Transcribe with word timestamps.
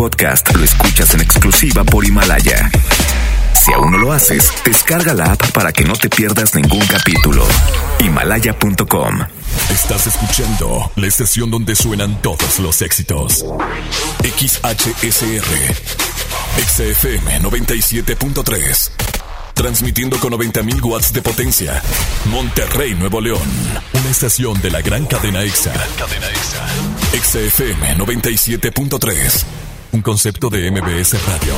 podcast 0.00 0.56
lo 0.56 0.64
escuchas 0.64 1.12
en 1.12 1.20
exclusiva 1.20 1.84
por 1.84 2.06
Himalaya. 2.06 2.70
Si 3.52 3.70
aún 3.74 3.92
no 3.92 3.98
lo 3.98 4.14
haces, 4.14 4.50
descarga 4.64 5.12
la 5.12 5.32
app 5.32 5.50
para 5.52 5.72
que 5.72 5.84
no 5.84 5.92
te 5.92 6.08
pierdas 6.08 6.54
ningún 6.54 6.80
capítulo. 6.86 7.46
Himalaya.com. 7.98 9.18
Estás 9.68 10.06
escuchando 10.06 10.90
la 10.96 11.06
estación 11.06 11.50
donde 11.50 11.76
suenan 11.76 12.22
todos 12.22 12.60
los 12.60 12.80
éxitos. 12.80 13.44
XHSR. 14.22 15.74
XFM 16.66 17.40
97.3. 17.42 18.90
Transmitiendo 19.52 20.18
con 20.18 20.32
90.000 20.32 20.82
watts 20.82 21.12
de 21.12 21.20
potencia. 21.20 21.82
Monterrey, 22.30 22.94
Nuevo 22.94 23.20
León. 23.20 23.42
Una 23.92 24.10
estación 24.10 24.62
de 24.62 24.70
la 24.70 24.80
gran 24.80 25.04
cadena 25.04 25.42
EXA. 25.42 25.74
Cadena 25.98 26.26
EXA. 26.30 27.50
XFM 27.50 27.98
97.3. 27.98 29.44
Un 29.92 30.02
concepto 30.02 30.48
de 30.48 30.70
MBS 30.70 31.14
Radio. 31.26 31.52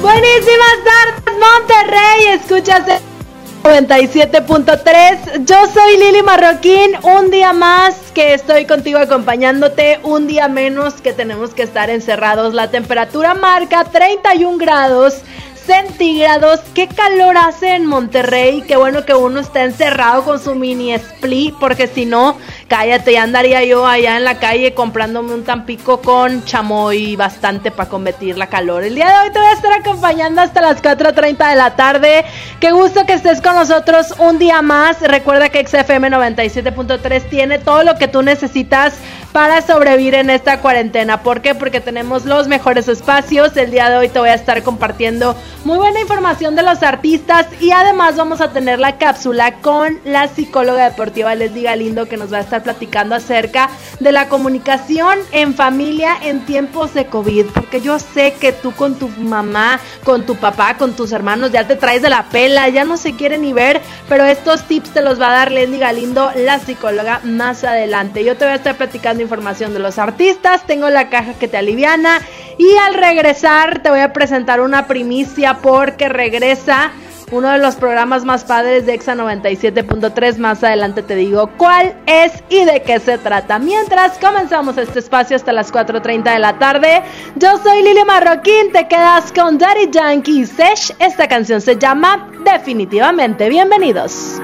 Buenísimas 0.00 0.78
tardes, 0.84 1.34
Monterrey. 1.38 2.26
Escuchas 2.32 2.82
el 2.88 3.86
97.3. 3.86 5.44
Yo 5.44 5.56
soy 5.72 5.98
Lili 5.98 6.22
Marroquín. 6.22 6.96
Un 7.04 7.30
día 7.30 7.52
más 7.52 7.94
que 8.12 8.34
estoy 8.34 8.66
contigo 8.66 8.98
acompañándote. 8.98 10.00
Un 10.02 10.26
día 10.26 10.48
menos 10.48 10.94
que 10.94 11.12
tenemos 11.12 11.54
que 11.54 11.62
estar 11.62 11.90
encerrados. 11.90 12.52
La 12.52 12.72
temperatura 12.72 13.34
marca 13.34 13.84
31 13.84 14.58
grados 14.58 15.22
centígrados. 15.68 16.60
Qué 16.74 16.88
calor 16.88 17.36
hace 17.36 17.74
en 17.74 17.84
Monterrey. 17.84 18.62
Qué 18.66 18.76
bueno 18.76 19.04
que 19.04 19.12
uno 19.12 19.38
está 19.38 19.64
encerrado 19.64 20.24
con 20.24 20.40
su 20.40 20.54
mini 20.54 20.94
split, 20.94 21.54
porque 21.60 21.86
si 21.86 22.06
no, 22.06 22.38
cállate, 22.68 23.12
ya 23.12 23.22
andaría 23.22 23.62
yo 23.64 23.86
allá 23.86 24.16
en 24.16 24.24
la 24.24 24.38
calle 24.38 24.72
comprándome 24.72 25.34
un 25.34 25.44
tampico 25.44 26.00
con 26.00 26.42
chamoy 26.46 27.16
bastante 27.16 27.70
para 27.70 27.90
combatir 27.90 28.38
la 28.38 28.46
calor. 28.46 28.82
El 28.82 28.94
día 28.94 29.08
de 29.08 29.26
hoy 29.26 29.30
te 29.30 29.38
voy 29.38 29.48
a 29.48 29.52
estar 29.52 29.72
acompañando 29.74 30.40
hasta 30.40 30.62
las 30.62 30.82
4.30 30.82 31.50
de 31.50 31.56
la 31.56 31.76
tarde. 31.76 32.24
Qué 32.60 32.72
gusto 32.72 33.04
que 33.04 33.12
estés 33.12 33.42
con 33.42 33.54
nosotros 33.54 34.14
un 34.18 34.38
día 34.38 34.62
más. 34.62 35.02
Recuerda 35.02 35.50
que 35.50 35.66
XFM 35.66 36.10
97.3 36.10 37.28
tiene 37.28 37.58
todo 37.58 37.82
lo 37.82 37.96
que 37.96 38.08
tú 38.08 38.22
necesitas 38.22 38.94
para 39.32 39.60
sobrevivir 39.62 40.14
en 40.14 40.30
esta 40.30 40.60
cuarentena. 40.60 41.22
¿Por 41.22 41.42
qué? 41.42 41.54
Porque 41.54 41.80
tenemos 41.80 42.24
los 42.24 42.48
mejores 42.48 42.88
espacios. 42.88 43.56
El 43.56 43.70
día 43.70 43.90
de 43.90 43.96
hoy 43.96 44.08
te 44.08 44.18
voy 44.18 44.30
a 44.30 44.34
estar 44.34 44.62
compartiendo 44.62 45.36
muy 45.64 45.76
buena 45.76 46.00
información 46.00 46.56
de 46.56 46.62
los 46.62 46.82
artistas 46.82 47.46
y 47.60 47.70
además 47.70 48.16
vamos 48.16 48.40
a 48.40 48.52
tener 48.52 48.78
la 48.78 48.96
cápsula 48.96 49.56
con 49.60 49.98
la 50.04 50.28
psicóloga 50.28 50.88
deportiva 50.88 51.34
Leslie 51.34 51.64
Galindo 51.64 52.06
que 52.06 52.16
nos 52.16 52.32
va 52.32 52.38
a 52.38 52.40
estar 52.40 52.62
platicando 52.62 53.14
acerca 53.14 53.68
de 54.00 54.12
la 54.12 54.28
comunicación 54.28 55.18
en 55.32 55.54
familia 55.54 56.16
en 56.22 56.44
tiempos 56.46 56.94
de 56.94 57.06
COVID. 57.06 57.46
Porque 57.46 57.80
yo 57.80 57.98
sé 57.98 58.34
que 58.40 58.52
tú 58.52 58.72
con 58.72 58.98
tu 58.98 59.08
mamá, 59.08 59.80
con 60.04 60.24
tu 60.24 60.36
papá, 60.36 60.76
con 60.78 60.94
tus 60.94 61.12
hermanos 61.12 61.52
ya 61.52 61.66
te 61.66 61.76
traes 61.76 62.02
de 62.02 62.10
la 62.10 62.24
pela, 62.24 62.68
ya 62.68 62.84
no 62.84 62.96
se 62.96 63.14
quieren 63.14 63.42
ni 63.42 63.52
ver, 63.52 63.80
pero 64.08 64.24
estos 64.24 64.62
tips 64.64 64.90
te 64.90 65.02
los 65.02 65.20
va 65.20 65.28
a 65.28 65.32
dar 65.32 65.52
Leslie 65.52 65.78
Galindo, 65.78 66.30
la 66.34 66.58
psicóloga, 66.58 67.20
más 67.24 67.64
adelante. 67.64 68.24
Yo 68.24 68.36
te 68.36 68.44
voy 68.44 68.52
a 68.52 68.56
estar 68.56 68.76
platicando 68.76 69.17
información 69.22 69.74
de 69.74 69.80
los 69.80 69.98
artistas, 69.98 70.66
tengo 70.66 70.88
la 70.90 71.08
caja 71.08 71.34
que 71.34 71.48
te 71.48 71.56
aliviana 71.56 72.20
y 72.58 72.76
al 72.76 72.94
regresar 72.94 73.82
te 73.82 73.90
voy 73.90 74.00
a 74.00 74.12
presentar 74.12 74.60
una 74.60 74.86
primicia 74.86 75.58
porque 75.62 76.08
regresa 76.08 76.92
uno 77.30 77.50
de 77.50 77.58
los 77.58 77.76
programas 77.76 78.24
más 78.24 78.44
padres 78.44 78.86
de 78.86 78.94
Exa 78.94 79.14
97.3. 79.14 80.38
Más 80.38 80.64
adelante 80.64 81.02
te 81.02 81.14
digo 81.14 81.50
cuál 81.56 81.94
es 82.06 82.32
y 82.48 82.64
de 82.64 82.82
qué 82.82 83.00
se 83.00 83.18
trata. 83.18 83.58
Mientras 83.58 84.18
comenzamos 84.18 84.78
este 84.78 85.00
espacio 85.00 85.36
hasta 85.36 85.52
las 85.52 85.72
4.30 85.72 86.32
de 86.32 86.38
la 86.38 86.58
tarde, 86.58 87.02
yo 87.36 87.58
soy 87.58 87.82
Lili 87.82 88.04
Marroquín. 88.04 88.72
Te 88.72 88.88
quedas 88.88 89.32
con 89.32 89.58
Daddy 89.58 89.90
Yankee 89.90 90.46
Sesh. 90.46 90.94
Esta 90.98 91.28
canción 91.28 91.60
se 91.60 91.76
llama 91.76 92.30
Definitivamente. 92.44 93.48
Bienvenidos. 93.48 94.40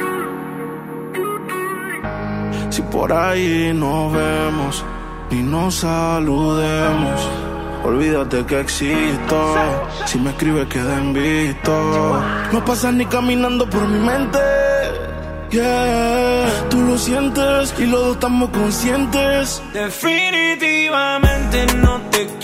Si 2.71 2.83
por 2.83 3.13
ahí 3.13 3.73
nos 3.75 4.13
vemos 4.13 4.85
y 5.31 5.37
nos 5.37 5.77
saludemos. 5.77 7.29
Olvídate 7.85 8.45
que 8.47 8.61
existo. 8.61 9.57
Si 10.07 10.19
me 10.19 10.31
escribes, 10.31 10.67
queda 10.69 10.99
en 10.99 11.13
visto. 11.13 12.23
No 12.53 12.65
pasas 12.65 12.95
ni 12.95 13.05
caminando 13.07 13.69
por 13.69 13.87
mi 13.87 13.99
mente. 14.01 14.39
Yeah, 15.51 16.47
tú 16.69 16.81
lo 16.81 16.99
sientes 16.99 17.75
y 17.79 17.87
los 17.87 18.01
dos 18.01 18.15
estamos 18.15 18.51
conscientes. 18.51 19.63
Definitivamente 19.73 21.67
no 21.77 22.01
te 22.11 22.27
quiero 22.41 22.44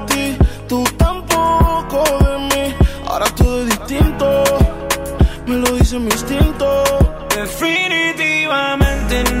tú 0.71 0.83
tampoco 0.95 2.01
de 2.27 2.37
mí. 2.49 2.65
Ahora 3.05 3.25
todo 3.35 3.63
es 3.63 3.65
distinto, 3.77 4.25
me 5.45 5.55
lo 5.57 5.69
dice 5.73 5.99
mi 5.99 6.05
instinto. 6.05 6.65
Definitivamente 7.35 9.15
no 9.33 9.40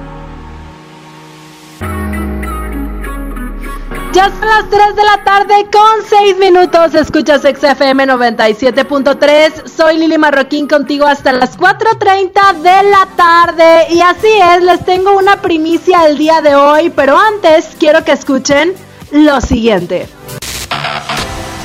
Ya 4.13 4.29
son 4.29 4.41
las 4.41 4.69
3 4.69 4.95
de 4.95 5.03
la 5.05 5.23
tarde 5.23 5.67
con 5.71 6.05
6 6.05 6.37
minutos. 6.37 6.93
Escuchas 6.95 7.43
XFM 7.43 8.07
97.3. 8.07 9.67
Soy 9.69 9.97
Lili 9.99 10.17
Marroquín 10.17 10.67
contigo 10.67 11.05
hasta 11.05 11.31
las 11.31 11.57
4.30 11.57 12.57
de 12.57 12.89
la 12.89 13.07
tarde. 13.15 13.87
Y 13.89 14.01
así 14.01 14.27
es, 14.27 14.63
les 14.63 14.83
tengo 14.83 15.17
una 15.17 15.41
primicia 15.41 16.05
el 16.07 16.17
día 16.17 16.41
de 16.41 16.55
hoy. 16.55 16.89
Pero 16.93 17.17
antes 17.17 17.69
quiero 17.79 18.03
que 18.03 18.11
escuchen 18.11 18.73
lo 19.11 19.39
siguiente. 19.39 20.09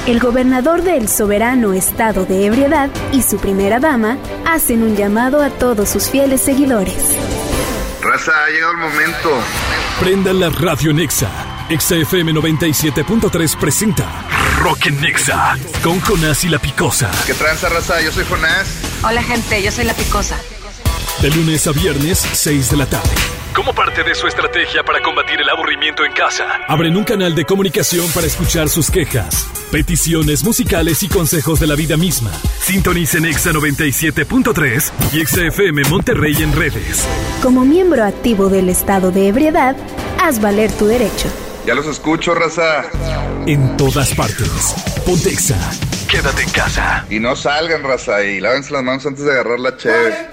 El 0.06 0.20
gobernador 0.20 0.82
del 0.82 1.08
soberano 1.08 1.72
estado 1.72 2.26
de 2.26 2.46
ebriedad 2.46 2.90
y 3.10 3.22
su 3.22 3.38
primera 3.38 3.80
dama 3.80 4.18
hacen 4.46 4.84
un 4.84 4.94
llamado 4.94 5.42
a 5.42 5.50
todos 5.50 5.88
sus 5.88 6.08
fieles 6.08 6.42
seguidores. 6.42 7.16
Raza, 8.00 8.30
ha 8.44 8.50
llegado 8.50 8.70
el 8.70 8.78
momento. 8.78 9.30
Prenda 9.98 10.32
la 10.32 10.48
radio 10.50 10.92
Nexa. 10.92 11.55
Exa 11.68 11.96
FM 11.96 12.32
97.3 12.32 13.56
presenta 13.58 14.06
Rock 14.60 14.86
en 14.86 15.00
Nexa 15.00 15.58
con 15.82 15.98
Jonás 16.00 16.44
y 16.44 16.48
la 16.48 16.60
Picosa. 16.60 17.10
¿Qué 17.26 17.34
tranza, 17.34 17.68
raza? 17.68 18.00
Yo 18.00 18.12
soy 18.12 18.24
Jonás. 18.24 18.68
Hola 19.02 19.20
gente, 19.20 19.60
yo 19.60 19.72
soy 19.72 19.84
la 19.84 19.94
Picosa. 19.94 20.36
De 21.20 21.30
lunes 21.30 21.66
a 21.66 21.72
viernes, 21.72 22.18
6 22.18 22.70
de 22.70 22.76
la 22.76 22.86
tarde. 22.86 23.10
Como 23.52 23.74
parte 23.74 24.04
de 24.04 24.14
su 24.14 24.28
estrategia 24.28 24.84
para 24.84 25.02
combatir 25.02 25.40
el 25.40 25.48
aburrimiento 25.48 26.04
en 26.04 26.12
casa, 26.12 26.44
abren 26.68 26.96
un 26.96 27.02
canal 27.02 27.34
de 27.34 27.44
comunicación 27.44 28.06
para 28.14 28.28
escuchar 28.28 28.68
sus 28.68 28.88
quejas, 28.88 29.48
peticiones 29.72 30.44
musicales 30.44 31.02
y 31.02 31.08
consejos 31.08 31.58
de 31.58 31.66
la 31.66 31.74
vida 31.74 31.96
misma. 31.96 32.30
Sintonicen 32.60 33.24
Exa 33.24 33.50
97.3 33.50 34.92
y 35.14 35.20
Exa 35.20 35.46
FM 35.46 35.82
Monterrey 35.90 36.36
en 36.42 36.52
redes. 36.52 37.04
Como 37.42 37.64
miembro 37.64 38.04
activo 38.04 38.50
del 38.50 38.68
estado 38.68 39.10
de 39.10 39.26
ebriedad, 39.26 39.74
haz 40.20 40.40
valer 40.40 40.70
tu 40.70 40.86
derecho. 40.86 41.28
Ya 41.66 41.74
los 41.74 41.86
escucho, 41.86 42.32
raza. 42.32 42.84
En 43.44 43.76
todas 43.76 44.14
partes. 44.14 44.72
Ponte 45.04 45.30
Exa. 45.30 45.56
Quédate 46.08 46.44
en 46.44 46.50
casa. 46.50 47.04
Y 47.10 47.18
no 47.18 47.34
salgan, 47.34 47.82
raza, 47.82 48.22
y 48.22 48.38
lávense 48.38 48.72
las 48.72 48.84
manos 48.84 49.04
antes 49.04 49.24
de 49.24 49.32
agarrar 49.32 49.58
la 49.58 49.76
cheve. 49.76 50.28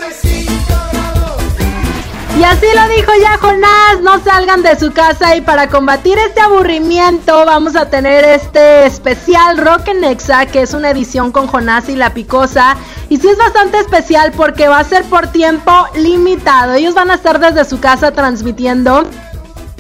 Y 2.37 2.43
así 2.43 2.67
lo 2.75 2.87
dijo 2.95 3.11
ya 3.19 3.37
Jonás, 3.37 4.01
no 4.03 4.23
salgan 4.23 4.61
de 4.61 4.77
su 4.79 4.91
casa 4.91 5.35
y 5.35 5.41
para 5.41 5.69
combatir 5.69 6.19
este 6.19 6.41
aburrimiento 6.41 7.45
vamos 7.45 7.75
a 7.75 7.89
tener 7.89 8.25
este 8.25 8.85
especial 8.85 9.57
Rock 9.57 9.87
en 9.87 10.03
Exa, 10.03 10.45
que 10.47 10.61
es 10.61 10.73
una 10.73 10.91
edición 10.91 11.31
con 11.31 11.47
Jonás 11.47 11.89
y 11.89 11.95
la 11.95 12.13
Picosa. 12.13 12.75
Y 13.09 13.17
sí 13.17 13.27
es 13.27 13.37
bastante 13.37 13.79
especial 13.79 14.33
porque 14.35 14.67
va 14.67 14.79
a 14.79 14.83
ser 14.83 15.03
por 15.05 15.27
tiempo 15.27 15.71
limitado. 15.95 16.73
Ellos 16.73 16.93
van 16.93 17.09
a 17.09 17.15
estar 17.15 17.39
desde 17.39 17.65
su 17.65 17.79
casa 17.79 18.11
transmitiendo 18.11 19.07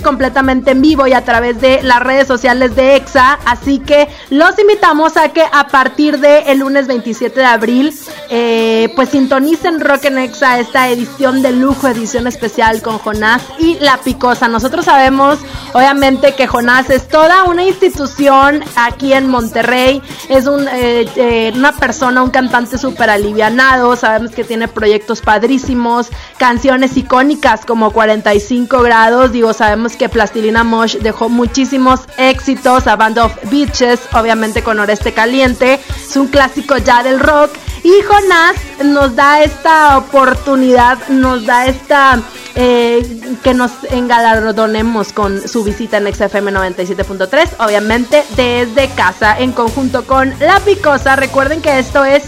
completamente 0.03 0.71
en 0.71 0.81
vivo 0.81 1.07
y 1.07 1.13
a 1.13 1.23
través 1.23 1.59
de 1.59 1.81
las 1.81 1.99
redes 2.01 2.27
sociales 2.27 2.75
de 2.75 2.95
EXA. 2.95 3.39
Así 3.45 3.79
que 3.79 4.07
los 4.29 4.57
invitamos 4.59 5.17
a 5.17 5.29
que 5.29 5.43
a 5.51 5.67
partir 5.67 6.19
del 6.19 6.43
el 6.47 6.59
lunes 6.59 6.87
27 6.87 7.39
de 7.39 7.45
abril, 7.45 7.93
eh, 8.29 8.91
pues 8.95 9.09
sintonicen 9.09 9.79
Rock 9.79 10.05
en 10.05 10.17
EXA 10.19 10.59
esta 10.59 10.89
edición 10.89 11.41
de 11.41 11.51
lujo, 11.51 11.87
edición 11.87 12.27
especial 12.27 12.81
con 12.81 12.99
Jonás 12.99 13.41
y 13.57 13.79
La 13.79 13.97
Picosa. 13.97 14.47
Nosotros 14.47 14.85
sabemos, 14.85 15.39
obviamente, 15.73 16.35
que 16.35 16.47
Jonás 16.47 16.89
es 16.89 17.07
toda 17.07 17.45
una 17.45 17.63
institución 17.63 18.63
aquí 18.75 19.13
en 19.13 19.27
Monterrey. 19.27 20.01
Es 20.29 20.47
un, 20.47 20.67
eh, 20.67 21.07
eh, 21.15 21.51
una 21.55 21.73
persona, 21.73 22.23
un 22.23 22.29
cantante 22.29 22.77
súper 22.77 23.09
alivianado. 23.09 23.95
Sabemos 23.95 24.31
que 24.31 24.43
tiene 24.43 24.67
proyectos 24.67 25.21
padrísimos, 25.21 26.09
canciones 26.37 26.97
icónicas 26.97 27.65
como 27.65 27.91
45 27.91 28.81
grados. 28.81 29.31
Digo, 29.31 29.53
sabemos 29.53 29.92
que 29.95 30.09
Plastilina 30.09 30.63
Mosh 30.63 30.97
dejó 30.97 31.29
muchísimos 31.29 32.01
éxitos 32.17 32.87
a 32.87 32.95
Band 32.95 33.19
of 33.19 33.33
Beaches, 33.51 33.99
obviamente 34.13 34.63
con 34.63 34.79
Oreste 34.79 35.13
Caliente, 35.13 35.79
es 35.95 36.15
un 36.15 36.27
clásico 36.27 36.77
ya 36.77 37.03
del 37.03 37.19
rock. 37.19 37.51
Y 37.83 37.91
Jonás 38.01 38.55
nos 38.83 39.15
da 39.15 39.43
esta 39.43 39.97
oportunidad, 39.97 41.05
nos 41.09 41.45
da 41.45 41.65
esta 41.65 42.21
eh, 42.55 43.19
que 43.43 43.53
nos 43.53 43.71
engalardonemos 43.89 45.11
con 45.11 45.45
su 45.47 45.65
visita 45.65 45.97
en 45.97 46.13
XFM 46.13 46.51
97.3, 46.53 47.49
obviamente 47.59 48.23
desde 48.37 48.87
casa 48.89 49.37
en 49.37 49.51
conjunto 49.51 50.05
con 50.05 50.33
La 50.39 50.59
Picosa. 50.61 51.17
Recuerden 51.17 51.61
que 51.61 51.79
esto 51.79 52.05
es 52.05 52.23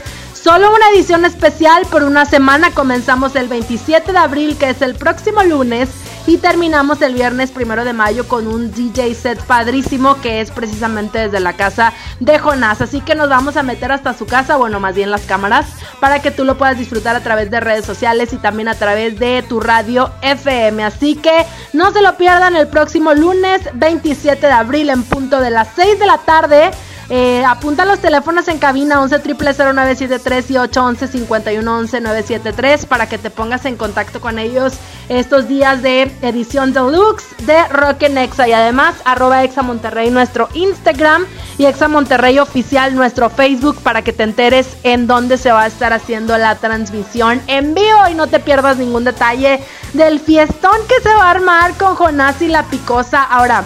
Solo 0.46 0.72
una 0.72 0.90
edición 0.90 1.26
especial 1.26 1.88
por 1.90 2.04
una 2.04 2.24
semana. 2.28 2.70
Comenzamos 2.70 3.36
el 3.36 3.48
27 3.48 4.12
de 4.12 4.18
abril, 4.20 4.58
que 4.58 4.70
es 4.70 4.84
el 4.84 4.94
próximo 4.94 5.42
lunes, 5.42 5.90
y 6.28 6.38
terminamos 6.38 7.02
el 7.02 7.14
viernes 7.14 7.52
primero 7.52 7.86
de 7.86 7.94
mayo 7.94 8.28
con 8.28 8.48
un 8.48 8.72
DJ 8.72 9.14
set 9.14 9.44
padrísimo 9.44 10.20
que 10.22 10.42
es 10.42 10.50
precisamente 10.50 11.20
desde 11.20 11.40
la 11.40 11.54
casa 11.54 11.94
de 12.20 12.40
Jonás. 12.40 12.82
Así 12.82 13.02
que 13.02 13.16
nos 13.16 13.30
vamos 13.30 13.58
a 13.58 13.64
meter 13.64 13.92
hasta 13.92 14.14
su 14.14 14.26
casa, 14.26 14.58
bueno, 14.58 14.80
más 14.80 14.96
bien 14.96 15.12
las 15.12 15.22
cámaras, 15.22 15.68
para 16.00 16.22
que 16.22 16.32
tú 16.32 16.44
lo 16.44 16.58
puedas 16.58 16.78
disfrutar 16.78 17.16
a 17.16 17.22
través 17.22 17.52
de 17.52 17.60
redes 17.60 17.86
sociales 17.86 18.34
y 18.34 18.38
también 18.38 18.68
a 18.68 18.76
través 18.76 19.20
de 19.20 19.44
tu 19.48 19.60
radio 19.60 20.12
FM. 20.22 20.84
Así 20.84 21.16
que 21.16 21.46
no 21.74 21.92
se 21.92 22.02
lo 22.02 22.18
pierdan 22.18 22.56
el 22.56 22.68
próximo 22.68 23.14
lunes 23.14 23.62
27 23.74 24.48
de 24.48 24.52
abril 24.52 24.90
en 24.90 25.04
punto 25.04 25.40
de 25.40 25.52
las 25.52 25.70
6 25.76 26.00
de 26.00 26.06
la 26.06 26.18
tarde. 26.20 26.72
Eh, 27.10 27.44
apunta 27.46 27.86
los 27.86 28.00
teléfonos 28.00 28.48
en 28.48 28.58
cabina 28.58 29.00
11 29.02 29.20
0973 29.20 30.52
y 30.52 30.58
811 30.58 31.08
5111 31.08 32.02
973 32.02 32.86
para 32.88 33.08
que 33.08 33.20
te 33.20 33.30
pongas 33.30 33.66
en 33.66 33.76
contacto 33.76 34.20
con 34.20 34.40
ellos 34.40 34.74
estos 35.08 35.48
días 35.48 35.84
de 35.84 36.12
edición 36.24 36.74
deluxe 36.74 37.26
de 37.46 37.68
Rock 37.68 38.04
en 38.04 38.18
Exa 38.18 38.48
y 38.48 38.54
además 38.54 38.96
arroba 39.06 39.44
Exa 39.44 39.62
Monterrey 39.62 40.10
nuestro 40.10 40.50
Instagram 40.56 41.26
y 41.60 41.66
Exa 41.66 41.88
Monterrey 41.88 42.40
oficial 42.40 42.96
nuestro 42.96 43.30
Facebook 43.30 43.78
para 43.84 44.02
que 44.02 44.12
te 44.12 44.24
enteres 44.24 44.76
en 44.82 45.06
dónde 45.06 45.38
se 45.38 45.52
va 45.52 45.64
a 45.64 45.68
estar 45.68 45.94
haciendo 45.94 46.36
la 46.40 46.56
transmisión 46.56 47.40
en 47.46 47.76
vivo 47.76 48.08
y 48.10 48.16
no 48.16 48.26
te 48.28 48.40
pierdas 48.40 48.78
ningún 48.78 49.04
detalle 49.04 49.64
del 49.94 50.20
fiestón 50.20 50.78
que 50.88 51.00
se 51.04 51.14
va 51.14 51.26
a 51.26 51.32
armar 51.32 51.74
con 51.76 51.96
Jonás 51.96 52.42
y 52.42 52.48
la 52.48 52.64
Picosa. 52.64 53.24
Ahora, 53.24 53.66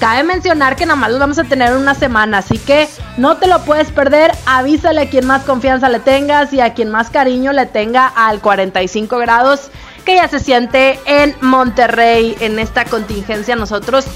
Cabe 0.00 0.24
mencionar 0.24 0.76
que 0.76 0.84
nada 0.84 0.96
más 0.96 1.10
los 1.10 1.20
vamos 1.20 1.38
a 1.38 1.44
tener 1.44 1.74
una 1.74 1.94
semana, 1.94 2.38
así 2.38 2.58
que 2.58 2.88
no 3.16 3.38
te 3.38 3.46
lo 3.46 3.64
puedes 3.64 3.90
perder. 3.90 4.32
Avísale 4.44 5.00
a 5.00 5.08
quien 5.08 5.26
más 5.26 5.42
confianza 5.44 5.88
le 5.88 6.00
tengas 6.00 6.52
y 6.52 6.60
a 6.60 6.74
quien 6.74 6.90
más 6.90 7.08
cariño 7.08 7.52
le 7.52 7.66
tenga 7.66 8.06
al 8.06 8.40
45 8.40 9.18
grados 9.18 9.70
que 10.04 10.16
ya 10.16 10.28
se 10.28 10.38
siente 10.38 11.00
en 11.06 11.34
Monterrey 11.40 12.36
en 12.40 12.58
esta 12.58 12.84
contingencia. 12.84 13.56
Nosotros 13.56 14.06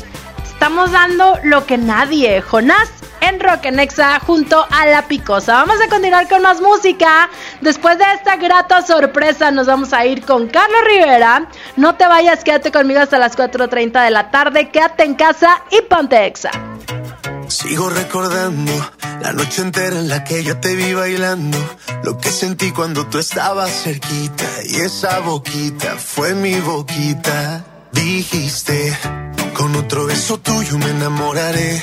estamos 0.44 0.92
dando 0.92 1.38
lo 1.42 1.64
que 1.66 1.78
nadie. 1.78 2.42
Jonás 2.42 2.90
en 3.20 3.40
Rock 3.40 3.66
en 3.66 3.80
Exa 3.80 4.18
junto 4.20 4.66
a 4.70 4.86
La 4.86 5.06
Picosa. 5.06 5.54
Vamos 5.54 5.76
a 5.84 5.88
continuar 5.88 6.28
con 6.28 6.42
más 6.42 6.60
música. 6.60 7.28
Después 7.60 7.98
de 7.98 8.04
esta 8.14 8.36
grata 8.36 8.82
sorpresa 8.82 9.50
nos 9.50 9.66
vamos 9.66 9.92
a 9.92 10.04
ir 10.06 10.24
con 10.24 10.48
Carlos 10.48 10.80
Rivera. 10.86 11.48
No 11.76 11.94
te 11.96 12.06
vayas, 12.06 12.44
quédate 12.44 12.72
conmigo 12.72 13.00
hasta 13.00 13.18
las 13.18 13.36
4.30 13.36 14.04
de 14.04 14.10
la 14.10 14.30
tarde. 14.30 14.70
Quédate 14.70 15.04
en 15.04 15.14
casa 15.14 15.62
y 15.70 15.82
ponte 15.82 16.26
Exa. 16.26 16.50
Sigo 17.48 17.90
recordando 17.90 18.72
la 19.22 19.32
noche 19.32 19.62
entera 19.62 19.98
en 19.98 20.08
la 20.08 20.24
que 20.24 20.42
yo 20.44 20.58
te 20.60 20.76
vi 20.76 20.94
bailando. 20.94 21.58
Lo 22.04 22.16
que 22.16 22.30
sentí 22.30 22.70
cuando 22.70 23.06
tú 23.06 23.18
estabas 23.18 23.70
cerquita. 23.82 24.44
Y 24.64 24.76
esa 24.76 25.18
boquita 25.20 25.96
fue 25.96 26.34
mi 26.34 26.58
boquita. 26.60 27.64
Dijiste, 27.92 28.96
con 29.54 29.74
otro 29.76 30.06
beso 30.06 30.38
tuyo 30.38 30.78
me 30.78 30.90
enamoraré. 30.90 31.82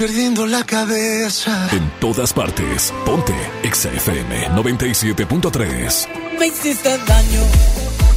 Perdiendo 0.00 0.46
la 0.46 0.64
cabeza. 0.64 1.68
En 1.72 1.90
todas 2.00 2.32
partes, 2.32 2.90
ponte 3.04 3.34
XFM 3.70 4.48
97.3. 4.56 6.08
Me 6.38 6.46
hiciste 6.46 6.88
daño, 7.06 7.42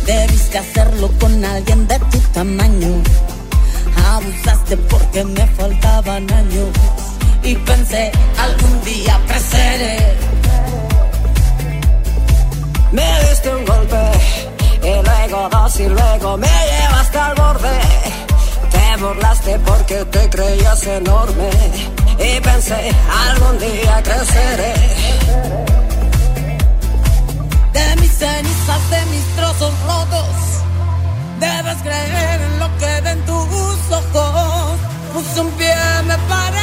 debiste 0.06 0.60
hacerlo 0.60 1.12
con 1.20 1.44
alguien 1.44 1.86
de 1.86 2.00
tu 2.00 2.20
tamaño. 2.34 3.04
Abusaste 4.14 4.78
porque 4.78 5.26
me 5.26 5.46
faltaban 5.46 6.32
años 6.32 6.70
y 7.44 7.54
pensé 7.56 8.14
algún 8.38 8.82
día 8.86 9.20
creceré. 9.28 10.16
Me 12.94 13.30
diste 13.30 13.54
un 13.54 13.66
golpe 13.66 14.04
y 14.84 15.06
luego 15.06 15.50
dos 15.50 15.80
y 15.82 15.90
luego 15.90 16.38
me 16.38 16.48
llevaste 16.48 17.18
al 17.18 17.36
borde. 17.36 18.23
Te 18.94 19.00
burlaste 19.00 19.60
porque 19.66 20.06
te 20.06 20.30
creías 20.30 20.86
enorme 20.86 21.50
y 22.20 22.40
pensé 22.42 22.92
algún 23.28 23.58
día 23.58 24.04
creceré. 24.04 24.74
De 27.74 27.96
mis 28.02 28.12
cenizas, 28.12 28.90
de 28.92 29.06
mis 29.08 29.26
trozos 29.36 29.74
rotos, 29.88 30.36
debes 31.40 31.78
creer 31.82 32.42
en 32.42 32.60
lo 32.60 32.78
que 32.78 33.02
ven 33.02 33.26
tus 33.26 33.92
ojos. 33.98 34.80
Puse 35.12 35.42
un 35.42 35.50
pie, 35.54 35.76
me 36.06 36.18
paré, 36.30 36.63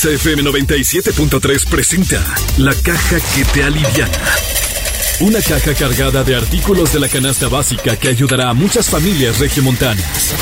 XFM 0.00 0.42
97.3 0.44 1.66
presenta 1.68 2.24
La 2.56 2.72
caja 2.74 3.16
que 3.34 3.44
te 3.44 3.62
aliviana. 3.62 4.18
Una 5.20 5.42
caja 5.42 5.74
cargada 5.74 6.24
de 6.24 6.36
artículos 6.36 6.94
de 6.94 7.00
la 7.00 7.08
canasta 7.10 7.48
básica 7.48 7.96
que 7.96 8.08
ayudará 8.08 8.48
a 8.48 8.54
muchas 8.54 8.88
familias 8.88 9.40
regiomontanas. 9.40 10.34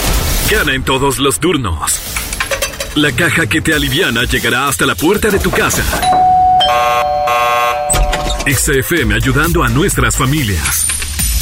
Gana 0.49 0.75
en 0.75 0.85
todos 0.85 1.19
los 1.19 1.41
turnos. 1.41 2.01
La 2.95 3.11
caja 3.11 3.49
que 3.49 3.61
te 3.61 3.75
aliviana 3.75 4.23
llegará 4.23 4.69
hasta 4.69 4.87
la 4.87 4.95
puerta 4.95 5.29
de 5.29 5.41
tu 5.41 5.51
casa. 5.51 5.83
XFM 8.47 9.13
ayudando 9.13 9.65
a 9.65 9.69
nuestras 9.69 10.17
familias. 10.17 10.98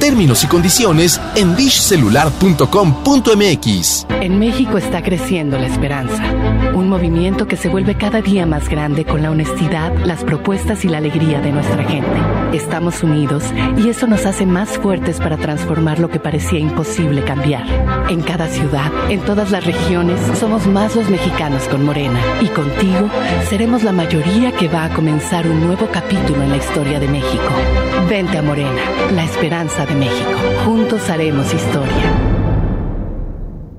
Términos 0.00 0.44
y 0.44 0.46
condiciones 0.46 1.20
en 1.34 1.56
dishcelular.com.mx. 1.56 4.06
En 4.20 4.38
México 4.38 4.78
está 4.78 5.02
creciendo 5.02 5.58
la 5.58 5.66
esperanza, 5.66 6.22
un 6.74 6.88
movimiento 6.88 7.46
que 7.46 7.56
se 7.56 7.68
vuelve 7.68 7.96
cada 7.96 8.20
día 8.20 8.46
más 8.46 8.68
grande 8.68 9.04
con 9.04 9.22
la 9.22 9.30
honestidad, 9.30 9.92
las 10.04 10.24
propuestas 10.24 10.84
y 10.84 10.88
la 10.88 10.98
alegría 10.98 11.40
de 11.40 11.52
nuestra 11.52 11.84
gente. 11.84 12.16
Estamos 12.52 13.02
unidos 13.02 13.42
y 13.76 13.88
eso 13.88 14.06
nos 14.06 14.26
hace 14.26 14.46
más 14.46 14.78
fuertes 14.78 15.18
para 15.18 15.36
transformar 15.36 15.98
lo 15.98 16.10
que 16.10 16.20
parecía 16.20 16.58
imposible 16.58 17.24
cambiar. 17.24 17.64
En 18.08 18.22
cada 18.22 18.48
ciudad, 18.48 18.90
en 19.08 19.20
todas 19.20 19.50
las 19.50 19.64
regiones, 19.64 20.20
somos 20.38 20.66
más 20.66 20.94
los 20.94 21.08
mexicanos 21.08 21.64
con 21.64 21.84
Morena 21.84 22.20
y 22.40 22.48
contigo 22.48 23.08
seremos 23.48 23.82
la 23.82 23.92
mayoría 23.92 24.52
que 24.52 24.68
va 24.68 24.84
a 24.84 24.90
comenzar 24.90 25.46
un 25.46 25.66
nuevo 25.66 25.88
capítulo 25.90 26.42
en 26.42 26.50
la 26.50 26.56
historia 26.58 27.00
de 27.00 27.08
México. 27.08 27.52
Vente 28.08 28.38
a 28.38 28.42
Morena, 28.42 29.10
la 29.10 29.24
esperanza 29.24 29.84
de 29.84 29.94
México. 29.96 30.30
Juntos 30.64 31.10
haremos 31.10 31.52
historia. 31.52 32.12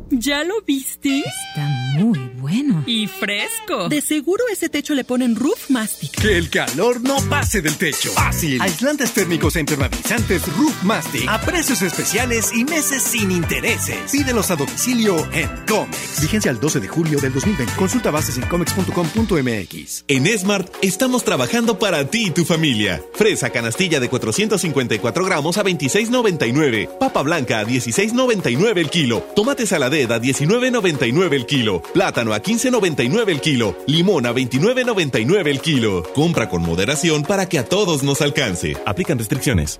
¿Ya 0.10 0.44
lo 0.44 0.62
viste? 0.64 1.20
Está 1.20 1.77
muy 1.98 2.20
bueno. 2.36 2.84
Y 2.86 3.08
fresco. 3.08 3.90
De 3.90 4.02
seguro 4.02 4.44
ese 4.52 4.70
techo 4.70 4.94
le 4.94 5.04
ponen 5.04 5.36
Roof 5.36 5.70
Mastic. 5.70 6.12
Que 6.12 6.38
el 6.38 6.50
calor 6.50 7.02
no 7.02 7.18
pase 7.30 7.62
del 7.62 7.76
techo. 7.76 8.12
Fácil. 8.12 8.62
Aislantes 8.62 9.12
térmicos 9.14 9.56
e 9.56 9.62
impermeabilizantes 9.62 10.48
Roof 10.56 10.84
Mastic 10.84 11.28
a 11.28 11.42
precios 11.42 11.82
especiales 11.82 12.52
y 12.54 12.64
meses 12.64 13.02
sin 13.02 13.32
intereses. 13.32 14.12
Pídelos 14.12 14.52
a 14.52 14.56
domicilio 14.56 15.18
en 15.34 15.50
Comex. 15.68 16.22
Vigencia 16.22 16.52
al 16.52 16.60
12 16.60 16.80
de 16.80 16.88
julio 16.88 17.20
del 17.20 17.34
2020. 17.34 17.74
Consulta 17.76 18.12
bases 18.12 18.38
en 18.38 18.44
comex.com.mx. 18.44 20.06
En 20.08 20.38
Smart 20.38 20.72
estamos 20.82 21.24
trabajando 21.24 21.80
para 21.80 22.10
ti 22.10 22.28
y 22.28 22.32
tu 22.32 22.46
familia. 22.46 23.02
Fresa 23.14 23.50
canastilla 23.50 24.00
de 24.00 24.10
454 24.10 25.26
gramos 25.26 25.58
a 25.58 25.64
26.99. 25.64 26.98
Papa 27.00 27.24
blanca 27.24 27.60
a 27.60 27.66
16.99 27.66 28.78
el 28.78 28.90
kilo. 28.90 29.26
Tomate 29.36 29.66
saladera 29.66 30.16
a 30.16 30.22
19.99 30.22 31.34
el 31.34 31.46
kilo. 31.46 31.82
Plátano 31.94 32.34
a 32.34 32.42
15.99 32.42 33.30
el 33.30 33.42
kilo. 33.42 33.76
Limón 33.88 34.26
a 34.26 34.34
29.99 34.34 35.48
el 35.48 35.62
kilo. 35.62 36.04
Compra 36.14 36.50
con 36.50 36.62
moderación 36.62 37.24
para 37.24 37.48
que 37.48 37.60
a 37.60 37.66
todos 37.66 38.04
nos 38.04 38.22
alcance. 38.22 38.78
Aplican 38.86 39.18
restricciones. 39.18 39.80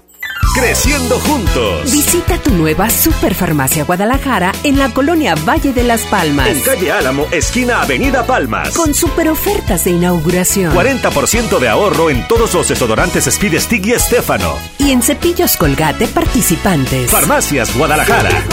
Creciendo 0.56 1.20
juntos. 1.20 1.92
Visita 1.92 2.38
tu 2.42 2.52
nueva 2.52 2.90
Superfarmacia 2.90 3.84
Guadalajara 3.84 4.52
en 4.64 4.80
la 4.80 4.90
colonia 4.92 5.36
Valle 5.36 5.72
de 5.72 5.84
las 5.84 6.02
Palmas. 6.06 6.48
En 6.48 6.62
calle 6.62 6.92
Álamo, 6.92 7.28
esquina 7.32 7.82
Avenida 7.82 8.26
Palmas. 8.26 8.76
Con 8.76 8.94
super 8.94 9.30
ofertas 9.30 9.84
de 9.84 9.92
inauguración. 9.92 10.74
40% 10.74 11.60
de 11.60 11.70
ahorro 11.70 12.10
en 12.10 12.28
todos 12.28 12.54
los 12.54 12.68
desodorantes 12.68 13.28
Speed 13.28 13.60
Stick 13.60 13.86
y 13.86 13.92
Estefano. 13.94 14.56
Y 14.80 14.92
en 14.92 15.02
cepillos 15.02 15.58
Colgate 15.58 16.08
participantes. 16.08 17.12
Farmacias 17.12 17.76
Guadalajara. 17.78 18.44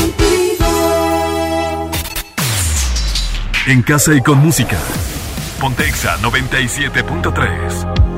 En 3.66 3.80
casa 3.80 4.14
y 4.14 4.20
con 4.20 4.38
música. 4.40 4.78
Pontexa 5.58 6.18
97.3. 6.18 8.13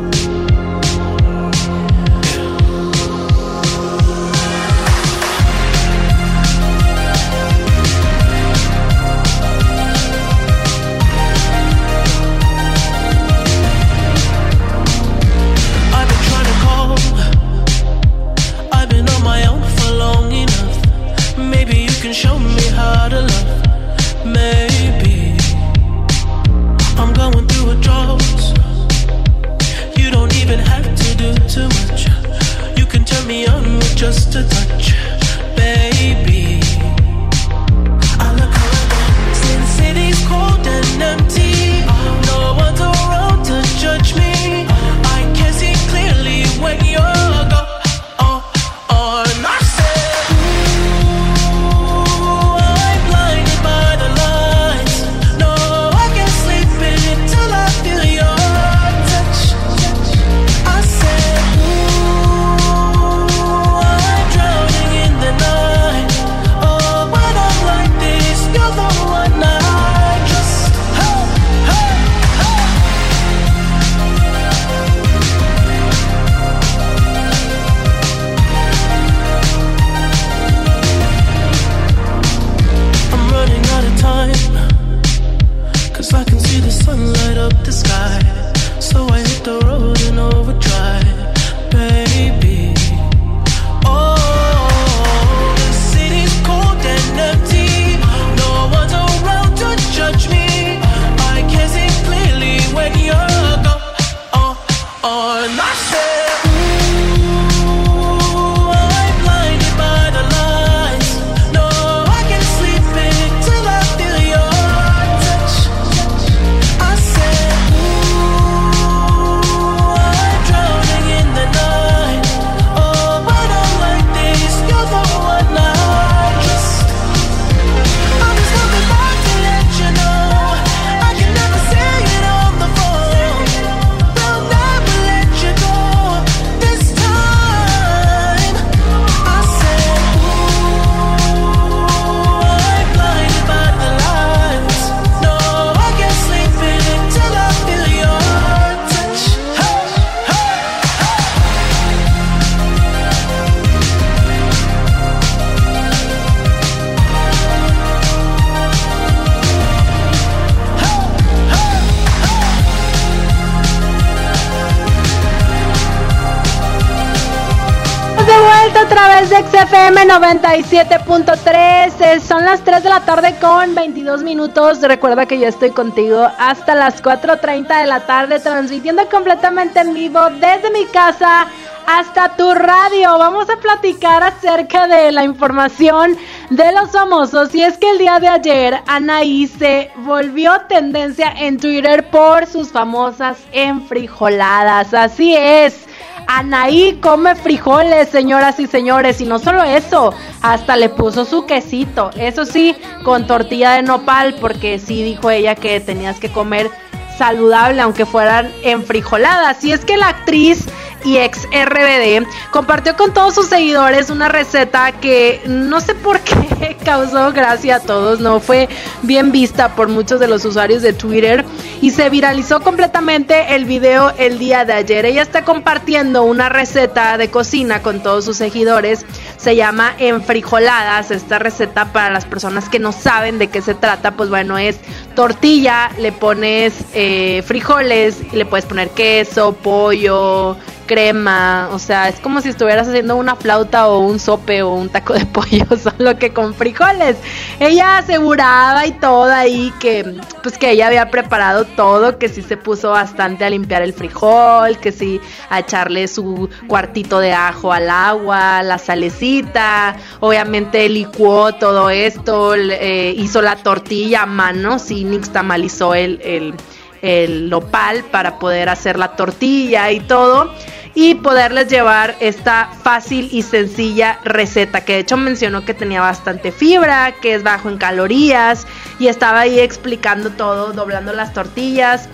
XFM 169.57 170.05
97.3. 170.05 172.01
Eh, 172.01 172.21
Son 172.21 172.45
las 172.45 172.63
3 172.63 172.83
de 172.83 172.91
la 172.91 173.01
tarde 173.07 173.37
con 173.41 173.75
22 173.75 174.23
minutos. 174.23 174.83
Recuerda 174.83 175.25
que 175.25 175.39
yo 175.39 175.49
estoy 175.49 175.71
contigo 175.71 176.29
hasta 176.39 176.75
las 176.75 177.03
4.30 177.03 177.81
de 177.81 177.87
la 177.87 178.01
tarde, 178.01 178.39
transmitiendo 178.39 179.09
completamente 179.09 179.81
en 179.81 179.95
vivo 179.95 180.21
desde 180.29 180.71
mi 180.73 180.85
casa 180.85 181.47
hasta 181.87 182.37
tu 182.37 182.53
radio. 182.53 183.17
Vamos 183.17 183.49
a 183.49 183.57
platicar 183.57 184.23
acerca 184.23 184.89
de 184.89 185.11
la 185.11 185.25
información 185.25 186.19
de 186.51 186.73
los 186.73 186.91
famosos. 186.91 187.55
Y 187.55 187.63
es 187.63 187.79
que 187.79 187.89
el 187.89 187.97
día 187.97 188.19
de 188.21 188.29
ayer 188.29 188.83
Anaí 188.87 189.47
se 189.47 189.91
volvió 189.97 190.61
tendencia 190.69 191.33
en 191.35 191.59
Twitter 191.59 192.11
por 192.11 192.45
sus 192.47 192.73
famosas 192.73 193.39
enfrijoladas. 193.53 194.93
Así 194.93 195.35
es. 195.35 195.87
Anaí 196.27 196.99
come 197.01 197.35
frijoles, 197.37 198.09
señoras 198.09 198.59
y 198.59 198.67
señores, 198.67 199.21
y 199.21 199.27
no 199.27 199.39
solo 199.39 199.63
eso, 199.63 200.13
hasta 200.43 200.77
le 200.77 200.89
puso 200.89 201.25
su 201.25 201.47
quesito, 201.47 202.11
eso 202.19 202.45
sí, 202.45 202.77
con 203.05 203.27
tortilla 203.27 203.73
de 203.73 203.83
nopal, 203.83 204.35
porque 204.41 204.79
sí 204.79 205.03
dijo 205.03 205.31
ella 205.31 205.55
que 205.55 205.79
tenías 205.81 206.19
que 206.19 206.31
comer 206.31 206.71
saludable, 207.17 207.81
aunque 207.81 208.07
fueran 208.07 208.53
enfrijoladas. 208.63 209.65
Y 209.65 209.73
es 209.73 209.85
que 209.85 209.97
la 209.97 210.09
actriz 210.09 210.67
y 211.07 211.19
ex 211.19 211.45
RBD 211.45 212.27
compartió 212.51 212.97
con 212.97 213.15
todos 213.15 213.35
sus 213.35 213.47
seguidores 213.47 214.11
una 214.11 214.29
receta 214.29 214.93
que 214.93 215.41
no 215.47 215.81
sé 215.81 215.95
por 215.95 216.21
qué 216.21 216.77
causó 216.85 217.33
gracia 217.33 217.77
a 217.77 217.81
todos, 217.81 218.21
no 218.21 218.41
fue 218.41 218.69
bien 219.03 219.31
vista 219.31 219.75
por 219.77 219.89
muchos 219.89 220.21
de 220.21 220.27
los 220.27 220.45
usuarios 220.45 220.83
de 220.83 220.93
Twitter 220.93 221.45
y 221.81 221.91
se 221.91 222.11
viralizó 222.11 222.61
completamente 222.61 223.55
el 223.55 223.65
video 223.65 224.13
el 224.19 224.39
día 224.39 224.65
de 224.65 224.73
ayer. 224.73 225.07
Ella 225.07 225.23
está 225.23 225.45
compartiendo 225.45 226.25
una 226.25 226.49
receta 226.49 227.17
de 227.19 227.31
cocina 227.31 227.83
con 227.83 228.03
todos 228.03 228.25
sus 228.25 228.37
seguidores, 228.37 229.07
se 229.37 229.55
llama 229.55 229.95
enfrijoladas, 229.99 231.13
esta 231.13 231.39
receta 231.39 231.93
para 231.93 232.11
las 232.11 232.25
personas 232.25 232.69
que 232.69 232.81
no 232.81 232.91
saben 232.91 233.39
de 233.39 233.47
qué 233.49 233.63
se 233.63 233.75
trata, 233.75 234.13
pues 234.17 234.29
bueno, 234.29 234.59
es 234.59 234.79
tortilla, 235.15 235.91
le 235.99 236.11
pones 236.11 236.75
eh, 236.95 237.43
frijoles, 237.47 238.17
y 238.33 238.37
le 238.37 238.45
puedes 238.45 238.67
poner 238.67 238.91
queso, 238.91 239.53
pollo, 239.53 240.57
crema, 240.87 241.69
o 241.73 241.79
sea, 241.79 242.09
es 242.09 242.21
como 242.21 242.41
si 242.41 242.49
estuvieras 242.49 242.89
haciendo 242.89 243.17
una 243.17 243.37
flauta 243.37 243.89
o 243.89 243.99
un 243.99 244.19
sope 244.19 244.63
o 244.63 244.73
un 244.73 244.89
taco 244.89 245.15
de 245.15 245.27
pollo, 245.27 245.67
solo 245.77 246.19
que 246.19 246.33
con 246.33 246.55
frijoles. 246.55 247.17
Ella 247.61 247.99
aseguraba 247.99 248.87
y 248.87 248.93
todo 248.93 249.33
ahí 249.33 249.73
que 249.81 250.17
pues 250.43 250.57
que 250.57 250.71
ella 250.71 250.87
había 250.87 251.11
preparado 251.11 251.65
todo, 251.65 252.19
que 252.19 252.29
sí 252.29 252.43
se 252.43 252.57
puso 252.57 252.91
bastante 252.91 253.45
a 253.45 253.51
limpiar 253.51 253.83
el 253.83 253.93
frijol, 253.93 254.79
que 254.79 254.93
sí 254.93 255.21
a 255.51 255.61
echarle 255.61 256.09
su 256.09 256.49
cuartito 256.69 257.19
de 257.19 257.33
ajo 257.33 257.73
al 257.73 257.91
agua, 257.91 258.63
la 258.63 258.79
salecita, 258.79 259.97
obviamente 260.21 260.89
licuó 260.89 261.55
todo 261.55 261.91
esto, 261.91 262.55
eh, 262.55 263.15
hizo 263.17 263.43
la 263.43 263.57
tortilla 263.57 264.23
a 264.23 264.27
mano, 264.27 264.79
sí, 264.79 265.05
nixtamalizó 265.05 265.95
el, 265.95 266.21
el 266.23 266.55
el 267.03 267.49
nopal 267.51 268.05
para 268.05 268.39
poder 268.39 268.69
hacer 268.69 268.99
la 268.99 269.17
tortilla 269.17 269.91
y 269.93 270.01
todo 270.01 270.53
y 270.97 271.15
poderles 271.17 271.69
llevar 271.69 272.17
esta 272.21 272.71
fácil 272.83 273.29
y 273.31 273.43
sencilla 273.43 274.19
receta 274.25 274.81
que 274.81 274.95
de 274.95 274.99
hecho 275.01 275.19
mencionó 275.19 275.63
que 275.63 275.75
tenía 275.75 276.01
bastante 276.01 276.53
fibra, 276.53 277.13
que 277.21 277.35
es 277.35 277.43
bajo 277.43 277.69
en 277.69 277.77
calorías 277.77 278.67
y 278.99 279.09
estaba 279.09 279.41
ahí 279.41 279.61
explicando 279.61 280.31
todo, 280.31 280.73
doblando 280.73 281.13
las 281.13 281.35
tortillas. 281.35 282.09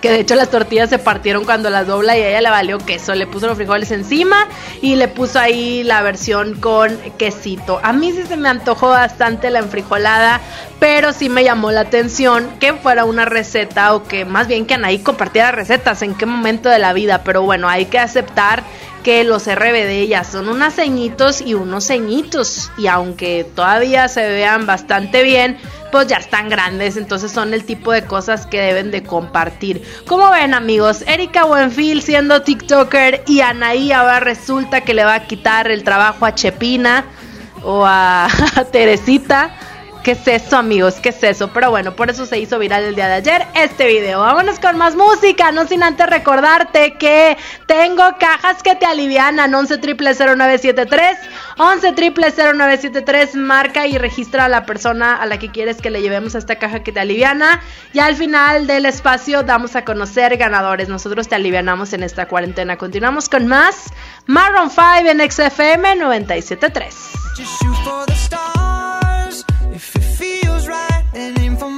Que 0.00 0.12
de 0.12 0.20
hecho 0.20 0.36
las 0.36 0.48
tortillas 0.48 0.88
se 0.90 0.98
partieron 0.98 1.44
cuando 1.44 1.70
las 1.70 1.88
dobla 1.88 2.16
y 2.16 2.22
a 2.22 2.28
ella 2.28 2.40
le 2.40 2.50
valió 2.50 2.78
queso. 2.78 3.14
Le 3.16 3.26
puso 3.26 3.48
los 3.48 3.56
frijoles 3.56 3.90
encima 3.90 4.46
y 4.80 4.94
le 4.94 5.08
puso 5.08 5.40
ahí 5.40 5.82
la 5.82 6.02
versión 6.02 6.54
con 6.54 6.96
quesito. 7.18 7.80
A 7.82 7.92
mí 7.92 8.12
sí 8.12 8.22
se 8.22 8.36
me 8.36 8.48
antojó 8.48 8.88
bastante 8.88 9.50
la 9.50 9.58
enfrijolada, 9.58 10.40
pero 10.78 11.12
sí 11.12 11.28
me 11.28 11.44
llamó 11.44 11.72
la 11.72 11.80
atención 11.80 12.48
que 12.60 12.74
fuera 12.74 13.04
una 13.04 13.24
receta 13.24 13.94
o 13.94 14.04
que 14.04 14.24
más 14.24 14.46
bien 14.46 14.64
que 14.66 14.74
Anaí 14.74 15.00
compartiera 15.00 15.50
recetas 15.50 16.02
en 16.02 16.14
qué 16.14 16.26
momento 16.26 16.68
de 16.68 16.78
la 16.78 16.92
vida. 16.92 17.22
Pero 17.24 17.42
bueno, 17.42 17.68
hay 17.68 17.86
que 17.86 17.98
aceptar 17.98 18.62
que 19.02 19.24
los 19.24 19.46
RBD 19.46 20.06
ya 20.06 20.22
son 20.22 20.48
unos 20.48 20.74
ceñitos 20.74 21.40
y 21.40 21.54
unos 21.54 21.88
ceñitos. 21.88 22.70
Y 22.78 22.86
aunque 22.86 23.44
todavía 23.56 24.08
se 24.08 24.28
vean 24.28 24.66
bastante 24.66 25.22
bien, 25.24 25.58
pues 25.90 26.06
ya 26.06 26.18
están 26.18 26.48
grandes, 26.48 26.96
entonces 26.96 27.32
son 27.32 27.54
el 27.54 27.64
tipo 27.64 27.92
de 27.92 28.04
cosas 28.04 28.46
que 28.46 28.60
deben 28.60 28.90
de 28.90 29.02
compartir. 29.02 29.82
Como 30.06 30.30
ven 30.30 30.54
amigos, 30.54 31.02
Erika 31.06 31.44
Buenfil 31.44 32.02
siendo 32.02 32.42
TikToker 32.42 33.22
y 33.26 33.40
Anaí 33.40 33.90
ahora 33.90 34.20
resulta 34.20 34.82
que 34.82 34.94
le 34.94 35.04
va 35.04 35.14
a 35.14 35.26
quitar 35.26 35.70
el 35.70 35.82
trabajo 35.84 36.26
a 36.26 36.34
Chepina 36.34 37.06
o 37.62 37.84
a, 37.86 38.26
a 38.26 38.64
Teresita. 38.70 39.50
¿Qué 40.08 40.12
es 40.12 40.26
eso, 40.26 40.56
amigos? 40.56 40.94
¿Qué 41.02 41.10
es 41.10 41.22
eso? 41.22 41.48
Pero 41.48 41.68
bueno, 41.68 41.94
por 41.94 42.08
eso 42.08 42.24
se 42.24 42.38
hizo 42.38 42.58
viral 42.58 42.82
el 42.82 42.94
día 42.94 43.08
de 43.08 43.14
ayer 43.16 43.46
este 43.52 43.86
video. 43.86 44.20
Vámonos 44.20 44.58
con 44.58 44.78
más 44.78 44.96
música, 44.96 45.52
no 45.52 45.66
sin 45.66 45.82
antes 45.82 46.06
recordarte 46.06 46.94
que 46.94 47.36
tengo 47.66 48.02
cajas 48.18 48.62
que 48.62 48.74
te 48.74 48.86
alivianan. 48.86 49.54
11 49.54 49.76
triple 49.76 50.14
0973, 50.14 51.18
11 51.58 51.92
triple 51.92 52.32
0973, 52.32 53.34
marca 53.34 53.86
y 53.86 53.98
registra 53.98 54.46
a 54.46 54.48
la 54.48 54.64
persona 54.64 55.14
a 55.14 55.26
la 55.26 55.38
que 55.38 55.50
quieres 55.50 55.76
que 55.76 55.90
le 55.90 56.00
llevemos 56.00 56.34
a 56.34 56.38
esta 56.38 56.56
caja 56.56 56.82
que 56.82 56.90
te 56.90 57.00
aliviana. 57.00 57.60
Y 57.92 57.98
al 57.98 58.16
final 58.16 58.66
del 58.66 58.86
espacio 58.86 59.42
damos 59.42 59.76
a 59.76 59.84
conocer 59.84 60.38
ganadores. 60.38 60.88
Nosotros 60.88 61.28
te 61.28 61.34
alivianamos 61.34 61.92
en 61.92 62.02
esta 62.02 62.28
cuarentena. 62.28 62.78
Continuamos 62.78 63.28
con 63.28 63.46
más 63.46 63.92
Maroon 64.24 64.70
5 64.70 64.84
en 65.04 65.30
XFM 65.30 65.96
973. 65.96 66.94
and 71.18 71.38
aim 71.40 71.56
for 71.56 71.77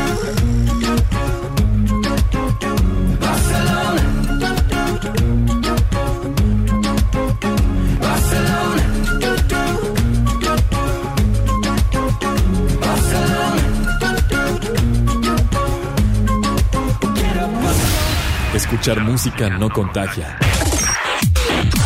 Escuchar 18.71 19.01
música 19.01 19.49
no 19.49 19.69
contagia. 19.69 20.39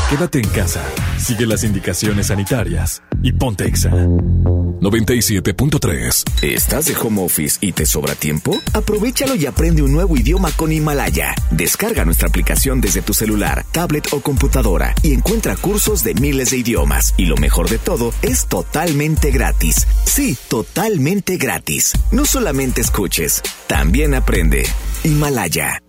Quédate 0.08 0.38
en 0.38 0.48
casa, 0.50 0.84
sigue 1.18 1.48
las 1.48 1.64
indicaciones 1.64 2.28
sanitarias 2.28 3.02
y 3.24 3.32
ponte 3.32 3.66
exa. 3.66 3.90
97.3 3.90 6.44
¿Estás 6.44 6.86
de 6.86 6.96
home 6.96 7.24
office 7.24 7.58
y 7.60 7.72
te 7.72 7.88
sobra 7.88 8.14
tiempo? 8.14 8.56
Aprovechalo 8.74 9.34
y 9.34 9.48
aprende 9.48 9.82
un 9.82 9.94
nuevo 9.94 10.16
idioma 10.16 10.52
con 10.52 10.72
Himalaya. 10.72 11.34
Descarga 11.50 12.06
nuestra 12.06 12.28
aplicación 12.28 12.82
desde 12.82 13.02
tu 13.02 13.16
celular, 13.16 13.66
tablet 13.72 14.08
o 14.12 14.22
computadora 14.22 14.94
y 15.02 15.14
encuentra 15.14 15.56
cursos 15.56 16.04
de 16.04 16.14
miles 16.14 16.52
de 16.52 16.58
idiomas. 16.58 17.16
Y 17.18 17.26
lo 17.26 17.36
mejor 17.36 17.68
de 17.68 17.80
todo, 17.80 18.14
es 18.22 18.46
totalmente 18.46 19.32
gratis. 19.32 19.88
Sí, 20.06 20.38
totalmente 20.50 21.38
gratis. 21.38 21.94
No 22.12 22.26
solamente 22.26 22.82
escuches, 22.82 23.42
también 23.66 24.14
aprende. 24.14 24.68
Himalaya. 25.04 25.82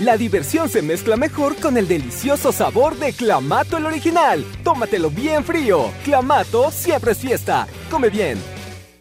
La 0.00 0.16
diversión 0.16 0.68
se 0.68 0.82
mezcla 0.82 1.16
mejor 1.16 1.54
con 1.56 1.76
el 1.76 1.86
delicioso 1.86 2.50
sabor 2.50 2.98
de 2.98 3.12
Clamato 3.12 3.76
el 3.76 3.86
original. 3.86 4.44
Tómatelo 4.64 5.08
bien 5.08 5.44
frío. 5.44 5.92
Clamato 6.04 6.72
siempre 6.72 7.12
es 7.12 7.18
fiesta. 7.18 7.68
Come 7.90 8.08
bien. 8.08 8.36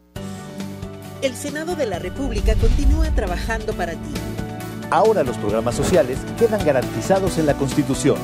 El 1.21 1.35
Senado 1.35 1.75
de 1.75 1.85
la 1.85 1.99
República 1.99 2.55
continúa 2.55 3.09
trabajando 3.11 3.73
para 3.73 3.93
ti. 3.93 4.13
Ahora 4.91 5.23
los 5.23 5.37
programas 5.37 5.75
sociales 5.75 6.19
quedan 6.37 6.63
garantizados 6.63 7.37
en 7.37 7.47
la 7.47 7.55
Constitución. 7.55 8.17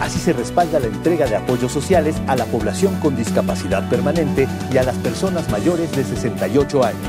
Así 0.00 0.18
se 0.18 0.32
respalda 0.32 0.78
la 0.78 0.86
entrega 0.86 1.26
de 1.26 1.36
apoyos 1.36 1.72
sociales 1.72 2.16
a 2.26 2.36
la 2.36 2.44
población 2.44 2.98
con 3.00 3.16
discapacidad 3.16 3.88
permanente 3.88 4.46
y 4.72 4.76
a 4.76 4.82
las 4.82 4.96
personas 4.96 5.48
mayores 5.50 5.90
de 5.92 6.04
68 6.04 6.84
años. 6.84 7.00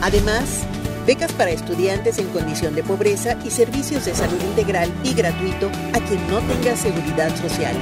Además, 0.00 0.62
becas 1.06 1.32
para 1.32 1.50
estudiantes 1.50 2.18
en 2.18 2.28
condición 2.28 2.74
de 2.74 2.82
pobreza 2.82 3.36
y 3.44 3.50
servicios 3.50 4.04
de 4.06 4.14
salud 4.14 4.40
integral 4.42 4.90
y 5.04 5.14
gratuito 5.14 5.70
a 5.92 6.00
quien 6.00 6.26
no 6.28 6.38
tenga 6.40 6.76
seguridad 6.76 7.34
social. 7.36 7.76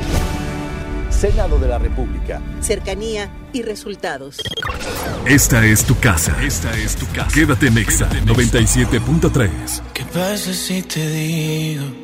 Senado 1.11 1.59
de 1.59 1.69
la 1.69 1.79
República. 1.79 2.43
Cercanía 2.61 3.31
y 3.53 3.63
resultados. 3.63 4.39
Esta 5.27 5.65
es 5.65 5.85
tu 5.85 5.99
casa. 5.99 6.37
Esta 6.43 6.77
es 6.77 6.97
tu 6.97 7.07
casa. 7.07 7.29
Quédate 7.33 7.69
en 7.69 7.79
Exa 7.79 8.11
97.3. 8.11 9.49
¿Qué 9.95 10.05
pasa 10.05 10.53
si 10.53 10.83
te 10.83 11.09
digo 11.09 12.04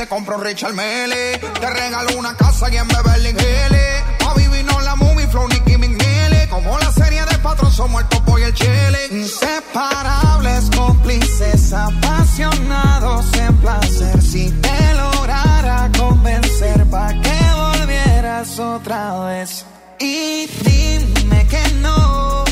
Te 0.00 0.08
compro 0.08 0.38
Richard 0.38 0.72
Mele. 0.72 1.38
Te 1.60 1.68
regalo 1.68 2.16
una 2.16 2.34
casa 2.34 2.70
y 2.72 2.76
en 2.78 2.88
Beverly 2.88 3.30
Hills. 3.30 4.26
A 4.26 4.32
vivir 4.34 4.64
no 4.64 4.80
la 4.80 4.96
movie, 4.96 5.26
flow, 5.26 5.46
Nicky 5.46 5.76
McNeely. 5.76 6.48
Como 6.48 6.78
la 6.78 6.90
serie 6.90 7.22
de 7.26 7.36
patrón, 7.38 7.70
somos 7.70 8.00
el 8.00 8.08
topo 8.08 8.38
y 8.38 8.44
el 8.44 8.54
chile. 8.54 8.98
Inseparables, 9.10 10.70
cómplices, 10.74 11.74
apasionados 11.74 13.26
en 13.36 13.54
placer. 13.58 14.22
Si 14.22 14.50
te 14.50 14.94
lograra 14.94 15.90
convencer, 15.98 16.86
pa' 16.86 17.12
que 17.20 17.40
volvieras 17.54 18.58
otra 18.58 19.24
vez. 19.24 19.66
Y 19.98 20.46
dime 20.64 21.46
que 21.46 21.62
no. 21.82 22.44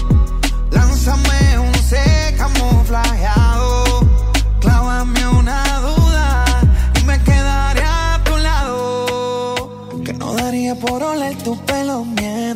Lánzame 0.71 1.59
un 1.61 1.75
C 1.77 2.35
camuflajeado. 2.37 3.38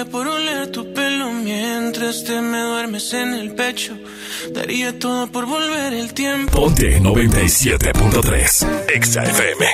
Daría 0.00 0.12
por 0.12 0.26
oler 0.26 0.70
tu 0.70 0.92
pelo 0.94 1.30
mientras 1.32 2.24
te 2.24 2.40
me 2.40 2.60
duermes 2.60 3.12
en 3.12 3.34
el 3.34 3.54
pecho, 3.54 3.94
daría 4.54 4.98
todo 4.98 5.26
por 5.26 5.46
volver 5.46 5.92
el 5.92 6.14
tiempo. 6.14 6.52
Ponte 6.52 7.00
97.3 7.00 8.88
Exa 8.94 9.22
FM. 9.24 9.66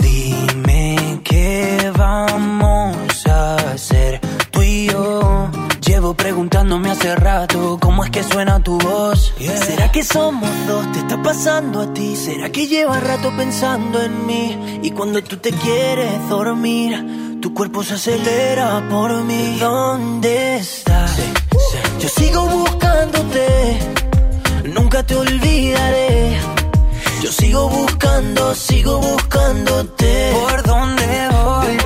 Dime 0.00 1.20
qué 1.24 1.92
vamos 1.96 3.26
a 3.26 3.56
hacer 3.72 4.20
tú 4.50 4.62
y 4.62 4.86
yo. 4.86 5.50
Llevo 5.84 6.14
preguntándome 6.14 6.90
hace 6.90 7.16
rato 7.16 7.78
cómo 7.80 8.04
es 8.04 8.10
que 8.10 8.22
suena 8.22 8.62
tu 8.62 8.78
voz. 8.78 9.32
¿Será 9.38 9.90
que 9.90 10.04
somos 10.04 10.50
dos? 10.66 10.92
¿Te 10.92 11.00
está 11.00 11.20
pasando 11.22 11.80
a 11.80 11.92
ti? 11.92 12.14
¿Será 12.16 12.50
que 12.50 12.66
llevas 12.66 13.02
rato 13.02 13.32
pensando 13.36 14.02
en 14.02 14.26
mí? 14.26 14.80
Y 14.82 14.90
cuando 14.92 15.22
tú 15.22 15.36
te 15.36 15.50
quieres 15.50 16.28
dormir, 16.28 17.25
tu 17.46 17.54
cuerpo 17.54 17.84
se 17.84 17.94
acelera 17.94 18.82
por 18.90 19.22
mí. 19.22 19.56
¿Dónde 19.60 20.56
estás? 20.56 21.12
Yo 22.00 22.08
sigo 22.08 22.44
buscándote, 22.46 23.78
nunca 24.74 25.04
te 25.04 25.14
olvidaré. 25.14 26.40
Yo 27.22 27.30
sigo 27.30 27.68
buscando, 27.68 28.52
sigo 28.52 28.98
buscándote. 28.98 30.32
¿Por 30.32 30.62
dónde 30.64 31.06
voy? 31.44 31.76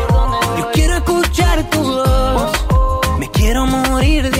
Yo 0.59 0.71
quiero 0.73 0.95
escuchar 0.95 1.69
tu 1.69 1.83
voz. 1.83 2.53
Me 3.19 3.31
quiero 3.31 3.67
morir 3.67 4.31
de 4.31 4.40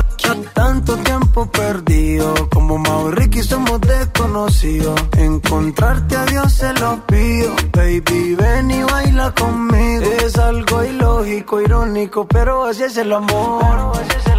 Tanto 0.53 0.95
tiempo 0.97 1.45
perdido, 1.47 2.33
como 2.49 2.77
Mau 2.77 3.11
y 3.11 3.43
somos 3.43 3.81
desconocidos. 3.81 4.97
Encontrarte 5.17 6.15
a 6.15 6.25
Dios 6.25 6.53
se 6.53 6.71
lo 6.73 7.05
pido, 7.05 7.53
baby, 7.73 8.35
ven 8.35 8.71
y 8.71 8.81
baila 8.83 9.31
conmigo. 9.31 10.05
Es 10.23 10.37
algo 10.37 10.83
ilógico, 10.85 11.61
irónico, 11.61 12.25
pero 12.27 12.65
así 12.65 12.83
es 12.83 12.95
el 12.95 13.11
amor. 13.11 13.91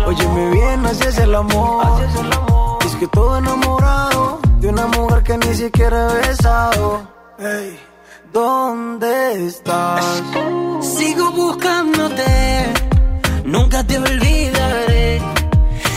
Óyeme 0.07 0.51
bien, 0.51 0.86
así 0.86 1.05
es 1.09 1.18
el 1.18 1.34
amor. 1.34 1.86
Es 2.86 2.97
que 2.97 3.07
todo 3.09 3.36
enamorado 3.36 4.40
de 4.61 4.68
una 4.68 4.86
mujer 4.86 5.22
que 5.22 5.36
ni 5.36 5.55
siquiera 5.55 6.09
he 6.11 6.28
besado. 6.28 7.03
Ey, 7.38 7.78
¿dónde 8.32 9.47
estás? 9.47 10.22
Sigo 10.80 11.30
buscándote, 11.32 12.72
nunca 13.45 13.84
te 13.84 13.99
olvidaré. 13.99 14.91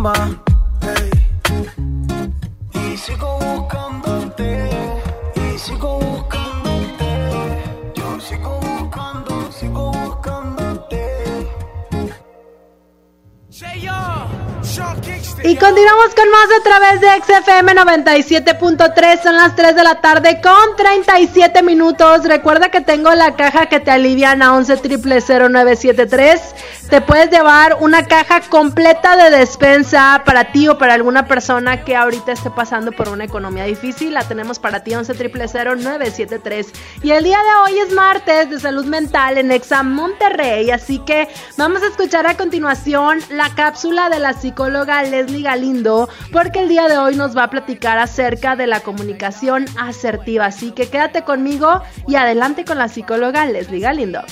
Y 0.00 0.06
Y 15.50 15.56
continuamos 15.56 16.14
con 16.14 16.30
más 16.30 16.48
a 16.58 16.62
través 16.62 17.00
de 17.00 17.08
XFM 17.20 17.74
97.3. 17.74 19.22
Son 19.22 19.36
las 19.36 19.54
3 19.54 19.74
de 19.74 19.82
la 19.82 20.00
tarde 20.00 20.40
con 20.40 20.76
37 20.76 21.62
minutos. 21.62 22.24
Recuerda 22.24 22.70
que 22.70 22.80
tengo 22.80 23.12
la 23.14 23.36
caja 23.36 23.66
que 23.66 23.80
te 23.80 23.90
alivian 23.90 24.40
a 24.42 24.54
11 24.54 24.76
triple 24.78 25.20
0973. 25.20 26.40
Te 26.90 27.00
puedes 27.00 27.30
llevar 27.30 27.76
una 27.78 28.04
caja 28.06 28.40
completa 28.40 29.16
de 29.16 29.30
despensa 29.30 30.22
para 30.26 30.50
ti 30.50 30.66
o 30.66 30.76
para 30.76 30.94
alguna 30.94 31.28
persona 31.28 31.84
que 31.84 31.94
ahorita 31.94 32.32
esté 32.32 32.50
pasando 32.50 32.90
por 32.90 33.08
una 33.08 33.22
economía 33.22 33.62
difícil. 33.62 34.12
La 34.12 34.24
tenemos 34.24 34.58
para 34.58 34.82
ti 34.82 34.92
11 34.96 35.14
0973. 35.14 36.72
Y 37.04 37.12
el 37.12 37.22
día 37.22 37.38
de 37.38 37.54
hoy 37.62 37.78
es 37.78 37.92
martes 37.92 38.50
de 38.50 38.58
salud 38.58 38.86
mental 38.86 39.38
en 39.38 39.52
Exam 39.52 39.94
Monterrey. 39.94 40.72
Así 40.72 40.98
que 40.98 41.28
vamos 41.56 41.80
a 41.84 41.86
escuchar 41.86 42.26
a 42.26 42.36
continuación 42.36 43.20
la 43.30 43.54
cápsula 43.54 44.10
de 44.10 44.18
la 44.18 44.32
psicóloga 44.32 45.04
Leslie 45.04 45.44
Galindo, 45.44 46.08
porque 46.32 46.58
el 46.58 46.68
día 46.68 46.88
de 46.88 46.98
hoy 46.98 47.14
nos 47.14 47.36
va 47.36 47.44
a 47.44 47.50
platicar 47.50 48.00
acerca 48.00 48.56
de 48.56 48.66
la 48.66 48.80
comunicación 48.80 49.66
asertiva. 49.78 50.46
Así 50.46 50.72
que 50.72 50.88
quédate 50.88 51.22
conmigo 51.22 51.82
y 52.08 52.16
adelante 52.16 52.64
con 52.64 52.78
la 52.78 52.88
psicóloga 52.88 53.46
Leslie 53.46 53.78
Galindo. 53.78 54.22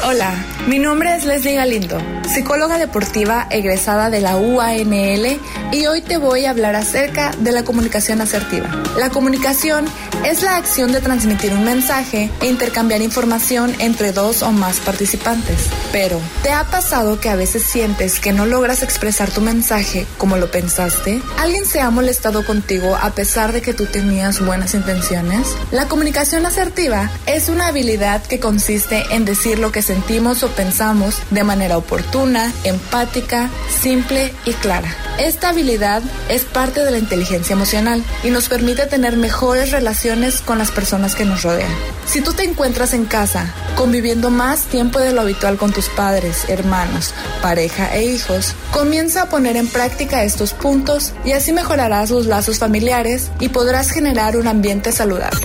Hola, 0.00 0.34
mi 0.66 0.78
nombre 0.78 1.14
es 1.14 1.24
Leslie 1.24 1.54
Galindo, 1.54 1.98
psicóloga 2.26 2.78
deportiva 2.78 3.46
egresada 3.50 4.08
de 4.08 4.20
la 4.20 4.36
UANL 4.36 5.38
y 5.70 5.86
hoy 5.86 6.00
te 6.00 6.16
voy 6.16 6.46
a 6.46 6.50
hablar 6.50 6.74
acerca 6.74 7.30
de 7.38 7.52
la 7.52 7.62
comunicación 7.62 8.20
asertiva. 8.20 8.68
La 8.98 9.10
comunicación 9.10 9.84
es 10.24 10.42
la 10.42 10.56
acción 10.56 10.92
de 10.92 11.00
transmitir 11.00 11.52
un 11.52 11.64
mensaje 11.64 12.30
e 12.40 12.46
intercambiar 12.46 13.02
información 13.02 13.74
entre 13.80 14.12
dos 14.12 14.42
o 14.42 14.50
más 14.50 14.80
participantes. 14.80 15.68
Pero, 15.92 16.20
¿te 16.42 16.50
ha 16.50 16.64
pasado 16.64 17.20
que 17.20 17.28
a 17.28 17.36
veces 17.36 17.62
sientes 17.62 18.18
que 18.18 18.32
no 18.32 18.46
logras 18.46 18.82
expresar 18.82 19.30
tu 19.30 19.40
mensaje 19.40 20.06
como 20.18 20.36
lo 20.36 20.50
pensaste? 20.50 21.20
¿Alguien 21.38 21.66
se 21.66 21.80
ha 21.80 21.90
molestado 21.90 22.44
contigo 22.46 22.96
a 23.00 23.10
pesar 23.10 23.52
de 23.52 23.62
que 23.62 23.74
tú 23.74 23.86
tenías 23.86 24.44
buenas 24.44 24.74
intenciones? 24.74 25.48
La 25.70 25.86
comunicación 25.86 26.46
asertiva 26.46 27.10
es 27.26 27.48
una 27.48 27.66
habilidad 27.66 28.22
que 28.22 28.40
consiste 28.40 29.02
en 29.10 29.24
decir 29.24 29.58
lo 29.58 29.70
que 29.70 29.81
sentimos 29.82 30.42
o 30.42 30.48
pensamos 30.48 31.16
de 31.30 31.44
manera 31.44 31.76
oportuna, 31.76 32.52
empática, 32.64 33.50
simple 33.68 34.32
y 34.44 34.52
clara. 34.52 34.94
Esta 35.18 35.50
habilidad 35.50 36.02
es 36.28 36.44
parte 36.44 36.84
de 36.84 36.90
la 36.90 36.98
inteligencia 36.98 37.54
emocional 37.54 38.02
y 38.24 38.30
nos 38.30 38.48
permite 38.48 38.86
tener 38.86 39.16
mejores 39.16 39.70
relaciones 39.70 40.40
con 40.40 40.58
las 40.58 40.70
personas 40.70 41.14
que 41.14 41.24
nos 41.24 41.42
rodean. 41.42 41.70
Si 42.06 42.20
tú 42.20 42.32
te 42.32 42.44
encuentras 42.44 42.94
en 42.94 43.04
casa, 43.04 43.54
conviviendo 43.76 44.30
más 44.30 44.62
tiempo 44.62 44.98
de 44.98 45.12
lo 45.12 45.20
habitual 45.20 45.56
con 45.56 45.72
tus 45.72 45.88
padres, 45.88 46.44
hermanos, 46.48 47.14
pareja 47.40 47.94
e 47.94 48.04
hijos, 48.04 48.54
comienza 48.72 49.22
a 49.22 49.28
poner 49.28 49.56
en 49.56 49.68
práctica 49.68 50.24
estos 50.24 50.52
puntos 50.54 51.12
y 51.24 51.32
así 51.32 51.52
mejorarás 51.52 52.10
los 52.10 52.26
lazos 52.26 52.58
familiares 52.58 53.30
y 53.38 53.50
podrás 53.50 53.90
generar 53.90 54.36
un 54.36 54.48
ambiente 54.48 54.92
saludable. 54.92 55.40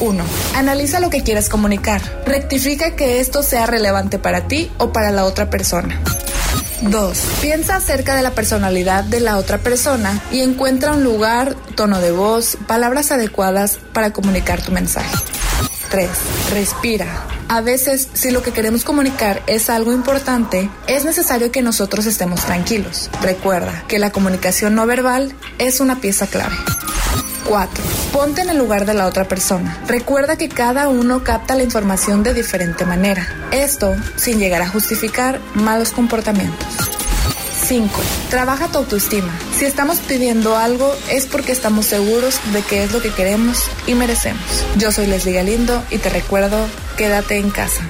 1. 0.00 0.24
Analiza 0.54 1.00
lo 1.00 1.10
que 1.10 1.22
quieres 1.22 1.48
comunicar. 1.48 2.00
Rectifica 2.24 2.94
que 2.94 3.20
esto 3.20 3.42
sea 3.42 3.66
relevante 3.78 4.18
para 4.18 4.48
ti 4.48 4.70
o 4.78 4.92
para 4.92 5.12
la 5.12 5.24
otra 5.24 5.48
persona. 5.48 6.00
2. 6.82 7.18
Piensa 7.40 7.76
acerca 7.76 8.14
de 8.14 8.22
la 8.22 8.32
personalidad 8.32 9.04
de 9.04 9.20
la 9.20 9.36
otra 9.36 9.58
persona 9.58 10.20
y 10.30 10.40
encuentra 10.40 10.92
un 10.92 11.04
lugar, 11.04 11.54
tono 11.74 12.00
de 12.00 12.12
voz, 12.12 12.56
palabras 12.66 13.12
adecuadas 13.12 13.78
para 13.92 14.12
comunicar 14.12 14.62
tu 14.62 14.72
mensaje. 14.72 15.16
3. 15.90 16.08
Respira. 16.52 17.06
A 17.48 17.60
veces, 17.62 18.08
si 18.12 18.30
lo 18.30 18.42
que 18.42 18.52
queremos 18.52 18.84
comunicar 18.84 19.42
es 19.46 19.70
algo 19.70 19.92
importante, 19.92 20.68
es 20.86 21.04
necesario 21.04 21.50
que 21.50 21.62
nosotros 21.62 22.04
estemos 22.04 22.44
tranquilos. 22.44 23.10
Recuerda 23.22 23.84
que 23.88 23.98
la 23.98 24.10
comunicación 24.10 24.74
no 24.74 24.86
verbal 24.86 25.34
es 25.58 25.80
una 25.80 26.00
pieza 26.00 26.26
clave. 26.26 26.56
4. 27.48 27.84
Ponte 28.12 28.42
en 28.42 28.50
el 28.50 28.58
lugar 28.58 28.84
de 28.84 28.94
la 28.94 29.06
otra 29.06 29.26
persona. 29.26 29.82
Recuerda 29.86 30.36
que 30.36 30.48
cada 30.48 30.88
uno 30.88 31.24
capta 31.24 31.54
la 31.54 31.62
información 31.62 32.22
de 32.22 32.34
diferente 32.34 32.84
manera. 32.84 33.26
Esto 33.50 33.96
sin 34.16 34.38
llegar 34.38 34.60
a 34.60 34.68
justificar 34.68 35.40
malos 35.54 35.90
comportamientos. 35.90 36.68
5. 37.66 37.90
Trabaja 38.30 38.68
tu 38.68 38.78
autoestima. 38.78 39.32
Si 39.58 39.64
estamos 39.64 39.98
pidiendo 40.00 40.56
algo 40.56 40.94
es 41.10 41.26
porque 41.26 41.52
estamos 41.52 41.86
seguros 41.86 42.38
de 42.52 42.62
que 42.62 42.84
es 42.84 42.92
lo 42.92 43.00
que 43.00 43.12
queremos 43.12 43.62
y 43.86 43.94
merecemos. 43.94 44.64
Yo 44.76 44.92
soy 44.92 45.06
Leslie 45.06 45.34
Galindo 45.34 45.82
y 45.90 45.98
te 45.98 46.08
recuerdo, 46.08 46.66
quédate 46.96 47.38
en 47.38 47.50
casa. 47.50 47.82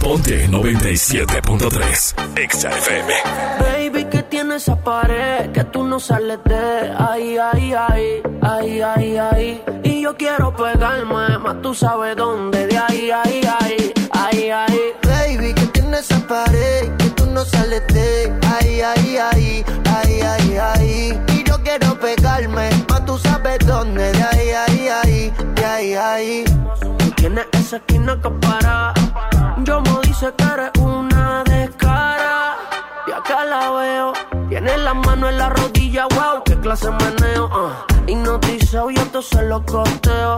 Ponte 0.00 0.48
97.3 0.48 2.14
Exa 2.36 2.68
FM. 2.70 3.12
Baby, 3.60 4.04
que 4.04 4.22
tiene 4.24 4.56
esa 4.56 4.76
pared 4.76 5.50
que 5.52 5.64
tú 5.64 5.84
no 5.84 5.98
sales 5.98 6.38
de 6.44 6.92
ahí, 6.98 7.36
ahí, 7.38 7.72
ahí, 7.72 8.22
ahí, 8.42 8.80
ahí, 8.80 9.16
ahí. 9.18 9.62
Y 9.84 10.02
yo 10.02 10.16
quiero 10.16 10.54
pegarme, 10.54 11.38
más 11.38 11.60
tú 11.62 11.74
sabes 11.74 12.16
dónde, 12.16 12.66
de 12.66 12.78
ahí, 12.78 13.10
ahí, 13.10 13.40
ahí, 13.60 13.92
ahí, 14.12 14.50
ahí. 14.50 14.80
Baby, 15.02 15.54
que 15.54 15.66
tiene 15.66 15.98
esa 15.98 16.18
pared 16.26 16.90
que 16.98 17.10
tú 17.10 17.26
no 17.26 17.44
sales 17.44 17.82
de 17.88 18.32
ahí, 18.58 18.80
ahí, 18.80 19.16
ahí, 19.16 19.64
ahí, 19.94 20.20
ahí, 20.20 20.56
ahí. 20.56 21.20
Y 21.34 21.44
yo 21.44 21.60
quiero 21.62 21.98
pegarme, 21.98 22.70
más 22.88 23.04
tú 23.04 23.18
sabes 23.18 23.58
dónde, 23.66 24.12
de 24.12 24.22
ahí, 24.22 24.50
ahí, 24.50 24.88
ahí, 24.88 25.32
de 25.54 25.64
ahí, 25.64 25.94
ahí. 25.94 26.44
Tú 27.26 27.32
tienes 27.32 27.48
esa 27.54 27.78
esquina 27.78 28.20
que 28.22 28.30
para. 28.30 28.94
Yo 29.64 29.80
me 29.80 29.90
dice 30.04 30.32
que 30.36 30.44
eres 30.44 30.70
una 30.78 31.42
descara. 31.42 32.54
Y 33.08 33.10
acá 33.10 33.44
la 33.44 33.68
veo. 33.72 34.12
Tiene 34.48 34.78
la 34.78 34.94
mano 34.94 35.28
en 35.28 35.36
la 35.36 35.48
rodilla, 35.48 36.06
wow, 36.06 36.44
qué 36.44 36.56
clase 36.60 36.86
de 36.86 36.92
meneo. 36.92 37.50
ah. 37.52 37.84
Hipnotizado 38.06 38.92
y 38.92 38.94
esto 38.94 39.22
se 39.22 39.42
lo 39.42 39.60
costeo. 39.66 40.36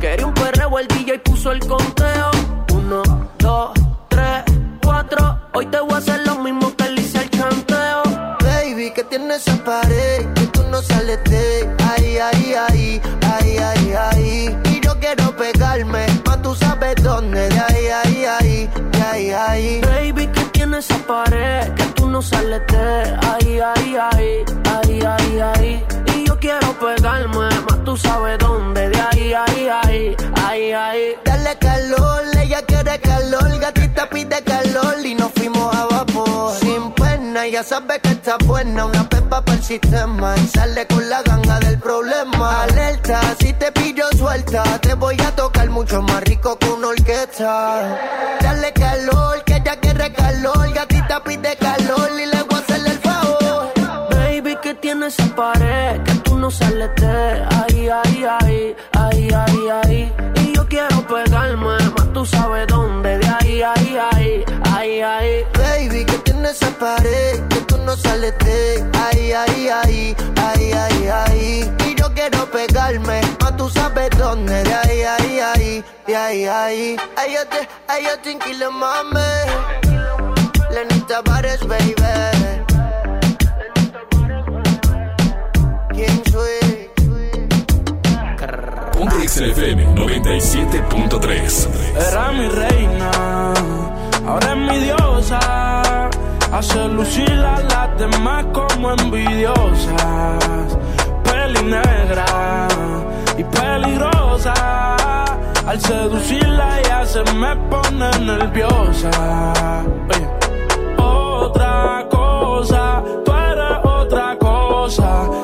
Quería 0.00 0.26
un 0.26 0.34
perreo, 0.34 0.76
el 0.80 0.88
DJ 0.88 1.20
puso 1.20 1.52
el 1.52 1.60
conteo. 1.60 2.32
Uno, 2.72 3.04
dos, 3.38 3.70
tres, 4.08 4.42
cuatro. 4.82 5.38
Hoy 5.52 5.66
te 5.66 5.78
voy 5.78 5.92
a 5.92 5.98
hacer 5.98 6.26
lo 6.26 6.34
mismo 6.40 6.74
que 6.74 6.90
le 6.90 7.00
hice 7.00 7.18
al 7.18 7.30
chanteo. 7.30 8.02
Baby, 8.40 8.90
que 8.92 9.04
tiene 9.04 9.36
esa 9.36 9.54
pared 9.62 10.26
que 10.34 10.46
tú 10.48 10.64
no 10.64 10.82
sales 10.82 11.22
de 11.30 11.72
ahí, 11.90 12.18
ahí, 12.18 12.54
ahí, 12.54 12.73
ahí. 19.54 19.80
Baby, 19.80 20.26
que 20.28 20.44
tiene 20.56 20.78
esa 20.78 20.98
pared 21.06 21.72
que 21.74 21.84
tú 21.96 22.08
no 22.08 22.20
sales 22.20 22.62
de 22.68 23.16
ahí, 23.30 23.60
ahí, 23.60 23.96
ahí, 23.96 24.44
ahí, 24.74 25.00
ahí, 25.00 25.40
ahí. 25.40 25.84
Y 26.14 26.26
yo 26.26 26.38
quiero 26.38 26.72
pegarme, 26.78 27.48
más 27.66 27.84
tú 27.84 27.96
sabes 27.96 28.38
dónde, 28.38 28.88
de 28.88 29.00
ahí, 29.00 29.32
ahí, 29.32 29.68
ahí, 29.68 30.16
ahí, 30.44 30.72
ahí. 30.72 31.16
Dale 31.24 31.56
calor, 31.58 32.22
ella 32.42 32.62
quiere 32.62 32.98
calor, 33.00 33.58
gatita 33.60 34.08
pide 34.10 34.42
calor 34.42 34.96
y 35.04 35.14
nos 35.14 35.32
fuimos 35.32 35.74
a 35.74 35.86
vapor. 35.86 36.54
Sin 36.60 36.92
pena, 36.92 37.46
ya 37.46 37.62
sabe 37.62 38.00
que 38.00 38.10
está 38.10 38.36
buena, 38.44 38.86
una 38.86 39.08
pepa 39.08 39.40
para 39.44 39.58
el 39.58 39.64
sistema 39.64 40.34
y 40.36 40.46
sale 40.48 40.86
con 40.86 41.08
la 41.08 41.22
ganga 41.22 41.60
del 41.60 41.78
problema. 41.78 42.62
Alerta, 42.64 43.20
si 43.38 43.52
te 43.52 43.70
pillo 43.72 44.04
suelta, 44.16 44.62
te 44.80 44.94
voy 44.94 45.16
a 45.20 45.30
tocar 45.34 45.68
mucho 45.70 46.02
más 46.02 46.22
rico 46.24 46.58
que 46.58 46.68
una 46.68 46.88
orquesta. 46.88 47.98
Dale 48.40 48.72
calor, 48.72 49.43
quiere 49.94 50.12
calor, 50.12 50.72
gatita 50.72 51.22
pide 51.22 51.56
calor 51.56 52.10
y 52.20 52.26
le 52.26 52.42
voy 52.42 52.58
a 52.58 52.62
hacerle 52.62 52.90
el 52.90 52.98
favor. 52.98 53.72
Baby, 54.10 54.56
que 54.62 54.74
tiene 54.74 55.06
esa 55.06 55.26
pared 55.34 56.02
que 56.02 56.14
tú 56.24 56.38
no 56.38 56.50
sales 56.50 56.90
de 56.96 57.44
ahí, 57.60 57.88
ahí, 57.88 58.24
ahí, 58.40 58.76
ahí, 58.92 59.28
ahí, 59.32 59.68
ahí. 59.84 60.12
Y 60.42 60.52
yo 60.54 60.66
quiero 60.68 61.06
pegarme, 61.06 61.66
más 61.66 62.12
tú 62.12 62.26
sabes 62.26 62.66
dónde, 62.66 63.18
de 63.18 63.26
ahí, 63.26 63.62
ahí, 63.62 63.96
ahí, 64.12 64.44
ahí, 64.72 65.00
ahí. 65.00 65.53
Esa 66.54 66.70
pared 66.78 67.42
que 67.48 67.60
tú 67.62 67.76
no 67.78 67.96
sales 67.96 68.32
de 68.38 68.84
ahí, 68.96 69.32
ahí, 69.32 69.68
ahí, 69.68 70.16
ahí, 70.36 70.72
ahí, 70.72 71.08
ahí. 71.08 71.74
Y 71.88 71.94
yo 71.96 72.14
quiero 72.14 72.48
pegarme, 72.48 73.22
más 73.40 73.56
tú 73.56 73.68
sabes 73.68 74.08
dónde, 74.16 74.62
de 74.62 74.72
ahí, 74.72 75.02
ahí, 75.02 75.40
ahí, 75.40 75.84
de 76.06 76.16
ahí, 76.16 76.44
ahí. 76.44 76.96
Ay, 77.16 77.34
yo 77.34 77.44
te, 77.48 77.68
ay, 77.88 78.04
yo 78.04 78.20
te 78.20 78.30
inquilo, 78.30 78.70
mami. 78.70 79.18
Lenita 80.70 81.22
Bares, 81.22 81.58
baby. 81.66 81.92
¿Quién 85.92 86.22
soy? 86.30 86.90
Ponte 88.92 89.22
Exa 89.24 89.44
FM 89.46 89.86
97.3 89.96 91.68
Era 92.08 92.30
mi 92.30 92.48
reina, 92.48 93.10
ahora 94.24 94.52
es 94.52 94.56
mi 94.56 94.78
diosa. 94.84 96.10
Hace 96.54 96.86
lucir 96.86 97.32
a 97.32 97.58
las 97.58 97.98
demás 97.98 98.44
como 98.52 98.92
envidiosas. 98.92 100.78
Peli 101.24 101.62
negra 101.64 102.68
y 103.36 103.42
peligrosa. 103.42 104.54
Al 105.66 105.80
seducirla 105.80 106.78
ella 106.78 107.04
se 107.06 107.24
me 107.32 107.56
pone 107.56 108.08
nerviosa. 108.20 109.10
Oye. 110.08 110.28
Otra 111.02 112.06
cosa, 112.08 113.02
tú 113.24 113.32
eres 113.32 113.78
otra 113.82 114.38
cosa. 114.38 115.43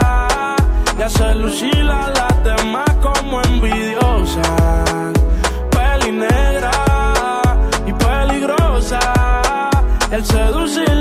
Y 1.01 1.03
hace 1.03 1.33
lucir 1.33 1.89
a 1.89 2.11
las 2.11 2.43
demás 2.43 2.87
como 3.01 3.41
envidiosa. 3.41 4.43
Peli 5.71 6.11
negra 6.11 6.71
y 7.87 7.91
peligrosa. 7.91 8.99
El 10.11 10.23
seducirla 10.23 11.00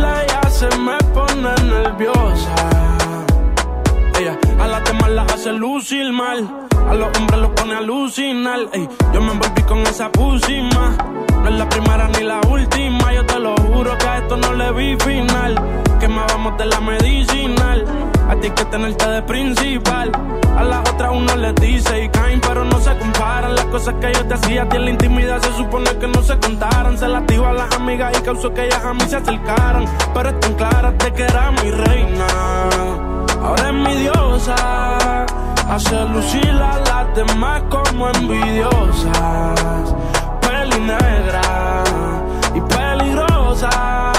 a 5.11 5.15
las 5.15 5.27
demás 5.27 5.27
las 5.27 5.33
hace 5.35 5.53
lucir 5.53 6.13
mal. 6.13 6.49
A 6.89 6.95
los 6.95 7.19
hombres 7.19 7.41
los 7.41 7.51
pone 7.51 7.75
a 7.75 7.79
alucinar. 7.79 8.61
Ey, 8.73 8.89
yo 9.13 9.21
me 9.21 9.33
envolví 9.33 9.63
con 9.63 9.79
esa 9.81 10.11
pusima. 10.11 10.97
No 11.43 11.49
es 11.49 11.55
la 11.55 11.69
primera 11.69 12.09
ni 12.09 12.25
la 12.25 12.41
última. 12.49 13.13
Yo 13.13 13.25
te 13.27 13.39
lo 13.39 13.55
juro 13.57 13.97
que 13.99 14.07
a 14.07 14.19
esto 14.19 14.37
no 14.37 14.53
le 14.53 14.73
vi 14.73 14.97
final. 14.97 15.55
Quemábamos 15.99 16.57
de 16.59 16.67
la 16.67 16.81
medicinal. 16.81 17.85
A 18.29 18.37
ti 18.37 18.51
que 18.51 18.65
tenerte 18.67 19.09
de 19.09 19.23
principal. 19.23 20.13
A 20.57 20.63
las 20.65 20.81
otras 20.91 21.11
uno 21.13 21.37
les 21.37 21.55
dice 21.57 22.05
y 22.05 22.09
caen, 22.09 22.41
pero 22.41 22.65
no 22.65 22.79
se 22.81 22.97
comparan. 22.99 23.55
Las 23.55 23.67
cosas 23.67 23.95
que 24.01 24.13
yo 24.13 24.27
te 24.27 24.35
hacía 24.35 24.63
a 24.63 24.69
ti 24.69 24.77
en 24.77 24.85
la 24.85 24.91
intimidad 24.91 25.41
se 25.41 25.53
supone 25.55 25.91
que 25.99 26.07
no 26.07 26.23
se 26.23 26.39
contaran. 26.39 26.99
Se 26.99 27.09
las 27.09 27.27
digo 27.27 27.47
a 27.47 27.53
las 27.53 27.75
amigas 27.75 28.17
y 28.19 28.23
causó 28.23 28.53
que 28.53 28.67
ellas 28.67 28.85
a 28.85 28.95
mí 28.95 29.03
se 29.09 29.17
acercaran. 29.17 29.87
Pero 30.15 30.29
están 30.29 30.55
claras 30.55 30.99
de 30.99 31.13
que 31.13 31.23
era 31.23 31.51
mi 31.51 31.71
reina. 31.71 33.20
Ahora 33.43 33.69
es 33.69 33.75
mi 33.75 33.95
diosa. 33.97 35.27
Hace 35.69 36.05
lucir 36.07 36.51
a 36.51 36.79
las 36.89 37.15
demás 37.15 37.63
como 37.71 38.09
envidiosas. 38.11 39.95
Peli 40.41 40.81
negra 40.81 41.85
y 42.55 42.61
peligrosa. 42.61 44.13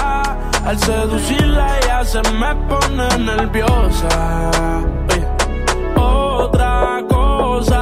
Al 0.64 0.78
seducirla 0.78 1.78
ella 1.80 2.04
se 2.04 2.22
me 2.40 2.54
pone 2.68 3.18
nerviosa. 3.18 4.50
Otra 5.96 7.02
cosa, 7.08 7.81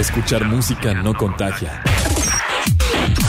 Escuchar 0.00 0.46
música 0.46 0.94
no 0.94 1.12
contagia. 1.12 1.82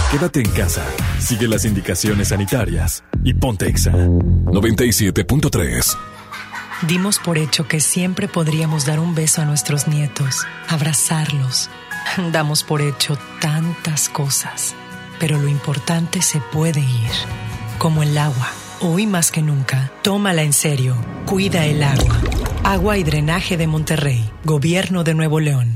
Quédate 0.10 0.40
en 0.40 0.50
casa, 0.52 0.86
sigue 1.20 1.50
las 1.50 1.66
indicaciones 1.66 2.30
sanitarias 2.30 3.04
y 3.26 3.34
ponte 3.34 3.68
Exa 3.68 3.92
97.3. 3.92 5.98
Dimos 6.88 7.20
por 7.20 7.38
hecho 7.38 7.68
que 7.68 7.82
siempre 7.82 8.30
podríamos 8.30 8.86
dar 8.86 9.02
un 9.02 9.16
beso 9.16 9.42
a 9.42 9.46
nuestros 9.46 9.90
nietos, 9.90 10.48
abrazarlos. 10.70 11.70
Damos 12.32 12.64
por 12.64 12.82
hecho 12.82 13.18
tantas 13.42 14.08
cosas, 14.08 14.74
pero 15.20 15.38
lo 15.40 15.50
importante 15.50 16.22
se 16.22 16.40
puede 16.40 16.80
ir, 16.80 17.12
como 17.80 18.02
el 18.02 18.18
agua. 18.18 18.50
Hoy 18.80 19.08
más 19.08 19.32
que 19.32 19.42
nunca, 19.42 19.92
tómala 20.04 20.44
en 20.44 20.54
serio, 20.54 20.96
cuida 21.26 21.66
el 21.66 21.84
agua. 21.84 22.18
Agua 22.64 22.98
y 22.98 23.04
drenaje 23.04 23.58
de 23.58 23.68
Monterrey, 23.68 24.32
Gobierno 24.46 25.04
de 25.04 25.16
Nuevo 25.16 25.42
León. 25.42 25.76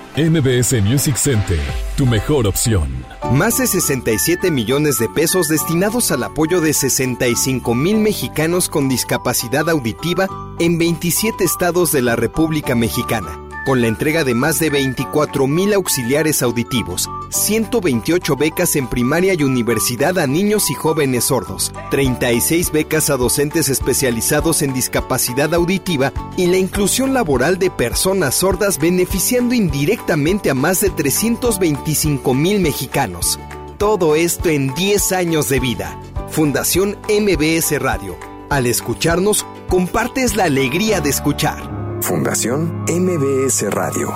MBS 0.17 0.81
Music 0.81 1.15
Center, 1.15 1.57
tu 1.95 2.05
mejor 2.05 2.45
opción. 2.45 2.89
Más 3.31 3.59
de 3.59 3.65
67 3.65 4.51
millones 4.51 4.99
de 4.99 5.07
pesos 5.07 5.47
destinados 5.47 6.11
al 6.11 6.23
apoyo 6.23 6.59
de 6.59 6.73
65 6.73 7.73
mil 7.73 7.95
mexicanos 7.95 8.67
con 8.67 8.89
discapacidad 8.89 9.69
auditiva 9.69 10.27
en 10.59 10.77
27 10.77 11.45
estados 11.45 11.93
de 11.93 12.01
la 12.01 12.17
República 12.17 12.75
Mexicana, 12.75 13.39
con 13.65 13.81
la 13.81 13.87
entrega 13.87 14.23
de 14.23 14.33
más 14.33 14.59
de 14.59 14.69
24 14.69 15.47
mil 15.47 15.73
auxiliares 15.73 16.41
auditivos, 16.41 17.09
128 17.29 18.35
becas 18.35 18.75
en 18.75 18.87
primaria 18.87 19.33
y 19.33 19.43
universidad 19.43 20.17
a 20.17 20.27
niños 20.27 20.69
y 20.71 20.73
jóvenes 20.73 21.25
sordos, 21.25 21.71
36 21.91 22.71
becas 22.71 23.09
a 23.09 23.17
docentes 23.17 23.69
especializados 23.69 24.61
en 24.61 24.73
discapacidad 24.73 25.53
auditiva 25.53 26.11
y 26.37 26.47
la 26.47 26.57
inclusión 26.57 27.13
laboral 27.13 27.59
de 27.59 27.69
personas 27.69 28.35
sordas 28.35 28.79
beneficiando 28.79 29.53
indirectamente 29.53 30.49
a 30.49 30.53
más 30.53 30.81
de 30.81 30.89
325 30.89 32.33
mil 32.33 32.59
mexicanos. 32.59 33.39
Todo 33.77 34.15
esto 34.15 34.49
en 34.49 34.73
10 34.73 35.11
años 35.11 35.49
de 35.49 35.59
vida. 35.59 35.99
Fundación 36.29 36.97
MBS 37.09 37.79
Radio. 37.79 38.15
Al 38.49 38.67
escucharnos, 38.67 39.45
compartes 39.67 40.35
la 40.35 40.45
alegría 40.45 41.01
de 41.01 41.09
escuchar. 41.09 41.90
Fundación 42.01 42.83
MBS 42.87 43.69
Radio. 43.69 44.09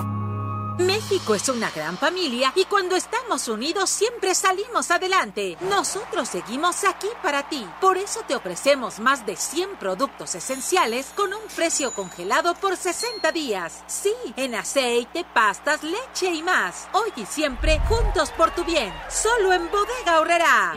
México 0.79 1.35
es 1.35 1.47
una 1.49 1.69
gran 1.69 1.97
familia 1.97 2.51
y 2.55 2.65
cuando 2.65 2.95
estamos 2.95 3.47
unidos 3.47 3.89
siempre 3.91 4.33
salimos 4.33 4.89
adelante. 4.91 5.55
Nosotros 5.69 6.27
seguimos 6.27 6.83
aquí 6.83 7.07
para 7.21 7.47
ti. 7.47 7.65
Por 7.79 7.97
eso 7.97 8.21
te 8.27 8.35
ofrecemos 8.35 8.99
más 8.99 9.25
de 9.25 9.35
100 9.35 9.77
productos 9.79 10.33
esenciales 10.33 11.13
con 11.15 11.31
un 11.31 11.41
precio 11.55 11.93
congelado 11.93 12.55
por 12.55 12.75
60 12.75 13.31
días. 13.31 13.83
Sí, 13.85 14.13
en 14.35 14.55
aceite, 14.55 15.23
pastas, 15.33 15.83
leche 15.83 16.33
y 16.33 16.41
más. 16.41 16.89
Hoy 16.91 17.11
y 17.15 17.25
siempre 17.25 17.79
juntos 17.87 18.31
por 18.31 18.49
tu 18.51 18.65
bien. 18.65 18.91
Solo 19.09 19.53
en 19.53 19.69
Bodega 19.69 20.19
Horrera. 20.19 20.73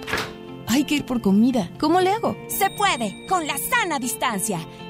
Hay 0.68 0.84
que 0.84 0.96
ir 0.96 1.06
por 1.06 1.22
comida. 1.22 1.70
¿Cómo 1.80 2.00
le 2.00 2.10
hago? 2.10 2.36
Se 2.48 2.70
puede, 2.70 3.26
con 3.26 3.46
la 3.46 3.56
sana 3.56 3.98
distancia. 3.98 4.60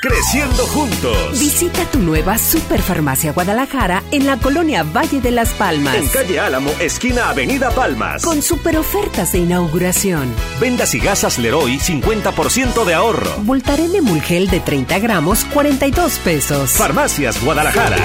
Creciendo 0.00 0.64
juntos. 0.68 1.40
Visita 1.40 1.84
tu 1.86 1.98
nueva 1.98 2.38
Superfarmacia 2.38 3.32
Guadalajara 3.32 4.04
en 4.12 4.26
la 4.26 4.36
colonia 4.36 4.84
Valle 4.84 5.20
de 5.20 5.32
las 5.32 5.52
Palmas. 5.54 5.96
En 5.96 6.06
calle 6.06 6.38
Álamo, 6.38 6.70
esquina 6.78 7.30
Avenida 7.30 7.70
Palmas. 7.70 8.22
Con 8.22 8.40
super 8.40 8.76
ofertas 8.76 9.32
de 9.32 9.38
inauguración. 9.38 10.32
Vendas 10.60 10.94
y 10.94 11.00
gasas 11.00 11.38
Leroy, 11.38 11.78
50% 11.78 12.84
de 12.84 12.94
ahorro. 12.94 13.28
Voltaren 13.38 13.90
de 13.90 14.00
Mulgel 14.00 14.48
de 14.48 14.60
30 14.60 15.00
gramos, 15.00 15.44
42 15.46 16.18
pesos. 16.20 16.70
Farmacias 16.70 17.42
Guadalajara. 17.42 17.96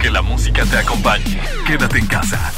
Que 0.00 0.10
la 0.10 0.22
música 0.22 0.64
te 0.64 0.76
acompañe. 0.76 1.40
Quédate 1.68 1.98
en 1.98 2.06
casa. 2.06 2.52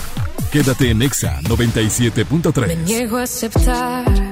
Quédate 0.50 0.90
en 0.90 1.02
Exa 1.02 1.38
97.3. 1.42 2.66
Me 2.66 2.76
niego 2.76 3.18
a 3.18 3.24
aceptar 3.24 4.31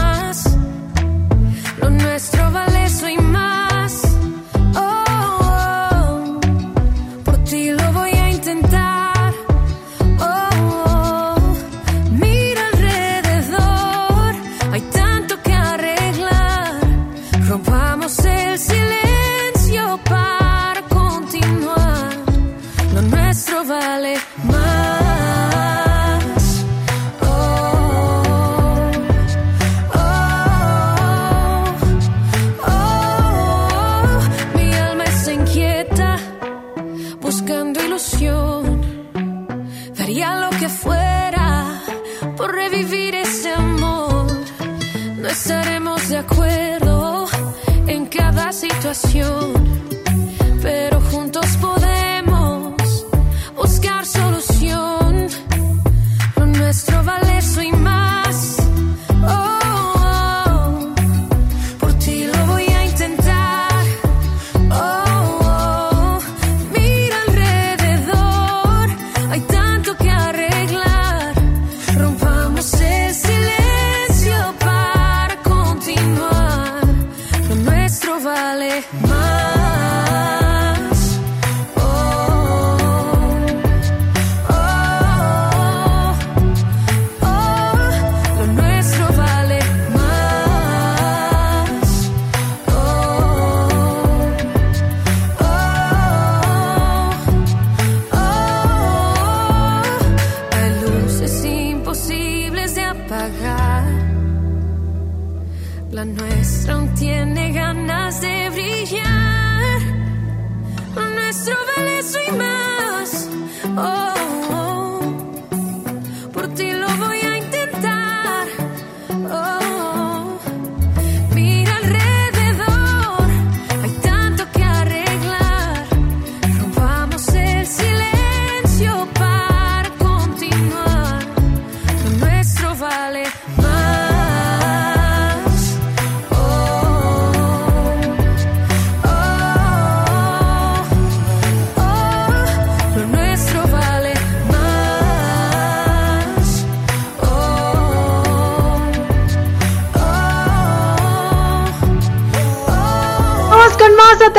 Lo 1.81 1.89
nuestro 1.89 2.40
cada 48.93 49.60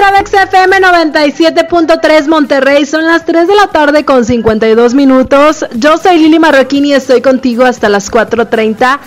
través 0.03 0.35
FM 0.35 0.81
97.3 0.81 2.27
Monterrey. 2.27 2.85
Son 2.87 3.05
las 3.05 3.25
3 3.25 3.47
de 3.47 3.55
la 3.55 3.69
tarde 3.69 4.05
con 4.05 4.25
52 4.25 4.95
minutos. 4.95 5.65
Yo 5.77 5.97
soy 5.97 6.19
Lili 6.19 6.41
Marroquín 6.41 6.85
y 6.87 6.93
estoy 6.93 7.21
contigo 7.21 7.65
hasta 7.65 7.89
las 7.89 8.11
4.30 8.11 8.99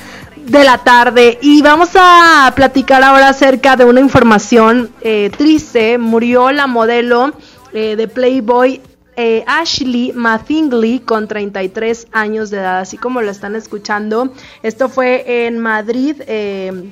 de 0.45 0.63
la 0.63 0.77
tarde. 0.77 1.37
Y 1.41 1.61
vamos 1.61 1.89
a 1.95 2.49
platicar 2.55 3.03
ahora 3.03 3.27
acerca 3.27 3.75
de 3.75 3.83
una 3.83 3.99
información 3.99 4.89
eh, 5.01 5.31
triste. 5.37 5.97
Murió 5.97 6.53
la 6.53 6.65
modelo 6.65 7.33
eh, 7.73 7.97
de 7.97 8.07
Playboy. 8.07 8.81
eh, 9.17 9.43
Ashley 9.47 10.13
Mathingley 10.13 10.99
con 10.99 11.27
33 11.27 12.07
años 12.11 12.49
de 12.51 12.57
edad, 12.57 12.79
así 12.79 12.97
como 12.97 13.21
lo 13.21 13.31
están 13.31 13.55
escuchando. 13.55 14.31
Esto 14.63 14.89
fue 14.89 15.45
en 15.47 15.59
Madrid, 15.59 16.21
eh, 16.27 16.91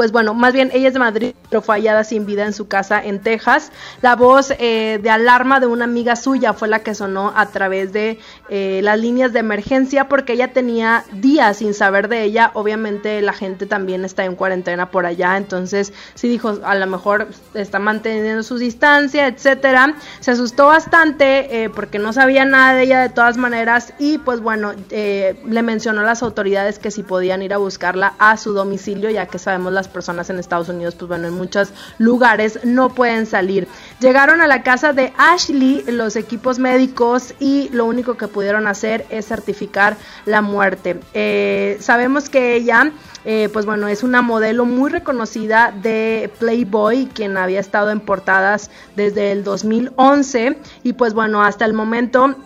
pues 0.00 0.12
bueno, 0.12 0.32
más 0.32 0.54
bien 0.54 0.70
ella 0.72 0.88
es 0.88 0.94
de 0.94 0.98
Madrid, 0.98 1.34
pero 1.50 1.60
fue 1.60 1.74
hallada 1.74 2.04
sin 2.04 2.24
vida 2.24 2.46
en 2.46 2.54
su 2.54 2.68
casa 2.68 3.04
en 3.04 3.20
Texas. 3.20 3.70
La 4.00 4.16
voz 4.16 4.50
eh, 4.58 4.98
de 5.02 5.10
alarma 5.10 5.60
de 5.60 5.66
una 5.66 5.84
amiga 5.84 6.16
suya 6.16 6.54
fue 6.54 6.68
la 6.68 6.78
que 6.78 6.94
sonó 6.94 7.34
a 7.36 7.50
través 7.50 7.92
de 7.92 8.18
eh, 8.48 8.80
las 8.82 8.98
líneas 8.98 9.34
de 9.34 9.40
emergencia 9.40 10.08
porque 10.08 10.32
ella 10.32 10.54
tenía 10.54 11.04
días 11.12 11.58
sin 11.58 11.74
saber 11.74 12.08
de 12.08 12.22
ella. 12.22 12.50
Obviamente 12.54 13.20
la 13.20 13.34
gente 13.34 13.66
también 13.66 14.06
está 14.06 14.24
en 14.24 14.36
cuarentena 14.36 14.90
por 14.90 15.04
allá, 15.04 15.36
entonces 15.36 15.92
sí 16.14 16.28
dijo, 16.28 16.58
a 16.64 16.74
lo 16.76 16.86
mejor 16.86 17.28
está 17.52 17.78
manteniendo 17.78 18.42
su 18.42 18.56
distancia, 18.56 19.26
etcétera. 19.26 19.96
Se 20.20 20.30
asustó 20.30 20.68
bastante 20.68 21.64
eh, 21.64 21.68
porque 21.68 21.98
no 21.98 22.14
sabía 22.14 22.46
nada 22.46 22.72
de 22.72 22.84
ella 22.84 23.02
de 23.02 23.10
todas 23.10 23.36
maneras 23.36 23.92
y 23.98 24.16
pues 24.16 24.40
bueno, 24.40 24.72
le 24.90 25.62
mencionó 25.62 26.00
a 26.00 26.04
las 26.04 26.22
autoridades 26.22 26.78
que 26.78 26.90
si 26.90 27.02
podían 27.02 27.42
ir 27.42 27.52
a 27.52 27.58
buscarla 27.58 28.14
a 28.18 28.38
su 28.38 28.54
domicilio, 28.54 29.10
ya 29.10 29.26
que 29.26 29.38
sabemos 29.38 29.74
las 29.74 29.89
personas 29.90 30.30
en 30.30 30.38
Estados 30.38 30.68
Unidos, 30.68 30.94
pues 30.94 31.08
bueno, 31.08 31.28
en 31.28 31.34
muchos 31.34 31.72
lugares 31.98 32.60
no 32.64 32.88
pueden 32.90 33.26
salir. 33.26 33.68
Llegaron 34.00 34.40
a 34.40 34.46
la 34.46 34.62
casa 34.62 34.92
de 34.92 35.12
Ashley 35.18 35.84
los 35.86 36.16
equipos 36.16 36.58
médicos 36.58 37.34
y 37.38 37.68
lo 37.70 37.84
único 37.84 38.16
que 38.16 38.28
pudieron 38.28 38.66
hacer 38.66 39.06
es 39.10 39.26
certificar 39.26 39.96
la 40.24 40.42
muerte. 40.42 41.00
Eh, 41.14 41.76
sabemos 41.80 42.28
que 42.28 42.54
ella, 42.54 42.92
eh, 43.24 43.48
pues 43.52 43.66
bueno, 43.66 43.88
es 43.88 44.02
una 44.02 44.22
modelo 44.22 44.64
muy 44.64 44.90
reconocida 44.90 45.72
de 45.82 46.30
Playboy, 46.38 47.06
quien 47.06 47.36
había 47.36 47.60
estado 47.60 47.90
en 47.90 48.00
portadas 48.00 48.70
desde 48.96 49.32
el 49.32 49.44
2011 49.44 50.58
y 50.82 50.92
pues 50.94 51.14
bueno, 51.14 51.42
hasta 51.42 51.64
el 51.64 51.72
momento 51.72 52.36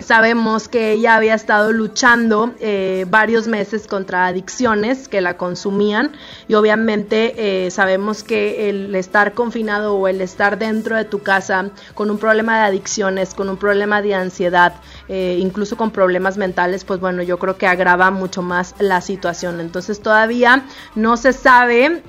Sabemos 0.00 0.68
que 0.68 0.92
ella 0.92 1.14
había 1.14 1.34
estado 1.34 1.72
luchando 1.72 2.52
eh, 2.58 3.06
varios 3.08 3.46
meses 3.46 3.86
contra 3.86 4.26
adicciones 4.26 5.06
que 5.08 5.20
la 5.20 5.36
consumían 5.36 6.12
y 6.48 6.54
obviamente 6.54 7.66
eh, 7.66 7.70
sabemos 7.70 8.24
que 8.24 8.68
el 8.68 8.94
estar 8.96 9.34
confinado 9.34 9.94
o 9.94 10.08
el 10.08 10.20
estar 10.20 10.58
dentro 10.58 10.96
de 10.96 11.04
tu 11.04 11.20
casa 11.20 11.70
con 11.94 12.10
un 12.10 12.18
problema 12.18 12.58
de 12.58 12.64
adicciones, 12.64 13.34
con 13.34 13.48
un 13.48 13.56
problema 13.56 14.02
de 14.02 14.14
ansiedad, 14.14 14.74
eh, 15.08 15.38
incluso 15.40 15.76
con 15.76 15.92
problemas 15.92 16.36
mentales, 16.36 16.84
pues 16.84 16.98
bueno, 16.98 17.22
yo 17.22 17.38
creo 17.38 17.56
que 17.56 17.68
agrava 17.68 18.10
mucho 18.10 18.42
más 18.42 18.74
la 18.80 19.00
situación. 19.00 19.60
Entonces 19.60 20.00
todavía 20.00 20.64
no 20.96 21.16
se 21.16 21.32
sabe 21.32 22.02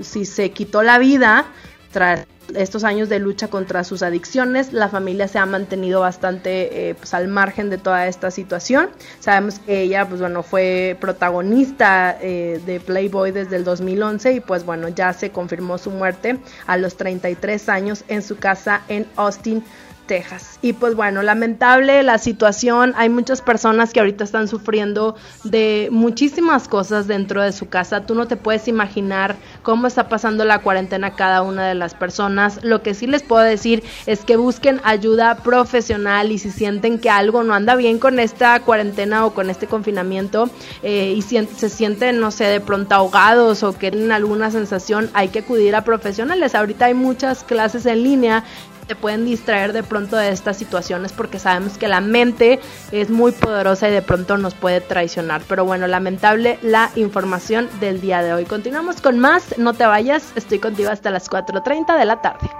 si 0.00 0.26
se 0.26 0.50
quitó 0.52 0.82
la 0.82 0.98
vida 0.98 1.46
tras 1.92 2.26
estos 2.54 2.84
años 2.84 3.08
de 3.08 3.18
lucha 3.18 3.48
contra 3.48 3.84
sus 3.84 4.02
adicciones, 4.02 4.72
la 4.72 4.88
familia 4.88 5.28
se 5.28 5.38
ha 5.38 5.46
mantenido 5.46 6.00
bastante 6.00 6.90
eh, 6.90 6.94
pues, 6.94 7.14
al 7.14 7.28
margen 7.28 7.70
de 7.70 7.78
toda 7.78 8.06
esta 8.06 8.30
situación. 8.30 8.90
Sabemos 9.18 9.58
que 9.58 9.82
ella, 9.82 10.08
pues 10.08 10.20
bueno, 10.20 10.42
fue 10.42 10.96
protagonista 11.00 12.16
eh, 12.20 12.60
de 12.64 12.80
Playboy 12.80 13.32
desde 13.32 13.56
el 13.56 13.64
2011 13.64 14.32
y 14.32 14.40
pues 14.40 14.64
bueno, 14.64 14.88
ya 14.88 15.12
se 15.12 15.30
confirmó 15.30 15.78
su 15.78 15.90
muerte 15.90 16.38
a 16.66 16.76
los 16.76 16.96
33 16.96 17.68
años 17.68 18.04
en 18.08 18.22
su 18.22 18.36
casa 18.36 18.82
en 18.88 19.06
Austin, 19.16 19.64
Texas. 20.10 20.58
Y 20.60 20.72
pues 20.72 20.96
bueno, 20.96 21.22
lamentable 21.22 22.02
la 22.02 22.18
situación. 22.18 22.94
Hay 22.96 23.08
muchas 23.08 23.42
personas 23.42 23.92
que 23.92 24.00
ahorita 24.00 24.24
están 24.24 24.48
sufriendo 24.48 25.14
de 25.44 25.86
muchísimas 25.92 26.66
cosas 26.66 27.06
dentro 27.06 27.40
de 27.40 27.52
su 27.52 27.68
casa. 27.68 28.06
Tú 28.06 28.16
no 28.16 28.26
te 28.26 28.36
puedes 28.36 28.66
imaginar 28.66 29.36
cómo 29.62 29.86
está 29.86 30.08
pasando 30.08 30.44
la 30.44 30.62
cuarentena 30.62 31.14
cada 31.14 31.42
una 31.42 31.68
de 31.68 31.76
las 31.76 31.94
personas. 31.94 32.58
Lo 32.64 32.82
que 32.82 32.94
sí 32.94 33.06
les 33.06 33.22
puedo 33.22 33.44
decir 33.44 33.84
es 34.06 34.24
que 34.24 34.34
busquen 34.34 34.80
ayuda 34.82 35.36
profesional 35.44 36.32
y 36.32 36.38
si 36.38 36.50
sienten 36.50 36.98
que 36.98 37.08
algo 37.08 37.44
no 37.44 37.54
anda 37.54 37.76
bien 37.76 38.00
con 38.00 38.18
esta 38.18 38.58
cuarentena 38.58 39.24
o 39.24 39.32
con 39.32 39.48
este 39.48 39.68
confinamiento 39.68 40.50
eh, 40.82 41.14
y 41.16 41.22
se 41.22 41.68
sienten, 41.68 42.18
no 42.18 42.32
sé, 42.32 42.46
de 42.46 42.60
pronto 42.60 42.96
ahogados 42.96 43.62
o 43.62 43.78
que 43.78 43.92
tienen 43.92 44.10
alguna 44.10 44.50
sensación, 44.50 45.08
hay 45.14 45.28
que 45.28 45.38
acudir 45.38 45.76
a 45.76 45.84
profesionales. 45.84 46.56
Ahorita 46.56 46.86
hay 46.86 46.94
muchas 46.94 47.44
clases 47.44 47.86
en 47.86 48.02
línea 48.02 48.42
te 48.90 48.96
pueden 48.96 49.24
distraer 49.24 49.72
de 49.72 49.84
pronto 49.84 50.16
de 50.16 50.30
estas 50.30 50.56
situaciones 50.56 51.12
porque 51.12 51.38
sabemos 51.38 51.78
que 51.78 51.86
la 51.86 52.00
mente 52.00 52.58
es 52.90 53.08
muy 53.08 53.30
poderosa 53.30 53.88
y 53.88 53.92
de 53.92 54.02
pronto 54.02 54.36
nos 54.36 54.54
puede 54.54 54.80
traicionar. 54.80 55.42
Pero 55.48 55.64
bueno, 55.64 55.86
lamentable 55.86 56.58
la 56.60 56.90
información 56.96 57.68
del 57.78 58.00
día 58.00 58.20
de 58.20 58.32
hoy. 58.32 58.46
Continuamos 58.46 59.00
con 59.00 59.20
más, 59.20 59.56
no 59.58 59.74
te 59.74 59.86
vayas, 59.86 60.32
estoy 60.34 60.58
contigo 60.58 60.90
hasta 60.90 61.12
las 61.12 61.30
4.30 61.30 61.96
de 61.96 62.04
la 62.04 62.20
tarde. 62.20 62.50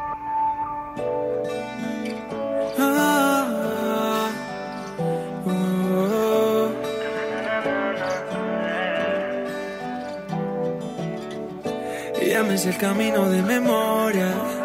Llames 12.25 12.65
el 12.67 12.77
camino 12.79 13.29
de 13.29 13.43
memoria 13.43 14.60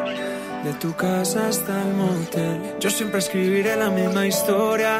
de 0.66 0.74
tu 0.74 0.95
casa 0.95 1.47
hasta 1.47 1.80
el 1.84 1.93
motel. 1.93 2.76
Yo 2.80 2.89
siempre 2.89 3.20
escribiré 3.20 3.76
la 3.76 3.91
misma 3.91 4.26
historia. 4.26 4.99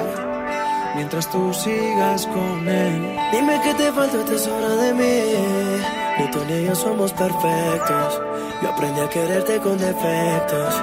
Mientras 0.96 1.30
tú 1.32 1.52
sigas 1.54 2.28
con 2.28 2.70
él. 2.70 3.18
Dime 3.32 3.60
que 3.64 3.74
te 3.74 3.92
falta, 3.92 4.24
te 4.26 4.36
de 4.36 4.94
mí. 4.94 5.22
Ni 6.20 6.32
tú 6.32 6.40
ni 6.48 6.66
yo 6.66 6.76
somos 6.76 7.12
perfectos. 7.14 8.22
Yo 8.62 8.70
aprendí 8.70 9.02
a 9.02 9.10
quererte 9.10 9.58
con 9.58 9.78
defectos. 9.80 10.76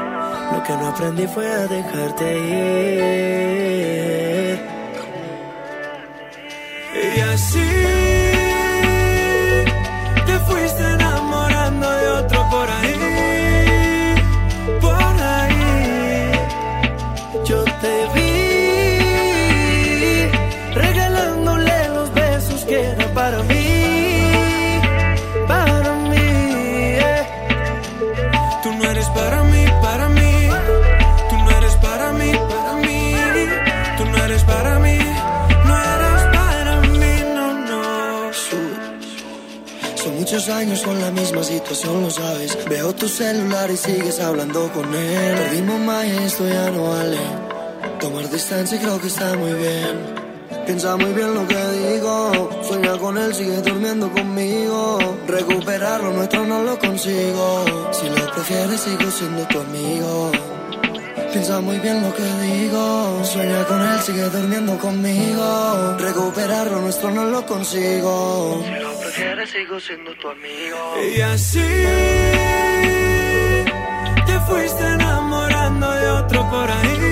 Lo 0.53 0.63
que 0.65 0.73
no 0.73 0.89
aprendí 0.89 1.27
fue 1.29 1.47
a 1.49 1.67
dejarte 1.69 2.39
ir. 2.39 3.53
Y 7.17 7.21
así 7.21 7.71
te 10.27 10.39
fuiste 10.41 11.02
años 40.49 40.83
con 40.83 41.01
la 41.01 41.11
misma 41.11 41.43
situación, 41.43 42.03
lo 42.03 42.11
sabes. 42.11 42.59
Veo 42.69 42.95
tu 42.95 43.09
celular 43.09 43.71
y 43.71 43.77
sigues 43.77 44.21
hablando 44.21 44.71
con 44.73 44.95
él. 44.95 45.35
Perdimos 45.37 45.81
más 45.81 46.05
esto 46.07 46.49
ya 46.49 46.71
no 46.71 46.89
vale. 46.89 47.19
Tomar 48.01 48.29
distancia 48.31 48.79
creo 48.81 49.01
que 49.01 49.09
está 49.09 49.37
muy 49.37 49.53
bien. 49.53 50.23
Piensa 50.67 50.97
muy 50.97 51.13
bien 51.13 51.35
lo 51.35 51.47
que 51.47 51.71
digo. 51.71 52.51
Sueña 52.63 52.97
con 52.99 53.19
él, 53.19 53.35
sigue 53.35 53.61
durmiendo 53.63 54.11
conmigo. 54.11 54.99
Recuperar 55.27 56.03
lo 56.03 56.13
nuestro 56.13 56.47
no 56.47 56.63
lo 56.63 56.79
consigo. 56.79 57.65
Si 57.93 58.09
lo 58.09 58.31
prefieres, 58.33 58.81
sigo 58.81 59.11
siendo 59.11 59.47
tu 59.49 59.61
amigo. 59.61 60.33
Piensa 61.33 61.61
muy 61.61 61.79
bien 61.79 62.03
lo 62.03 62.15
que 62.15 62.25
digo. 62.43 63.25
Sueña 63.25 63.65
con 63.67 63.81
él, 63.81 64.01
sigue 64.01 64.29
durmiendo 64.29 64.79
conmigo. 64.79 65.97
Recuperar 65.99 66.71
lo 66.71 66.81
nuestro 66.81 67.11
no 67.11 67.25
lo 67.25 67.45
consigo. 67.47 68.63
Prefieres, 69.15 69.51
sigo 69.51 69.79
siendo 69.79 70.15
tu 70.15 70.27
amigo. 70.27 70.95
Y 71.15 71.21
así 71.21 71.61
te 74.25 74.41
fuiste 74.47 74.85
enamorando 74.85 75.91
de 75.91 76.09
otro 76.09 76.49
por 76.49 76.71
ahí 76.71 77.12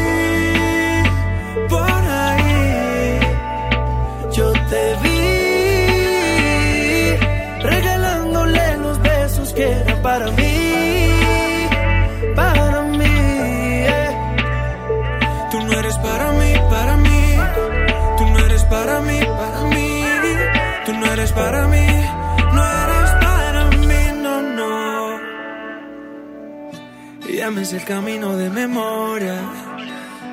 Llames 27.51 27.73
el 27.73 27.83
camino 27.83 28.37
de 28.37 28.49
memoria. 28.49 29.35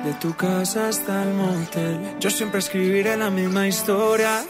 De 0.04 0.12
tu 0.20 0.36
casa 0.36 0.86
hasta 0.86 1.24
el 1.24 1.34
motel. 1.34 1.98
Yo 2.20 2.30
siempre 2.30 2.60
escribiré 2.60 3.16
la 3.16 3.28
misma 3.28 3.66
historia. 3.66 4.44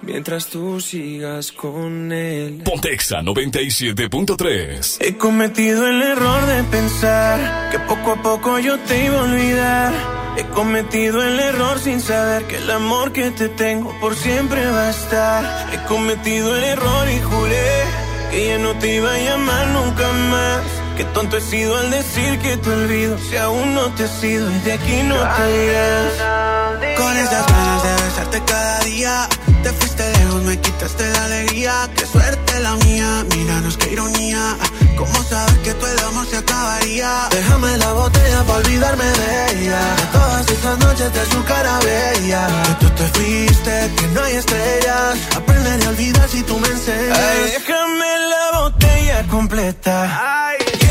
Mientras 0.00 0.46
tú 0.46 0.80
sigas 0.80 1.52
con 1.52 2.10
él. 2.10 2.62
Pontexa 2.64 3.20
97.3. 3.20 4.96
He 5.00 5.18
cometido 5.18 5.86
el 5.86 6.00
error 6.00 6.46
de 6.46 6.62
pensar 6.64 7.70
que 7.70 7.78
poco 7.80 8.12
a 8.12 8.22
poco 8.22 8.58
yo 8.58 8.78
te 8.78 9.04
iba 9.04 9.20
a 9.20 9.24
olvidar. 9.24 9.92
He 10.38 10.44
cometido 10.44 11.22
el 11.22 11.38
error 11.40 11.78
sin 11.78 12.00
saber 12.00 12.44
que 12.44 12.56
el 12.56 12.70
amor 12.70 13.12
que 13.12 13.32
te 13.32 13.50
tengo 13.50 13.94
por 14.00 14.16
siempre 14.16 14.64
va 14.64 14.86
a 14.86 14.90
estar. 14.92 15.74
He 15.74 15.86
cometido 15.86 16.56
el 16.56 16.64
error 16.64 17.06
y 17.10 17.20
juré 17.20 17.84
que 18.30 18.46
ya 18.46 18.56
no 18.56 18.78
te 18.78 18.94
iba 18.94 19.12
a 19.12 19.18
llamar 19.18 19.66
nunca 19.68 20.10
más. 20.30 20.81
Qué 21.02 21.08
tonto 21.14 21.36
he 21.36 21.40
sido 21.40 21.76
al 21.76 21.90
decir 21.90 22.38
que 22.38 22.56
te 22.58 22.70
olvido. 22.70 23.18
Si 23.18 23.36
aún 23.36 23.74
no 23.74 23.92
te 23.94 24.04
has 24.04 24.22
ido 24.22 24.48
y 24.48 24.58
de 24.60 24.72
aquí 24.74 25.02
no 25.02 25.16
te 25.16 25.64
irás. 25.66 26.96
Con 26.96 27.16
esas 27.16 27.44
ganas 27.44 27.82
de 27.82 28.04
besarte 28.04 28.42
cada 28.46 28.78
día. 28.84 29.28
Te 29.64 29.70
fuiste 29.70 30.12
lejos, 30.12 30.42
me 30.44 30.60
quitaste 30.60 31.10
la 31.10 31.24
alegría. 31.24 31.90
Qué 31.96 32.06
suerte 32.06 32.60
la 32.60 32.76
mía, 32.76 33.24
míranos 33.34 33.76
qué 33.78 33.90
ironía. 33.94 34.56
¿Cómo 34.96 35.24
saber 35.24 35.56
que 35.64 35.74
todo 35.74 35.90
el 35.90 35.98
amor 36.04 36.24
se 36.26 36.36
acabaría? 36.36 37.10
Déjame 37.32 37.76
la 37.78 37.92
botella 37.94 38.44
para 38.44 38.58
olvidarme 38.60 39.04
de 39.04 39.58
ella. 39.58 39.80
De 39.96 40.06
todas 40.12 40.48
esas 40.50 40.78
noches 40.78 41.12
de 41.12 41.26
su 41.26 41.44
cara 41.44 41.80
bella. 41.80 42.46
Que 42.46 42.86
tú 42.86 42.90
te 42.90 43.06
fuiste, 43.08 43.90
que 43.96 44.06
no 44.06 44.22
hay 44.22 44.36
estrellas. 44.36 45.18
Aprenderé 45.36 45.84
a 45.84 45.88
olvidar 45.88 46.28
si 46.28 46.44
tú 46.44 46.56
me 46.60 46.68
enseñas. 46.68 47.18
Ay, 47.18 47.50
déjame 47.58 48.18
la 48.30 48.58
botella 48.60 49.26
completa. 49.28 50.52
Quiero 50.58 50.81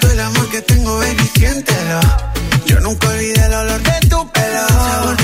Todo 0.00 0.12
el 0.12 0.20
amor 0.20 0.48
que 0.50 0.62
tengo, 0.62 0.98
baby, 0.98 1.30
siéntelo. 1.34 2.00
Yo 2.66 2.80
nunca 2.80 3.08
olvidé 3.08 3.44
el 3.44 3.54
olor 3.54 3.82
de 3.82 4.08
tu 4.08 4.30
pelo. 4.32 5.15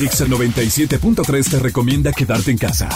Exa 0.00 0.24
97.3 0.24 1.50
te 1.50 1.58
recomienda 1.58 2.10
quedarte 2.10 2.50
en 2.50 2.56
casa. 2.56 2.88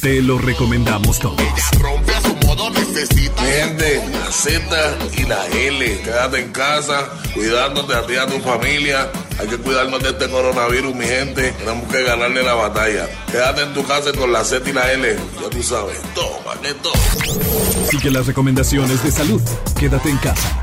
Te 0.00 0.22
lo 0.22 0.38
recomendamos 0.38 1.18
todos. 1.18 1.36
rompe 1.80 2.14
a 2.14 2.22
su 2.22 2.36
modo 2.46 2.70
necesita. 2.70 3.42
Gente, 3.42 4.00
la 4.12 4.30
Z 4.30 4.98
y 5.16 5.22
la 5.24 5.46
L. 5.48 6.00
Quédate 6.00 6.38
en 6.38 6.52
casa, 6.52 7.08
cuidándote 7.34 7.92
a 7.92 8.06
ti 8.06 8.12
y 8.12 8.16
a 8.16 8.26
tu 8.26 8.38
familia. 8.38 9.10
Hay 9.40 9.48
que 9.48 9.56
cuidarnos 9.56 10.00
de 10.00 10.10
este 10.10 10.28
coronavirus, 10.28 10.94
mi 10.94 11.06
gente. 11.06 11.50
Tenemos 11.58 11.92
que 11.92 12.04
ganarle 12.04 12.44
la 12.44 12.54
batalla. 12.54 13.08
Quédate 13.32 13.62
en 13.62 13.74
tu 13.74 13.84
casa 13.84 14.12
con 14.12 14.32
la 14.32 14.44
Z 14.44 14.70
y 14.70 14.72
la 14.72 14.92
L. 14.92 15.16
Ya 15.42 15.50
tú 15.50 15.62
sabes. 15.64 15.98
Toma, 16.14 16.54
que 16.62 16.72
toma. 16.74 17.88
Sigue 17.90 18.12
las 18.12 18.28
recomendaciones 18.28 19.02
de 19.02 19.10
salud. 19.10 19.42
Quédate 19.76 20.08
en 20.08 20.18
casa. 20.18 20.62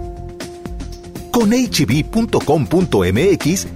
Con 1.31 1.51
hb.com.mx, 1.53 2.07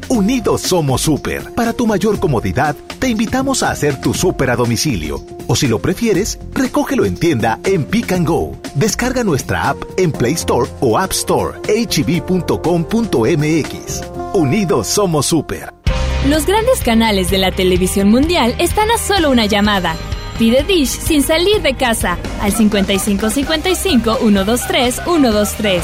unidos 0.10 0.62
somos 0.62 1.02
super. 1.02 1.54
Para 1.54 1.72
tu 1.72 1.88
mayor 1.88 2.20
comodidad, 2.20 2.76
te 3.00 3.08
invitamos 3.08 3.64
a 3.64 3.72
hacer 3.72 4.02
tu 4.02 4.14
super 4.14 4.50
a 4.50 4.58
domicilio. 4.58 5.24
O 5.48 5.56
si 5.56 5.68
lo 5.68 5.80
prefieres, 5.80 6.38
recógelo 6.54 7.06
en 7.06 7.16
tienda 7.16 7.60
en 7.64 7.86
Pick 7.86 8.12
and 8.12 8.28
Go. 8.28 8.58
Descarga 8.76 9.24
nuestra 9.24 9.70
app 9.70 9.82
en 9.98 10.12
Play 10.12 10.34
Store 10.34 10.70
o 10.82 11.00
App 11.00 11.12
Store. 11.12 11.60
hb.com.mx. 11.64 12.42
Unidos 14.34 14.88
somos 14.88 15.28
super. 15.28 15.74
Los 16.28 16.46
grandes 16.46 16.82
canales 16.82 17.30
de 17.30 17.38
la 17.38 17.52
televisión 17.52 18.10
mundial 18.10 18.56
están 18.60 18.92
a 18.92 18.98
solo 18.98 19.32
una 19.32 19.46
llamada. 19.46 19.96
Pide 20.38 20.64
Dish 20.64 20.90
sin 20.90 21.24
salir 21.24 21.62
de 21.62 21.76
casa 21.76 22.18
al 22.42 22.52
5555 22.52 24.18
123 24.18 25.02
123. 25.06 25.84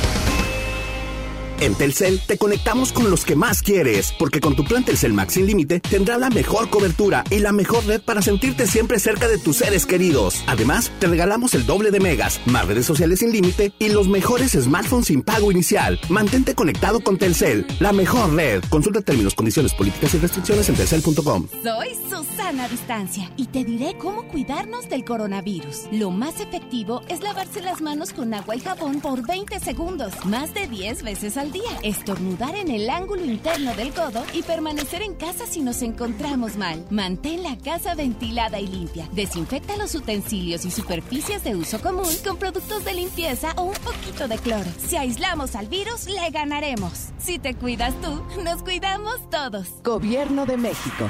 En 1.61 1.75
Telcel 1.75 2.19
te 2.25 2.39
conectamos 2.39 2.91
con 2.91 3.11
los 3.11 3.23
que 3.23 3.35
más 3.35 3.61
quieres, 3.61 4.15
porque 4.17 4.39
con 4.39 4.55
tu 4.55 4.63
plan 4.63 4.83
Telcel 4.83 5.13
Max 5.13 5.33
sin 5.35 5.45
límite 5.45 5.79
tendrás 5.79 6.19
la 6.19 6.31
mejor 6.31 6.71
cobertura 6.71 7.23
y 7.29 7.37
la 7.37 7.51
mejor 7.51 7.85
red 7.85 8.01
para 8.01 8.23
sentirte 8.23 8.65
siempre 8.65 8.97
cerca 8.97 9.27
de 9.27 9.37
tus 9.37 9.57
seres 9.57 9.85
queridos. 9.85 10.43
Además, 10.47 10.91
te 10.97 11.05
regalamos 11.05 11.53
el 11.53 11.67
doble 11.67 11.91
de 11.91 11.99
megas, 11.99 12.41
más 12.47 12.65
redes 12.65 12.87
sociales 12.87 13.19
sin 13.19 13.31
límite 13.31 13.73
y 13.77 13.89
los 13.89 14.07
mejores 14.07 14.53
smartphones 14.53 15.05
sin 15.05 15.21
pago 15.21 15.51
inicial. 15.51 15.99
Mantente 16.09 16.55
conectado 16.55 17.01
con 17.01 17.19
Telcel, 17.19 17.67
la 17.79 17.93
mejor 17.93 18.33
red. 18.33 18.63
Consulta 18.67 19.01
términos, 19.01 19.35
condiciones, 19.35 19.75
políticas 19.75 20.15
y 20.15 20.17
restricciones 20.17 20.67
en 20.67 20.73
telcel.com. 20.73 21.47
Soy 21.63 21.89
Susana 22.09 22.67
Distancia 22.69 23.31
y 23.37 23.45
te 23.45 23.63
diré 23.63 23.95
cómo 23.99 24.27
cuidarnos 24.29 24.89
del 24.89 25.05
coronavirus. 25.05 25.81
Lo 25.91 26.09
más 26.09 26.39
efectivo 26.39 27.01
es 27.07 27.21
lavarse 27.21 27.61
las 27.61 27.81
manos 27.81 28.13
con 28.13 28.33
agua 28.33 28.55
y 28.55 28.61
jabón 28.61 28.99
por 28.99 29.27
20 29.27 29.59
segundos, 29.59 30.13
más 30.25 30.55
de 30.55 30.67
10 30.67 31.03
veces 31.03 31.37
al 31.37 31.50
día, 31.51 31.69
estornudar 31.83 32.55
en 32.55 32.69
el 32.69 32.89
ángulo 32.89 33.25
interno 33.25 33.73
del 33.75 33.93
codo 33.93 34.23
y 34.33 34.41
permanecer 34.43 35.01
en 35.01 35.15
casa 35.15 35.45
si 35.45 35.61
nos 35.61 35.81
encontramos 35.81 36.57
mal. 36.57 36.85
Mantén 36.89 37.43
la 37.43 37.57
casa 37.57 37.95
ventilada 37.95 38.59
y 38.59 38.67
limpia. 38.67 39.07
Desinfecta 39.11 39.77
los 39.77 39.93
utensilios 39.95 40.65
y 40.65 40.71
superficies 40.71 41.43
de 41.43 41.55
uso 41.55 41.81
común 41.81 42.13
con 42.25 42.37
productos 42.37 42.83
de 42.85 42.93
limpieza 42.93 43.53
o 43.57 43.63
un 43.63 43.75
poquito 43.75 44.27
de 44.27 44.37
cloro. 44.37 44.69
Si 44.87 44.97
aislamos 44.97 45.55
al 45.55 45.67
virus, 45.67 46.07
le 46.07 46.29
ganaremos. 46.29 47.09
Si 47.17 47.39
te 47.39 47.53
cuidas 47.53 47.93
tú, 48.01 48.23
nos 48.43 48.63
cuidamos 48.63 49.29
todos. 49.29 49.67
Gobierno 49.83 50.45
de 50.45 50.57
México. 50.57 51.09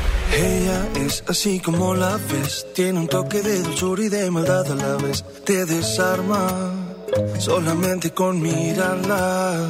Ella 0.33 0.87
es 0.95 1.23
así 1.27 1.59
como 1.59 1.93
la 1.93 2.17
ves, 2.31 2.65
tiene 2.73 2.99
un 2.99 3.07
toque 3.07 3.41
de 3.41 3.61
dulzura 3.63 4.03
y 4.03 4.09
de 4.09 4.31
maldad 4.31 4.71
a 4.71 4.75
la 4.75 4.95
vez. 4.95 5.25
Te 5.45 5.65
desarma 5.65 6.71
solamente 7.37 8.11
con 8.11 8.41
mirarla. 8.41 9.67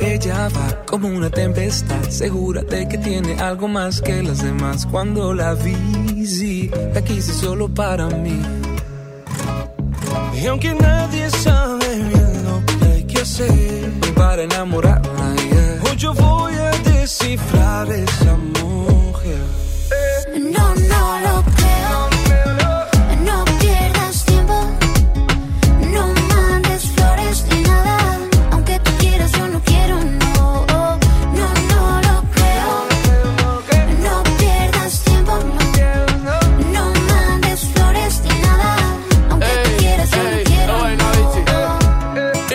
Ella 0.00 0.48
va 0.48 0.84
como 0.86 1.08
una 1.08 1.28
tempestad, 1.30 2.02
segura 2.08 2.62
de 2.62 2.88
que 2.88 2.98
tiene 2.98 3.38
algo 3.38 3.68
más 3.68 4.00
que 4.00 4.22
las 4.22 4.42
demás. 4.42 4.86
Cuando 4.86 5.34
la 5.34 5.54
vi, 5.54 6.26
sí, 6.26 6.70
la 6.94 7.02
quise 7.04 7.34
solo 7.34 7.68
para 7.68 8.08
mí. 8.08 8.40
Y 10.34 10.46
aunque 10.46 10.74
nadie 10.74 11.28
sabe 11.30 11.96
bien 11.96 12.44
lo 12.44 12.64
que 12.66 12.84
hay 12.86 13.04
que 13.04 13.20
hacer 13.20 13.90
para 14.14 14.42
enamorarla, 14.42 15.36
yeah. 15.36 15.82
hoy 15.84 15.96
yo 15.96 16.14
voy 16.14 16.54
a 16.54 16.70
descifrar 16.90 17.92
esa 17.92 18.36
mujer. 18.36 18.71
No, 20.34 20.74
no 20.74 21.20
lo 21.20 21.44
creo. 21.56 22.08
No 23.24 23.44
pierdas 23.60 24.24
tiempo. 24.24 24.54
No 25.92 26.06
mandes 26.28 26.82
flores 26.92 27.44
ni 27.50 27.60
nada. 27.62 28.18
Aunque 28.52 28.78
tú 28.80 28.90
quieras, 28.98 29.30
yo 29.32 29.48
no 29.48 29.60
quiero, 29.60 29.96
no. 29.96 30.66
No, 31.38 31.46
no 31.70 32.00
lo 32.00 32.22
creo. 32.36 32.72
No 34.02 34.22
pierdas 34.38 35.02
tiempo. 35.04 35.34
No, 36.72 36.84
mandes 37.10 37.60
flores 37.74 38.22
ni 38.24 38.34
nada. 38.40 38.76
Aunque 39.30 39.52
tú 39.64 39.70
quieras, 39.78 40.10
yo 40.10 40.22
no 40.22 40.42
quiero, 40.44 40.72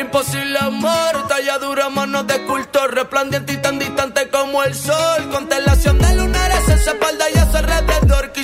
Imposible 0.01 0.59
amor, 0.59 1.27
talla 1.27 1.57
dura, 1.59 1.89
manos 1.89 2.25
de 2.27 2.41
cultor, 2.45 2.93
resplandiente 2.95 3.53
y 3.53 3.57
tan 3.57 3.77
distante 3.77 4.29
como 4.29 4.63
el 4.63 4.73
sol. 4.73 5.29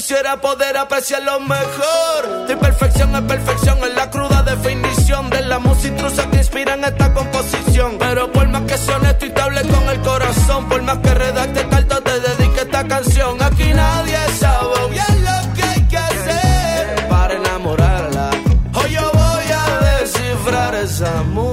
Quisiera 0.05 0.35
poder 0.41 0.75
apreciar 0.75 1.23
lo 1.23 1.39
mejor. 1.39 2.45
Tu 2.45 2.59
perfección 2.59 3.15
es 3.15 3.21
perfección, 3.21 3.77
es 3.85 3.95
la 3.95 4.09
cruda 4.09 4.43
definición 4.43 5.29
de 5.29 5.41
la 5.43 5.59
música 5.59 5.87
intrusa 5.87 6.29
que 6.29 6.37
inspira 6.39 6.73
en 6.73 6.83
esta 6.83 7.13
composición. 7.13 7.95
Pero 7.99 8.29
por 8.29 8.49
más 8.49 8.63
que 8.63 8.77
sea 8.77 8.97
honesto 8.97 9.27
y 9.27 9.29
te 9.29 9.39
hable 9.39 9.61
con 9.61 9.83
el 9.89 10.01
corazón, 10.01 10.67
por 10.67 10.81
más 10.81 10.97
que 10.97 11.13
redacte 11.13 11.69
carta, 11.69 12.01
te 12.01 12.19
dedique 12.19 12.61
esta 12.63 12.85
canción. 12.85 13.41
Aquí 13.41 13.73
nadie 13.73 14.17
sabe 14.37 14.89
bien 14.91 15.23
lo 15.23 15.53
que 15.53 15.63
hay 15.63 15.87
que 15.87 15.97
hacer 15.97 17.07
para 17.07 17.35
enamorarla. 17.35 18.29
Hoy 18.73 18.91
yo 18.91 19.09
voy 19.13 19.51
a 19.53 20.01
descifrar 20.01 20.75
esa 20.75 21.23
mujer. 21.23 21.52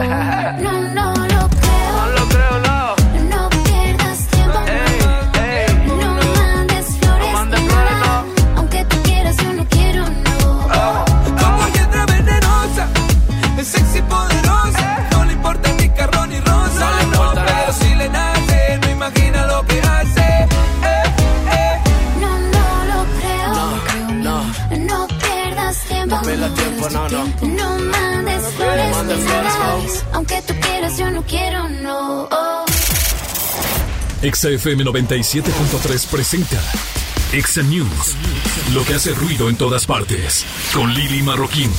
no. 0.60 0.94
No, 0.94 0.99
XFM 34.22 34.84
97.3 34.84 36.06
presenta 36.08 36.60
Exa 37.32 37.62
News. 37.62 38.16
Lo 38.74 38.84
que 38.84 38.92
hace 38.92 39.14
ruido 39.14 39.48
en 39.48 39.56
todas 39.56 39.86
partes. 39.86 40.44
Con 40.74 40.92
Lili 40.92 41.22
Marroquín. 41.22 41.70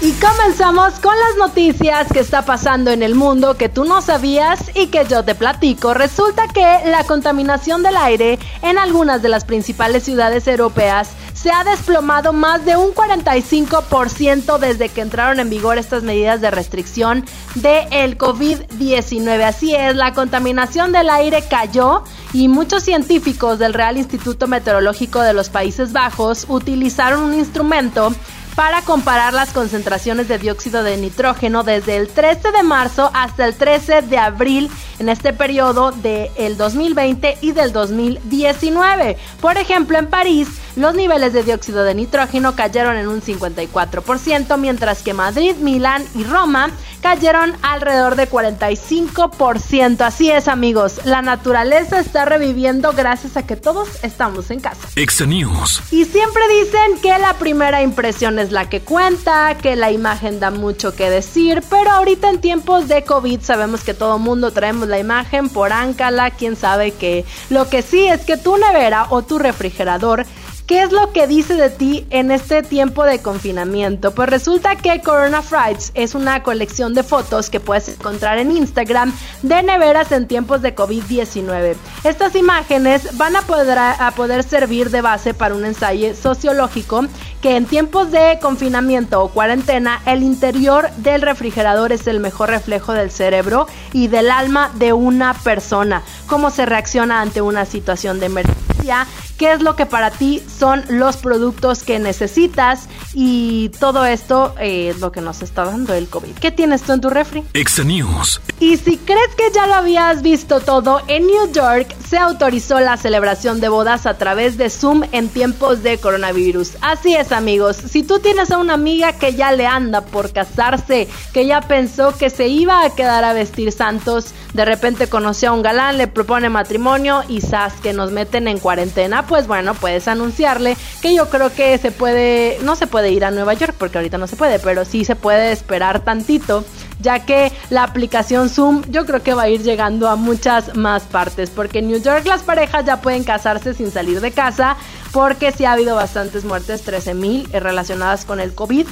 Y 0.00 0.10
comenzamos 0.14 0.94
con 0.94 1.14
las 1.16 1.36
noticias 1.48 2.08
que 2.12 2.18
está 2.18 2.44
pasando 2.44 2.90
en 2.90 3.04
el 3.04 3.14
mundo 3.14 3.56
que 3.56 3.68
tú 3.68 3.84
no 3.84 4.02
sabías 4.02 4.70
y 4.74 4.88
que 4.88 5.06
yo 5.08 5.24
te 5.24 5.36
platico. 5.36 5.94
Resulta 5.94 6.48
que 6.48 6.80
la 6.86 7.04
contaminación 7.04 7.84
del 7.84 7.96
aire 7.96 8.40
en 8.62 8.76
algunas 8.76 9.22
de 9.22 9.28
las 9.28 9.44
principales 9.44 10.02
ciudades 10.02 10.48
europeas 10.48 11.10
se 11.40 11.52
ha 11.52 11.62
desplomado 11.62 12.32
más 12.32 12.64
de 12.64 12.76
un 12.76 12.92
45% 12.92 14.58
desde 14.58 14.88
que 14.88 15.02
entraron 15.02 15.38
en 15.38 15.48
vigor 15.48 15.78
estas 15.78 16.02
medidas 16.02 16.40
de 16.40 16.50
restricción 16.50 17.24
del 17.54 18.18
COVID-19. 18.18 19.42
Así 19.44 19.74
es, 19.74 19.94
la 19.94 20.14
contaminación 20.14 20.90
del 20.90 21.08
aire 21.10 21.44
cayó 21.48 22.02
y 22.32 22.48
muchos 22.48 22.82
científicos 22.82 23.60
del 23.60 23.74
Real 23.74 23.96
Instituto 23.96 24.48
Meteorológico 24.48 25.20
de 25.20 25.32
los 25.32 25.48
Países 25.48 25.92
Bajos 25.92 26.44
utilizaron 26.48 27.22
un 27.22 27.34
instrumento 27.34 28.12
para 28.58 28.82
comparar 28.82 29.34
las 29.34 29.52
concentraciones 29.52 30.26
de 30.26 30.38
dióxido 30.38 30.82
de 30.82 30.96
nitrógeno 30.96 31.62
desde 31.62 31.96
el 31.96 32.08
13 32.08 32.50
de 32.50 32.64
marzo 32.64 33.08
hasta 33.14 33.46
el 33.46 33.54
13 33.54 34.02
de 34.02 34.18
abril 34.18 34.68
en 34.98 35.08
este 35.08 35.32
periodo 35.32 35.92
del 35.92 36.56
2020 36.56 37.38
y 37.40 37.52
del 37.52 37.72
2019. 37.72 39.16
Por 39.40 39.58
ejemplo, 39.58 39.96
en 39.96 40.08
París, 40.08 40.48
los 40.78 40.94
niveles 40.94 41.32
de 41.32 41.42
dióxido 41.42 41.84
de 41.84 41.94
nitrógeno 41.94 42.54
cayeron 42.54 42.96
en 42.96 43.08
un 43.08 43.20
54%, 43.20 44.56
mientras 44.58 45.02
que 45.02 45.12
Madrid, 45.12 45.56
Milán 45.56 46.04
y 46.14 46.24
Roma 46.24 46.70
cayeron 47.00 47.54
alrededor 47.62 48.16
de 48.16 48.28
45%. 48.28 50.00
Así 50.00 50.30
es, 50.30 50.48
amigos, 50.48 51.00
la 51.04 51.22
naturaleza 51.22 52.00
está 52.00 52.24
reviviendo 52.24 52.92
gracias 52.92 53.36
a 53.36 53.46
que 53.46 53.56
todos 53.56 53.88
estamos 54.02 54.50
en 54.50 54.60
casa. 54.60 54.88
Exa 54.96 55.26
News. 55.26 55.82
Y 55.90 56.04
siempre 56.04 56.42
dicen 56.48 57.00
que 57.02 57.16
la 57.18 57.34
primera 57.34 57.82
impresión 57.82 58.38
es 58.38 58.52
la 58.52 58.68
que 58.68 58.80
cuenta, 58.80 59.56
que 59.56 59.76
la 59.76 59.90
imagen 59.90 60.40
da 60.40 60.50
mucho 60.50 60.94
que 60.94 61.10
decir, 61.10 61.62
pero 61.68 61.90
ahorita 61.90 62.30
en 62.30 62.40
tiempos 62.40 62.88
de 62.88 63.04
COVID 63.04 63.40
sabemos 63.40 63.84
que 63.84 63.94
todo 63.94 64.18
mundo 64.18 64.52
traemos 64.52 64.88
la 64.88 64.98
imagen 64.98 65.48
por 65.48 65.72
áncala, 65.72 66.30
quién 66.30 66.56
sabe 66.56 66.92
qué. 66.92 67.24
Lo 67.50 67.68
que 67.68 67.82
sí 67.82 68.06
es 68.06 68.24
que 68.24 68.36
tu 68.36 68.56
nevera 68.56 69.06
o 69.10 69.22
tu 69.22 69.38
refrigerador 69.38 70.26
¿Qué 70.68 70.82
es 70.82 70.92
lo 70.92 71.14
que 71.14 71.26
dice 71.26 71.54
de 71.54 71.70
ti 71.70 72.06
en 72.10 72.30
este 72.30 72.62
tiempo 72.62 73.04
de 73.04 73.22
confinamiento? 73.22 74.10
Pues 74.14 74.28
resulta 74.28 74.76
que 74.76 75.00
Corona 75.00 75.40
Frights 75.40 75.92
es 75.94 76.14
una 76.14 76.42
colección 76.42 76.92
de 76.92 77.02
fotos 77.02 77.48
que 77.48 77.58
puedes 77.58 77.88
encontrar 77.88 78.36
en 78.36 78.54
Instagram 78.54 79.14
de 79.40 79.62
neveras 79.62 80.12
en 80.12 80.28
tiempos 80.28 80.60
de 80.60 80.74
COVID-19. 80.76 81.74
Estas 82.04 82.34
imágenes 82.34 83.16
van 83.16 83.36
a 83.36 83.40
poder, 83.40 83.78
a 83.78 84.12
poder 84.14 84.42
servir 84.42 84.90
de 84.90 85.00
base 85.00 85.32
para 85.32 85.54
un 85.54 85.64
ensayo 85.64 86.14
sociológico 86.14 87.06
que 87.40 87.56
en 87.56 87.64
tiempos 87.64 88.10
de 88.10 88.38
confinamiento 88.42 89.22
o 89.22 89.30
cuarentena 89.30 90.02
el 90.04 90.22
interior 90.22 90.90
del 90.98 91.22
refrigerador 91.22 91.92
es 91.92 92.06
el 92.06 92.20
mejor 92.20 92.50
reflejo 92.50 92.92
del 92.92 93.10
cerebro 93.10 93.68
y 93.94 94.08
del 94.08 94.30
alma 94.30 94.70
de 94.74 94.92
una 94.92 95.32
persona. 95.32 96.02
Cómo 96.26 96.50
se 96.50 96.66
reacciona 96.66 97.22
ante 97.22 97.40
una 97.40 97.64
situación 97.64 98.20
de 98.20 98.26
emergencia, 98.26 99.06
qué 99.38 99.52
es 99.52 99.62
lo 99.62 99.76
que 99.76 99.86
para 99.86 100.10
ti 100.10 100.42
son 100.58 100.84
los 100.88 101.16
productos 101.16 101.84
que 101.84 101.98
necesitas 101.98 102.88
y 103.14 103.70
todo 103.80 104.04
esto 104.04 104.54
eh, 104.60 104.90
es 104.90 105.00
lo 105.00 105.12
que 105.12 105.20
nos 105.20 105.42
está 105.42 105.64
dando 105.64 105.94
el 105.94 106.08
COVID. 106.08 106.34
¿Qué 106.34 106.50
tienes 106.50 106.82
tú 106.82 106.92
en 106.92 107.00
tu 107.00 107.08
refri? 107.08 107.44
Exa 107.54 107.84
News. 107.84 108.40
Y 108.60 108.76
si 108.76 108.98
crees 108.98 109.34
que 109.36 109.50
ya 109.54 109.66
lo 109.66 109.74
habías 109.74 110.22
visto 110.22 110.60
todo, 110.60 111.00
en 111.06 111.26
New 111.26 111.52
York 111.52 111.94
se 112.08 112.18
autorizó 112.18 112.80
la 112.80 112.96
celebración 112.96 113.60
de 113.60 113.68
bodas 113.68 114.06
a 114.06 114.18
través 114.18 114.58
de 114.58 114.68
Zoom 114.68 115.04
en 115.12 115.28
tiempos 115.28 115.82
de 115.82 115.98
coronavirus. 115.98 116.72
Así 116.80 117.14
es 117.14 117.30
amigos, 117.30 117.76
si 117.76 118.02
tú 118.02 118.18
tienes 118.18 118.50
a 118.50 118.58
una 118.58 118.74
amiga 118.74 119.12
que 119.12 119.34
ya 119.34 119.52
le 119.52 119.66
anda 119.66 120.00
por 120.00 120.32
casarse, 120.32 121.08
que 121.32 121.46
ya 121.46 121.60
pensó 121.60 122.16
que 122.16 122.30
se 122.30 122.48
iba 122.48 122.84
a 122.84 122.94
quedar 122.94 123.24
a 123.24 123.32
vestir 123.32 123.70
santos, 123.70 124.34
de 124.54 124.64
repente 124.64 125.08
conoció 125.08 125.50
a 125.50 125.52
un 125.52 125.62
galán, 125.62 125.98
le 125.98 126.08
propone 126.08 126.48
matrimonio 126.48 127.22
y 127.28 127.42
sas 127.42 127.74
que 127.74 127.92
nos 127.92 128.10
meten 128.10 128.48
en 128.48 128.58
cuarentena, 128.58 129.26
pues 129.28 129.46
bueno, 129.46 129.74
puedes 129.74 130.08
anunciarle 130.08 130.76
que 131.02 131.14
yo 131.14 131.28
creo 131.28 131.52
que 131.52 131.76
se 131.78 131.90
puede, 131.90 132.58
no 132.62 132.74
se 132.76 132.86
puede 132.86 133.12
ir 133.12 133.24
a 133.24 133.30
Nueva 133.30 133.54
York 133.54 133.74
porque 133.78 133.98
ahorita 133.98 134.18
no 134.18 134.26
se 134.26 134.36
puede, 134.36 134.58
pero 134.58 134.84
sí 134.84 135.04
se 135.04 135.14
puede 135.14 135.52
esperar 135.52 136.00
tantito 136.00 136.64
ya 137.00 137.24
que 137.24 137.52
la 137.70 137.84
aplicación 137.84 138.48
Zoom 138.48 138.82
yo 138.88 139.06
creo 139.06 139.22
que 139.22 139.34
va 139.34 139.42
a 139.42 139.48
ir 139.48 139.62
llegando 139.62 140.08
a 140.08 140.16
muchas 140.16 140.76
más 140.76 141.04
partes, 141.04 141.50
porque 141.50 141.78
en 141.78 141.88
New 141.88 142.02
York 142.02 142.26
las 142.26 142.42
parejas 142.42 142.84
ya 142.84 143.00
pueden 143.00 143.24
casarse 143.24 143.74
sin 143.74 143.90
salir 143.90 144.20
de 144.20 144.32
casa, 144.32 144.76
porque 145.12 145.52
sí 145.52 145.64
ha 145.64 145.72
habido 145.72 145.96
bastantes 145.96 146.44
muertes, 146.44 146.82
13 146.82 147.14
mil 147.14 147.48
eh, 147.52 147.60
relacionadas 147.60 148.24
con 148.24 148.40
el 148.40 148.54
COVID 148.54 148.86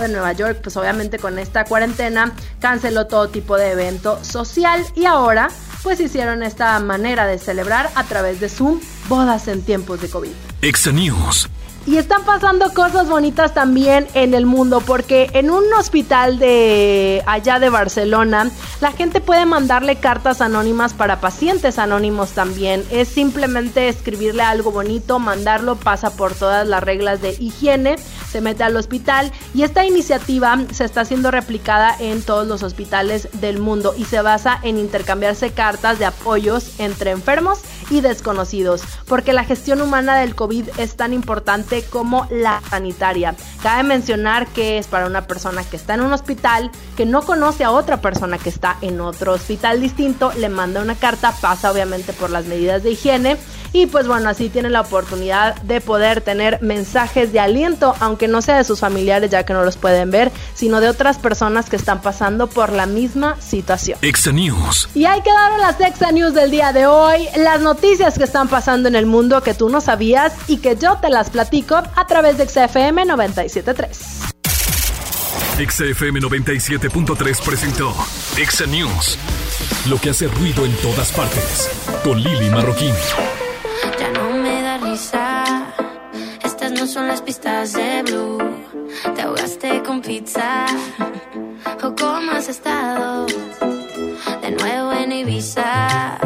de 0.00 0.08
Nueva 0.08 0.32
York, 0.32 0.60
pues 0.62 0.76
obviamente 0.76 1.18
con 1.18 1.38
esta 1.38 1.64
cuarentena 1.64 2.32
canceló 2.60 3.06
todo 3.06 3.28
tipo 3.28 3.56
de 3.56 3.72
evento 3.72 4.22
social 4.24 4.84
y 4.94 5.06
ahora 5.06 5.48
pues 5.82 6.00
hicieron 6.00 6.42
esta 6.42 6.78
manera 6.78 7.26
de 7.26 7.38
celebrar 7.38 7.90
a 7.94 8.04
través 8.04 8.40
de 8.40 8.48
Zoom 8.48 8.80
bodas 9.08 9.48
en 9.48 9.62
tiempos 9.62 10.00
de 10.00 10.08
COVID. 10.08 10.30
Exa. 10.60 10.92
Y 11.84 11.96
están 11.96 12.24
pasando 12.24 12.72
cosas 12.72 13.08
bonitas 13.08 13.54
también 13.54 14.06
en 14.14 14.34
el 14.34 14.46
mundo 14.46 14.80
porque 14.80 15.30
en 15.32 15.50
un 15.50 15.64
hospital 15.74 16.38
de 16.38 17.24
allá 17.26 17.58
de 17.58 17.70
Barcelona 17.70 18.50
la 18.80 18.92
gente 18.92 19.20
puede 19.20 19.46
mandarle 19.46 19.96
cartas 19.96 20.40
anónimas 20.40 20.94
para 20.94 21.20
pacientes 21.20 21.80
anónimos 21.80 22.30
también. 22.30 22.84
Es 22.92 23.08
simplemente 23.08 23.88
escribirle 23.88 24.44
algo 24.44 24.70
bonito, 24.70 25.18
mandarlo, 25.18 25.74
pasa 25.74 26.14
por 26.14 26.34
todas 26.34 26.68
las 26.68 26.84
reglas 26.84 27.20
de 27.20 27.34
higiene, 27.40 27.96
se 28.30 28.40
mete 28.40 28.62
al 28.62 28.76
hospital 28.76 29.32
y 29.52 29.64
esta 29.64 29.84
iniciativa 29.84 30.58
se 30.70 30.84
está 30.84 31.04
siendo 31.04 31.32
replicada 31.32 31.96
en 31.98 32.22
todos 32.22 32.46
los 32.46 32.62
hospitales 32.62 33.28
del 33.40 33.58
mundo 33.58 33.92
y 33.98 34.04
se 34.04 34.22
basa 34.22 34.58
en 34.62 34.78
intercambiarse 34.78 35.50
cartas 35.50 35.98
de 35.98 36.04
apoyos 36.04 36.78
entre 36.78 37.10
enfermos 37.10 37.58
y 37.90 38.02
desconocidos 38.02 38.82
porque 39.06 39.32
la 39.32 39.44
gestión 39.44 39.82
humana 39.82 40.16
del 40.18 40.36
COVID 40.36 40.68
es 40.78 40.96
tan 40.96 41.12
importante 41.12 41.71
como 41.80 42.26
la 42.30 42.60
sanitaria. 42.68 43.34
Cabe 43.62 43.84
mencionar 43.84 44.46
que 44.48 44.76
es 44.76 44.86
para 44.86 45.06
una 45.06 45.26
persona 45.26 45.64
que 45.64 45.76
está 45.76 45.94
en 45.94 46.02
un 46.02 46.12
hospital, 46.12 46.70
que 46.96 47.06
no 47.06 47.22
conoce 47.22 47.64
a 47.64 47.70
otra 47.70 48.02
persona 48.02 48.36
que 48.36 48.50
está 48.50 48.76
en 48.82 49.00
otro 49.00 49.32
hospital 49.32 49.80
distinto, 49.80 50.32
le 50.36 50.50
manda 50.50 50.82
una 50.82 50.96
carta, 50.96 51.32
pasa 51.40 51.72
obviamente 51.72 52.12
por 52.12 52.28
las 52.28 52.44
medidas 52.44 52.82
de 52.82 52.90
higiene 52.90 53.38
y 53.72 53.86
pues 53.86 54.06
bueno, 54.06 54.28
así 54.28 54.48
tiene 54.48 54.70
la 54.70 54.82
oportunidad 54.82 55.56
de 55.62 55.80
poder 55.80 56.20
tener 56.20 56.60
mensajes 56.62 57.32
de 57.32 57.40
aliento, 57.40 57.94
aunque 58.00 58.28
no 58.28 58.42
sea 58.42 58.56
de 58.56 58.64
sus 58.64 58.80
familiares 58.80 59.30
ya 59.30 59.44
que 59.44 59.52
no 59.52 59.64
los 59.64 59.76
pueden 59.76 60.10
ver, 60.10 60.30
sino 60.54 60.80
de 60.80 60.88
otras 60.88 61.18
personas 61.18 61.70
que 61.70 61.76
están 61.76 62.02
pasando 62.02 62.48
por 62.48 62.72
la 62.72 62.86
misma 62.86 63.40
situación. 63.40 63.98
Exa 64.02 64.32
News. 64.32 64.88
Y 64.94 65.04
ahí 65.04 65.20
quedaron 65.22 65.60
las 65.60 65.80
Exa 65.80 66.12
News 66.12 66.34
del 66.34 66.50
día 66.50 66.72
de 66.72 66.86
hoy, 66.86 67.28
las 67.36 67.60
noticias 67.60 68.18
que 68.18 68.24
están 68.24 68.48
pasando 68.48 68.88
en 68.88 68.96
el 68.96 69.06
mundo 69.06 69.42
que 69.42 69.54
tú 69.54 69.68
no 69.68 69.80
sabías 69.80 70.32
y 70.48 70.58
que 70.58 70.76
yo 70.76 70.98
te 71.00 71.08
las 71.08 71.30
platico 71.30 71.76
a 71.76 72.06
través 72.06 72.38
de 72.38 72.48
XFM 72.48 73.04
973. 73.04 74.32
XFM 75.58 76.20
97.3 76.20 77.44
presentó 77.44 77.94
Exa 78.36 78.66
News. 78.66 79.18
Lo 79.88 79.98
que 79.98 80.10
hace 80.10 80.28
ruido 80.28 80.64
en 80.64 80.74
todas 80.76 81.12
partes. 81.12 81.70
Con 82.02 82.22
Lili 82.22 82.48
Marroquín. 82.50 82.94
Estas 84.92 86.70
no 86.72 86.86
son 86.86 87.08
las 87.08 87.22
pistas 87.22 87.72
de 87.72 88.02
Blue. 88.02 88.38
Te 89.14 89.22
ahogaste 89.22 89.82
con 89.82 90.02
pizza. 90.02 90.66
¿O 91.82 91.94
cómo 91.94 92.32
has 92.32 92.50
estado? 92.50 93.24
De 94.42 94.50
nuevo 94.50 94.92
en 94.92 95.12
Ibiza. 95.12 96.18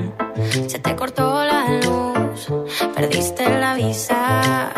Se 0.68 0.78
te 0.78 0.96
cortó 0.96 1.44
la 1.44 1.66
luz. 1.84 2.48
Perdiste 2.94 3.46
la 3.58 3.74
visa. 3.74 4.72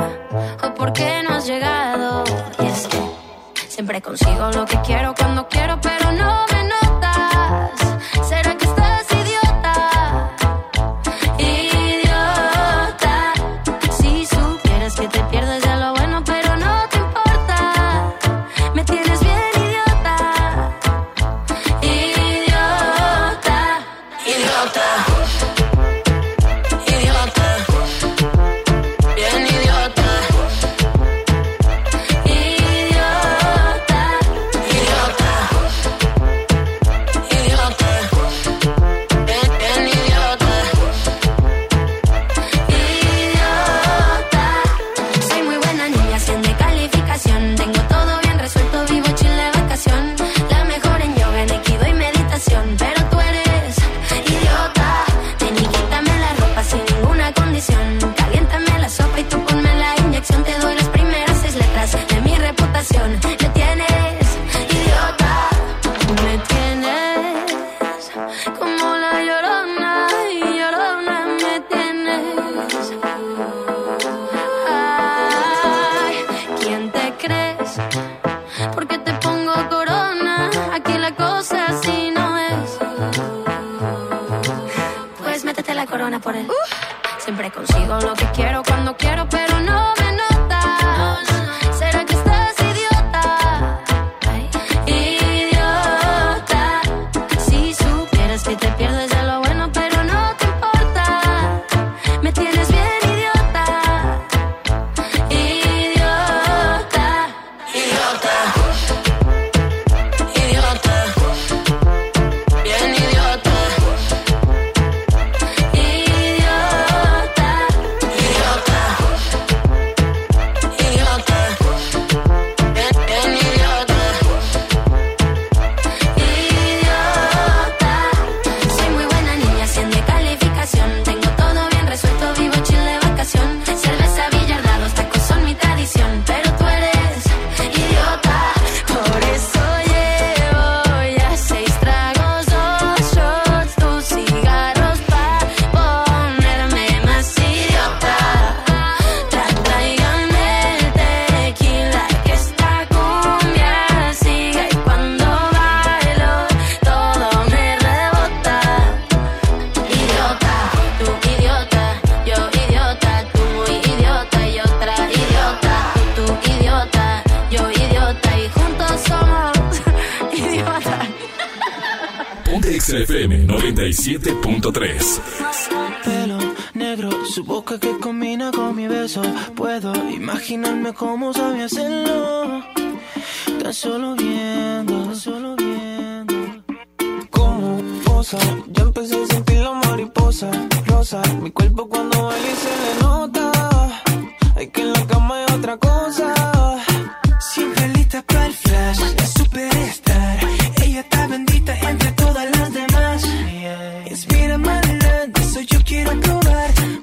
¿O 0.64 0.74
por 0.74 0.92
qué 0.92 1.22
no 1.22 1.36
has 1.36 1.46
llegado? 1.46 2.24
Y 2.58 2.66
es 2.66 2.88
que 2.88 2.98
siempre 3.68 4.02
consigo 4.02 4.50
lo 4.56 4.66
que 4.66 4.80
quiero 4.80 5.14
cuando 5.16 5.46
quiero, 5.46 5.80
pero 5.80 6.10
no 6.10 6.46
me 6.52 6.55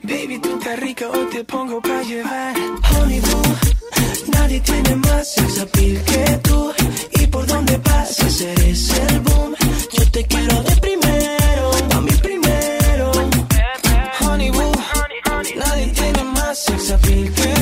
Baby, 0.01 0.39
tú 0.39 0.57
estás 0.57 0.79
rica, 0.79 1.09
hoy 1.09 1.27
te 1.31 1.43
pongo 1.43 1.81
pa' 1.81 2.01
llevar. 2.03 2.55
Honey, 2.91 3.21
tú, 3.21 3.41
nadie 4.31 4.59
tiene 4.61 4.95
más 4.95 5.33
sex 5.33 5.59
appeal 5.59 6.03
que 6.03 6.39
tú. 6.43 6.73
Y 7.21 7.27
por 7.27 7.45
donde 7.45 7.77
pases 7.79 8.41
eres 8.41 8.89
el 8.89 9.19
boom. 9.21 9.55
Yo 9.91 10.11
te 10.11 10.25
quiero 10.25 10.63
de 10.63 10.75
primero, 10.77 11.71
a 11.95 12.01
mi 12.01 12.11
primero. 12.11 13.11
Honey, 14.21 14.49
boo, 14.49 14.71
nadie 15.55 15.87
tiene 15.87 16.23
más 16.23 16.57
sex 16.57 16.91
appeal 16.91 17.31
que 17.33 17.43
tú. 17.43 17.52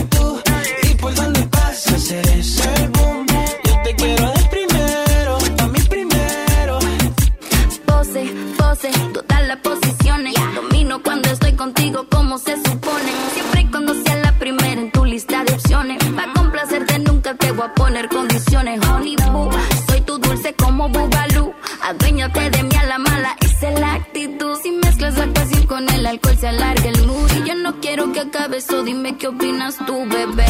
¿qué 29.22 29.28
opinas 29.28 29.78
tú, 29.86 30.04
bebé? 30.08 30.48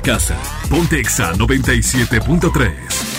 casa. 0.00 0.36
Pontexa 0.68 1.32
97.3. 1.34 3.14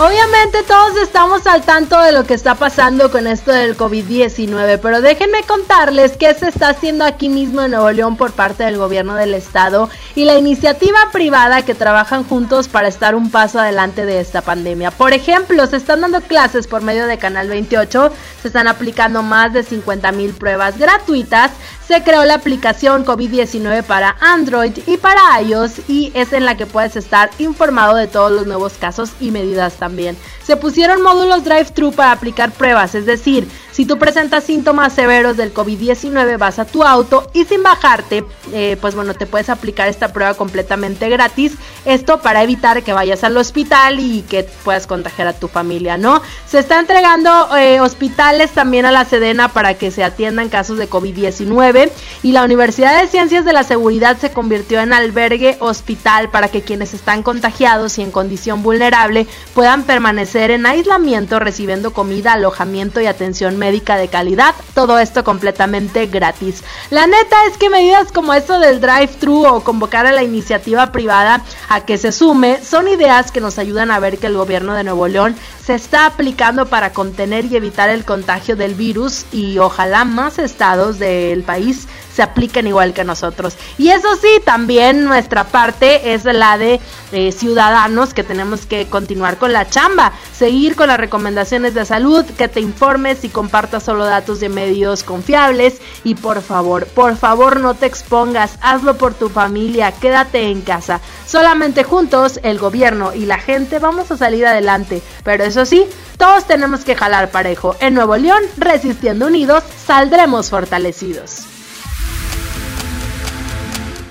Obviamente 0.00 0.62
todos 0.62 0.96
estamos 0.96 1.46
al 1.46 1.62
tanto 1.62 2.00
de 2.00 2.12
lo 2.12 2.24
que 2.24 2.32
está 2.32 2.54
pasando 2.54 3.10
con 3.10 3.26
esto 3.26 3.52
del 3.52 3.76
COVID-19, 3.76 4.78
pero 4.80 5.02
déjenme 5.02 5.42
contarles 5.42 6.12
qué 6.16 6.32
se 6.32 6.48
está 6.48 6.70
haciendo 6.70 7.04
aquí 7.04 7.28
mismo 7.28 7.60
en 7.60 7.72
Nuevo 7.72 7.90
León 7.90 8.16
por 8.16 8.32
parte 8.32 8.64
del 8.64 8.78
gobierno 8.78 9.14
del 9.14 9.34
estado 9.34 9.90
y 10.14 10.24
la 10.24 10.38
iniciativa 10.38 10.98
privada 11.12 11.66
que 11.66 11.74
trabajan 11.74 12.24
juntos 12.24 12.66
para 12.68 12.88
estar 12.88 13.14
un 13.14 13.30
paso 13.30 13.60
adelante 13.60 14.06
de 14.06 14.20
esta 14.20 14.40
pandemia. 14.40 14.90
Por 14.90 15.12
ejemplo, 15.12 15.66
se 15.66 15.76
están 15.76 16.00
dando 16.00 16.22
clases 16.22 16.66
por 16.66 16.80
medio 16.80 17.06
de 17.06 17.18
Canal 17.18 17.48
28, 17.48 18.10
se 18.40 18.48
están 18.48 18.68
aplicando 18.68 19.22
más 19.22 19.52
de 19.52 19.64
50 19.64 20.12
mil 20.12 20.32
pruebas 20.32 20.78
gratuitas 20.78 21.50
se 21.90 22.04
creó 22.04 22.24
la 22.24 22.34
aplicación 22.34 23.04
COVID-19 23.04 23.82
para 23.82 24.14
Android 24.20 24.70
y 24.86 24.96
para 24.96 25.42
iOS 25.42 25.88
y 25.88 26.12
es 26.14 26.32
en 26.32 26.44
la 26.44 26.56
que 26.56 26.64
puedes 26.64 26.94
estar 26.94 27.30
informado 27.38 27.96
de 27.96 28.06
todos 28.06 28.30
los 28.30 28.46
nuevos 28.46 28.74
casos 28.74 29.10
y 29.18 29.32
medidas 29.32 29.74
también. 29.74 30.16
Se 30.44 30.56
pusieron 30.56 31.02
módulos 31.02 31.42
drive-thru 31.42 31.90
para 31.90 32.12
aplicar 32.12 32.52
pruebas, 32.52 32.94
es 32.94 33.06
decir, 33.06 33.48
si 33.72 33.86
tú 33.86 33.98
presentas 33.98 34.44
síntomas 34.44 34.92
severos 34.92 35.36
del 35.36 35.54
COVID-19, 35.54 36.38
vas 36.38 36.58
a 36.58 36.64
tu 36.64 36.82
auto 36.82 37.30
y 37.32 37.44
sin 37.44 37.62
bajarte, 37.62 38.24
eh, 38.52 38.76
pues 38.78 38.94
bueno, 38.94 39.14
te 39.14 39.26
puedes 39.26 39.48
aplicar 39.48 39.88
esta 39.88 40.12
prueba 40.12 40.34
completamente 40.34 41.08
gratis. 41.08 41.54
Esto 41.86 42.20
para 42.20 42.42
evitar 42.42 42.82
que 42.82 42.92
vayas 42.92 43.24
al 43.24 43.36
hospital 43.36 43.98
y 44.00 44.22
que 44.22 44.44
puedas 44.64 44.86
contagiar 44.86 45.28
a 45.28 45.32
tu 45.32 45.48
familia, 45.48 45.96
¿no? 45.96 46.20
Se 46.46 46.58
está 46.58 46.78
entregando 46.78 47.56
eh, 47.56 47.80
hospitales 47.80 48.50
también 48.50 48.84
a 48.84 48.92
la 48.92 49.06
Sedena 49.06 49.48
para 49.48 49.74
que 49.74 49.90
se 49.90 50.04
atiendan 50.04 50.50
casos 50.50 50.76
de 50.76 50.88
COVID-19 50.88 51.90
y 52.22 52.32
la 52.32 52.44
Universidad 52.44 53.00
de 53.00 53.08
Ciencias 53.08 53.44
de 53.46 53.54
la 53.54 53.64
Seguridad 53.64 54.18
se 54.18 54.30
convirtió 54.30 54.80
en 54.80 54.92
albergue 54.92 55.56
hospital 55.60 56.28
para 56.30 56.48
que 56.48 56.60
quienes 56.60 56.92
están 56.92 57.22
contagiados 57.22 57.98
y 57.98 58.02
en 58.02 58.10
condición 58.10 58.62
vulnerable 58.62 59.26
puedan 59.54 59.84
permanecer 59.84 60.50
en 60.50 60.66
aislamiento 60.66 61.38
recibiendo 61.38 61.92
comida, 61.92 62.34
alojamiento 62.34 63.00
y 63.00 63.06
atención 63.06 63.56
médica 63.56 63.69
de 63.70 64.08
calidad, 64.08 64.54
todo 64.74 64.98
esto 64.98 65.24
completamente 65.24 66.06
gratis. 66.06 66.62
La 66.90 67.06
neta 67.06 67.36
es 67.50 67.56
que 67.56 67.70
medidas 67.70 68.12
como 68.12 68.34
esto 68.34 68.58
del 68.58 68.80
drive-thru 68.80 69.46
o 69.46 69.60
convocar 69.62 70.06
a 70.06 70.12
la 70.12 70.22
iniciativa 70.22 70.92
privada 70.92 71.42
a 71.68 71.80
que 71.82 71.98
se 71.98 72.12
sume 72.12 72.62
son 72.62 72.88
ideas 72.88 73.30
que 73.30 73.40
nos 73.40 73.58
ayudan 73.58 73.90
a 73.90 74.00
ver 74.00 74.18
que 74.18 74.26
el 74.26 74.36
gobierno 74.36 74.74
de 74.74 74.84
Nuevo 74.84 75.08
León 75.08 75.36
se 75.64 75.74
está 75.74 76.06
aplicando 76.06 76.66
para 76.66 76.92
contener 76.92 77.44
y 77.44 77.56
evitar 77.56 77.90
el 77.90 78.04
contagio 78.04 78.56
del 78.56 78.74
virus 78.74 79.24
y 79.32 79.58
ojalá 79.58 80.04
más 80.04 80.38
estados 80.38 80.98
del 80.98 81.44
país 81.44 81.86
se 82.14 82.22
apliquen 82.22 82.66
igual 82.66 82.92
que 82.92 83.04
nosotros. 83.04 83.56
Y 83.78 83.90
eso 83.90 84.08
sí, 84.16 84.28
también 84.44 85.04
nuestra 85.04 85.44
parte 85.44 86.12
es 86.12 86.24
la 86.24 86.58
de 86.58 86.80
eh, 87.12 87.32
ciudadanos 87.32 88.14
que 88.14 88.24
tenemos 88.24 88.66
que 88.66 88.86
continuar 88.86 89.38
con 89.38 89.52
la 89.52 89.68
chamba, 89.68 90.12
seguir 90.32 90.74
con 90.74 90.88
las 90.88 90.98
recomendaciones 90.98 91.74
de 91.74 91.84
salud, 91.84 92.24
que 92.36 92.48
te 92.48 92.60
informes 92.60 93.24
y 93.24 93.28
compartas 93.28 93.49
solo 93.80 94.04
datos 94.04 94.40
de 94.40 94.48
medios 94.48 95.02
confiables 95.02 95.80
y 96.04 96.14
por 96.14 96.40
favor, 96.40 96.86
por 96.86 97.16
favor 97.16 97.60
no 97.60 97.74
te 97.74 97.86
expongas, 97.86 98.58
hazlo 98.62 98.96
por 98.96 99.14
tu 99.14 99.28
familia, 99.28 99.92
quédate 99.92 100.50
en 100.50 100.62
casa. 100.62 101.00
Solamente 101.26 101.84
juntos, 101.84 102.40
el 102.42 102.58
gobierno 102.58 103.12
y 103.14 103.26
la 103.26 103.38
gente 103.38 103.78
vamos 103.78 104.10
a 104.10 104.16
salir 104.16 104.46
adelante, 104.46 105.02
pero 105.24 105.44
eso 105.44 105.64
sí, 105.64 105.84
todos 106.16 106.46
tenemos 106.46 106.84
que 106.84 106.96
jalar 106.96 107.30
parejo. 107.30 107.76
En 107.80 107.94
Nuevo 107.94 108.16
León, 108.16 108.42
resistiendo 108.56 109.26
unidos, 109.26 109.64
saldremos 109.86 110.50
fortalecidos. 110.50 111.49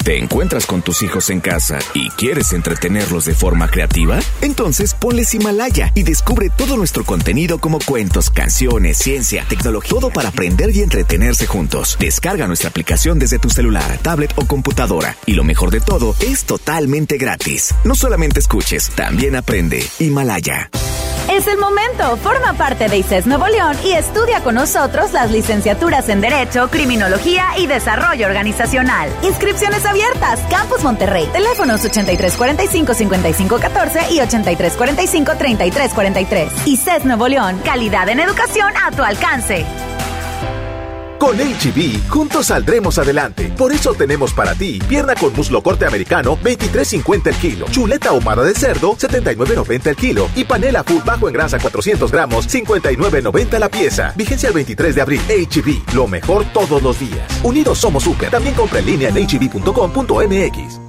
¿Te 0.03 0.17
encuentras 0.17 0.65
con 0.65 0.81
tus 0.81 1.03
hijos 1.03 1.29
en 1.29 1.39
casa 1.39 1.79
y 1.93 2.09
quieres 2.11 2.53
entretenerlos 2.53 3.25
de 3.25 3.35
forma 3.35 3.69
creativa? 3.69 4.19
Entonces 4.41 4.93
ponles 4.93 5.33
Himalaya 5.33 5.91
y 5.93 6.03
descubre 6.03 6.49
todo 6.49 6.77
nuestro 6.77 7.03
contenido 7.03 7.59
como 7.59 7.79
cuentos, 7.79 8.29
canciones, 8.29 8.97
ciencia, 8.97 9.45
tecnología, 9.47 9.89
todo 9.89 10.09
para 10.09 10.29
aprender 10.29 10.75
y 10.75 10.81
entretenerse 10.81 11.47
juntos. 11.47 11.97
Descarga 11.99 12.47
nuestra 12.47 12.69
aplicación 12.69 13.19
desde 13.19 13.39
tu 13.39 13.49
celular, 13.49 13.97
tablet 14.01 14.33
o 14.35 14.45
computadora. 14.45 15.15
Y 15.25 15.33
lo 15.33 15.43
mejor 15.43 15.69
de 15.69 15.81
todo, 15.81 16.15
es 16.21 16.45
totalmente 16.45 17.17
gratis. 17.17 17.73
No 17.83 17.93
solamente 17.93 18.39
escuches, 18.39 18.89
también 18.91 19.35
aprende. 19.35 19.85
Himalaya. 19.99 20.69
Es 21.29 21.45
el 21.45 21.59
momento. 21.59 22.17
Forma 22.17 22.53
parte 22.53 22.89
de 22.89 22.97
ICES 22.97 23.27
Nuevo 23.27 23.47
León 23.47 23.77
y 23.85 23.91
estudia 23.91 24.41
con 24.41 24.55
nosotros 24.55 25.13
las 25.13 25.29
licenciaturas 25.29 26.09
en 26.09 26.21
Derecho, 26.21 26.69
Criminología 26.71 27.49
y 27.59 27.67
Desarrollo 27.67 28.25
Organizacional. 28.25 29.11
Inscripciones 29.21 29.85
abiertas. 29.89 30.39
Campus 30.49 30.81
Monterrey. 30.83 31.27
Teléfonos 31.33 31.83
8345-5514 31.83 34.11
y 34.11 34.19
8345-3343. 34.19 36.49
ICES 36.65 37.05
Nuevo 37.05 37.27
León. 37.27 37.59
Calidad 37.65 38.07
en 38.09 38.19
educación 38.19 38.71
a 38.85 38.91
tu 38.91 39.01
alcance. 39.03 39.65
Con 41.19 41.37
HB, 41.37 42.07
juntos 42.07 42.45
saldremos 42.45 42.97
adelante. 42.97 43.53
Por 43.57 43.73
eso 43.73 43.93
tenemos 43.93 44.33
para 44.33 44.55
ti 44.55 44.79
pierna 44.87 45.15
con 45.15 45.33
muslo 45.33 45.61
corte 45.61 45.85
americano, 45.85 46.37
23.50 46.41 47.27
el 47.27 47.35
kilo. 47.35 47.65
Chuleta 47.69 48.09
ahumada 48.09 48.43
de 48.43 48.53
cerdo, 48.53 48.95
79.90 48.95 49.87
el 49.87 49.95
kilo. 49.97 50.29
Y 50.33 50.45
panela 50.45 50.83
full 50.83 51.03
bajo 51.03 51.27
en 51.27 51.33
grasa 51.33 51.59
400 51.59 52.09
gramos, 52.09 52.47
59.90 52.47 53.59
la 53.59 53.69
pieza. 53.69 54.13
Vigencia 54.15 54.47
el 54.47 54.55
23 54.55 54.95
de 54.95 55.01
abril. 55.01 55.21
HB, 55.27 55.93
lo 55.93 56.07
mejor 56.07 56.45
todos 56.53 56.81
los 56.81 56.97
días. 56.97 57.27
Unidos 57.43 57.77
somos 57.77 58.03
super. 58.03 58.29
También 58.29 58.55
compra 58.55 58.79
en 58.79 58.85
línea 58.85 59.09
en 59.09 59.27
hb.com.mx. 59.27 60.88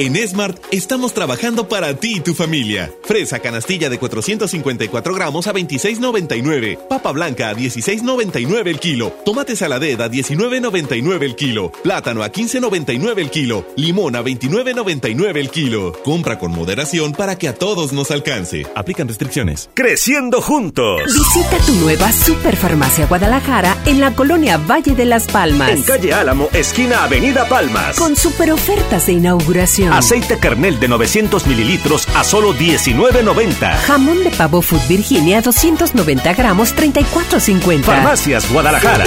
En 0.00 0.14
Smart 0.28 0.56
estamos 0.70 1.12
trabajando 1.12 1.68
para 1.68 1.92
ti 1.98 2.18
y 2.18 2.20
tu 2.20 2.32
familia. 2.32 2.88
Fresa 3.02 3.40
canastilla 3.40 3.90
de 3.90 3.98
454 3.98 5.12
gramos 5.12 5.48
a 5.48 5.52
26.99. 5.52 6.78
Papa 6.86 7.10
blanca 7.10 7.48
a 7.48 7.56
16.99 7.56 8.68
el 8.68 8.78
kilo. 8.78 9.12
Tomate 9.24 9.56
saladera 9.56 10.04
a 10.04 10.08
19.99 10.08 11.22
el 11.24 11.34
kilo. 11.34 11.72
Plátano 11.82 12.22
a 12.22 12.30
15.99 12.30 13.18
el 13.18 13.30
kilo. 13.30 13.66
Limón 13.74 14.14
a 14.14 14.22
29.99 14.22 15.36
el 15.36 15.50
kilo. 15.50 15.92
Compra 16.04 16.38
con 16.38 16.52
moderación 16.52 17.10
para 17.10 17.36
que 17.36 17.48
a 17.48 17.54
todos 17.56 17.92
nos 17.92 18.12
alcance. 18.12 18.66
Aplican 18.76 19.08
restricciones. 19.08 19.68
Creciendo 19.74 20.40
juntos. 20.40 21.02
Visita 21.06 21.58
tu 21.66 21.72
nueva 21.72 22.12
Superfarmacia 22.12 23.06
Guadalajara 23.06 23.76
en 23.84 23.98
la 23.98 24.14
colonia 24.14 24.58
Valle 24.58 24.94
de 24.94 25.06
las 25.06 25.26
Palmas. 25.26 25.70
En 25.70 25.82
calle 25.82 26.14
Álamo, 26.14 26.48
esquina 26.52 27.02
Avenida 27.02 27.48
Palmas. 27.48 27.96
Con 27.98 28.14
super 28.14 28.52
ofertas 28.52 29.06
de 29.06 29.14
inauguración. 29.14 29.87
Aceite 29.92 30.38
kernel 30.38 30.78
de 30.80 30.88
900 30.88 31.46
mililitros 31.46 32.08
a 32.14 32.24
solo 32.24 32.54
19.90. 32.54 33.74
Jamón 33.86 34.24
de 34.24 34.30
pavo 34.30 34.62
Food 34.62 34.86
Virginia 34.88 35.40
290 35.40 36.32
gramos 36.34 36.74
34.50. 36.74 37.82
Farmacias 37.82 38.50
Guadalajara. 38.50 39.04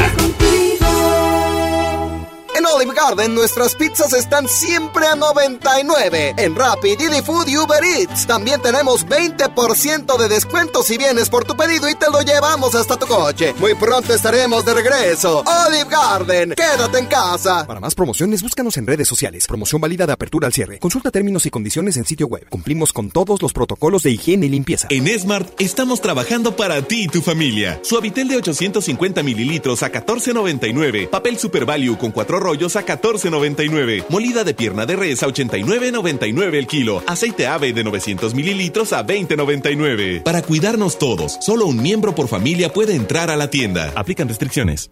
En 2.55 2.65
Olive 2.65 2.93
Garden 2.93 3.33
nuestras 3.33 3.75
pizzas 3.75 4.11
están 4.13 4.47
siempre 4.47 5.05
a 5.05 5.15
99. 5.15 6.33
En 6.37 6.55
Rapid, 6.55 6.97
Didi 6.97 7.21
Food 7.21 7.47
y 7.47 7.57
Uber 7.57 7.83
Eats 7.83 8.27
también 8.27 8.61
tenemos 8.61 9.05
20% 9.07 10.17
de 10.17 10.27
descuento 10.27 10.83
si 10.83 10.97
vienes 10.97 11.29
por 11.29 11.45
tu 11.45 11.55
pedido 11.55 11.89
y 11.89 11.95
te 11.95 12.09
lo 12.11 12.21
llevamos 12.21 12.75
hasta 12.75 12.97
tu 12.97 13.07
coche. 13.07 13.53
Muy 13.59 13.73
pronto 13.75 14.13
estaremos 14.13 14.65
de 14.65 14.73
regreso. 14.73 15.43
Olive 15.45 15.89
Garden, 15.89 16.53
quédate 16.55 16.99
en 16.99 17.05
casa. 17.05 17.65
Para 17.65 17.79
más 17.79 17.95
promociones, 17.95 18.43
búscanos 18.43 18.75
en 18.77 18.85
redes 18.85 19.07
sociales. 19.07 19.47
Promoción 19.47 19.79
válida 19.79 20.05
de 20.05 20.13
apertura 20.13 20.47
al 20.47 20.53
cierre. 20.53 20.79
Consulta 20.79 21.09
términos 21.09 21.45
y 21.45 21.49
condiciones 21.49 21.95
en 21.95 22.05
sitio 22.05 22.27
web. 22.27 22.45
Cumplimos 22.49 22.91
con 22.91 23.11
todos 23.11 23.41
los 23.41 23.53
protocolos 23.53 24.03
de 24.03 24.11
higiene 24.11 24.47
y 24.47 24.49
limpieza. 24.49 24.87
En 24.89 25.07
Smart 25.19 25.49
estamos 25.59 26.01
trabajando 26.01 26.55
para 26.55 26.81
ti 26.81 27.03
y 27.03 27.07
tu 27.07 27.21
familia. 27.21 27.79
Suavitel 27.81 28.27
de 28.27 28.35
850 28.37 29.23
mililitros 29.23 29.83
a 29.83 29.91
14.99. 29.91 31.09
Papel 31.09 31.37
Super 31.37 31.65
Value 31.65 31.97
con 31.97 32.11
cuatro 32.11 32.40
rollos 32.41 32.75
a 32.75 32.85
14.99. 32.85 34.05
Molida 34.09 34.43
de 34.43 34.53
pierna 34.53 34.85
de 34.85 34.97
res 34.97 35.23
a 35.23 35.27
89.99 35.27 36.55
el 36.55 36.67
kilo. 36.67 37.01
Aceite 37.07 37.47
ave 37.47 37.71
de 37.71 37.85
900 37.85 38.33
mililitros 38.33 38.91
a 38.91 39.05
20.99. 39.05 40.23
Para 40.23 40.41
cuidarnos 40.41 40.99
todos, 40.99 41.37
solo 41.39 41.65
un 41.67 41.81
miembro 41.81 42.13
por 42.13 42.27
familia 42.27 42.73
puede 42.73 42.95
entrar 42.95 43.31
a 43.31 43.37
la 43.37 43.49
tienda. 43.49 43.93
Aplican 43.95 44.27
restricciones. 44.27 44.89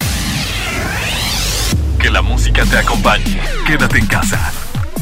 Que 2.01 2.09
la 2.09 2.21
música 2.21 2.63
te 2.65 2.77
acompañe. 2.77 3.41
Quédate 3.67 3.97
en 3.97 4.07
casa. 4.07 4.53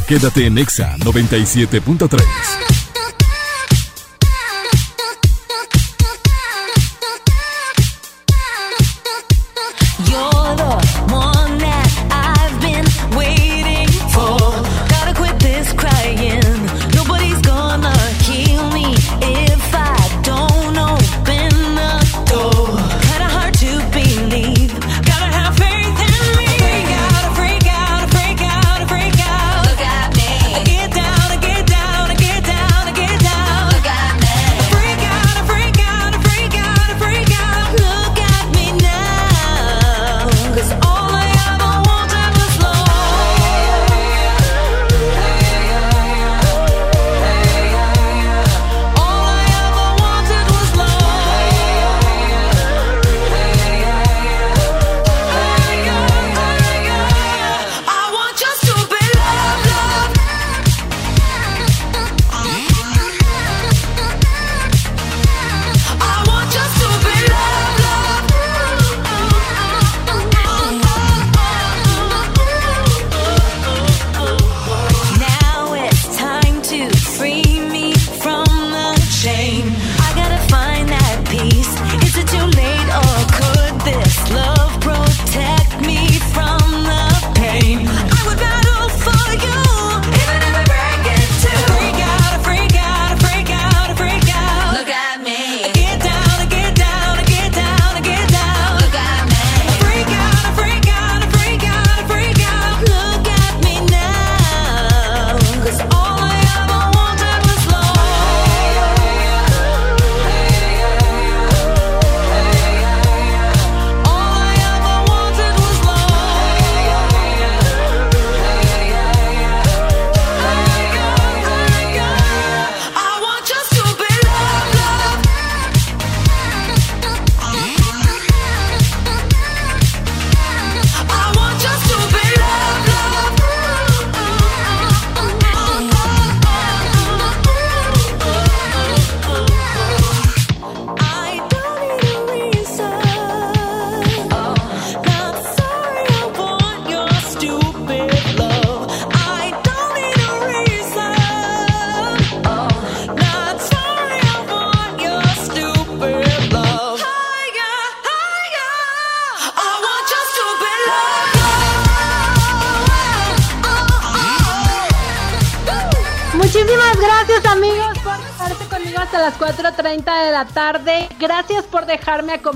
Quédate 0.07 0.45
en 0.45 0.57
Exa 0.57 0.95
97.3. 0.99 2.77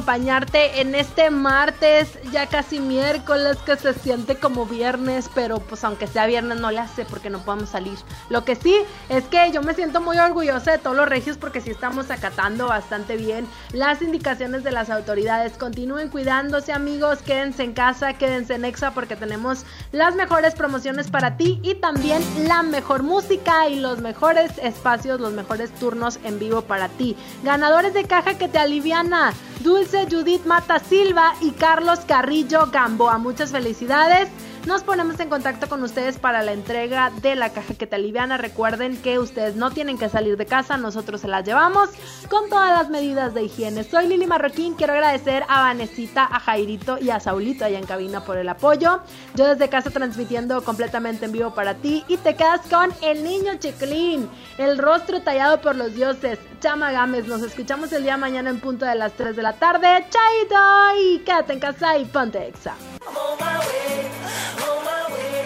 acompañarte 0.01 0.81
en 0.81 0.95
este 0.95 1.29
martes, 1.29 2.17
ya 2.31 2.47
casi 2.47 2.79
miércoles, 2.79 3.57
que 3.63 3.77
se 3.77 3.93
siente 3.93 4.35
como 4.35 4.65
viernes, 4.65 5.29
pero 5.35 5.59
pues 5.59 5.83
aunque 5.83 6.07
sea 6.07 6.25
viernes 6.25 6.59
no 6.59 6.71
le 6.71 6.79
hace 6.79 7.05
porque 7.05 7.29
no 7.29 7.37
podemos 7.37 7.69
salir. 7.69 7.99
Lo 8.29 8.43
que 8.43 8.55
sí 8.55 8.75
es 9.09 9.25
que 9.25 9.51
yo 9.51 9.61
me 9.61 9.75
siento 9.75 10.01
muy 10.01 10.17
orgullosa 10.17 10.71
de 10.71 10.79
todos 10.79 10.97
los 10.97 11.07
regios 11.07 11.37
porque 11.37 11.61
sí 11.61 11.69
estamos 11.69 12.09
acatando 12.09 12.67
bastante 12.67 13.15
bien 13.15 13.45
las 13.73 14.01
indicaciones 14.01 14.63
de 14.63 14.71
las 14.71 14.89
autoridades. 14.89 15.53
Continúen 15.53 16.09
cuidándose 16.09 16.73
amigos, 16.73 17.19
quédense 17.21 17.61
en 17.61 17.73
casa, 17.73 18.13
quédense 18.13 18.55
en 18.55 18.65
Exa 18.65 18.95
porque 18.95 19.15
tenemos 19.15 19.65
las 19.91 20.15
mejores 20.15 20.55
promociones 20.55 21.11
para 21.11 21.37
ti 21.37 21.59
y 21.61 21.75
también 21.75 22.23
la 22.47 22.63
mejor 22.63 23.03
música 23.03 23.69
y 23.69 23.79
los 23.79 23.99
mejores 23.99 24.51
espacios, 24.63 25.21
los 25.21 25.33
mejores 25.33 25.69
turnos 25.75 26.17
en 26.23 26.39
vivo 26.39 26.63
para 26.63 26.89
ti. 26.89 27.15
Ganadores 27.43 27.93
de 27.93 28.05
caja 28.05 28.33
que 28.39 28.47
te 28.47 28.57
aliviana, 28.57 29.33
Dulce 29.63 30.07
Judith 30.09 30.45
Mata 30.45 30.79
Silva 30.79 31.33
y 31.41 31.51
Carlos 31.51 31.99
Carrillo 32.07 32.67
Gamboa. 32.71 33.17
Muchas 33.17 33.51
felicidades. 33.51 34.29
Nos 34.65 34.83
ponemos 34.83 35.19
en 35.19 35.27
contacto 35.27 35.67
con 35.67 35.81
ustedes 35.81 36.19
para 36.19 36.43
la 36.43 36.51
entrega 36.51 37.11
de 37.21 37.35
la 37.35 37.49
caja 37.49 37.73
que 37.73 37.87
te 37.87 37.95
aliviana. 37.95 38.37
Recuerden 38.37 38.95
que 38.95 39.17
ustedes 39.17 39.55
no 39.55 39.71
tienen 39.71 39.97
que 39.97 40.07
salir 40.07 40.37
de 40.37 40.45
casa, 40.45 40.77
nosotros 40.77 41.21
se 41.21 41.27
las 41.27 41.43
llevamos 41.43 41.89
con 42.29 42.47
todas 42.47 42.77
las 42.77 42.89
medidas 42.89 43.33
de 43.33 43.43
higiene. 43.43 43.83
Soy 43.83 44.07
Lili 44.07 44.27
Marroquín, 44.27 44.75
quiero 44.75 44.93
agradecer 44.93 45.43
a 45.49 45.61
Vanesita, 45.61 46.25
a 46.25 46.39
Jairito 46.39 46.99
y 46.99 47.09
a 47.09 47.19
Saulito 47.19 47.65
allá 47.65 47.79
en 47.79 47.87
cabina 47.87 48.23
por 48.23 48.37
el 48.37 48.47
apoyo. 48.49 48.99
Yo 49.33 49.47
desde 49.47 49.67
casa 49.67 49.89
transmitiendo 49.89 50.63
completamente 50.63 51.25
en 51.25 51.31
vivo 51.31 51.55
para 51.55 51.73
ti 51.73 52.05
y 52.07 52.17
te 52.17 52.35
quedas 52.35 52.61
con 52.69 52.93
el 53.01 53.23
niño 53.23 53.55
chiclín, 53.57 54.29
el 54.59 54.77
rostro 54.77 55.21
tallado 55.21 55.59
por 55.59 55.75
los 55.75 55.95
dioses, 55.95 56.37
Chama 56.59 56.91
Gámez. 56.91 57.25
Nos 57.25 57.41
escuchamos 57.41 57.91
el 57.93 58.03
día 58.03 58.13
de 58.13 58.19
mañana 58.19 58.51
en 58.51 58.59
punto 58.59 58.85
de 58.85 58.93
las 58.93 59.13
3 59.13 59.35
de 59.35 59.41
la 59.41 59.53
tarde. 59.53 60.05
Chaito 60.09 61.01
y 61.01 61.19
quédate 61.19 61.53
en 61.53 61.59
casa 61.59 61.97
y 61.97 62.05
ponte 62.05 62.47
exa. 62.47 62.75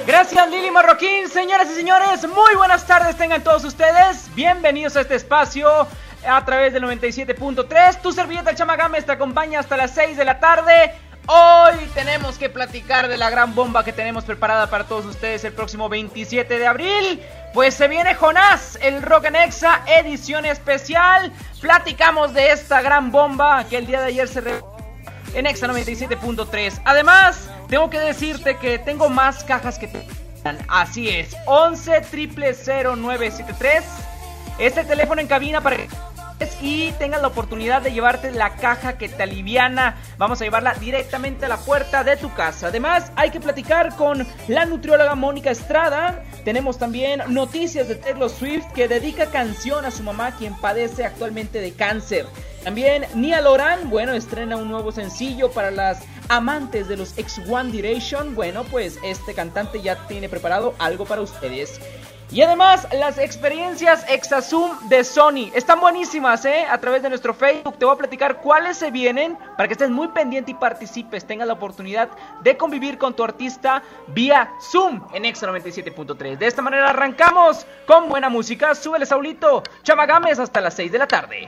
Gracias 0.06 0.52
Lili 0.52 0.70
Marroquín, 0.70 1.28
señoras 1.28 1.68
y 1.72 1.74
señores, 1.74 2.28
muy 2.28 2.56
buenas 2.56 2.86
tardes 2.86 3.18
tengan 3.18 3.44
todos 3.44 3.64
ustedes, 3.64 4.30
bienvenidos 4.36 4.96
a 4.96 5.02
este 5.02 5.16
espacio 5.16 5.68
a 6.28 6.46
través 6.46 6.74
del 6.74 6.84
97.3, 6.84 8.02
tu 8.02 8.12
servilleta 8.12 8.52
el 8.52 8.56
Chamagames 8.56 9.08
te 9.08 9.14
acompaña 9.14 9.60
hasta 9.60 9.76
las 9.78 9.96
6 9.96 10.16
de 10.16 10.24
la 10.24 10.40
tarde, 10.40 10.94
hoy 11.26 11.90
tenemos 11.96 12.38
que 12.38 12.52
platicar 12.52 13.08
de 13.08 13.18
la 13.18 13.32
gran 13.32 13.56
bomba 13.56 13.84
que 13.84 13.94
tenemos 13.94 14.26
preparada 14.26 14.70
para 14.70 14.84
todos 14.84 15.08
ustedes 15.08 15.44
el 15.44 15.54
próximo 15.54 15.90
27 15.90 16.60
de 16.60 16.68
abril, 16.68 17.20
pues 17.56 17.74
se 17.74 17.88
viene 17.88 18.14
Jonás, 18.14 18.78
el 18.84 19.02
Rock 19.02 19.26
en 19.26 19.38
Exa, 19.38 19.82
edición 19.88 20.46
especial, 20.46 21.34
platicamos 21.62 22.32
de 22.36 22.52
esta 22.52 22.84
gran 22.84 23.12
bomba 23.12 23.66
que 23.68 23.78
el 23.78 23.88
día 23.88 24.02
de 24.02 24.08
ayer 24.10 24.28
se... 24.28 24.42
Re 24.42 24.76
en 25.36 25.46
Exa 25.46 25.68
97.3. 25.68 26.82
Además, 26.86 27.50
tengo 27.70 27.90
que 27.90 28.00
decirte 28.00 28.58
que 28.58 28.80
tengo 28.80 29.10
más 29.10 29.44
cajas 29.44 29.78
que 29.78 29.88
te 29.88 30.06
Así 30.68 31.10
es, 31.10 31.36
11 31.48 32.02
0973. 32.12 33.84
Este 34.60 34.84
teléfono 34.84 35.20
en 35.20 35.28
cabina 35.28 35.60
para 35.62 35.78
que 35.78 35.88
y 36.62 36.92
tengas 36.94 37.22
la 37.22 37.28
oportunidad 37.28 37.82
de 37.82 37.94
llevarte 37.94 38.32
la 38.32 38.56
caja 38.56 38.98
que 38.98 39.08
te 39.08 39.24
aliviana. 39.24 39.98
Vamos 40.18 40.42
a 40.42 40.44
llevarla 40.44 40.74
directamente 40.74 41.46
a 41.46 41.50
la 41.50 41.58
puerta 41.58 42.04
de 42.04 42.18
tu 42.18 42.34
casa. 42.34 42.68
Además, 42.68 43.12
hay 43.16 43.30
que 43.30 43.40
platicar 43.40 43.96
con 43.96 44.28
la 44.48 44.66
nutrióloga 44.66 45.16
Mónica 45.16 45.52
Estrada. 45.52 46.24
Tenemos 46.44 46.78
también 46.78 47.22
noticias 47.30 47.88
de 47.88 47.96
Taylor 47.96 48.30
Swift 48.30 48.66
que 48.74 48.88
dedica 48.88 49.28
canción 49.28 49.86
a 49.86 49.92
su 49.92 50.04
mamá 50.04 50.32
quien 50.38 50.56
padece 50.56 51.06
actualmente 51.06 51.62
de 51.62 51.72
cáncer. 51.72 52.26
También 52.64 53.06
Nia 53.14 53.42
Loran, 53.42 53.90
bueno, 53.90 54.14
estrena 54.14 54.58
un 54.58 54.70
nuevo 54.70 54.92
sencillo 54.92 55.52
para 55.52 55.72
las 55.72 56.02
amantes 56.30 56.88
de 56.88 56.98
los 56.98 57.18
ex 57.18 57.40
One 57.50 57.72
Direction. 57.72 58.36
Bueno, 58.36 58.64
pues 58.66 59.00
este 59.04 59.34
cantante 59.34 59.82
ya 59.82 60.08
tiene 60.08 60.30
preparado 60.30 60.74
algo 60.80 61.06
para 61.06 61.22
ustedes. 61.22 61.80
Y 62.32 62.42
además, 62.42 62.88
las 62.92 63.20
experiencias 63.20 64.04
Exazoom 64.10 64.90
de 64.90 65.04
Sony 65.04 65.52
están 65.54 65.80
buenísimas, 65.80 66.44
¿eh? 66.46 66.66
A 66.70 66.80
través 66.80 67.04
de 67.04 67.10
nuestro 67.10 67.36
Facebook 67.36 67.78
te 67.78 67.86
voy 67.86 67.94
a 67.94 67.98
platicar 67.98 68.42
cuáles 68.42 68.78
se 68.78 68.90
vienen 68.90 69.38
para 69.56 69.68
que 69.68 69.74
estés 69.74 69.92
muy 69.92 70.08
pendiente 70.08 70.52
y 70.52 70.56
participes, 70.56 71.26
tengas 71.26 71.48
la 71.48 71.54
oportunidad 71.54 72.10
de 72.42 72.58
convivir 72.58 72.98
con 72.98 73.14
tu 73.14 73.24
artista 73.24 73.84
vía 74.08 74.52
Zoom 74.60 75.02
en 75.14 75.26
Exa 75.26 75.48
97.3. 75.48 76.38
De 76.38 76.48
esta 76.48 76.64
manera 76.64 76.90
arrancamos 76.90 77.68
con 77.86 78.10
buena 78.10 78.30
música. 78.30 78.74
Súbele, 78.74 79.06
Saulito. 79.06 79.62
Chamagames 79.84 80.40
hasta 80.40 80.62
las 80.62 80.74
6 80.74 80.92
de 80.92 80.98
la 80.98 81.08
tarde. 81.08 81.48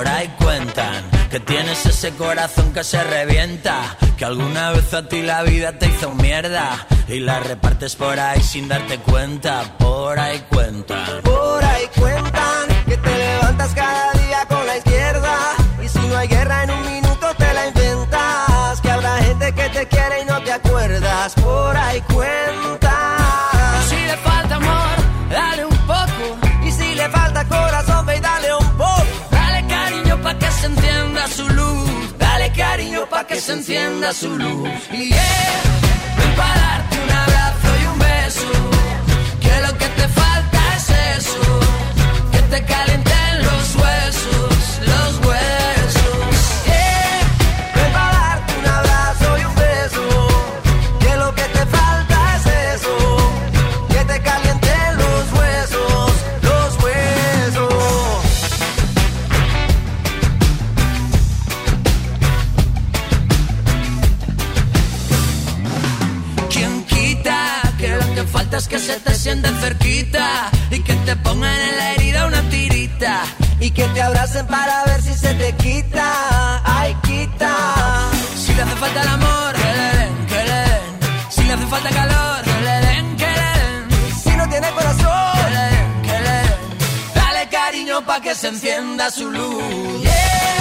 Por 0.00 0.08
ahí 0.08 0.28
cuentan 0.38 1.04
que 1.30 1.40
tienes 1.40 1.84
ese 1.84 2.12
corazón 2.12 2.72
que 2.72 2.82
se 2.82 3.04
revienta, 3.04 3.98
que 4.16 4.24
alguna 4.24 4.70
vez 4.70 4.94
a 4.94 5.06
ti 5.06 5.20
la 5.20 5.42
vida 5.42 5.72
te 5.78 5.88
hizo 5.88 6.14
mierda 6.14 6.86
y 7.06 7.20
la 7.20 7.40
repartes 7.40 7.96
por 7.96 8.18
ahí 8.18 8.40
sin 8.40 8.66
darte 8.66 8.96
cuenta. 8.96 9.76
Por 9.76 10.18
ahí 10.18 10.42
cuentan. 10.48 11.20
Por 11.20 11.62
ahí 11.62 11.86
cuentan 11.94 12.68
que 12.86 12.96
te 12.96 13.14
levantas 13.14 13.74
cada 13.74 14.12
día 14.12 14.46
con 14.48 14.66
la 14.66 14.78
izquierda 14.78 15.36
y 15.84 15.88
si 15.88 15.98
no 15.98 16.16
hay 16.16 16.28
guerra 16.28 16.64
en 16.64 16.70
un 16.70 16.94
minuto 16.94 17.34
te 17.36 17.52
la 17.52 17.66
inventas. 17.66 18.80
Que 18.80 18.90
habrá 18.90 19.18
gente 19.18 19.52
que 19.52 19.68
te 19.68 19.86
quiere 19.86 20.22
y 20.22 20.24
no 20.24 20.42
te 20.42 20.52
acuerdas. 20.52 21.34
Por 21.34 21.76
ahí 21.76 22.00
cuentan. 22.10 22.79
Que 33.30 33.40
se 33.40 33.52
encienda 33.52 34.12
su 34.12 34.36
luz. 34.36 34.68
Y 34.92 35.08
yeah, 35.08 35.62
ven 36.18 36.34
pa' 36.36 36.54
darte 36.62 36.96
un 37.04 37.10
abrazo 37.10 37.68
y 37.80 37.86
un 37.92 37.98
beso. 37.98 38.52
Que 39.40 39.54
lo 39.66 39.78
que 39.78 39.86
te 39.98 40.08
falta 40.08 40.58
es 40.76 40.90
eso. 41.18 41.42
Que 42.32 42.42
te 42.52 42.64
calienten 42.64 43.32
los 43.48 43.66
huesos, 43.76 44.54
los 44.92 45.26
huesos. 45.26 45.79
Se 68.80 68.98
te 69.00 69.14
sienten 69.14 69.54
cerquita 69.60 70.50
y 70.70 70.80
que 70.80 70.94
te 70.94 71.14
pongan 71.16 71.54
en 71.54 71.76
la 71.76 71.92
herida 71.92 72.26
una 72.26 72.42
tirita? 72.48 73.22
Y 73.60 73.70
que 73.70 73.84
te 73.88 74.00
abracen 74.00 74.46
para 74.46 74.84
ver 74.84 75.02
si 75.02 75.12
se 75.12 75.34
te 75.34 75.52
quita. 75.56 76.62
Ay, 76.64 76.96
quita. 77.02 77.52
Si 78.36 78.54
le 78.54 78.62
hace 78.62 78.76
falta 78.76 79.02
el 79.02 79.08
amor, 79.08 79.52
que 79.54 79.70
le 79.78 79.88
den, 79.98 80.26
le 80.30 80.60
den. 80.68 80.82
Si 81.28 81.42
le 81.42 81.52
hace 81.52 81.66
falta 81.66 81.90
calor, 81.90 82.42
que 82.42 82.60
le 82.68 82.76
den, 82.86 83.16
le 83.18 83.26
den. 83.26 84.14
Si 84.24 84.30
no 84.30 84.48
tiene 84.48 84.70
corazón, 84.70 85.52
le 85.56 85.64
den, 85.72 86.02
le 86.24 86.30
den. 86.38 86.52
Dale 87.14 87.48
cariño 87.50 88.00
pa' 88.06 88.20
que 88.22 88.34
se 88.34 88.48
encienda 88.48 89.10
su 89.10 89.30
luz. 89.30 90.02
Yeah, 90.02 90.59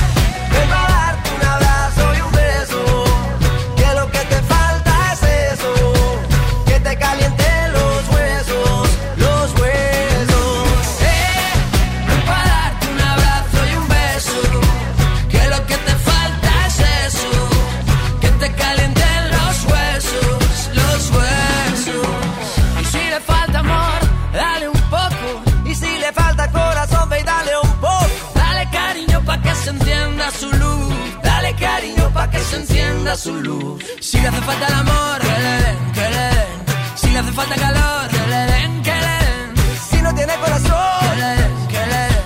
encienda 32.60 33.16
su 33.16 33.34
luz. 33.36 33.84
Si 34.00 34.20
le 34.20 34.28
hace 34.28 34.42
falta 34.42 34.68
el 34.68 34.74
amor, 34.74 35.20
que 35.20 35.36
le 35.46 35.54
den, 35.64 35.92
que 35.98 36.08
le 36.16 36.26
den. 36.38 36.58
Si 36.96 37.08
le 37.10 37.20
hace 37.20 37.32
falta 37.32 37.56
calor, 37.56 38.08
que 38.10 38.24
le 38.34 38.42
den, 38.52 38.72
que 38.88 38.96
le 39.06 39.16
den. 39.26 39.48
Si 39.90 39.98
no 40.02 40.14
tiene 40.14 40.34
corazón, 40.36 41.00
que 41.02 41.16
le 41.22 41.32
den, 41.40 41.68
que 41.74 41.84
le 41.92 42.02
den. 42.12 42.26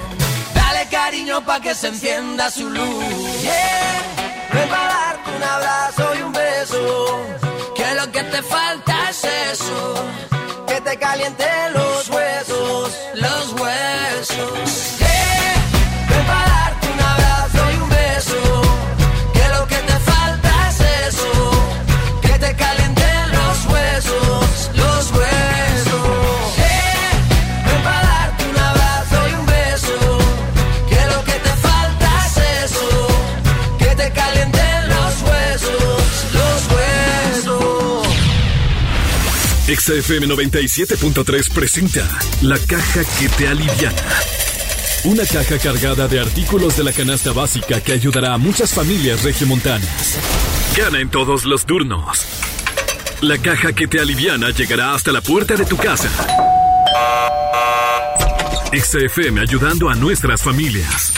Dale 0.55 0.87
cariño 0.89 1.45
pa' 1.45 1.59
que 1.59 1.73
se 1.75 1.87
encienda 1.87 2.49
su 2.49 2.69
luz. 2.69 3.05
Yeah, 3.41 4.03
darte 4.93 5.29
un 5.37 5.43
abrazo 5.43 6.03
y 6.17 6.21
un 6.27 6.33
beso. 6.33 6.81
Que 7.75 7.87
lo 7.95 8.11
que 8.11 8.23
te 8.23 8.41
falta 8.41 8.93
es 9.09 9.23
eso. 9.51 9.79
Que 10.67 10.81
te 10.81 10.97
calienten 10.97 11.73
los 11.73 12.09
huesos, 12.09 12.91
los 13.15 13.45
huesos. 13.59 14.72
XFM 39.83 40.27
97.3 40.27 41.49
presenta 41.49 42.07
La 42.41 42.57
caja 42.57 43.01
que 43.19 43.27
te 43.27 43.49
aliviana. 43.49 44.01
Una 45.03 45.25
caja 45.25 45.59
cargada 45.59 46.07
de 46.07 46.21
artículos 46.21 46.77
de 46.77 46.85
la 46.85 46.93
canasta 46.93 47.33
básica 47.33 47.81
que 47.81 47.91
ayudará 47.91 48.33
a 48.33 48.37
muchas 48.37 48.73
familias 48.73 49.25
regiomontanas. 49.25 50.17
Gana 50.77 51.01
en 51.01 51.09
todos 51.09 51.43
los 51.43 51.65
turnos. 51.65 52.25
La 53.19 53.37
caja 53.39 53.73
que 53.73 53.89
te 53.89 53.99
aliviana 53.99 54.51
llegará 54.51 54.93
hasta 54.93 55.11
la 55.11 55.19
puerta 55.19 55.57
de 55.57 55.65
tu 55.65 55.75
casa. 55.75 56.09
XFM 58.71 59.41
ayudando 59.41 59.89
a 59.89 59.95
nuestras 59.95 60.41
familias. 60.41 61.11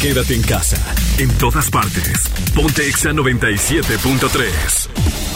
Quédate 0.00 0.36
en 0.36 0.42
casa, 0.42 0.76
en 1.18 1.28
todas 1.38 1.70
partes. 1.70 2.30
Ponte 2.54 2.86
Exa 2.86 3.10
97.3. 3.10 5.35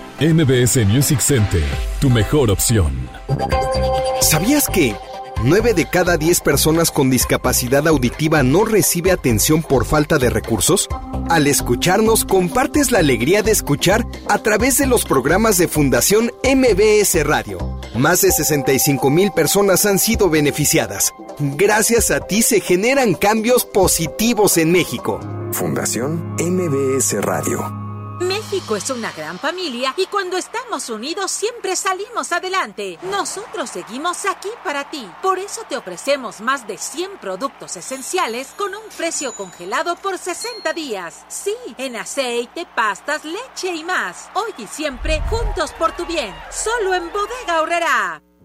MBS 0.21 0.85
Music 0.85 1.19
Center, 1.19 1.63
tu 1.99 2.07
mejor 2.07 2.51
opción. 2.51 3.09
¿Sabías 4.21 4.67
que 4.67 4.95
9 5.43 5.73
de 5.73 5.89
cada 5.89 6.15
10 6.15 6.41
personas 6.41 6.91
con 6.91 7.09
discapacidad 7.09 7.87
auditiva 7.87 8.43
no 8.43 8.63
recibe 8.63 9.11
atención 9.11 9.63
por 9.63 9.83
falta 9.83 10.19
de 10.19 10.29
recursos? 10.29 10.87
Al 11.27 11.47
escucharnos, 11.47 12.23
compartes 12.23 12.91
la 12.91 12.99
alegría 12.99 13.41
de 13.41 13.49
escuchar 13.49 14.05
a 14.29 14.37
través 14.37 14.77
de 14.77 14.85
los 14.85 15.05
programas 15.05 15.57
de 15.57 15.67
Fundación 15.67 16.31
MBS 16.43 17.25
Radio. 17.25 17.79
Más 17.95 18.21
de 18.21 18.31
65 18.31 19.09
mil 19.09 19.31
personas 19.31 19.87
han 19.87 19.97
sido 19.97 20.29
beneficiadas. 20.29 21.15
Gracias 21.39 22.11
a 22.11 22.19
ti 22.19 22.43
se 22.43 22.59
generan 22.59 23.15
cambios 23.15 23.65
positivos 23.65 24.59
en 24.59 24.71
México. 24.71 25.19
Fundación 25.51 26.35
MBS 26.37 27.19
Radio. 27.23 27.80
México 28.21 28.75
es 28.75 28.89
una 28.91 29.11
gran 29.11 29.39
familia 29.39 29.93
y 29.97 30.05
cuando 30.05 30.37
estamos 30.37 30.89
unidos 30.89 31.31
siempre 31.31 31.75
salimos 31.75 32.31
adelante. 32.31 32.99
Nosotros 33.01 33.69
seguimos 33.69 34.25
aquí 34.25 34.49
para 34.63 34.89
ti. 34.89 35.09
Por 35.23 35.39
eso 35.39 35.61
te 35.67 35.75
ofrecemos 35.75 36.39
más 36.39 36.67
de 36.67 36.77
100 36.77 37.17
productos 37.17 37.75
esenciales 37.77 38.53
con 38.55 38.75
un 38.75 38.83
precio 38.95 39.33
congelado 39.33 39.95
por 39.95 40.17
60 40.19 40.71
días. 40.73 41.25
Sí, 41.29 41.55
en 41.77 41.95
aceite, 41.95 42.67
pastas, 42.75 43.25
leche 43.25 43.73
y 43.73 43.83
más. 43.83 44.29
Hoy 44.35 44.53
y 44.57 44.67
siempre, 44.67 45.21
juntos 45.29 45.71
por 45.73 45.95
tu 45.95 46.05
bien. 46.05 46.33
Solo 46.51 46.93
en 46.93 47.11
Bodega 47.11 47.61
Horrera. 47.61 48.30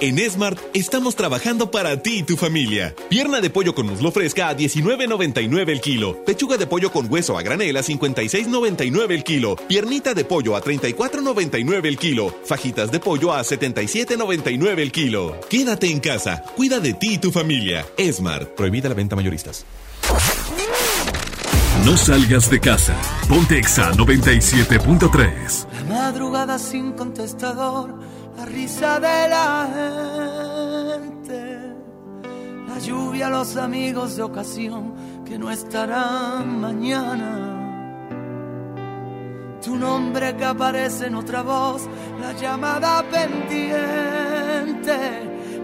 En 0.00 0.18
Smart 0.30 0.58
estamos 0.72 1.14
trabajando 1.14 1.70
para 1.70 2.02
ti 2.02 2.20
y 2.20 2.22
tu 2.22 2.38
familia. 2.38 2.94
Pierna 3.10 3.42
de 3.42 3.50
pollo 3.50 3.74
con 3.74 3.86
muslo 3.86 4.10
fresca 4.10 4.48
a 4.48 4.56
19.99 4.56 5.68
el 5.68 5.80
kilo. 5.82 6.24
Pechuga 6.24 6.56
de 6.56 6.66
pollo 6.66 6.90
con 6.90 7.12
hueso 7.12 7.36
a 7.36 7.42
granel 7.42 7.76
a 7.76 7.82
56.99 7.82 9.10
el 9.10 9.24
kilo. 9.24 9.56
Piernita 9.68 10.14
de 10.14 10.24
pollo 10.24 10.56
a 10.56 10.62
34.99 10.62 11.84
el 11.84 11.98
kilo. 11.98 12.34
Fajitas 12.46 12.90
de 12.90 12.98
pollo 12.98 13.34
a 13.34 13.42
77.99 13.42 14.78
el 14.78 14.90
kilo. 14.90 15.38
Quédate 15.50 15.90
en 15.90 16.00
casa. 16.00 16.44
Cuida 16.56 16.80
de 16.80 16.94
ti 16.94 17.14
y 17.14 17.18
tu 17.18 17.30
familia. 17.30 17.84
Smart. 18.10 18.48
Prohibida 18.56 18.88
la 18.88 18.94
venta 18.94 19.16
mayoristas. 19.16 19.66
No 21.84 21.96
salgas 21.96 22.50
de 22.50 22.60
casa. 22.60 22.94
Ponte 23.28 23.58
Exa 23.58 23.92
97.3. 23.92 25.66
La 25.72 25.84
madrugada 25.84 26.58
sin 26.58 26.92
contestador, 26.92 27.98
la 28.40 28.46
risa 28.46 29.00
de 29.00 29.28
la 29.28 29.68
gente, 29.74 31.74
la 32.68 32.78
lluvia, 32.78 33.28
los 33.28 33.56
amigos 33.56 34.16
de 34.16 34.22
ocasión 34.22 34.94
que 35.26 35.36
no 35.38 35.50
estarán 35.50 36.60
mañana. 36.60 37.56
Tu 39.62 39.76
nombre 39.76 40.34
que 40.36 40.44
aparece 40.44 41.08
en 41.08 41.16
otra 41.16 41.42
voz, 41.42 41.82
la 42.18 42.32
llamada 42.32 43.04
pendiente, 43.10 44.96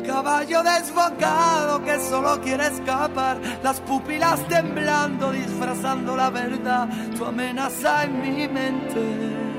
caballo 0.07 0.62
desbocado 0.62 1.82
que 1.82 1.98
solo 2.01 2.39
quiere 2.43 2.66
escapar, 2.66 3.40
las 3.62 3.81
pupilas 3.81 4.47
temblando, 4.48 5.32
disfrazando 5.32 6.15
la 6.15 6.28
verdad, 6.28 6.90
tu 7.16 7.24
amenaza 7.24 8.05
en 8.05 8.20
mi 8.20 8.47
mente 8.47 9.56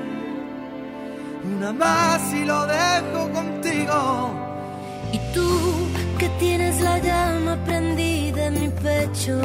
una 1.56 1.72
más 1.72 2.32
y 2.32 2.44
lo 2.44 2.66
dejo 2.66 3.30
contigo. 3.32 4.30
Y 5.12 5.18
tú 5.32 5.48
que 6.18 6.28
tienes 6.40 6.80
la 6.80 6.98
llama 6.98 7.56
prendida 7.64 8.46
en 8.46 8.60
mi 8.60 8.68
pecho, 8.68 9.38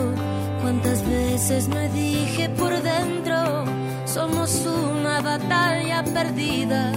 cuántas 0.61 1.07
veces 1.07 1.67
me 1.67 1.87
dije 1.89 2.49
por 2.49 2.73
dentro, 2.81 3.63
somos 4.05 4.65
una 4.65 5.21
batalla 5.21 6.03
perdida. 6.03 6.91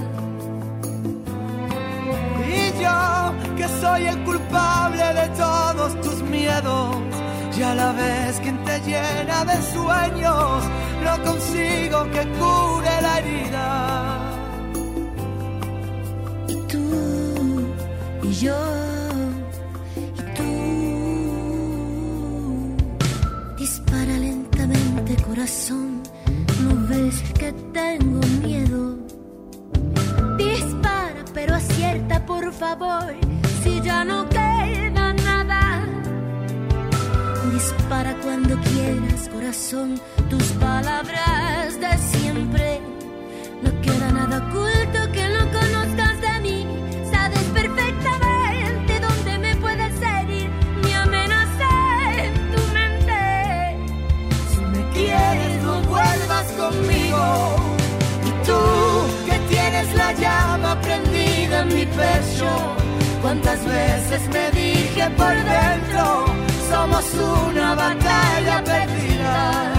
Y 2.59 2.83
yo 2.83 3.33
que 3.57 3.69
soy 3.81 4.07
el 4.07 4.19
culpable 4.25 5.05
de 5.21 5.29
todos 5.37 6.01
tus 6.01 6.23
miedos. 6.23 6.97
Y 7.57 7.63
a 7.63 7.75
la 7.75 7.93
vez 7.93 8.39
quien 8.41 8.63
te 8.65 8.79
llena 8.81 9.45
de 9.47 9.57
sueños, 9.73 10.63
no 11.05 11.23
consigo 11.25 12.05
que 12.11 12.23
cure 12.39 13.01
la 13.01 13.19
herida. 13.19 14.36
Y 16.75 18.33
yo 18.33 18.57
y 19.97 20.23
tú. 20.37 20.45
Dispara 23.57 24.19
lentamente, 24.19 25.17
corazón. 25.23 26.03
No 26.63 26.89
ves 26.89 27.23
que 27.39 27.53
tengo 27.73 28.21
miedo. 28.43 28.99
Dispara, 30.37 31.25
pero 31.33 31.55
acierta, 31.55 32.25
por 32.27 32.53
favor. 32.53 33.15
Si 33.63 33.81
ya 33.81 34.05
no 34.05 34.29
queda 34.29 35.13
nada. 35.13 35.87
Dispara 37.53 38.15
cuando 38.23 38.57
quieras, 38.61 39.29
corazón. 39.33 40.01
Tus 40.29 40.45
palabras 40.53 41.81
de 41.81 41.99
siempre. 42.19 42.81
No 43.63 43.81
queda 43.81 44.13
nada 44.13 44.39
oculto 44.39 45.13
que 45.13 45.29
no 45.29 45.41
conozcas 45.51 46.06
conmigo. 56.53 57.57
Y 58.25 58.31
tú 58.47 58.61
que 59.27 59.39
tienes 59.49 59.95
la 59.95 60.13
llama 60.13 60.81
prendida 60.81 61.63
en 61.63 61.69
mi 61.69 61.87
pecho. 61.87 62.49
Cuántas 63.23 63.65
veces 63.65 64.23
me 64.29 64.51
dije 64.51 65.11
por 65.17 65.35
dentro, 65.35 66.27
somos 66.71 67.05
una 67.49 67.75
batalla 67.75 68.63
perdida. 68.65 69.73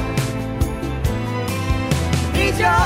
Y 2.33 2.45
yo 2.61 2.77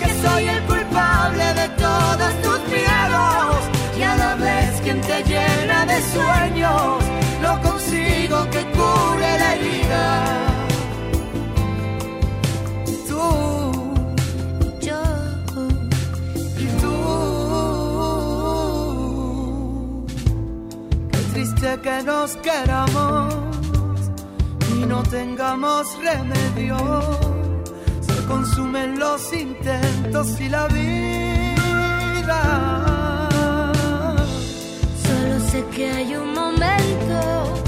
que 0.00 0.08
soy 0.22 0.48
el 0.48 0.62
culpable 0.64 1.44
de 1.54 1.68
todos 1.84 2.32
tus 2.42 2.60
miedos. 2.72 3.56
Y 3.98 4.02
a 4.02 4.16
la 4.16 4.34
vez 4.36 4.80
quien 4.82 5.00
te 5.00 5.22
llena 5.24 5.86
de 5.86 6.00
sueños, 6.14 7.02
no 7.42 7.60
consigo 7.62 8.48
que 8.50 8.62
cure 8.76 9.38
la 9.38 9.54
herida. 9.54 10.47
Triste 21.58 21.80
que 21.80 22.02
nos 22.04 22.36
queramos 22.36 23.34
y 24.70 24.86
no 24.86 25.02
tengamos 25.02 25.88
remedio. 25.98 26.76
Se 28.00 28.24
consumen 28.26 28.98
los 28.98 29.32
intentos 29.32 30.40
y 30.40 30.48
la 30.50 30.68
vida. 30.68 32.40
Solo 35.02 35.50
sé 35.50 35.64
que 35.74 35.90
hay 35.90 36.14
un 36.14 36.32
momento 36.32 37.67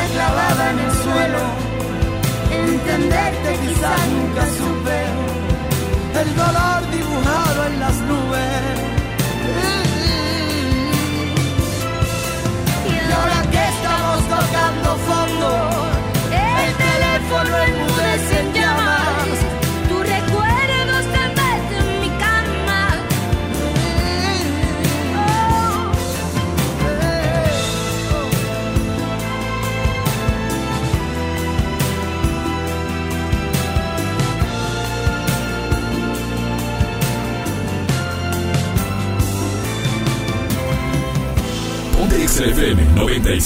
Clavada 0.00 0.70
en 0.70 0.78
el 0.78 0.92
suelo, 0.92 1.38
entenderte 2.50 3.61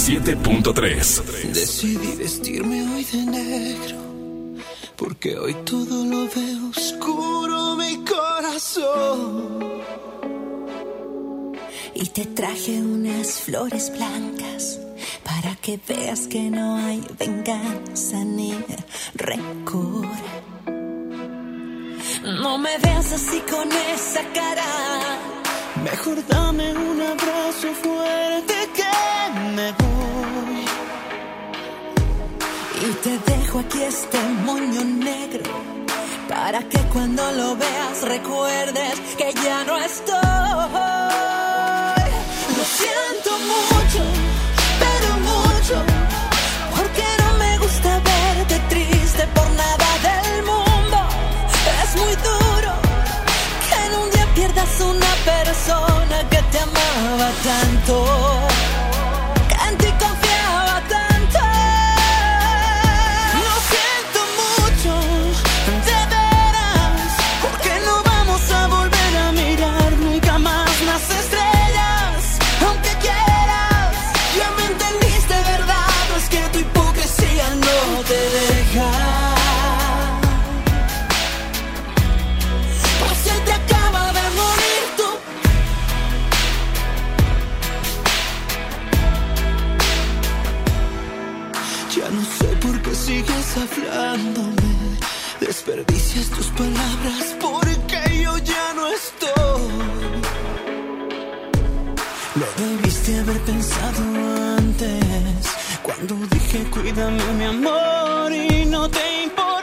97.3. 0.07 1.53
Decidí 1.53 2.15
vestirme 2.15 2.81
hoy 2.95 3.03
de 3.03 3.27
negro, 3.27 3.97
porque 4.95 5.37
hoy 5.37 5.53
todo 5.65 6.05
lo 6.05 6.29
veo 6.29 6.71
oscuro 6.71 7.75
mi 7.75 8.05
corazón. 8.05 9.83
Y 11.93 12.07
te 12.11 12.25
traje 12.25 12.81
unas 12.81 13.41
flores 13.41 13.91
blancas 13.91 14.79
para 15.25 15.57
que 15.57 15.81
veas 15.89 16.29
que 16.29 16.51
no 16.51 16.77
hay 16.77 17.03
venganza 17.19 18.23
ni 18.23 18.55
rencor. 19.15 20.07
No 22.23 22.59
me 22.59 22.79
veas 22.79 23.13
así 23.13 23.41
con 23.51 23.69
esa 23.73 24.23
cara. 24.33 25.36
Mejor 25.91 26.19
dame 26.27 26.73
un 26.73 27.01
abrazo 27.01 27.69
fuerte 27.81 28.55
que 28.75 28.93
me 29.55 29.71
voy. 29.81 30.65
Y 32.85 32.93
te 33.05 33.13
dejo 33.31 33.61
aquí 33.61 33.83
este 33.85 34.19
moño 34.45 34.83
negro 34.83 35.45
para 36.29 36.59
que 36.69 36.81
cuando 36.93 37.23
lo 37.33 37.55
veas 37.55 38.03
recuerdes 38.03 38.95
que 39.17 39.33
ya 39.45 39.63
no 39.63 39.79
estoy. 39.79 40.17
Lo 42.57 42.65
siento 42.81 43.31
mucho, 43.55 44.03
pero 44.83 45.11
mucho, 45.31 45.77
porque 46.75 47.07
no 47.23 47.29
me 47.43 47.59
gusta 47.59 47.91
verte 48.11 48.59
triste 48.71 49.25
por 49.37 49.49
nada 49.63 49.89
del 50.09 50.43
mundo. 50.51 50.99
Es 51.85 51.91
muy 51.95 52.15
duro 52.29 52.73
que 53.69 53.77
en 53.87 53.93
un 54.03 54.11
día 54.11 54.27
pierdas 54.35 54.81
una 54.81 55.06
persona 55.57 56.29
que 56.29 56.43
te 56.51 56.59
amaba 56.59 57.31
tanto. 57.43 58.56
Debiste 103.07 103.19
haber 103.19 103.41
pensado 103.43 104.03
antes. 104.59 105.47
Cuando 105.83 106.15
dije 106.31 106.65
cuídame 106.71 107.23
mi 107.39 107.45
amor 107.45 108.33
y 108.33 108.65
no 108.67 108.89
te 108.89 109.25
importó. 109.25 109.56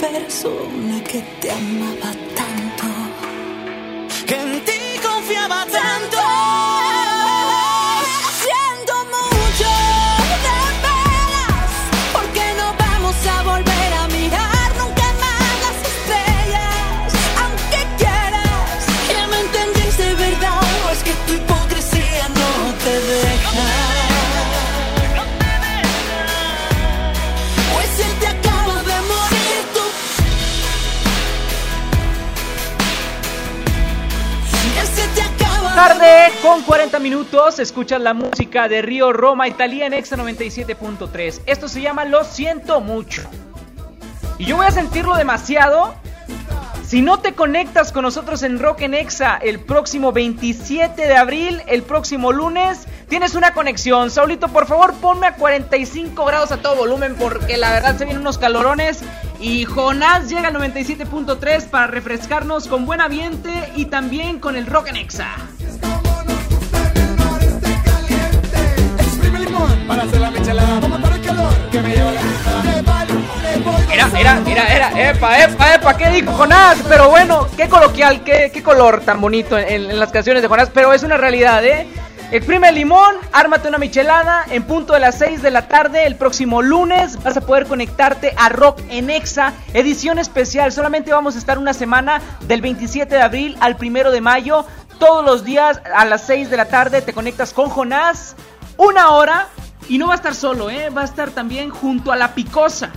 Persona 0.00 1.02
que 1.04 1.22
te 1.40 1.50
amaba 1.50 2.25
con 36.46 36.62
40 36.62 37.00
minutos, 37.00 37.58
escuchas 37.58 38.00
la 38.00 38.14
música 38.14 38.68
de 38.68 38.80
Río 38.80 39.12
Roma 39.12 39.48
Italia 39.48 39.84
en 39.84 39.92
Exa 39.92 40.16
97.3. 40.16 41.40
Esto 41.44 41.66
se 41.66 41.80
llama 41.80 42.04
Lo 42.04 42.22
siento 42.22 42.80
mucho. 42.80 43.22
Y 44.38 44.44
yo 44.44 44.56
voy 44.56 44.66
a 44.66 44.70
sentirlo 44.70 45.16
demasiado 45.16 45.96
si 46.84 47.02
no 47.02 47.18
te 47.18 47.32
conectas 47.32 47.90
con 47.90 48.02
nosotros 48.02 48.44
en 48.44 48.60
Rock 48.60 48.82
en 48.82 48.94
Exa 48.94 49.36
el 49.42 49.58
próximo 49.58 50.12
27 50.12 51.08
de 51.08 51.16
abril, 51.16 51.62
el 51.66 51.82
próximo 51.82 52.30
lunes, 52.30 52.86
tienes 53.08 53.34
una 53.34 53.52
conexión. 53.52 54.12
Saulito, 54.12 54.46
por 54.46 54.68
favor, 54.68 54.94
ponme 54.94 55.26
a 55.26 55.34
45 55.34 56.24
grados 56.26 56.52
a 56.52 56.58
todo 56.58 56.76
volumen 56.76 57.16
porque 57.18 57.56
la 57.56 57.72
verdad 57.72 57.98
se 57.98 58.04
vienen 58.04 58.20
unos 58.20 58.38
calorones. 58.38 59.00
Y 59.40 59.64
Jonás 59.64 60.28
llega 60.28 60.46
al 60.46 60.54
97.3 60.54 61.68
para 61.70 61.88
refrescarnos 61.88 62.68
con 62.68 62.86
buen 62.86 63.00
ambiente 63.00 63.50
y 63.74 63.86
también 63.86 64.38
con 64.38 64.54
el 64.54 64.66
Rock 64.66 64.86
en 64.90 64.96
Exa. 64.96 65.34
Para 69.86 70.02
hacer 70.02 70.20
la 70.20 70.30
michelada. 70.30 70.80
Vamos 70.80 71.00
para 71.00 71.16
el 71.16 71.22
calor 71.22 71.52
que 71.70 71.80
me 71.80 71.88
lleva 71.90 72.12
Era, 73.92 74.10
era, 74.18 74.42
era, 74.46 74.74
era, 74.74 75.10
epa, 75.10 75.44
epa, 75.44 75.74
epa, 75.74 75.96
¿qué 75.96 76.10
dijo 76.10 76.32
Jonás? 76.32 76.78
Pero 76.88 77.08
bueno, 77.08 77.46
qué 77.56 77.68
coloquial, 77.68 78.22
qué, 78.24 78.50
qué 78.52 78.62
color 78.62 79.00
tan 79.00 79.20
bonito 79.20 79.56
en, 79.58 79.90
en 79.90 79.98
las 79.98 80.12
canciones 80.12 80.42
de 80.42 80.48
Jonás, 80.48 80.70
pero 80.72 80.92
es 80.92 81.02
una 81.02 81.16
realidad, 81.16 81.64
¿eh? 81.64 81.86
Exprime 82.32 82.70
el 82.70 82.74
limón, 82.74 83.14
ármate 83.32 83.68
una 83.68 83.78
michelada 83.78 84.44
en 84.50 84.64
punto 84.64 84.94
de 84.94 84.98
las 84.98 85.16
6 85.18 85.42
de 85.42 85.52
la 85.52 85.68
tarde 85.68 86.06
el 86.06 86.16
próximo 86.16 86.60
lunes. 86.60 87.22
Vas 87.22 87.36
a 87.36 87.40
poder 87.40 87.66
conectarte 87.66 88.34
a 88.36 88.48
Rock 88.48 88.80
en 88.90 89.10
Exa, 89.10 89.52
edición 89.74 90.18
especial. 90.18 90.72
Solamente 90.72 91.12
vamos 91.12 91.36
a 91.36 91.38
estar 91.38 91.56
una 91.56 91.72
semana 91.72 92.20
del 92.48 92.62
27 92.62 93.14
de 93.14 93.22
abril 93.22 93.56
al 93.60 93.76
1 93.80 94.10
de 94.10 94.20
mayo. 94.20 94.66
Todos 94.98 95.24
los 95.24 95.44
días 95.44 95.80
a 95.94 96.04
las 96.04 96.26
6 96.26 96.50
de 96.50 96.56
la 96.56 96.64
tarde 96.64 97.00
te 97.00 97.12
conectas 97.12 97.52
con 97.52 97.70
Jonás. 97.70 98.34
Una 98.76 99.10
hora. 99.10 99.46
Y 99.88 99.98
no 99.98 100.08
va 100.08 100.14
a 100.14 100.16
estar 100.16 100.34
solo, 100.34 100.70
¿eh? 100.70 100.90
Va 100.90 101.02
a 101.02 101.04
estar 101.04 101.30
también 101.30 101.70
junto 101.70 102.12
a 102.12 102.16
la 102.16 102.34
picosa. 102.34 102.92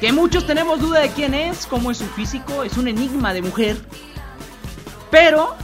Que 0.00 0.12
muchos 0.12 0.46
tenemos 0.46 0.80
duda 0.80 1.00
de 1.00 1.10
quién 1.10 1.34
es, 1.34 1.66
cómo 1.66 1.90
es 1.90 1.98
su 1.98 2.06
físico, 2.06 2.62
es 2.62 2.76
un 2.76 2.88
enigma 2.88 3.32
de 3.32 3.42
mujer. 3.42 3.76
Pero 5.10 5.56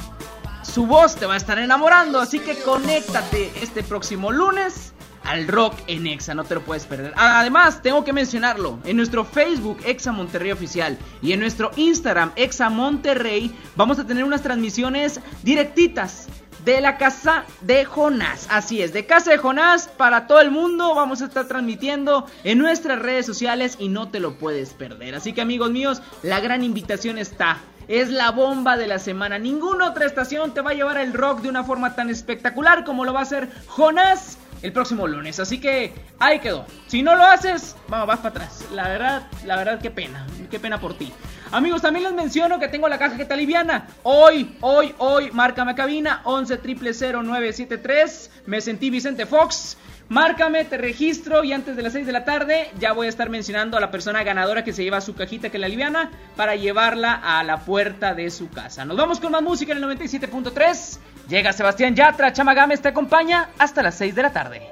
su 0.63 0.87
voz 0.87 1.15
te 1.15 1.27
va 1.27 1.35
a 1.35 1.37
estar 1.37 1.59
enamorando, 1.59 2.19
así 2.19 2.41
que 2.41 2.59
conéctate 2.59 3.53
este 3.63 3.83
próximo 3.83 4.33
lunes 4.33 4.93
al 5.25 5.49
rock 5.49 5.75
en 5.87 6.07
Exa, 6.07 6.35
no 6.35 6.45
te 6.45 6.55
lo 6.55 6.63
puedes 6.63 6.85
perder. 6.87 7.13
Además, 7.17 7.83
tengo 7.83 8.05
que 8.05 8.13
mencionarlo, 8.13 8.79
en 8.85 8.97
nuestro 8.97 9.25
Facebook 9.25 9.79
Exa 9.85 10.13
Monterrey 10.13 10.53
Oficial 10.53 10.99
y 11.23 11.33
en 11.33 11.41
nuestro 11.41 11.71
Instagram 11.77 12.33
Exa 12.37 12.71
Monterrey 12.71 13.55
vamos 13.77 13.99
a 13.99 14.07
tener 14.07 14.25
unas 14.25 14.43
transmisiones 14.43 15.21
directitas 15.43 16.29
de 16.65 16.81
la 16.81 16.97
casa 16.97 17.45
de 17.61 17.85
Jonás. 17.85 18.47
Así 18.51 18.83
es, 18.83 18.93
de 18.93 19.07
casa 19.07 19.31
de 19.31 19.39
Jonás 19.39 19.89
para 19.89 20.27
todo 20.27 20.41
el 20.41 20.51
mundo. 20.51 20.95
Vamos 20.95 21.23
a 21.23 21.27
estar 21.27 21.47
transmitiendo 21.47 22.27
en 22.43 22.59
nuestras 22.59 22.99
redes 22.99 23.27
sociales 23.27 23.77
y 23.79 23.89
no 23.89 24.09
te 24.09 24.21
lo 24.21 24.35
puedes 24.39 24.73
perder. 24.73 25.15
Así 25.15 25.33
que 25.33 25.41
amigos 25.41 25.71
míos, 25.71 26.03
la 26.23 26.41
gran 26.41 26.65
invitación 26.65 27.19
está. 27.19 27.59
Es 27.87 28.09
la 28.09 28.31
bomba 28.31 28.79
de 28.79 28.87
la 28.87 28.99
semana. 28.99 29.39
Ninguna 29.39 29.91
otra 29.91 30.07
estación 30.07 30.55
te 30.55 30.63
va 30.63 30.71
a 30.71 30.75
llevar 30.75 30.97
el 30.97 31.13
rock 31.13 31.43
de 31.43 31.51
una 31.51 31.65
forma 31.65 31.95
tan 31.95 32.09
espectacular 32.09 32.85
como 32.85 33.05
lo 33.05 33.13
va 33.13 33.21
a 33.21 33.25
hacer 33.25 33.51
Jonás 33.67 34.39
el 34.65 34.73
próximo 34.73 35.07
lunes. 35.07 35.39
Así 35.39 35.61
que 35.61 35.93
ahí 36.19 36.41
quedó. 36.41 36.65
Si 36.87 37.03
no 37.03 37.15
lo 37.15 37.23
haces, 37.23 37.77
vamos, 37.87 38.09
vas 38.09 38.19
para 38.19 38.31
atrás. 38.31 38.65
La 38.73 38.89
verdad, 38.89 39.29
la 39.45 39.57
verdad, 39.57 39.79
qué 39.81 39.91
pena. 39.91 40.27
Qué 40.51 40.59
pena 40.59 40.81
por 40.81 40.97
ti. 40.97 41.13
Amigos, 41.53 41.83
también 41.83 42.05
les 42.05 42.15
menciono 42.15 42.59
que 42.59 42.69
tengo 42.69 42.89
la 42.89 42.99
caja 42.99 43.17
que 43.17 43.23
está 43.23 43.37
liviana. 43.37 43.89
Hoy, 44.03 44.57
hoy, 44.63 44.95
hoy, 44.99 45.31
márcame 45.33 45.75
cabina 45.75 46.23
11 46.25 46.57
973. 46.65 48.31
Me 48.47 48.63
sentí 48.63 48.89
Vicente 48.89 49.27
Fox. 49.27 49.77
Márcame, 50.09 50.65
te 50.65 50.77
registro 50.77 51.45
y 51.45 51.53
antes 51.53 51.77
de 51.77 51.83
las 51.83 51.95
6 51.95 52.07
de 52.07 52.13
la 52.13 52.25
tarde 52.25 52.71
ya 52.79 52.93
voy 52.93 53.07
a 53.07 53.11
estar 53.11 53.31
mencionando 53.31 53.77
a 53.77 53.81
la 53.81 53.91
persona 53.91 54.23
ganadora 54.23 54.63
que 54.63 54.73
se 54.73 54.85
lleva 54.85 55.01
su 55.01 55.15
cajita 55.15 55.49
que 55.49 55.59
la 55.59 55.69
liviana 55.69 56.11
para 56.37 56.57
llevarla 56.57 57.15
a 57.15 57.43
la 57.43 57.65
puerta 57.65 58.15
de 58.15 58.31
su 58.31 58.51
casa. 58.51 58.85
Nos 58.85 58.97
vamos 58.97 59.19
con 59.19 59.33
más 59.33 59.43
música 59.43 59.73
en 59.73 59.79
el 59.79 59.85
97.3. 59.85 60.99
Llega 61.29 61.53
Sebastián 61.53 61.95
Yatra, 61.95 62.33
Chamagames 62.33 62.83
te 62.83 62.89
acompaña 62.89 63.51
hasta 63.59 63.83
las 63.83 63.97
6 63.97 64.15
de 64.15 64.23
la 64.23 64.33
tarde. 64.33 64.63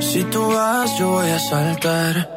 Si 0.00 0.24
tú 0.24 0.52
vas, 0.52 0.98
yo 0.98 1.10
voy 1.10 1.30
a 1.30 1.38
saltar. 1.38 2.33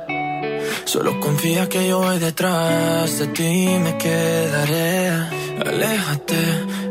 Solo 0.85 1.19
confía 1.19 1.67
que 1.69 1.87
yo 1.87 1.99
voy 1.99 2.19
detrás 2.19 3.19
de 3.19 3.27
ti, 3.27 3.77
me 3.83 3.97
quedaré. 3.97 5.09
Aléjate, 5.65 6.37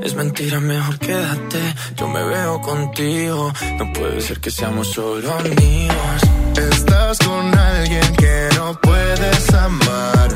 es 0.03 0.15
mentira, 0.15 0.61
mejor 0.61 0.99
quédate. 0.99 1.61
Yo 1.97 2.09
me 2.09 2.23
veo 2.25 2.61
contigo, 2.61 3.53
no 3.79 3.93
puede 3.93 4.21
ser 4.21 4.41
que 4.41 4.51
seamos 4.51 4.89
solo 4.89 5.33
amigos. 5.33 6.21
Estás 6.57 7.19
con 7.19 7.59
alguien 7.59 8.17
que 8.17 8.49
no 8.57 8.79
puedes 8.81 9.55
amar. 9.55 10.29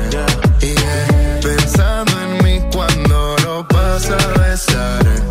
Yeah. 0.59 1.39
Pensando 1.41 2.11
en 2.21 2.43
mí 2.43 2.69
cuando 2.71 3.35
lo 3.43 3.63
vas 3.65 4.09
a 4.09 4.39
besar. 4.39 5.30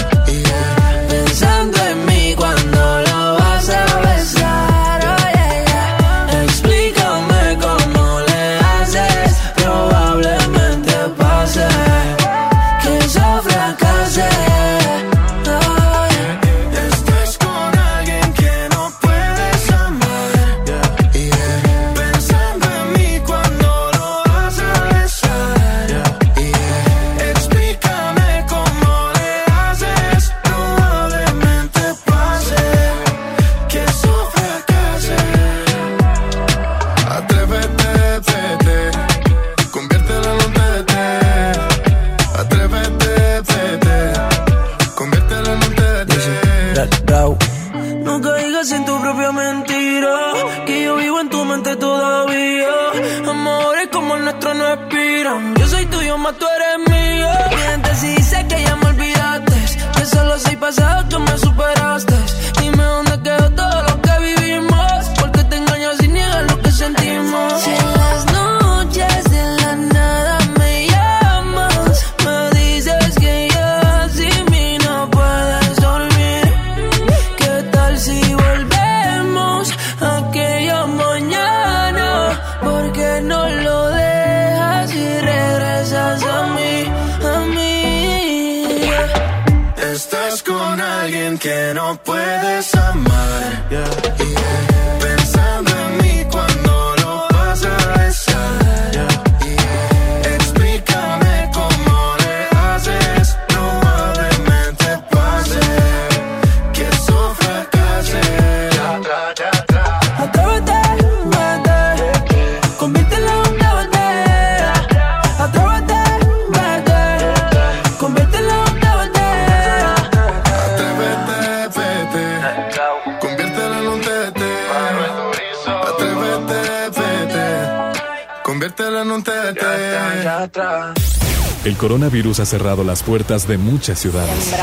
El 131.71 131.77
coronavirus 131.77 132.41
ha 132.41 132.45
cerrado 132.45 132.83
las 132.83 133.01
puertas 133.01 133.47
de 133.47 133.57
muchas 133.57 133.97
ciudades. 133.97 134.53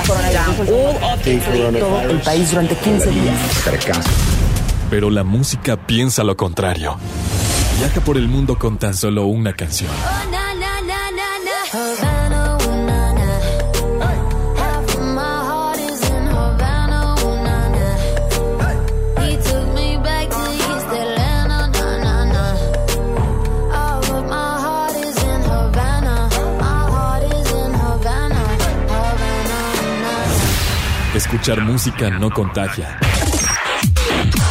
todo 1.78 2.00
el 2.02 2.20
país 2.20 2.50
durante 2.50 2.76
15 2.76 3.10
días. 3.10 3.34
Pero 4.90 5.08
la 5.08 5.24
música 5.24 5.78
piensa 5.78 6.22
lo 6.22 6.36
contrario. 6.36 6.98
Viaja 7.78 8.02
por 8.02 8.18
el 8.18 8.28
mundo 8.28 8.58
con 8.58 8.76
tan 8.76 8.92
solo 8.92 9.24
una 9.24 9.54
canción. 9.54 9.90
Escuchar 31.30 31.60
música 31.60 32.08
no 32.08 32.30
contagia. 32.30 32.98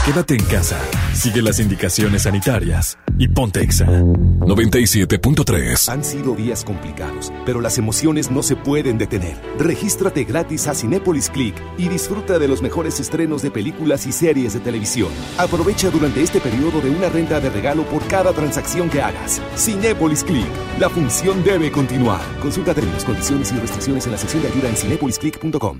Quédate 0.06 0.36
en 0.36 0.44
casa, 0.44 0.80
sigue 1.12 1.42
las 1.42 1.60
indicaciones 1.60 2.22
sanitarias 2.22 3.00
y 3.18 3.30
ponte 3.30 3.62
Exa 3.62 3.88
97.3. 3.88 5.92
Han 5.92 6.04
sido 6.04 6.36
días 6.36 6.64
complicados, 6.64 7.34
pero 7.48 7.62
las 7.62 7.80
emociones 7.80 8.30
no 8.30 8.44
se 8.44 8.56
pueden 8.56 9.00
detener. 9.00 9.36
Regístrate 9.58 10.24
gratis 10.24 10.68
a 10.68 10.76
Cinépolis 10.76 11.32
Click 11.32 11.56
y 11.80 11.90
disfruta 11.90 12.38
de 12.38 12.48
los 12.48 12.62
mejores 12.62 13.00
estrenos 13.00 13.42
de 13.42 13.50
películas 13.50 14.06
y 14.06 14.12
series 14.12 14.54
de 14.54 14.60
televisión. 14.60 15.10
Aprovecha 15.40 15.90
durante 15.90 16.22
este 16.22 16.40
periodo 16.40 16.80
de 16.80 16.92
una 16.92 17.10
renta 17.10 17.40
de 17.40 17.50
regalo 17.50 17.86
por 17.86 18.06
cada 18.06 18.34
transacción 18.34 18.88
que 18.88 19.02
hagas. 19.02 19.42
Cinépolis 19.58 20.24
Click. 20.24 20.46
La 20.80 20.90
función 20.90 21.44
debe 21.44 21.72
continuar. 21.72 22.22
Consulta 22.40 22.76
términos, 22.76 23.04
condiciones 23.04 23.52
y 23.52 23.56
restricciones 23.56 24.06
en 24.06 24.12
la 24.12 24.20
sección 24.20 24.44
de 24.44 24.50
ayuda 24.50 24.70
en 24.70 24.76
cinepolisclick.com. 24.76 25.80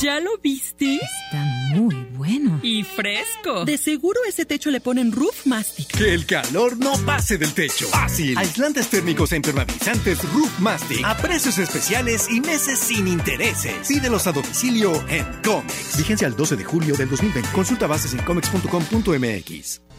¿Ya 0.00 0.18
lo 0.18 0.38
viste? 0.38 0.94
Está 0.94 1.44
muy 1.74 1.94
bueno. 2.16 2.58
Y 2.62 2.84
fresco. 2.84 3.66
De 3.66 3.76
seguro 3.76 4.18
ese 4.26 4.46
techo 4.46 4.70
le 4.70 4.80
ponen 4.80 5.12
roof 5.12 5.44
mastic. 5.44 5.88
Que 5.88 6.14
el 6.14 6.24
calor 6.24 6.78
no 6.78 6.92
pase 7.04 7.36
del 7.36 7.52
techo. 7.52 7.86
Fácil. 7.88 8.38
Aislantes 8.38 8.88
térmicos 8.88 9.32
e 9.32 9.36
impermeabilizantes 9.36 10.24
Roof 10.32 10.58
Mastic. 10.58 11.04
A 11.04 11.18
precios 11.18 11.58
especiales 11.58 12.30
y 12.30 12.40
meses 12.40 12.78
sin 12.78 13.08
intereses. 13.08 13.86
Pídelos 13.86 14.26
a 14.26 14.32
domicilio 14.32 14.92
en 15.10 15.26
Comex. 15.44 15.98
Vigencia 15.98 16.26
al 16.26 16.34
12 16.34 16.56
de 16.56 16.64
julio 16.64 16.96
del 16.96 17.10
2020. 17.10 17.50
Consulta 17.52 17.86
bases 17.86 18.14
en 18.14 18.22
comex.com.mx. 18.24 19.89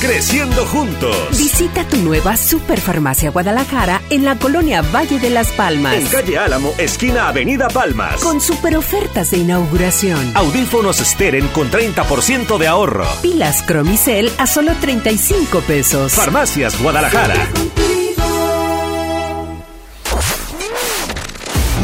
Creciendo 0.00 0.66
juntos. 0.66 1.16
Visita 1.38 1.82
tu 1.88 1.96
nueva 1.96 2.36
Superfarmacia 2.36 3.30
Guadalajara 3.30 4.02
en 4.10 4.24
la 4.24 4.38
colonia 4.38 4.82
Valle 4.82 5.18
de 5.18 5.30
las 5.30 5.50
Palmas. 5.52 5.94
En 5.94 6.06
calle 6.06 6.38
Álamo, 6.38 6.72
esquina 6.78 7.28
Avenida 7.28 7.68
Palmas. 7.68 8.20
Con 8.20 8.40
super 8.40 8.76
ofertas 8.76 9.30
de 9.30 9.38
inauguración. 9.38 10.32
Audífonos 10.36 10.98
Steren 10.98 11.48
con 11.48 11.70
30% 11.70 12.58
de 12.58 12.66
ahorro. 12.68 13.06
Pilas 13.22 13.62
Cromicel 13.62 14.30
a 14.38 14.46
solo 14.46 14.72
35 14.80 15.60
pesos. 15.60 16.12
Farmacias 16.12 16.80
Guadalajara. 16.80 17.48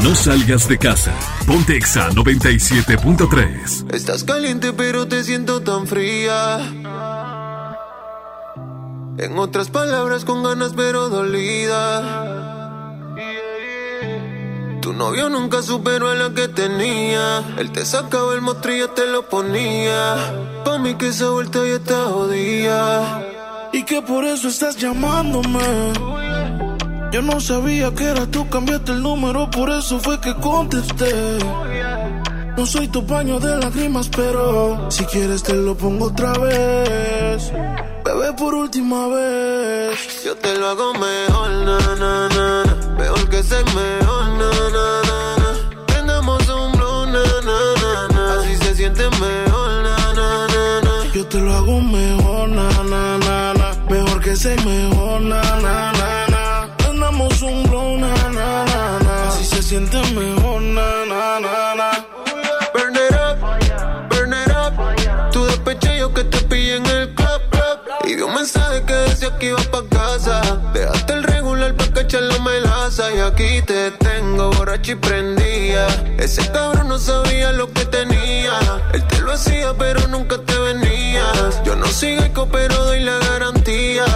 No 0.03 0.15
salgas 0.15 0.69
de 0.69 0.79
casa. 0.79 1.13
Ponte 1.47 1.77
Exa 1.77 2.11
97.3. 2.11 3.95
Estás 3.95 4.25
caliente 4.25 4.73
pero 4.73 5.09
te 5.09 5.25
siento 5.25 5.63
tan 5.63 5.87
fría. 5.87 6.59
En 9.23 9.39
otras 9.39 9.71
palabras 9.71 10.25
con 10.25 10.43
ganas 10.43 10.73
pero 10.75 11.09
dolida. 11.09 12.99
Tu 14.81 14.93
novio 14.93 15.29
nunca 15.29 15.63
superó 15.63 16.11
a 16.11 16.17
la 16.17 16.31
que 16.35 16.49
tenía. 16.49 17.55
Él 17.57 17.71
te 17.71 17.85
sacaba 17.85 18.35
el 18.35 18.41
mostrillo, 18.41 18.91
te 18.91 19.07
lo 19.07 19.29
ponía. 19.29 20.17
Pa' 20.65 20.79
mí 20.79 20.97
que 20.97 21.11
esa 21.11 21.31
vuelta 21.31 21.61
ya 21.61 21.75
está 21.75 22.07
jodida. 22.07 23.25
Y 23.73 23.85
que 23.85 24.03
por 24.03 24.25
eso 24.25 24.49
estás 24.49 24.77
llamándome. 24.77 25.93
Yo 27.13 27.23
no 27.23 27.39
sabía 27.39 27.95
que 27.95 28.03
era 28.03 28.27
tú, 28.27 28.49
cambiaste 28.49 28.91
el 28.91 29.05
número, 29.05 29.49
por 29.53 29.71
eso 29.71 30.01
fue 30.01 30.21
que 30.21 30.35
contesté. 30.35 31.39
No 32.57 32.67
soy 32.67 32.89
tu 32.89 33.07
paño 33.07 33.39
de 33.39 33.57
lágrimas, 33.57 34.09
pero 34.09 34.91
si 34.91 35.05
quieres 35.05 35.45
te 35.45 35.55
lo 35.55 35.77
pongo 35.77 36.07
otra 36.07 36.33
vez. 36.33 37.53
Bebé, 38.13 38.33
por 38.35 38.55
última 38.55 39.09
vez. 39.09 40.23
Yo 40.23 40.37
te 40.37 40.55
lo 40.59 40.69
hago 40.69 40.93
mejor, 40.93 41.51
na, 41.65 41.79
na, 41.97 42.29
na, 42.29 42.65
na. 42.65 42.77
Mejor 42.99 43.27
que 43.31 43.43
ser 43.43 43.65
mejor, 43.65 44.25
na, 44.39 44.51
na, 44.77 44.87
na, 45.09 45.37
na. 45.41 45.51
Prendamos 45.87 46.47
un 46.49 46.73
blue, 46.73 47.07
na, 47.07 47.25
na, 47.49 47.59
na, 47.83 48.09
na. 48.15 48.35
Así 48.35 48.55
se 48.57 48.75
siente 48.75 49.09
mejor, 49.19 49.83
na, 49.83 49.97
na, 50.13 50.47
na, 50.47 50.81
na. 50.83 51.13
Yo 51.15 51.25
te 51.27 51.39
lo 51.39 51.55
hago 51.55 51.81
mejor, 51.81 52.49
na, 52.51 52.69
na, 52.83 53.19
na, 53.19 53.55
na. 53.55 53.69
Mejor 53.89 54.21
que 54.21 54.37
ser 54.37 54.63
mejor, 54.63 55.21
na, 55.23 55.41
na, 55.67 55.93
na, 55.93 56.27
na. 56.29 56.69
Prendamos 56.77 57.41
un 57.41 57.63
blow, 57.63 57.97
na, 57.97 58.15
na, 58.29 58.65
na, 58.67 58.99
na. 59.07 59.29
Así 59.29 59.47
se 59.47 59.63
siente 59.63 59.97
mejor, 60.13 60.61
na, 60.61 60.92
mensaje 68.43 68.83
que 68.83 68.95
decía 68.95 69.39
que 69.39 69.47
iba 69.51 69.63
pa' 69.71 69.85
casa. 69.89 70.41
Dejaste 70.75 71.13
el 71.13 71.23
regular 71.23 71.75
pa' 71.77 71.87
cachar 71.95 72.23
la 72.23 72.39
melaza. 72.41 73.05
Y 73.15 73.21
aquí 73.21 73.63
te 73.63 73.93
tengo 73.93 74.51
borracho 74.51 74.93
y 74.93 74.95
prendía. 74.97 75.87
Ese 76.19 76.43
cabrón 76.51 76.89
no 76.89 76.99
sabía 76.99 77.53
lo 77.53 77.73
que 77.73 77.85
tenía. 77.85 78.55
Él 78.95 79.07
te 79.07 79.21
lo 79.21 79.33
hacía, 79.33 79.73
pero 79.79 80.09
nunca 80.09 80.39
te 80.39 80.59
venías. 80.59 81.63
Yo 81.65 81.77
no 81.77 81.87
sigo 81.87 82.25
eco, 82.25 82.49
pero 82.51 82.75
doy 82.85 83.01
la 83.01 83.17
garantía. 83.29 84.07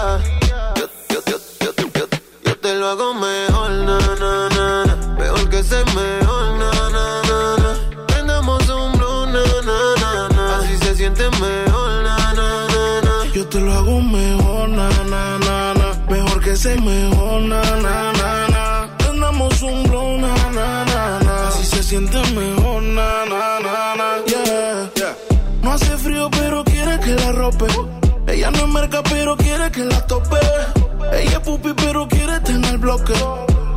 Yo, 0.79 0.87
yo, 1.13 1.21
yo, 1.31 1.39
yo, 1.61 1.73
yo, 1.95 2.07
yo, 2.45 2.59
te 2.59 2.75
lo 2.75 2.89
hago 2.89 3.15
mejor, 3.15 3.71
na, 3.71 3.99
na, 4.23 4.49
na. 4.57 4.97
Mejor 5.21 5.49
que 5.51 5.63
ser 5.63 5.87
mejor, 5.95 6.56
na, 16.57 16.75
na, 16.75 16.81
na. 16.81 16.85
Mejor 16.85 17.41
na, 17.43 17.63
na, 17.83 18.13
na, 18.13 18.49
na. 18.49 18.89
Prendamos 18.99 19.63
un 19.63 19.83
blow, 19.85 20.19
siente 21.83 22.19
mejor, 22.35 22.83
na, 22.83 23.25
na, 23.27 23.61
na, 23.61 23.95
na, 23.95 24.25
yeah. 24.27 25.15
No 25.63 25.73
hace 25.73 25.97
frío, 25.99 26.31
pero 26.31 26.65
quiere 26.65 26.99
que 27.01 27.15
la 27.15 27.33
rope. 27.33 27.67
Ella 28.27 28.51
no 28.51 28.59
es 28.59 28.69
merca, 28.69 29.03
pero 29.03 29.37
quiere 29.37 29.71
que 29.71 29.85
la 29.85 30.07
tope. 30.07 30.39
Ella 31.13 31.31
es 31.31 31.41
pupi, 31.41 31.75
pero 31.75 32.09
quiere 32.09 32.41
tener 32.41 32.79
bloque. 32.79 33.13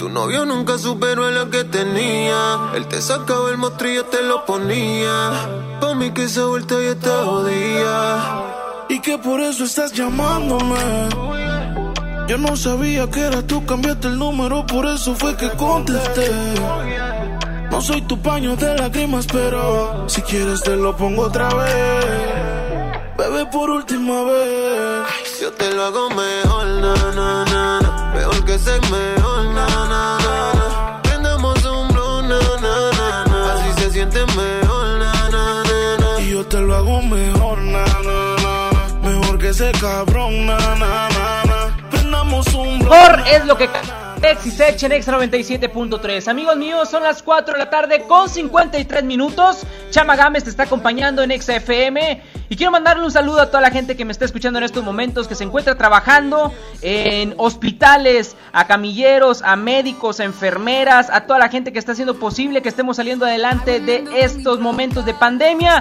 Tu 0.00 0.08
novio 0.08 0.46
nunca 0.46 0.78
superó 0.78 1.30
lo 1.30 1.50
que 1.50 1.62
tenía. 1.62 2.70
Él 2.74 2.86
te 2.86 3.02
sacaba 3.02 3.50
el 3.50 3.58
mostrillo, 3.58 4.06
te 4.06 4.22
lo 4.22 4.46
ponía. 4.46 5.30
Pa' 5.78 5.94
mí 5.94 6.10
que 6.12 6.24
esa 6.24 6.46
vuelta 6.46 6.74
ya 6.76 6.92
está 6.92 7.22
jodida. 7.22 8.86
Y 8.88 8.98
que 9.00 9.18
por 9.18 9.42
eso 9.42 9.64
estás 9.64 9.92
llamándome. 9.92 11.06
Yo 12.28 12.38
no 12.38 12.56
sabía 12.56 13.10
que 13.10 13.20
era 13.20 13.46
tú, 13.46 13.66
cambiaste 13.66 14.08
el 14.08 14.18
número, 14.18 14.64
por 14.66 14.86
eso 14.86 15.14
fue 15.14 15.36
que 15.36 15.50
contesté. 15.50 16.30
No 17.70 17.82
soy 17.82 18.00
tu 18.00 18.18
paño 18.22 18.56
de 18.56 18.78
lágrimas, 18.78 19.26
pero 19.30 20.08
si 20.08 20.22
quieres 20.22 20.62
te 20.62 20.76
lo 20.76 20.96
pongo 20.96 21.24
otra 21.24 21.52
vez. 21.52 22.06
Bebé, 23.18 23.44
por 23.52 23.68
última 23.68 24.22
vez. 24.22 25.40
Yo 25.42 25.52
te 25.52 25.74
lo 25.74 25.84
hago 25.84 26.08
mejor, 26.08 26.66
na, 27.14 27.44
que 28.50 28.58
ser 28.58 28.80
mejor, 28.90 29.44
na, 29.54 29.66
na, 29.68 30.18
na, 30.26 30.52
na. 30.58 31.02
Prendamos 31.02 31.64
un 31.64 31.86
blow, 31.88 32.20
na, 32.22 32.40
na, 32.64 33.24
na. 33.30 33.52
Así 33.52 33.80
se 33.80 33.90
siente 33.92 34.26
mejor, 34.34 34.98
na, 34.98 35.12
na, 35.30 35.62
na. 36.00 36.20
Y 36.20 36.30
yo 36.30 36.44
te 36.44 36.58
lo 36.58 36.74
hago 36.74 37.00
mejor, 37.02 37.58
na, 37.58 37.84
na, 38.08 38.18
na. 38.44 39.08
Mejor 39.08 39.38
que 39.38 39.50
ese 39.50 39.70
cabrón, 39.80 40.46
na, 40.46 40.58
na. 40.74 41.09
Por 42.90 43.20
es 43.28 43.44
lo 43.44 43.56
que 43.56 43.68
Exisech 44.20 44.82
en 44.82 44.90
Exa 44.90 45.16
97.3. 45.16 46.26
Amigos 46.26 46.56
míos, 46.56 46.90
son 46.90 47.04
las 47.04 47.22
4 47.22 47.52
de 47.52 47.58
la 47.60 47.70
tarde 47.70 48.02
con 48.08 48.28
53 48.28 49.04
minutos. 49.04 49.64
Chama 49.90 50.16
Gámez 50.16 50.42
te 50.42 50.50
está 50.50 50.64
acompañando 50.64 51.22
en 51.22 51.30
Exa 51.30 51.54
FM. 51.54 52.20
Y 52.48 52.56
quiero 52.56 52.72
mandarle 52.72 53.04
un 53.04 53.12
saludo 53.12 53.42
a 53.42 53.46
toda 53.46 53.60
la 53.60 53.70
gente 53.70 53.96
que 53.96 54.04
me 54.04 54.10
está 54.10 54.24
escuchando 54.24 54.58
en 54.58 54.64
estos 54.64 54.82
momentos, 54.82 55.28
que 55.28 55.36
se 55.36 55.44
encuentra 55.44 55.78
trabajando 55.78 56.52
en 56.82 57.32
hospitales, 57.36 58.34
a 58.52 58.66
camilleros, 58.66 59.42
a 59.42 59.54
médicos, 59.54 60.18
a 60.18 60.24
enfermeras, 60.24 61.10
a 61.12 61.20
toda 61.26 61.38
la 61.38 61.48
gente 61.48 61.72
que 61.72 61.78
está 61.78 61.92
haciendo 61.92 62.18
posible 62.18 62.60
que 62.60 62.70
estemos 62.70 62.96
saliendo 62.96 63.24
adelante 63.24 63.78
de 63.78 64.02
estos 64.16 64.58
momentos 64.58 65.06
de 65.06 65.14
pandemia. 65.14 65.80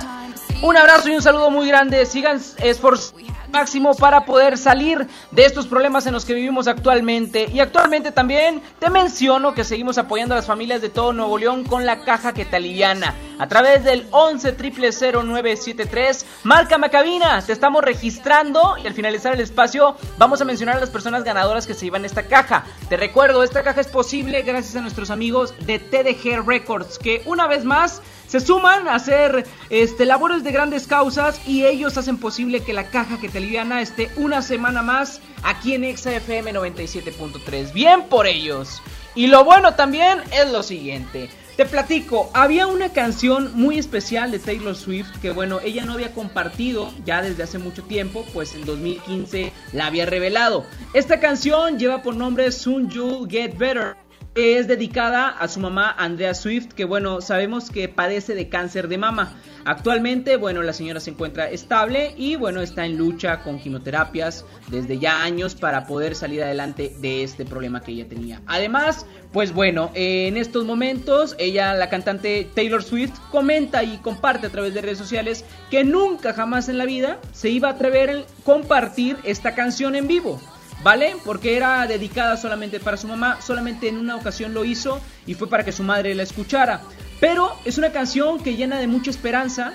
Un 0.62 0.78
abrazo 0.78 1.10
y 1.10 1.16
un 1.16 1.24
saludo 1.24 1.50
muy 1.50 1.68
grande. 1.68 2.06
Sigan 2.06 2.40
esforzando 2.60 3.39
máximo 3.52 3.96
para 3.96 4.26
poder 4.26 4.58
salir 4.58 5.08
de 5.32 5.46
estos 5.46 5.68
problemas 5.68 6.06
en 6.08 6.14
los 6.14 6.26
que 6.26 6.34
vivimos 6.34 6.68
actualmente. 6.68 7.50
Y 7.52 7.60
actualmente 7.60 8.12
también 8.12 8.62
te 8.80 8.90
menciono 8.90 9.54
que 9.54 9.64
seguimos 9.64 9.98
apoyando 9.98 10.36
a 10.36 10.38
las 10.38 10.46
familias 10.46 10.82
de 10.82 10.90
todo 10.90 11.14
Nuevo 11.14 11.38
León 11.38 11.64
con 11.64 11.86
la 11.86 12.02
caja 12.02 12.34
que 12.34 12.46
te 12.46 12.56
aliviana. 12.56 13.14
A 13.40 13.48
través 13.48 13.86
del 13.86 14.06
11 14.12 14.54
0973 14.54 16.26
Márcame 16.44 16.90
cabina, 16.90 17.42
te 17.42 17.54
estamos 17.54 17.82
registrando 17.82 18.76
y 18.84 18.86
al 18.86 18.94
finalizar 18.94 19.34
el 19.34 19.40
espacio 19.40 19.96
vamos 20.18 20.42
a 20.42 20.46
mencionar 20.46 20.76
a 20.76 20.80
las 20.82 20.90
personas 20.90 21.24
ganadoras 21.24 21.66
que 21.66 21.74
se 21.74 21.86
llevan 21.86 22.04
esta 22.04 22.24
caja. 22.24 22.66
Te 22.90 22.98
recuerdo, 22.98 23.42
esta 23.44 23.64
caja 23.64 23.80
es 23.80 23.88
posible 23.88 24.42
gracias 24.42 24.76
a 24.76 24.82
nuestros 24.82 25.10
amigos 25.10 25.54
de 25.66 25.80
TDG 25.80 26.46
Records 26.46 27.00
que 27.00 27.22
una 27.26 27.48
vez 27.48 27.64
más 27.64 28.02
se 28.28 28.42
suman 28.42 28.90
a 28.90 28.96
hacer 28.96 29.46
este, 29.70 30.06
labores 30.06 30.44
de 30.44 30.52
grandes 30.52 30.86
causas 30.86 31.40
y 31.48 31.66
ellos 31.66 31.98
hacen 31.98 32.18
posible 32.18 32.62
que 32.62 32.74
la 32.74 32.90
caja 32.90 33.22
que 33.22 33.30
te 33.30 33.38
aliviana 33.38 33.82
esté 33.82 34.12
una 34.18 34.42
semana 34.42 34.82
más 34.82 35.22
aquí 35.44 35.74
en 35.74 35.98
XFM 35.98 36.54
97.3. 36.54 37.72
Bien 37.72 38.04
por 38.04 38.28
ellos. 38.28 38.82
Y 39.16 39.28
lo 39.28 39.46
bueno 39.46 39.76
también 39.76 40.22
es 40.32 40.52
lo 40.52 40.62
siguiente. 40.62 41.30
Te 41.60 41.66
platico, 41.66 42.30
había 42.34 42.68
una 42.68 42.94
canción 42.94 43.52
muy 43.54 43.78
especial 43.78 44.32
de 44.32 44.40
Taylor 44.40 44.78
Swift 44.78 45.20
que 45.22 45.32
bueno, 45.32 45.60
ella 45.62 45.84
no 45.84 45.92
había 45.92 46.14
compartido 46.14 46.90
ya 47.04 47.22
desde 47.22 47.44
hace 47.44 47.58
mucho 47.58 47.84
tiempo, 47.84 48.26
pues 48.34 48.56
en 48.56 48.64
2015 48.64 49.52
la 49.74 49.88
había 49.88 50.06
revelado. 50.06 50.64
Esta 50.94 51.20
canción 51.20 51.78
lleva 51.78 52.02
por 52.02 52.16
nombre 52.16 52.50
Soon 52.54 52.90
You'll 52.90 53.30
Get 53.30 53.58
Better 53.58 53.98
es 54.36 54.68
dedicada 54.68 55.30
a 55.30 55.48
su 55.48 55.60
mamá 55.60 55.94
Andrea 55.98 56.34
Swift, 56.34 56.74
que 56.74 56.86
bueno, 56.86 57.22
sabemos 57.22 57.70
que 57.70 57.90
padece 57.90 58.36
de 58.36 58.50
cáncer 58.50 58.88
de 58.88 58.98
mama. 58.98 59.34
Actualmente, 59.66 60.38
bueno, 60.38 60.62
la 60.62 60.74
señora 60.74 61.00
se 61.00 61.12
encuentra 61.12 61.50
estable 61.50 62.14
y 62.18 62.36
bueno, 62.36 62.62
está 62.62 62.86
en 62.86 62.98
lucha 62.98 63.42
con 63.42 63.60
quimioterapias 63.60 64.46
desde 64.70 65.00
ya 65.00 65.22
años 65.22 65.56
para 65.56 65.86
poder 65.86 66.16
salir 66.16 66.44
adelante 66.44 66.96
de 67.00 67.24
este 67.24 67.46
problema 67.46 67.82
que 67.82 67.92
ella 67.92 68.08
tenía. 68.08 68.42
Además, 68.46 69.06
pues 69.34 69.54
bueno, 69.54 69.92
en 69.96 70.38
estos 70.38 70.66
momentos 70.66 71.36
ella, 71.38 71.74
la 71.74 71.90
cantante 71.90 72.48
Taylor 72.56 72.84
Swift, 72.84 73.20
comenta 73.32 73.84
y 73.84 73.98
comparte 73.98 74.48
a 74.48 74.50
través 74.50 74.74
de 74.74 74.82
redes 74.82 74.98
sociales 74.98 75.44
que 75.70 75.84
nunca 75.84 76.34
jamás 76.34 76.70
en 76.70 76.78
la 76.78 76.86
vida 76.86 77.20
se 77.34 77.50
iba 77.50 77.70
a 77.70 77.72
atrever 77.74 78.10
a 78.10 78.44
compartir 78.44 79.18
esta 79.24 79.56
canción 79.56 79.96
en 79.96 80.08
vivo. 80.08 80.40
¿Vale? 80.82 81.16
Porque 81.26 81.58
era 81.58 81.86
dedicada 81.88 82.38
solamente 82.38 82.80
para 82.80 82.96
su 82.96 83.08
mamá, 83.08 83.42
solamente 83.42 83.90
en 83.90 83.98
una 83.98 84.16
ocasión 84.16 84.54
lo 84.54 84.64
hizo 84.64 85.02
y 85.28 85.34
fue 85.34 85.50
para 85.50 85.66
que 85.66 85.74
su 85.74 85.84
madre 85.84 86.16
la 86.16 86.24
escuchara. 86.24 86.82
Pero 87.20 87.54
es 87.66 87.78
una 87.78 87.92
canción 87.92 88.42
que 88.42 88.56
llena 88.56 88.80
de 88.80 88.88
mucha 88.88 89.10
esperanza 89.10 89.74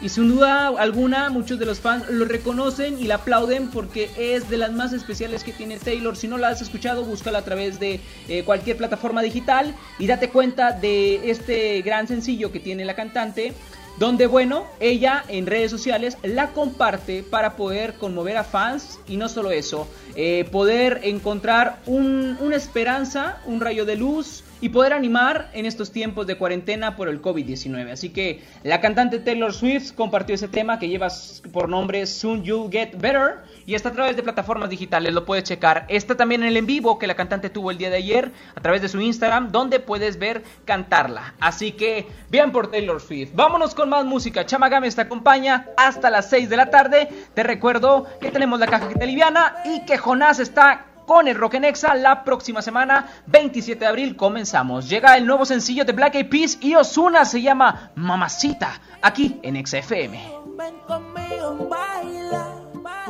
y 0.00 0.08
sin 0.08 0.28
duda 0.28 0.68
alguna 0.68 1.30
muchos 1.30 1.58
de 1.58 1.66
los 1.66 1.80
fans 1.80 2.08
lo 2.10 2.24
reconocen 2.24 2.98
y 2.98 3.04
la 3.04 3.16
aplauden 3.16 3.68
porque 3.68 4.10
es 4.16 4.50
de 4.50 4.58
las 4.58 4.72
más 4.72 4.92
especiales 4.92 5.42
que 5.42 5.52
tiene 5.52 5.78
Taylor. 5.78 6.16
Si 6.16 6.28
no 6.28 6.36
la 6.38 6.48
has 6.48 6.60
escuchado, 6.60 7.04
búscala 7.04 7.38
a 7.38 7.42
través 7.42 7.80
de 7.80 8.00
eh, 8.28 8.44
cualquier 8.44 8.76
plataforma 8.76 9.22
digital 9.22 9.74
y 9.98 10.06
date 10.06 10.28
cuenta 10.28 10.72
de 10.72 11.30
este 11.30 11.82
gran 11.82 12.06
sencillo 12.06 12.52
que 12.52 12.60
tiene 12.60 12.84
la 12.84 12.94
cantante 12.94 13.54
donde 13.98 14.26
bueno, 14.26 14.66
ella 14.80 15.24
en 15.28 15.46
redes 15.46 15.70
sociales 15.70 16.16
la 16.22 16.52
comparte 16.52 17.22
para 17.22 17.56
poder 17.56 17.94
conmover 17.94 18.36
a 18.36 18.44
fans 18.44 18.98
y 19.06 19.16
no 19.16 19.28
solo 19.28 19.50
eso, 19.50 19.88
eh, 20.16 20.48
poder 20.50 21.00
encontrar 21.04 21.80
un, 21.86 22.36
una 22.40 22.56
esperanza, 22.56 23.40
un 23.46 23.60
rayo 23.60 23.84
de 23.84 23.96
luz 23.96 24.44
y 24.64 24.70
poder 24.70 24.94
animar 24.94 25.50
en 25.52 25.66
estos 25.66 25.92
tiempos 25.92 26.26
de 26.26 26.38
cuarentena 26.38 26.96
por 26.96 27.10
el 27.10 27.20
COVID-19. 27.20 27.92
Así 27.92 28.08
que 28.08 28.42
la 28.62 28.80
cantante 28.80 29.18
Taylor 29.18 29.52
Swift 29.52 29.92
compartió 29.92 30.34
ese 30.34 30.48
tema 30.48 30.78
que 30.78 30.88
lleva 30.88 31.08
por 31.52 31.68
nombre 31.68 32.06
Soon 32.06 32.44
You'll 32.44 32.72
Get 32.72 32.96
Better 32.96 33.40
y 33.66 33.74
está 33.74 33.90
a 33.90 33.92
través 33.92 34.16
de 34.16 34.22
plataformas 34.22 34.70
digitales, 34.70 35.12
lo 35.12 35.26
puedes 35.26 35.44
checar. 35.44 35.84
Está 35.90 36.16
también 36.16 36.42
en 36.42 36.48
el 36.48 36.56
en 36.56 36.64
vivo 36.64 36.98
que 36.98 37.06
la 37.06 37.14
cantante 37.14 37.50
tuvo 37.50 37.72
el 37.72 37.76
día 37.76 37.90
de 37.90 37.96
ayer 37.96 38.32
a 38.54 38.60
través 38.62 38.80
de 38.80 38.88
su 38.88 39.02
Instagram, 39.02 39.52
donde 39.52 39.80
puedes 39.80 40.18
ver 40.18 40.42
cantarla. 40.64 41.34
Así 41.40 41.72
que 41.72 42.06
bien 42.30 42.50
por 42.50 42.70
Taylor 42.70 43.02
Swift. 43.02 43.32
Vámonos 43.34 43.74
con 43.74 43.90
más 43.90 44.06
música. 44.06 44.46
Chama 44.46 44.70
Games 44.70 44.96
te 44.96 45.02
acompaña 45.02 45.66
hasta 45.76 46.08
las 46.08 46.30
6 46.30 46.48
de 46.48 46.56
la 46.56 46.70
tarde. 46.70 47.10
Te 47.34 47.42
recuerdo 47.42 48.06
que 48.18 48.30
tenemos 48.30 48.58
la 48.58 48.66
caja 48.66 48.88
que 48.88 48.94
te 48.94 49.06
liviana 49.06 49.56
y 49.66 49.84
que 49.84 49.98
Jonás 49.98 50.38
está 50.38 50.86
con 51.06 51.28
el 51.28 51.36
Rock 51.36 51.54
en 51.54 51.64
Exa 51.64 51.94
la 51.94 52.24
próxima 52.24 52.62
semana, 52.62 53.08
27 53.26 53.80
de 53.80 53.86
abril, 53.86 54.16
comenzamos. 54.16 54.88
Llega 54.88 55.16
el 55.16 55.26
nuevo 55.26 55.44
sencillo 55.44 55.84
de 55.84 55.92
Black 55.92 56.14
Eyed 56.16 56.28
Peas 56.28 56.58
y 56.60 56.74
Osuna 56.74 57.24
se 57.24 57.42
llama 57.42 57.92
Mamacita, 57.94 58.80
aquí 59.02 59.38
en 59.42 59.56
Exa 59.56 59.78
FM. 59.78 60.20
Ven 60.56 60.74
conmigo, 60.86 61.68
baila. 61.68 62.64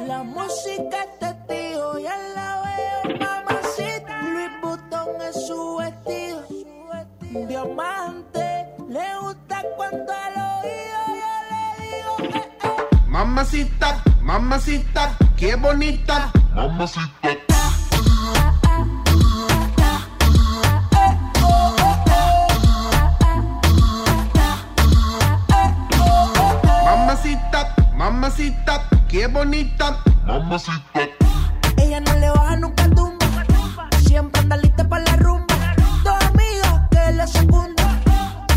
La 0.06 0.22
música 0.22 1.04
es 1.04 1.18
testigo, 1.18 1.98
ya 1.98 2.16
la 2.34 2.62
veo, 2.62 3.18
mamacita. 3.18 4.22
Luis 4.22 4.50
Butón 4.60 5.22
es 5.22 5.46
su 5.46 5.76
vestido, 5.76 6.44
diamante. 7.48 8.66
Le 8.88 9.16
gusta 9.20 9.62
cuando 9.76 10.12
al 10.12 10.62
oído 10.62 11.00
yo 11.08 11.32
le 11.50 11.86
digo, 11.86 12.38
eh, 12.38 12.50
eh. 12.64 13.06
Mamacita, 13.06 14.02
mamacita, 14.20 15.16
qué 15.36 15.54
bonita. 15.56 16.30
Mamacita. 16.54 17.54
Mamacita, 28.04 28.86
qué 29.08 29.26
bonita. 29.28 29.98
Mamacita. 30.26 31.08
Ella 31.78 32.00
no 32.00 32.12
le 32.18 32.28
baja 32.28 32.56
nunca 32.56 32.86
tumba. 32.90 33.26
Siempre 34.04 34.42
anda 34.42 34.58
lista 34.58 34.86
para 34.86 35.04
la 35.04 35.16
rumba. 35.16 35.74
Dos 36.04 36.14
amigas 36.26 36.82
que 36.90 37.12
la 37.14 37.26
secundan. 37.26 38.02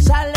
Salen 0.02 0.37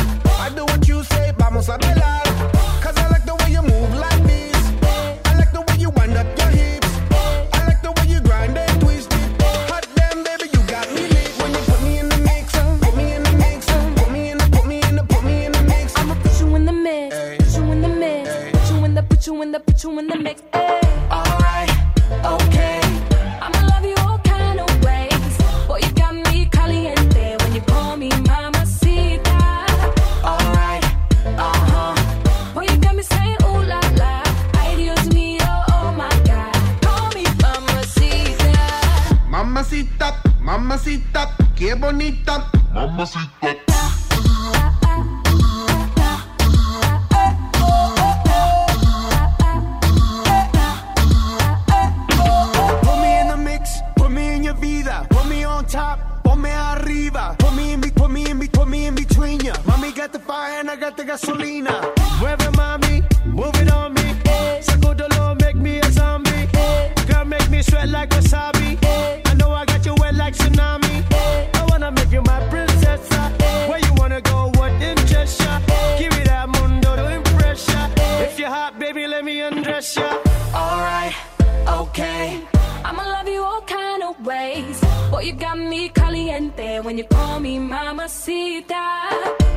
Caliente 85.93 86.79
when 86.81 86.97
you 86.97 87.05
call 87.05 87.39
me 87.39 87.59
mamacita. 87.59 89.09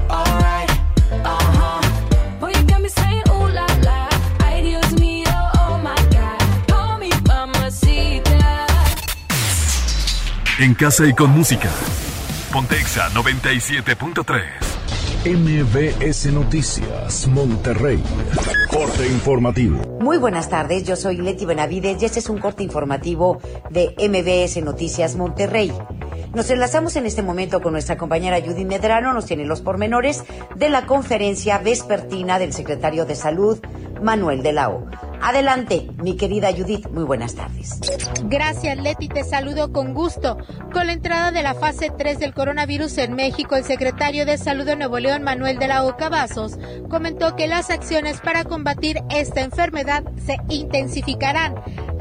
Alright, 0.09 0.70
oh 5.55 5.78
my 5.82 5.96
God. 6.10 6.40
Call 6.68 6.98
me 6.98 7.10
mamacita. 7.26 8.66
En 10.59 10.74
casa 10.74 11.06
y 11.06 11.14
con 11.14 11.30
música. 11.30 11.70
Pontexa 12.52 13.10
97.3. 13.10 14.73
MBS 15.26 16.26
Noticias, 16.34 17.26
Monterrey. 17.28 17.98
Corte 18.70 19.06
informativo. 19.06 19.80
Muy 19.98 20.18
buenas 20.18 20.51
tardes, 20.51 20.84
yo 20.84 20.96
soy 20.96 21.16
Leti 21.16 21.46
Benavides 21.46 22.02
y 22.02 22.05
este 22.05 22.18
es 22.18 22.28
un 22.28 22.36
corte 22.36 22.62
informativo 22.62 23.40
de 23.70 23.94
MBS 23.96 24.62
Noticias 24.62 25.16
Monterrey. 25.16 25.72
Nos 26.34 26.51
enlazamos 26.51 26.96
en 26.96 27.06
este 27.06 27.22
momento 27.22 27.62
con 27.62 27.72
nuestra 27.72 27.96
compañera 27.96 28.38
Judy 28.44 28.66
Medrano, 28.66 29.14
nos 29.14 29.24
tiene 29.24 29.46
los 29.46 29.62
pormenores 29.62 30.24
de 30.56 30.68
la 30.68 30.84
conferencia 30.84 31.56
vespertina 31.56 32.38
del 32.38 32.52
secretario 32.52 33.06
de 33.06 33.14
Salud, 33.14 33.59
Manuel 34.02 34.42
de 34.42 34.52
la 34.52 34.68
O. 34.68 34.84
Adelante, 35.26 35.88
mi 36.02 36.18
querida 36.18 36.52
Judith, 36.52 36.86
muy 36.90 37.05
buenas 37.05 37.34
tardes. 37.34 37.80
Gracias, 38.24 38.76
Leti. 38.76 39.09
Te 39.09 39.24
saludo 39.24 39.72
con 39.72 39.94
gusto. 39.94 40.36
Con 40.70 40.86
la 40.86 40.92
entrada 40.92 41.32
de 41.32 41.42
la 41.42 41.55
fase 41.55 41.90
3 41.96 42.18
del 42.18 42.34
coronavirus 42.34 42.98
en 42.98 43.14
México, 43.14 43.56
el 43.56 43.64
secretario 43.64 44.26
de 44.26 44.36
Salud 44.36 44.66
de 44.66 44.76
Nuevo 44.76 44.98
León, 44.98 45.22
Manuel 45.22 45.59
de 45.59 45.66
la 45.66 45.84
Oca 45.86 46.10
Vasos, 46.10 46.59
comentó 46.90 47.36
que 47.36 47.46
las 47.46 47.70
acciones 47.70 48.20
para 48.20 48.44
combatir 48.44 48.98
esta 49.09 49.40
enfermedad 49.40 50.05
se 50.26 50.36
intensificarán. 50.51 51.55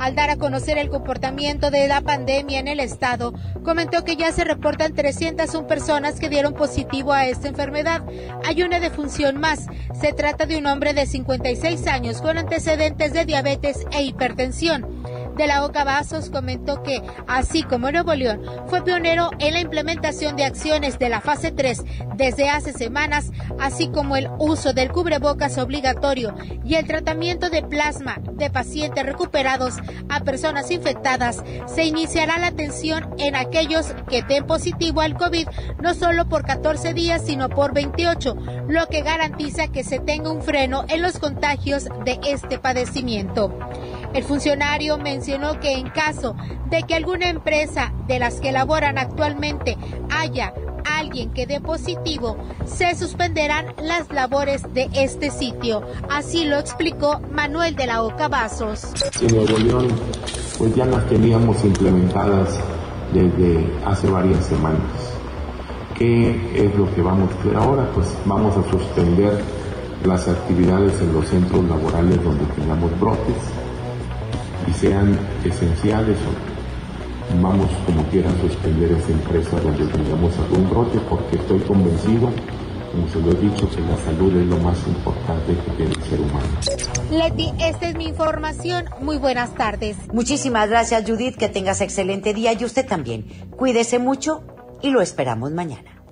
Al 0.04 0.16
dar 0.16 0.30
a 0.30 0.36
conocer 0.36 0.78
el 0.78 0.90
comportamiento 0.90 1.72
de 1.72 1.88
la 1.88 2.02
pandemia 2.02 2.60
en 2.60 2.68
el 2.68 2.82
estado, 2.82 3.34
comentó 3.64 4.04
que 4.04 4.18
ya 4.18 4.34
se 4.34 4.44
reportan 4.44 4.94
301 4.94 5.66
personas 5.66 6.20
que 6.20 6.28
dieron 6.28 6.56
positivo 6.56 7.14
a 7.14 7.26
esta 7.26 7.48
enfermedad. 7.48 8.04
Hay 8.44 8.64
una 8.64 8.82
defunción 8.82 9.40
más. 9.40 9.68
Se 9.98 10.12
trata 10.12 10.46
de 10.46 10.58
un 10.58 10.66
hombre 10.66 10.94
de 10.94 11.06
56 11.06 11.88
años 11.88 12.22
con 12.22 12.38
antecedentes 12.38 13.14
de 13.14 13.24
diabetes 13.24 13.86
e 13.94 14.04
hipertensión. 14.04 15.06
De 15.36 15.48
la 15.48 15.66
Oca 15.66 15.84
Vasos 15.84 16.30
comentó 16.30 16.84
que, 16.84 17.02
así 17.28 17.64
como 17.64 17.92
Nuevo 17.92 18.14
León 18.14 18.42
fue 18.68 18.84
pionero 18.84 19.32
en 19.40 19.54
la 19.54 19.62
implementación 19.62 20.36
de 20.36 20.46
acciones 20.46 21.00
de 21.00 21.10
la 21.10 21.22
fase 21.22 21.52
3 21.52 21.84
desde 22.16 22.50
hace 22.50 22.74
semanas, 22.74 23.32
así 23.60 23.88
como 23.88 24.16
el 24.16 24.30
uso 24.38 24.74
del 24.74 24.92
cubrebocas 24.92 25.58
obligatorio 25.58 26.36
y 26.64 26.76
el 26.76 26.88
tratamiento 26.88 27.50
de 27.50 27.64
plasma 27.64 28.18
de 28.34 28.50
pacientes 28.50 29.06
recuperados 29.06 29.76
a 30.10 30.20
personas 30.22 30.70
infectadas, 30.70 31.44
se 31.66 31.86
iniciará 31.86 32.38
la 32.38 32.48
atención 32.48 33.16
en 33.18 33.36
aquellos 33.36 33.94
que 34.10 34.22
den 34.22 34.46
positivo 34.46 35.02
al 35.02 35.18
COVID 35.18 35.48
no 35.82 35.94
solo 35.94 36.30
por 36.30 36.46
14 36.46 36.94
días, 36.94 37.24
sino 37.26 37.50
por 37.50 37.74
28, 37.74 38.36
lo 38.68 38.88
que 38.88 39.02
garantiza 39.02 39.68
que 39.68 39.84
se 39.84 40.00
tenga 40.00 40.32
un 40.32 40.42
freno 40.42 40.86
en 40.90 41.02
los 41.02 41.18
contagios 41.18 41.86
de 42.06 42.20
este 42.26 42.60
padecimiento. 42.60 43.58
El 44.14 44.24
funcionario 44.24 45.00
mencionó 45.00 45.60
que 45.60 45.74
en 45.74 45.90
caso 45.90 46.36
de 46.70 46.84
que 46.84 46.94
alguna 46.94 47.30
empresa 47.30 47.94
de 48.08 48.20
las 48.20 48.40
que 48.40 48.52
laboran 48.52 49.00
actualmente 49.00 49.76
haya 50.12 50.54
alguien 50.86 51.32
que 51.32 51.48
dé 51.48 51.60
positivo, 51.60 52.38
se 52.66 52.94
suspenderán 52.96 53.74
las 53.82 54.12
labores 54.12 54.62
de 54.74 54.88
este 54.94 55.32
sitio. 55.32 55.82
Así 56.12 56.46
lo 56.46 56.60
explicó 56.60 57.22
Manuel 57.32 57.76
de 57.76 57.88
la 57.88 58.04
Oca 58.04 58.28
Vasos. 58.28 58.94
En 59.20 59.36
Nuevo 59.36 59.58
León, 59.58 59.88
pues 60.60 60.76
ya 60.76 60.86
las 60.86 61.08
teníamos 61.08 61.64
implementadas 61.66 62.60
desde 63.14 63.66
hace 63.84 64.08
varias 64.12 64.46
semanas. 64.46 64.80
¿Qué 65.98 66.52
es 66.54 66.76
lo 66.76 66.94
que 66.94 67.02
vamos 67.02 67.32
a 67.32 67.40
hacer 67.40 67.56
ahora? 67.56 67.90
Pues 67.96 68.16
vamos 68.26 68.56
a 68.58 68.70
suspender 68.70 69.42
las 70.06 70.28
actividades 70.28 71.02
en 71.02 71.14
los 71.14 71.28
centros 71.28 71.64
laborales 71.66 72.24
donde 72.24 72.46
tengamos 72.56 73.00
brotes 73.00 73.63
sean 74.74 75.18
esenciales 75.44 76.18
o 76.18 76.54
vamos 77.42 77.70
como 77.86 78.04
quiera 78.10 78.30
a 78.30 78.42
suspender 78.42 78.92
esa 78.92 79.12
empresa 79.12 79.60
donde 79.60 79.86
tengamos 79.88 80.38
algún 80.38 80.70
brote 80.70 81.00
porque 81.10 81.36
estoy 81.38 81.60
convencido, 81.62 82.30
como 82.92 83.08
se 83.10 83.20
lo 83.20 83.32
he 83.32 83.36
dicho, 83.36 83.70
que 83.70 83.82
la 83.82 83.98
salud 83.98 84.36
es 84.36 84.46
lo 84.48 84.58
más 84.58 84.78
importante 84.88 85.54
que 85.54 85.72
tiene 85.72 85.92
el 85.92 86.04
ser 86.04 86.22
humano. 86.22 86.48
Leti, 87.12 87.54
esta 87.60 87.90
es 87.90 87.96
mi 87.96 88.06
información. 88.08 88.86
Muy 89.02 89.18
buenas 89.18 89.54
tardes. 89.56 89.98
Muchísimas 90.14 90.70
gracias, 90.70 91.04
Judith. 91.08 91.36
Que 91.38 91.50
tengas 91.50 91.82
excelente 91.82 92.34
día 92.34 92.54
y 92.54 92.64
usted 92.66 92.86
también. 92.86 93.26
Cuídese 93.58 94.00
mucho 94.00 94.44
y 94.82 94.92
lo 94.92 95.02
esperamos 95.02 95.52
mañana. 95.52 96.04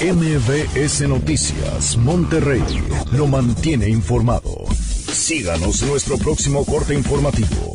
MBS 0.00 1.08
Noticias, 1.08 1.96
Monterrey. 1.96 2.64
Lo 3.12 3.26
mantiene 3.26 3.88
informado. 3.88 4.64
Síganos 5.12 5.82
en 5.82 5.90
nuestro 5.90 6.18
próximo 6.18 6.64
corte 6.64 6.94
informativo. 6.94 7.72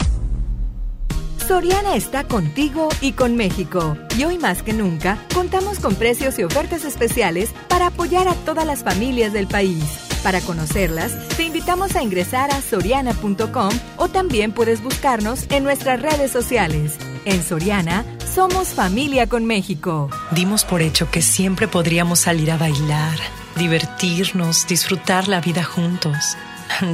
Soriana 1.48 1.96
está 1.96 2.26
contigo 2.26 2.90
y 3.00 3.14
con 3.14 3.38
México. 3.38 3.98
Y 4.18 4.26
hoy 4.26 4.38
más 4.38 4.64
que 4.64 4.74
nunca, 4.74 5.18
contamos 5.34 5.80
con 5.80 5.96
precios 5.96 6.38
y 6.40 6.44
ofertas 6.44 6.84
especiales 6.84 7.52
para 7.70 7.88
apoyar 7.88 8.28
a 8.28 8.34
todas 8.34 8.66
las 8.66 8.84
familias 8.84 9.32
del 9.32 9.48
país. 9.48 9.82
Para 10.24 10.42
conocerlas, 10.42 11.30
te 11.38 11.44
invitamos 11.44 11.96
a 11.96 12.04
ingresar 12.04 12.52
a 12.52 12.62
soriana.com 12.62 13.70
o 13.96 14.10
también 14.10 14.52
puedes 14.52 14.84
buscarnos 14.84 15.50
en 15.50 15.64
nuestras 15.64 16.02
redes 16.02 16.32
sociales. 16.32 16.98
En 17.24 17.42
Soriana, 17.42 18.04
somos 18.36 18.70
familia 18.70 19.28
con 19.28 19.46
México. 19.46 20.10
Dimos 20.32 20.66
por 20.66 20.82
hecho 20.82 21.10
que 21.10 21.22
siempre 21.22 21.70
podríamos 21.70 22.20
salir 22.20 22.52
a 22.52 22.58
bailar, 22.58 23.18
divertirnos, 23.56 24.68
disfrutar 24.68 25.30
la 25.30 25.40
vida 25.40 25.64
juntos. 25.64 26.36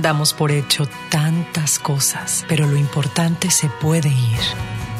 Damos 0.02 0.34
por 0.34 0.52
hecho 0.52 0.88
tantas 1.10 1.80
cosas, 1.80 2.46
pero 2.48 2.68
lo 2.68 2.78
importante 2.78 3.50
se 3.52 3.70
puede 3.70 4.10
ir, 4.10 4.40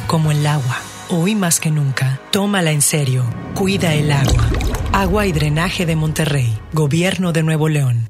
como 0.08 0.32
el 0.32 0.46
agua. 0.46 0.78
Hoy 1.10 1.36
más 1.36 1.60
que 1.60 1.72
nunca, 1.72 2.20
tómala 2.32 2.72
en 2.72 2.82
serio. 2.82 3.26
Cuida 3.54 3.94
el 3.94 4.12
agua. 4.12 4.50
Agua 4.92 5.26
y 5.26 5.32
Drenaje 5.32 5.86
de 5.86 5.96
Monterrey, 5.96 6.58
Gobierno 6.72 7.34
de 7.34 7.44
Nuevo 7.44 7.70
León. 7.70 8.10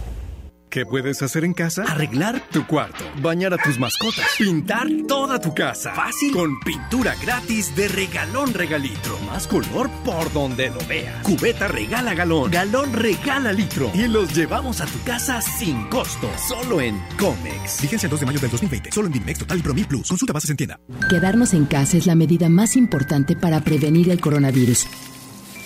¿Qué 0.71 0.85
puedes 0.85 1.21
hacer 1.21 1.43
en 1.43 1.53
casa? 1.53 1.83
Arreglar 1.83 2.47
tu 2.49 2.65
cuarto, 2.65 3.03
bañar 3.21 3.53
a 3.53 3.57
tus 3.57 3.77
mascotas, 3.77 4.25
pintar 4.37 4.87
toda 5.05 5.37
tu 5.37 5.53
casa. 5.53 5.91
Fácil. 5.93 6.31
Con 6.31 6.57
pintura 6.61 7.13
gratis 7.21 7.75
de 7.75 7.89
regalón 7.89 8.53
regalitro. 8.53 9.19
Más 9.27 9.47
color 9.47 9.89
por 10.05 10.31
donde 10.31 10.69
lo 10.69 10.79
veas. 10.87 11.23
Cubeta 11.23 11.67
regala 11.67 12.13
galón, 12.13 12.49
galón 12.49 12.93
regala 12.93 13.51
litro. 13.51 13.91
Y 13.93 14.07
los 14.07 14.33
llevamos 14.33 14.79
a 14.79 14.85
tu 14.85 14.97
casa 15.03 15.41
sin 15.41 15.89
costo. 15.89 16.31
Solo 16.47 16.79
en 16.79 16.97
Comex. 17.19 17.81
Vigencia 17.81 18.07
el 18.07 18.11
2 18.11 18.19
de 18.21 18.25
mayo 18.27 18.39
del 18.39 18.51
2020. 18.51 18.91
Solo 18.93 19.07
en 19.07 19.13
Dimex 19.13 19.39
Total 19.39 19.59
y 19.59 19.61
Pro 19.61 19.75
Plus. 19.75 20.07
Consulta 20.07 20.31
bases 20.31 20.51
en 20.51 20.55
tienda. 20.55 20.79
Quedarnos 21.09 21.53
en 21.53 21.65
casa 21.65 21.97
es 21.97 22.05
la 22.05 22.15
medida 22.15 22.47
más 22.47 22.77
importante 22.77 23.35
para 23.35 23.59
prevenir 23.59 24.09
el 24.09 24.21
coronavirus. 24.21 24.87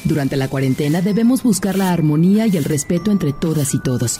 Durante 0.04 0.36
la 0.36 0.48
cuarentena 0.48 1.02
debemos 1.02 1.44
buscar 1.44 1.78
la 1.78 1.92
armonía 1.92 2.48
y 2.48 2.58
el 2.58 2.64
respeto 2.64 3.12
entre 3.12 3.34
todas 3.34 3.76
y 3.76 3.80
todos. 3.80 4.20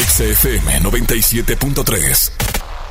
XFM 0.00 0.80
97.3. 0.80 2.30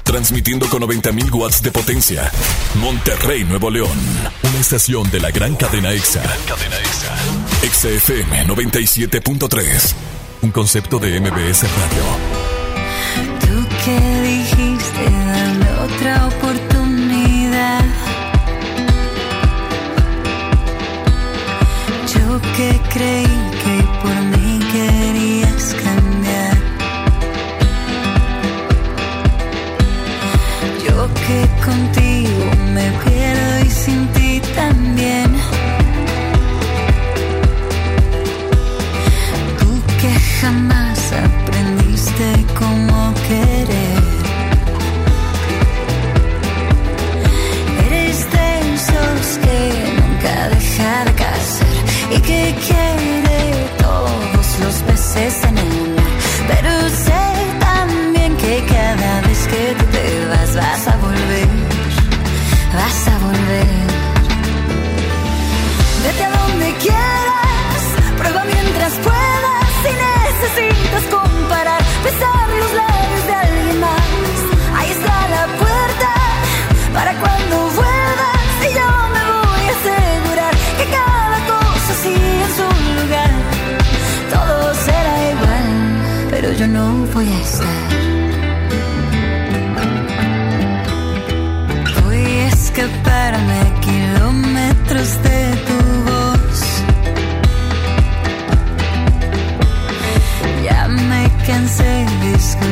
Transmitiendo 0.03 0.69
con 0.69 0.83
90.000 0.83 1.33
watts 1.33 1.63
de 1.63 1.71
potencia. 1.71 2.31
Monterrey, 2.75 3.43
Nuevo 3.45 3.71
León. 3.71 3.97
Una 4.43 4.59
estación 4.59 5.09
de 5.09 5.19
la 5.19 5.31
gran 5.31 5.55
cadena 5.55 5.91
EXA. 5.91 6.21
cadena 6.47 6.77
EXA. 6.77 7.15
XFM 7.71 8.47
97.3. 8.47 9.93
Un 10.43 10.51
concepto 10.51 10.99
de 10.99 11.19
MBS 11.19 11.63
Radio. 11.63 12.28
Comparar, 72.03 72.28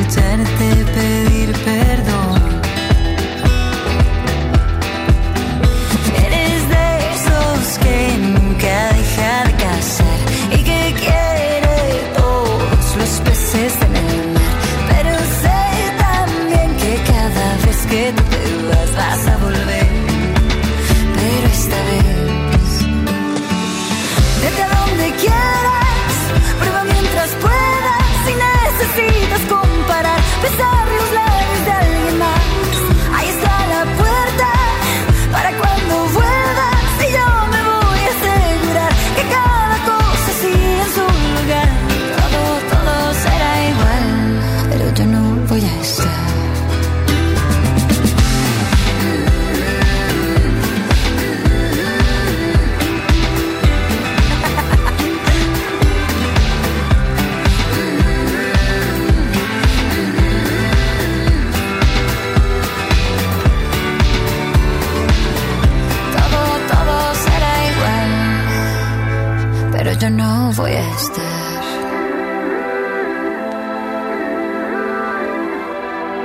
de 0.08 0.57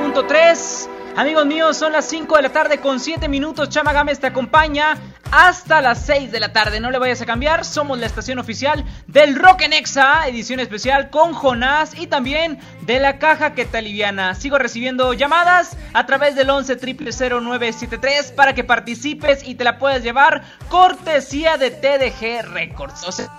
Punto 0.02 0.26
3. 0.26 0.90
Amigos 1.16 1.46
míos, 1.46 1.78
son 1.78 1.92
las 1.92 2.06
5 2.06 2.38
de 2.38 2.42
la 2.42 2.50
tarde 2.50 2.80
con 2.80 3.00
7 3.00 3.28
minutos. 3.28 3.70
Chama 3.70 3.94
Gámez 3.94 4.20
te 4.20 4.26
acompaña 4.26 4.98
hasta 5.32 5.82
las 5.82 6.04
6 6.08 6.32
de 6.32 6.40
la 6.40 6.52
tarde. 6.52 6.80
No 6.80 6.90
le 6.90 6.98
vayas 6.98 7.22
a 7.22 7.28
cambiar. 7.28 7.64
Somos 7.64 8.00
la 8.00 8.08
estación 8.08 8.40
oficial 8.40 8.84
del 9.06 9.36
Rock 9.36 9.62
en 9.62 9.74
Exa, 9.74 10.28
edición 10.28 10.60
especial 10.60 11.12
con 11.12 11.34
Jonás 11.34 11.94
y 11.96 12.08
también 12.08 12.58
de 12.88 13.00
la 13.00 13.20
caja 13.20 13.54
que 13.54 13.66
te 13.66 13.78
aliviana. 13.78 14.34
Sigo 14.34 14.58
recibiendo 14.58 15.14
llamadas 15.14 15.78
a 15.94 16.08
través 16.08 16.34
del 16.34 16.50
11 16.50 16.78
0973 16.80 18.32
para 18.32 18.56
que 18.56 18.64
participes 18.64 19.48
y 19.48 19.54
te 19.54 19.64
la 19.64 19.78
puedas 19.78 20.02
llevar 20.02 20.42
cortesía 20.70 21.58
de 21.58 21.70
TDG 21.70 22.52
Records. 22.52 23.08
O 23.08 23.12
sea, 23.12 23.30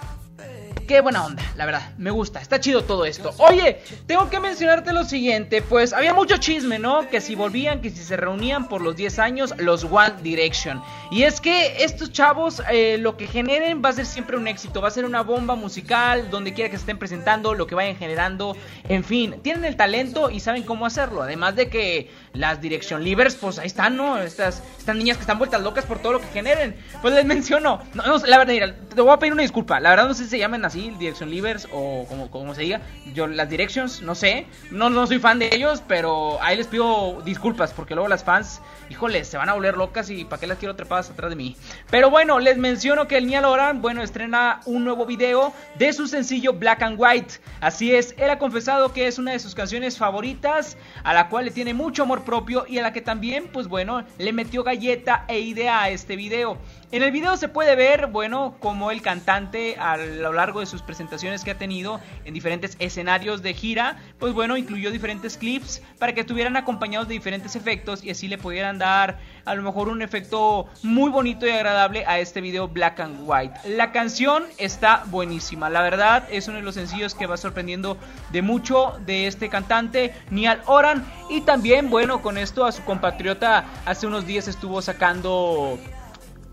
qué 0.86 1.00
buena 1.00 1.24
onda, 1.24 1.42
la 1.56 1.66
verdad, 1.66 1.92
me 1.98 2.10
gusta, 2.10 2.40
está 2.40 2.60
chido 2.60 2.84
todo 2.84 3.04
esto. 3.04 3.32
Oye, 3.38 3.80
tengo 4.06 4.28
que 4.30 4.40
mencionarte 4.40 4.92
lo 4.92 5.04
siguiente, 5.04 5.62
pues 5.62 5.92
había 5.92 6.14
mucho 6.14 6.36
chisme, 6.36 6.78
¿no? 6.78 7.08
Que 7.08 7.20
si 7.20 7.34
volvían, 7.34 7.80
que 7.80 7.90
si 7.90 8.02
se 8.02 8.16
reunían 8.16 8.68
por 8.68 8.80
los 8.80 8.96
10 8.96 9.18
años, 9.18 9.54
los 9.58 9.84
One 9.84 10.14
Direction. 10.22 10.82
Y 11.10 11.22
es 11.22 11.40
que 11.40 11.84
estos 11.84 12.12
chavos, 12.12 12.62
eh, 12.70 12.98
lo 12.98 13.16
que 13.16 13.26
generen 13.26 13.82
va 13.84 13.90
a 13.90 13.92
ser 13.92 14.06
siempre 14.06 14.36
un 14.36 14.48
éxito, 14.48 14.80
va 14.80 14.88
a 14.88 14.90
ser 14.90 15.04
una 15.04 15.22
bomba 15.22 15.54
musical, 15.54 16.30
donde 16.30 16.54
quiera 16.54 16.70
que 16.70 16.76
se 16.76 16.82
estén 16.82 16.98
presentando, 16.98 17.54
lo 17.54 17.66
que 17.66 17.74
vayan 17.74 17.96
generando, 17.96 18.56
en 18.88 19.04
fin, 19.04 19.36
tienen 19.42 19.64
el 19.64 19.76
talento 19.76 20.30
y 20.30 20.40
saben 20.40 20.62
cómo 20.62 20.86
hacerlo. 20.86 21.22
Además 21.22 21.56
de 21.56 21.68
que 21.68 22.10
las 22.34 22.60
Direction 22.60 23.02
Livers, 23.02 23.36
pues 23.36 23.58
ahí 23.58 23.66
están, 23.66 23.96
¿no? 23.96 24.18
Estas, 24.18 24.62
estas 24.78 24.96
niñas 24.96 25.16
que 25.16 25.22
están 25.22 25.38
vueltas 25.38 25.62
locas 25.62 25.86
por 25.86 26.00
todo 26.00 26.14
lo 26.14 26.20
que 26.20 26.26
generen. 26.26 26.76
Pues 27.00 27.14
les 27.14 27.24
menciono, 27.24 27.80
no, 27.94 28.18
la 28.18 28.38
verdad, 28.38 28.52
mira, 28.52 28.74
te 28.94 29.00
voy 29.00 29.12
a 29.12 29.18
pedir 29.18 29.32
una 29.32 29.42
disculpa, 29.42 29.80
la 29.80 29.90
verdad 29.90 30.08
no 30.08 30.14
sé 30.14 30.24
si 30.24 30.30
se 30.30 30.38
llaman 30.38 30.64
así, 30.64 30.92
Direction 30.98 31.30
Livers 31.30 31.68
o 31.72 32.04
como, 32.08 32.30
como 32.30 32.54
se 32.54 32.62
diga, 32.62 32.80
yo 33.14 33.26
las 33.26 33.48
Directions, 33.48 34.02
no 34.02 34.14
sé, 34.14 34.46
no, 34.70 34.90
no 34.90 35.06
soy 35.06 35.20
fan 35.20 35.38
de 35.38 35.48
ellos, 35.52 35.82
pero 35.86 36.42
ahí 36.42 36.56
les 36.56 36.66
pido 36.66 37.22
disculpas 37.24 37.72
porque 37.72 37.94
luego 37.94 38.08
las 38.08 38.24
fans, 38.24 38.60
híjole, 38.90 39.24
se 39.24 39.36
van 39.36 39.48
a 39.48 39.54
volver 39.54 39.76
locas 39.76 40.10
y 40.10 40.24
para 40.24 40.40
qué 40.40 40.48
las 40.48 40.58
quiero 40.58 40.74
trepadas 40.74 41.10
atrás 41.10 41.30
de 41.30 41.36
mí. 41.36 41.56
Pero 41.90 42.10
bueno, 42.10 42.40
les 42.40 42.58
menciono 42.58 43.06
que 43.06 43.16
el 43.16 43.26
Niall 43.26 43.44
Oran, 43.44 43.80
bueno, 43.80 44.02
estrena 44.02 44.60
un 44.66 44.84
nuevo 44.84 45.06
video 45.06 45.52
de 45.78 45.92
su 45.92 46.08
sencillo 46.08 46.54
Black 46.54 46.82
and 46.82 46.96
White. 46.98 47.34
Así 47.60 47.94
es, 47.94 48.14
él 48.18 48.30
ha 48.30 48.38
confesado 48.38 48.92
que 48.92 49.06
es 49.06 49.18
una 49.18 49.32
de 49.32 49.38
sus 49.38 49.54
canciones 49.54 49.98
favoritas, 49.98 50.76
a 51.04 51.14
la 51.14 51.28
cual 51.28 51.44
le 51.44 51.50
tiene 51.52 51.74
mucho 51.74 52.02
amor 52.02 52.23
propio 52.24 52.64
y 52.68 52.78
a 52.78 52.82
la 52.82 52.92
que 52.92 53.00
también, 53.00 53.48
pues 53.52 53.68
bueno, 53.68 54.04
le 54.18 54.32
metió 54.32 54.64
galleta 54.64 55.24
e 55.28 55.40
idea 55.40 55.82
a 55.82 55.90
este 55.90 56.16
video. 56.16 56.58
En 56.94 57.02
el 57.02 57.10
video 57.10 57.36
se 57.36 57.48
puede 57.48 57.74
ver, 57.74 58.06
bueno, 58.06 58.54
como 58.60 58.92
el 58.92 59.02
cantante 59.02 59.74
a 59.80 59.96
lo 59.96 60.32
largo 60.32 60.60
de 60.60 60.66
sus 60.66 60.80
presentaciones 60.80 61.42
que 61.42 61.50
ha 61.50 61.58
tenido 61.58 62.00
en 62.24 62.32
diferentes 62.34 62.76
escenarios 62.78 63.42
de 63.42 63.52
gira, 63.52 63.96
pues 64.20 64.32
bueno, 64.32 64.56
incluyó 64.56 64.92
diferentes 64.92 65.36
clips 65.36 65.82
para 65.98 66.14
que 66.14 66.20
estuvieran 66.20 66.56
acompañados 66.56 67.08
de 67.08 67.14
diferentes 67.14 67.56
efectos 67.56 68.04
y 68.04 68.10
así 68.10 68.28
le 68.28 68.38
pudieran 68.38 68.78
dar 68.78 69.18
a 69.44 69.56
lo 69.56 69.62
mejor 69.62 69.88
un 69.88 70.02
efecto 70.02 70.68
muy 70.84 71.10
bonito 71.10 71.48
y 71.48 71.50
agradable 71.50 72.04
a 72.06 72.20
este 72.20 72.40
video 72.40 72.68
Black 72.68 73.00
and 73.00 73.28
White. 73.28 73.74
La 73.74 73.90
canción 73.90 74.44
está 74.58 75.02
buenísima, 75.06 75.70
la 75.70 75.82
verdad 75.82 76.28
es 76.30 76.46
uno 76.46 76.58
de 76.58 76.62
los 76.62 76.76
sencillos 76.76 77.16
que 77.16 77.26
va 77.26 77.36
sorprendiendo 77.36 77.98
de 78.30 78.42
mucho 78.42 78.92
de 79.04 79.26
este 79.26 79.48
cantante, 79.48 80.14
Niall 80.30 80.60
Oran, 80.66 81.04
y 81.28 81.40
también, 81.40 81.90
bueno, 81.90 82.22
con 82.22 82.38
esto 82.38 82.64
a 82.64 82.70
su 82.70 82.84
compatriota 82.84 83.64
hace 83.84 84.06
unos 84.06 84.28
días 84.28 84.46
estuvo 84.46 84.80
sacando 84.80 85.76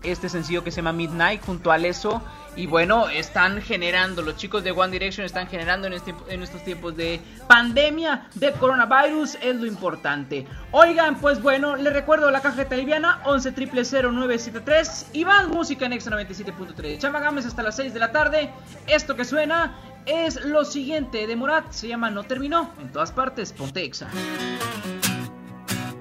este 0.02 0.28
sencillo 0.28 0.64
que 0.64 0.70
se 0.70 0.76
llama 0.76 0.92
Midnight 0.92 1.42
junto 1.44 1.72
a 1.72 1.78
Leso. 1.78 2.22
Y 2.54 2.66
bueno, 2.66 3.08
están 3.08 3.62
generando, 3.62 4.20
los 4.20 4.36
chicos 4.36 4.62
de 4.62 4.72
One 4.72 4.92
Direction 4.92 5.24
están 5.24 5.46
generando 5.46 5.86
en, 5.86 5.94
este, 5.94 6.14
en 6.28 6.42
estos 6.42 6.62
tiempos 6.64 6.94
de 6.96 7.18
pandemia, 7.48 8.28
de 8.34 8.52
coronavirus, 8.52 9.38
es 9.40 9.56
lo 9.56 9.64
importante. 9.64 10.46
Oigan, 10.70 11.18
pues 11.18 11.40
bueno, 11.40 11.76
les 11.76 11.92
recuerdo 11.92 12.30
la 12.30 12.42
cajeta 12.42 12.76
liviana 12.76 13.22
11 13.24 13.52
0973 13.52 15.06
y 15.14 15.24
van 15.24 15.50
música 15.50 15.86
en 15.86 15.94
Extra 15.94 16.14
97.3. 16.18 16.98
Chama 16.98 17.20
Gámez 17.20 17.46
hasta 17.46 17.62
las 17.62 17.76
6 17.76 17.94
de 17.94 18.00
la 18.00 18.12
tarde. 18.12 18.50
Esto 18.86 19.16
que 19.16 19.24
suena 19.24 19.74
es 20.04 20.44
lo 20.44 20.64
siguiente 20.64 21.26
de 21.26 21.36
Morat, 21.36 21.70
se 21.70 21.88
llama 21.88 22.10
No 22.10 22.24
Terminó. 22.24 22.70
En 22.80 22.92
todas 22.92 23.12
partes, 23.12 23.52
ponte 23.52 23.82
Exa. 23.82 24.08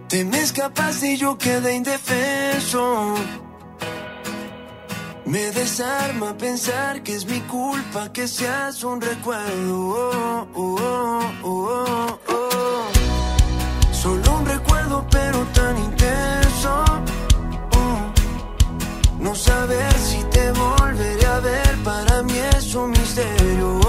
Te 0.10 0.26
me 0.26 0.42
escapaste 0.42 1.14
y 1.14 1.18
yo 1.18 1.38
quedé 1.38 1.76
indefenso. 1.76 3.16
Me 5.32 5.50
desarma 5.52 6.36
pensar 6.38 7.04
que 7.04 7.16
es 7.16 7.26
mi 7.26 7.40
culpa 7.48 8.12
que 8.12 8.28
seas 8.28 8.84
un 8.84 9.00
recuerdo. 9.00 10.46
Oh, 10.54 11.22
oh, 11.42 12.20
oh, 12.28 12.88
Solo 13.94 14.40
un 14.40 14.46
recuerdo, 14.46 15.08
pero 15.10 15.40
tan 15.54 15.78
intenso. 15.78 16.84
No 19.22 19.34
saber 19.34 19.94
si 19.94 20.22
te 20.36 20.52
volveré 20.52 21.26
a 21.26 21.40
ver, 21.40 21.78
para 21.86 22.24
mí 22.24 22.38
es 22.58 22.76
un 22.76 22.92
misterio. 22.92 23.80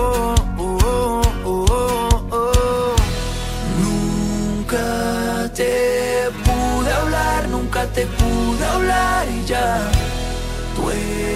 Nunca 3.82 5.52
te 5.56 6.31
pude 6.44 6.93
hablar, 6.93 7.48
nunca 7.48 7.85
te 7.89 8.06
pude 8.06 8.64
hablar 8.64 9.27
y 9.28 9.44
ya 9.44 9.90
duele 10.77 11.32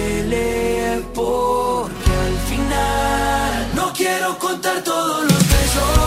contar 4.67 4.83
todos 4.83 5.23
los 5.23 5.49
besos 5.49 6.06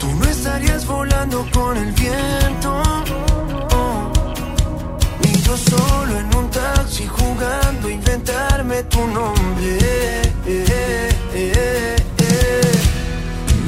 Tú 0.00 0.06
no 0.18 0.24
estarías 0.24 0.86
volando 0.86 1.46
con 1.52 1.76
el 1.76 1.92
viento, 1.92 2.82
ni 5.22 5.32
yo 5.42 5.54
solo 5.54 6.18
en 6.18 6.34
un 6.34 6.50
taxi 6.50 7.06
jugando 7.06 7.90
inventarme 7.90 8.82
tu 8.84 9.06
nombre. 9.06 9.78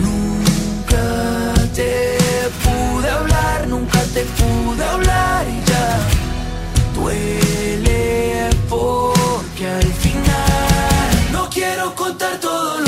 Nunca 0.03 1.55
te 1.75 2.17
pude 2.65 3.11
hablar, 3.11 3.69
nunca 3.69 4.01
te 4.15 4.25
pude 4.39 4.83
hablar 4.83 5.47
y 5.47 5.71
ya 5.71 5.99
duele 6.95 7.48
quiero 12.37 12.41
contar 12.41 12.88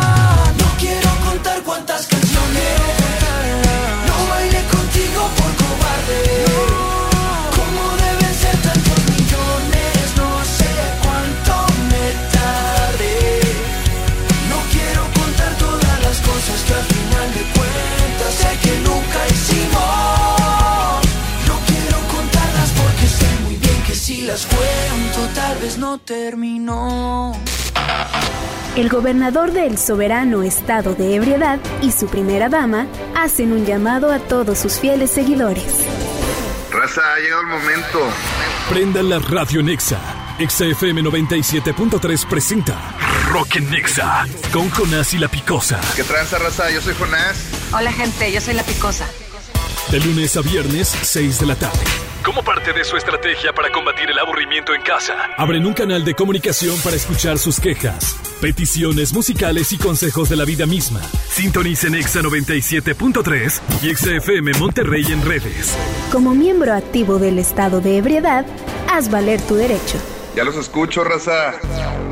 Cuántas 1.65 2.07
canciones 2.07 2.79
no 4.07 4.27
bailé 4.29 4.61
contigo 4.65 5.21
por 5.37 5.51
cobarde. 5.61 6.45
Cómo 7.55 7.83
deben 7.97 8.33
ser 8.35 8.57
tantos 8.57 8.99
millones, 9.11 10.15
no 10.17 10.29
sé 10.57 10.71
cuánto 11.03 11.53
me 11.91 12.05
tardé. 12.35 13.41
No 14.49 14.57
quiero 14.71 15.03
contar 15.19 15.53
todas 15.57 15.97
las 16.03 16.17
cosas 16.19 16.57
que 16.67 16.73
al 16.73 16.85
final 16.93 17.27
de 17.37 17.43
cuentas 17.55 18.33
sé 18.41 18.51
que 18.63 18.73
nunca 18.79 19.19
hicimos. 19.33 21.01
No 21.47 21.55
quiero 21.67 21.97
contarlas 22.15 22.69
porque 22.81 23.07
sé 23.07 23.29
muy 23.43 23.55
bien 23.55 23.83
que 23.83 23.95
si 23.95 24.21
las 24.23 24.45
cuento 24.45 25.19
tal 25.35 25.57
vez 25.59 25.77
no 25.77 25.97
terminó. 25.99 27.33
El 28.75 28.87
gobernador 28.87 29.51
del 29.51 29.77
soberano 29.77 30.43
estado 30.43 30.95
de 30.95 31.15
ebriedad 31.15 31.59
y 31.81 31.91
su 31.91 32.07
primera 32.07 32.47
dama 32.47 32.87
hacen 33.15 33.51
un 33.51 33.65
llamado 33.65 34.11
a 34.13 34.19
todos 34.19 34.59
sus 34.59 34.79
fieles 34.79 35.11
seguidores. 35.11 35.85
Raza, 36.71 37.01
ha 37.13 37.19
llegado 37.19 37.41
el 37.41 37.47
momento. 37.47 37.99
Prenda 38.69 39.03
la 39.03 39.19
radio 39.19 39.61
Nexa. 39.61 39.99
Exa 40.39 40.65
FM 40.65 41.03
97.3 41.03 42.25
presenta 42.27 42.95
Rock 43.29 43.57
Nexa 43.59 44.25
con 44.53 44.69
Jonás 44.69 45.13
y 45.13 45.17
la 45.17 45.27
Picosa. 45.27 45.79
¿Qué 45.95 46.03
tranza, 46.03 46.39
raza? 46.39 46.71
Yo 46.71 46.81
soy 46.81 46.93
Jonás. 46.93 47.49
Hola 47.73 47.91
gente, 47.91 48.31
yo 48.31 48.39
soy 48.39 48.53
la 48.53 48.63
Picosa. 48.63 49.05
De 49.91 49.99
lunes 49.99 50.37
a 50.37 50.41
viernes, 50.41 50.87
6 50.87 51.41
de 51.41 51.45
la 51.47 51.55
tarde. 51.55 51.83
Como 52.23 52.41
parte 52.43 52.71
de 52.71 52.85
su 52.85 52.95
estrategia 52.95 53.51
para 53.51 53.73
combatir 53.73 54.09
el 54.09 54.17
aburrimiento 54.19 54.73
en 54.73 54.81
casa, 54.83 55.17
abren 55.37 55.65
un 55.65 55.73
canal 55.73 56.05
de 56.05 56.13
comunicación 56.13 56.79
para 56.79 56.95
escuchar 56.95 57.37
sus 57.37 57.59
quejas, 57.59 58.15
peticiones 58.39 59.11
musicales 59.11 59.73
y 59.73 59.77
consejos 59.77 60.29
de 60.29 60.37
la 60.37 60.45
vida 60.45 60.65
misma. 60.65 61.01
Sintonicen 61.27 61.95
Exa 61.95 62.21
97.3 62.21 63.59
y 63.83 63.89
Exa 63.89 64.15
FM 64.15 64.53
Monterrey 64.59 65.03
en 65.11 65.25
redes. 65.25 65.75
Como 66.09 66.33
miembro 66.33 66.71
activo 66.71 67.19
del 67.19 67.37
estado 67.37 67.81
de 67.81 67.97
ebriedad, 67.97 68.45
haz 68.89 69.11
valer 69.11 69.41
tu 69.41 69.55
derecho. 69.55 69.97
Ya 70.37 70.45
los 70.45 70.55
escucho, 70.55 71.03
raza. 71.03 71.55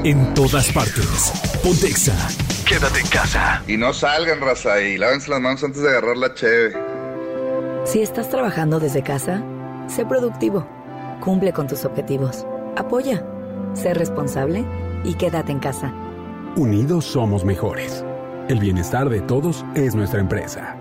En 0.04 0.34
todas 0.34 0.70
partes. 0.74 1.32
Ponte 1.64 1.88
Exa. 1.88 2.28
Quédate 2.66 3.00
en 3.00 3.08
casa. 3.08 3.64
Y 3.70 3.78
no 3.78 3.94
salgan, 3.94 4.42
raza, 4.42 4.82
y 4.82 4.98
lávense 4.98 5.30
las 5.30 5.40
manos 5.40 5.64
antes 5.64 5.82
de 5.82 5.88
agarrar 5.88 6.18
la 6.18 6.34
cheve. 6.34 6.99
Si 7.90 8.04
estás 8.04 8.30
trabajando 8.30 8.80
desde 8.80 9.02
casa, 9.02 9.44
sé 9.88 10.06
productivo, 10.06 10.64
cumple 11.22 11.54
con 11.54 11.66
tus 11.66 11.86
objetivos, 11.86 12.46
apoya, 12.78 13.26
sé 13.74 13.96
responsable 13.96 14.64
y 15.04 15.16
quédate 15.16 15.52
en 15.52 15.58
casa. 15.58 15.92
Unidos 16.56 17.06
somos 17.06 17.44
mejores. 17.44 18.06
El 18.48 18.60
bienestar 18.60 19.10
de 19.10 19.22
todos 19.22 19.66
es 19.74 19.96
nuestra 19.96 20.20
empresa. 20.20 20.78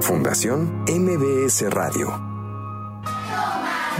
Fundación 0.00 0.84
MBS 0.86 1.62
Radio. 1.70 2.20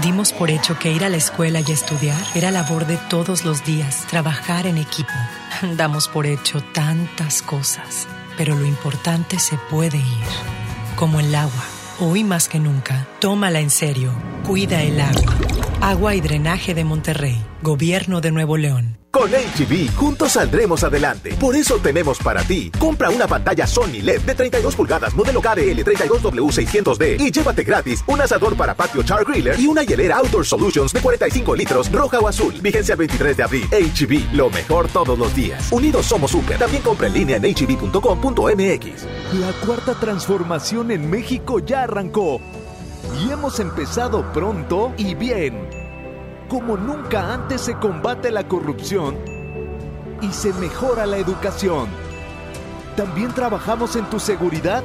Dimos 0.03 0.35
por 0.35 0.51
hecho 0.51 0.79
que 0.79 0.93
ir 0.93 1.03
a 1.03 1.09
la 1.09 1.17
escuela 1.17 1.61
y 1.67 1.73
estudiar 1.73 2.21
era 2.35 2.51
labor 2.51 2.87
de 2.87 2.99
todos 3.09 3.47
los 3.47 3.65
días, 3.65 4.05
trabajar 4.11 4.67
en 4.67 4.77
equipo. 4.77 5.15
Damos 5.79 6.09
por 6.09 6.27
hecho 6.27 6.63
tantas 6.75 7.41
cosas, 7.41 8.07
pero 8.37 8.55
lo 8.55 8.67
importante 8.67 9.39
se 9.39 9.57
puede 9.71 9.97
ir, 9.97 10.62
como 10.97 11.21
el 11.21 11.35
agua. 11.35 11.65
Hoy 12.01 12.25
más 12.25 12.49
que 12.49 12.59
nunca, 12.59 13.07
tómala 13.23 13.61
en 13.61 13.71
serio, 13.71 14.11
cuida 14.45 14.83
el 14.83 15.01
agua. 15.01 15.33
Agua 15.81 16.17
y 16.17 16.21
drenaje 16.21 16.75
de 16.75 16.83
Monterrey, 16.83 17.41
Gobierno 17.63 18.21
de 18.21 18.33
Nuevo 18.33 18.57
León. 18.57 18.99
Con 19.13 19.31
HB, 19.31 19.95
juntos 19.95 20.33
saldremos 20.33 20.83
adelante. 20.83 21.33
Por 21.39 21.55
eso 21.55 21.79
tenemos 21.79 22.19
para 22.19 22.43
ti. 22.43 22.73
Compra 22.77 23.11
una 23.11 23.29
pantalla 23.29 23.65
Sony 23.65 24.03
LED 24.03 24.23
de 24.23 24.35
32 24.35 24.75
pulgadas, 24.75 25.15
modelo 25.15 25.41
KDL 25.41 25.85
32W600D 25.85 27.21
y 27.21 27.31
llévate 27.31 27.63
gratis 27.63 28.03
un 28.09 28.21
asador 28.21 28.57
para 28.57 28.75
patio 28.75 29.05
Char 29.05 29.25
Griller 29.25 29.55
y 29.61 29.69
una 29.69 29.85
hielera 29.85 30.17
Outdoor 30.17 30.45
Solutions 30.45 30.93
de 30.93 31.01
45 31.01 31.55
litros, 31.55 31.93
roja 31.93 32.19
o 32.19 32.27
azul. 32.27 32.55
Vigencia 32.61 32.97
23 32.97 33.37
de 33.37 33.43
abril. 33.45 33.69
HB, 33.71 34.35
lo 34.35 34.51
mejor 34.51 34.89
todos 34.89 35.17
los 35.17 35.33
días. 35.37 35.71
Unidos 35.71 36.07
somos 36.07 36.33
super. 36.33 36.59
También 36.59 36.83
compra 36.83 37.07
en 37.07 37.13
línea 37.13 37.37
en 37.37 37.45
hb.com.mx. 37.45 39.05
La 39.35 39.53
cuarta 39.65 39.95
transformación 39.95 40.91
en 40.91 41.09
México 41.09 41.61
ya 41.61 41.85
arrancó. 41.85 42.41
Y 43.21 43.31
hemos 43.31 43.61
empezado 43.61 44.33
pronto 44.33 44.93
y 44.97 45.15
bien 45.15 45.83
como 46.53 46.77
nunca 46.77 47.33
antes 47.33 47.63
se 47.63 47.75
combate 47.77 48.31
la 48.31 48.47
corrupción 48.47 49.17
y 50.21 50.31
se 50.33 50.53
mejora 50.53 51.07
la 51.07 51.17
educación. 51.17 51.89
También 52.95 53.33
trabajamos 53.33 53.97
en 53.97 54.05
tu 54.11 54.21
seguridad 54.21 54.85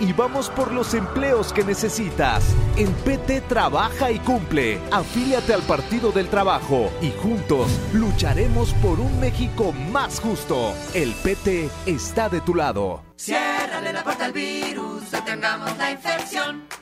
y 0.00 0.12
vamos 0.12 0.50
por 0.50 0.72
los 0.72 0.92
empleos 0.94 1.52
que 1.52 1.62
necesitas. 1.62 2.42
En 2.76 2.92
PT 2.92 3.42
trabaja 3.42 4.10
y 4.10 4.18
cumple. 4.18 4.80
Afíliate 4.90 5.54
al 5.54 5.62
Partido 5.62 6.10
del 6.10 6.26
Trabajo 6.26 6.90
y 7.00 7.12
juntos 7.22 7.68
lucharemos 7.92 8.74
por 8.82 8.98
un 8.98 9.20
México 9.20 9.72
más 9.92 10.18
justo. 10.18 10.74
El 10.94 11.12
PT 11.14 11.70
está 11.86 12.28
de 12.28 12.40
tu 12.40 12.56
lado. 12.56 13.04
Ciérrale 13.16 13.92
la 13.92 14.02
puerta 14.02 14.24
al 14.24 14.32
virus, 14.32 15.12
detengamos 15.12 15.76
la 15.78 15.92
infección. 15.92 16.81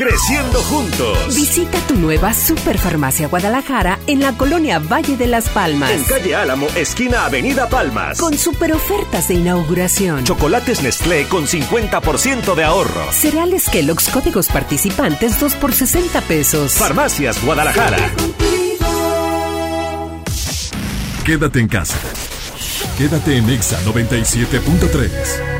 Creciendo 0.00 0.62
juntos. 0.62 1.36
Visita 1.36 1.78
tu 1.86 1.94
nueva 1.94 2.32
Superfarmacia 2.32 3.28
Guadalajara 3.28 3.98
en 4.06 4.20
la 4.20 4.32
colonia 4.32 4.78
Valle 4.78 5.18
de 5.18 5.26
las 5.26 5.50
Palmas. 5.50 5.90
En 5.90 6.04
calle 6.04 6.34
Álamo, 6.34 6.68
esquina 6.74 7.26
Avenida 7.26 7.68
Palmas. 7.68 8.18
Con 8.18 8.38
super 8.38 8.72
ofertas 8.72 9.28
de 9.28 9.34
inauguración. 9.34 10.24
Chocolates 10.24 10.82
Nestlé 10.82 11.28
con 11.28 11.46
50% 11.46 12.54
de 12.54 12.64
ahorro. 12.64 13.12
Cereales 13.12 13.68
Kellogg's 13.68 14.08
códigos 14.08 14.48
participantes 14.48 15.38
2 15.38 15.52
por 15.56 15.74
60 15.74 16.22
pesos. 16.22 16.72
Farmacias 16.72 17.44
Guadalajara. 17.44 17.98
Quédate 21.26 21.60
en 21.60 21.68
casa. 21.68 21.98
Quédate 22.96 23.36
en 23.36 23.50
Exa 23.50 23.78
97.3. 23.82 25.59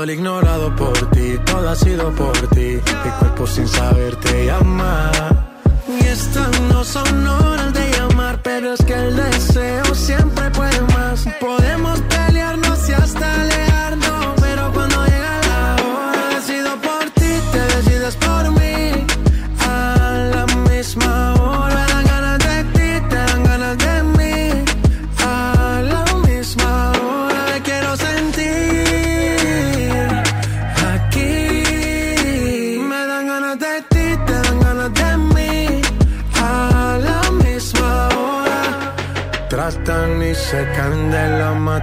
Todo 0.00 0.04
el 0.04 0.18
ignorado 0.18 0.74
por 0.76 1.10
ti, 1.10 1.36
todo 1.44 1.68
ha 1.68 1.76
sido 1.76 2.10
por 2.12 2.32
ti. 2.54 2.80
Mi 3.04 3.10
cuerpo 3.18 3.46
sin 3.46 3.68
saber 3.68 4.16
te 4.16 4.46
llama. 4.46 5.10
Y 5.88 6.06
estas 6.06 6.58
no 6.72 6.82
son 6.84 7.26
horas 7.26 7.74
de 7.74 7.90
llamar, 7.90 8.40
pero 8.42 8.72
es 8.72 8.82
que 8.82 8.94
el 8.94 9.14
deseo 9.14 9.94
siempre 9.94 10.49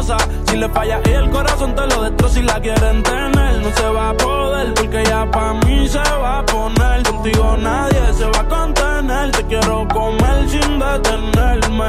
Si 0.00 0.56
le 0.56 0.66
falla 0.70 0.98
y 1.04 1.10
el 1.10 1.28
corazón 1.28 1.74
te 1.74 1.86
lo 1.86 2.02
destroza. 2.02 2.34
Si 2.34 2.42
la 2.42 2.58
quieren 2.58 3.02
tener, 3.02 3.60
no 3.60 3.70
se 3.76 3.86
va 3.88 4.10
a 4.10 4.16
poder. 4.16 4.72
Porque 4.72 5.04
ya 5.04 5.30
pa' 5.30 5.52
mí 5.52 5.86
se 5.86 5.98
va 5.98 6.38
a 6.38 6.46
poner. 6.46 7.02
Contigo 7.02 7.56
nadie 7.58 8.00
se 8.14 8.24
va 8.24 8.40
a 8.40 8.48
contener. 8.48 9.30
Te 9.30 9.44
quiero 9.44 9.86
comer 9.88 10.48
sin 10.48 10.78
detenerme. 10.78 11.88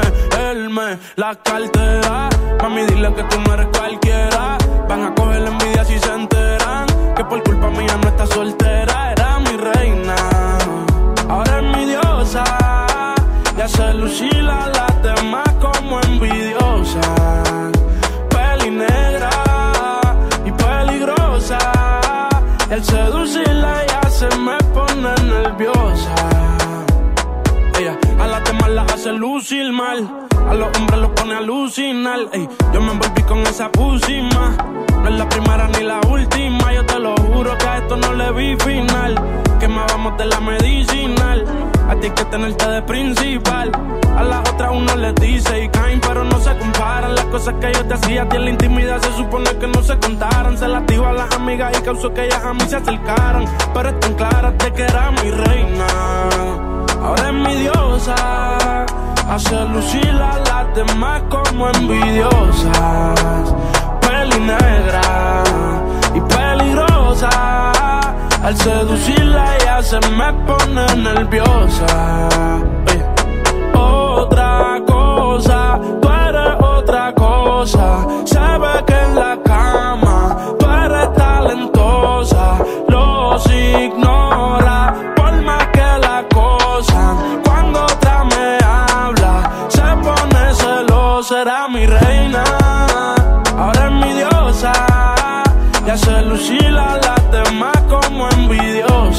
Él 0.50 0.68
me 0.68 0.98
la 1.16 1.34
cartera. 1.36 2.28
Mami, 2.60 2.82
dile 2.82 3.14
que 3.14 3.22
tú 3.24 3.40
no 3.40 3.54
eres 3.54 3.68
cualquiera. 3.78 4.58
Van 4.88 5.04
a 5.04 5.14
coger 5.14 5.40
la 5.40 5.50
envidia 5.50 5.84
si 5.84 5.98
se 5.98 6.12
enteran. 6.12 6.86
Que 7.16 7.24
por 7.24 7.42
culpa 7.42 7.70
mía 7.70 7.96
no 8.02 8.08
está 8.08 8.26
soltera. 8.26 9.12
Era 9.12 9.38
mi 9.38 9.56
reina. 9.56 10.16
Ahora 11.30 11.60
es 11.60 11.76
mi 11.76 11.86
diosa. 11.86 12.44
Ya 13.56 13.66
se 13.66 13.94
lucila 13.94 14.64
a 14.64 14.68
las 14.68 15.02
demás 15.02 15.48
como 15.60 15.98
envidiosas. 16.02 16.61
Se 24.22 24.38
me 24.38 24.56
pone 24.72 25.14
nerviosa. 25.24 26.14
Ella 27.78 27.98
a 28.20 28.26
las 28.28 28.44
demás 28.44 28.70
las 28.70 28.92
hace 28.92 29.12
lucir 29.12 29.72
mal. 29.72 30.28
A 30.48 30.54
los 30.54 30.68
hombres 30.78 31.00
los 31.00 31.10
pone 31.10 31.34
a 31.34 31.38
alucinar. 31.38 32.20
Ey, 32.32 32.48
yo 32.72 32.80
me 32.80 32.92
envolví 32.92 33.22
con 33.22 33.38
esa 33.40 33.70
pusima. 33.72 34.54
No 35.02 35.08
es 35.08 35.14
la 35.18 35.28
primera 35.28 35.66
ni 35.68 35.82
la 35.82 36.00
última. 36.08 36.72
Yo 36.72 36.86
te 36.86 36.98
lo 37.00 37.14
juro 37.16 37.56
que 37.58 37.66
a 37.66 37.78
esto 37.78 37.96
no 37.96 38.12
le 38.12 38.32
vi 38.32 38.56
final. 38.56 39.20
Que 39.58 39.66
me 39.66 39.82
vamos 39.90 40.16
de 40.18 40.26
la 40.26 40.40
medicinal. 40.40 41.44
A 41.88 41.94
ti 41.96 42.06
hay 42.06 42.10
que 42.10 42.24
tenerte 42.26 42.68
de 42.68 42.82
principal. 42.82 43.72
A 44.16 44.22
las 44.22 44.48
otras 44.50 44.70
uno 44.72 44.96
les 44.96 45.14
dice 45.16 45.64
y 45.64 45.68
caen, 45.68 46.00
pero 46.00 46.24
no 46.24 46.38
se 46.40 46.56
comparan. 46.58 47.14
Las 47.14 47.24
cosas 47.26 47.54
que 47.60 47.72
yo 47.72 47.84
te 47.86 47.94
hacía 47.94 48.22
a 48.22 48.28
ti 48.28 48.36
en 48.36 48.44
la 48.44 48.50
intimidad 48.50 49.00
se 49.00 49.12
supone 49.16 49.50
que 49.58 49.66
no 49.66 49.82
se 49.82 49.98
contaran. 49.98 50.56
Se 50.56 50.68
las 50.68 50.86
digo 50.86 51.06
a 51.06 51.12
las 51.12 51.34
amigas 51.34 51.76
y 51.78 51.82
causó 51.82 52.12
que 52.12 52.24
ellas 52.24 52.44
a 52.44 52.52
mí 52.54 52.62
se 52.68 52.76
acercaran. 52.76 53.44
Pero 53.74 53.88
están 53.88 54.14
claras 54.14 54.58
de 54.58 54.72
que 54.72 54.82
era 54.82 55.10
mi 55.10 55.30
reina. 55.30 55.86
Ahora 57.02 57.28
es 57.28 57.34
mi 57.34 57.54
diosa. 57.56 58.14
Hace 59.28 59.64
lucir 59.66 60.10
a 60.10 60.38
las 60.38 60.74
demás 60.74 61.22
como 61.30 61.68
envidiosas. 61.70 63.54
Peli 64.00 64.40
negra 64.40 65.42
y 66.14 66.20
peligrosa. 66.20 67.81
Al 68.42 68.56
seducirla 68.56 69.56
ya 69.58 69.82
se 69.82 70.00
me 70.10 70.32
pone 70.46 70.84
nerviosa. 70.96 72.28
Otra 73.72 74.80
cosa, 74.84 75.78
tú 76.00 76.08
eres 76.10 76.54
otra 76.60 77.14
cosa. 77.14 78.04
Se 78.24 78.40
ve 78.40 78.84
que 78.84 78.98
en 79.00 79.14
la 79.14 79.38
cama 79.44 80.36
tú 80.58 80.66
eres 80.66 81.12
talentosa. 81.14 82.58
Los 82.88 83.46
ignora 83.46 84.92
por 85.14 85.40
más 85.42 85.66
que 85.68 85.88
la 86.06 86.24
cosa. 86.34 87.14
Cuando 87.44 87.84
otra 87.84 88.24
me 88.24 88.58
habla, 88.64 89.50
se 89.68 89.88
pone 90.02 90.54
celosa. 90.54 91.42
Era 91.42 91.68
mi 91.68 91.86
reina, 91.86 92.42
ahora 93.56 93.86
es 93.86 93.92
mi 93.92 94.12
diosa. 94.14 94.72
Ya 95.86 95.96
se 95.96 96.22
lucila 96.22 96.94
a 96.94 96.96
las 96.96 97.02
demás 97.04 97.12
como 97.12 97.21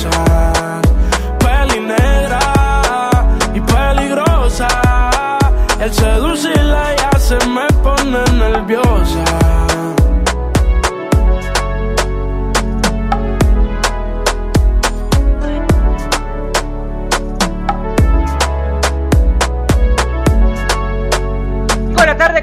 envidiosas. 0.03 0.82
Peli 1.40 1.80
negra 1.80 2.40
y 3.53 3.59
peligrosa. 3.59 4.67
Al 5.82 5.93
seducirla 5.93 6.95
ya 6.95 7.19
se 7.19 7.38
me 7.48 7.67
pone 7.82 8.23
nerviosa. 8.38 9.72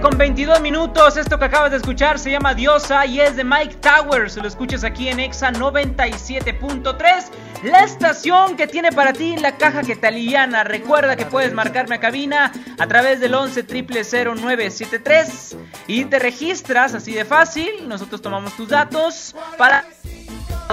Con 0.01 0.17
22 0.17 0.61
minutos. 0.61 1.17
Esto 1.17 1.39
que 1.39 1.45
acabas 1.45 1.71
de 1.71 1.77
escuchar 1.79 2.19
se 2.19 2.31
llama 2.31 2.55
Diosa 2.55 3.05
y 3.07 3.21
es 3.21 3.37
de 3.37 3.45
Mike 3.45 3.77
Towers. 3.77 4.37
Lo 4.37 4.49
escuchas 4.49 4.85
aquí 4.85 5.09
en 5.09 5.21
Exa 5.21 5.53
97.3. 5.53 7.25
La 7.65 7.85
estación 7.85 8.57
que 8.57 8.67
tiene 8.67 8.93
para 8.93 9.13
ti 9.13 9.37
la 9.37 9.57
caja 9.57 9.83
que 9.83 9.97
te 9.97 10.07
aliviana. 10.07 10.65
Recuerda 10.65 11.17
que 11.17 11.27
puedes 11.27 11.53
marcarme 11.53 11.97
a 11.97 12.01
cabina 12.01 12.53
a 12.79 12.87
través 12.87 13.21
del 13.21 13.35
11 13.35 13.65
0973 13.65 15.57
y 15.87 16.05
te 16.07 16.19
registras 16.19 16.95
así 16.95 17.13
de 17.13 17.25
fácil. 17.25 17.89
Nosotros 17.89 18.23
tomamos 18.23 18.57
tus 18.57 18.69
datos 18.69 19.35
para 19.59 19.85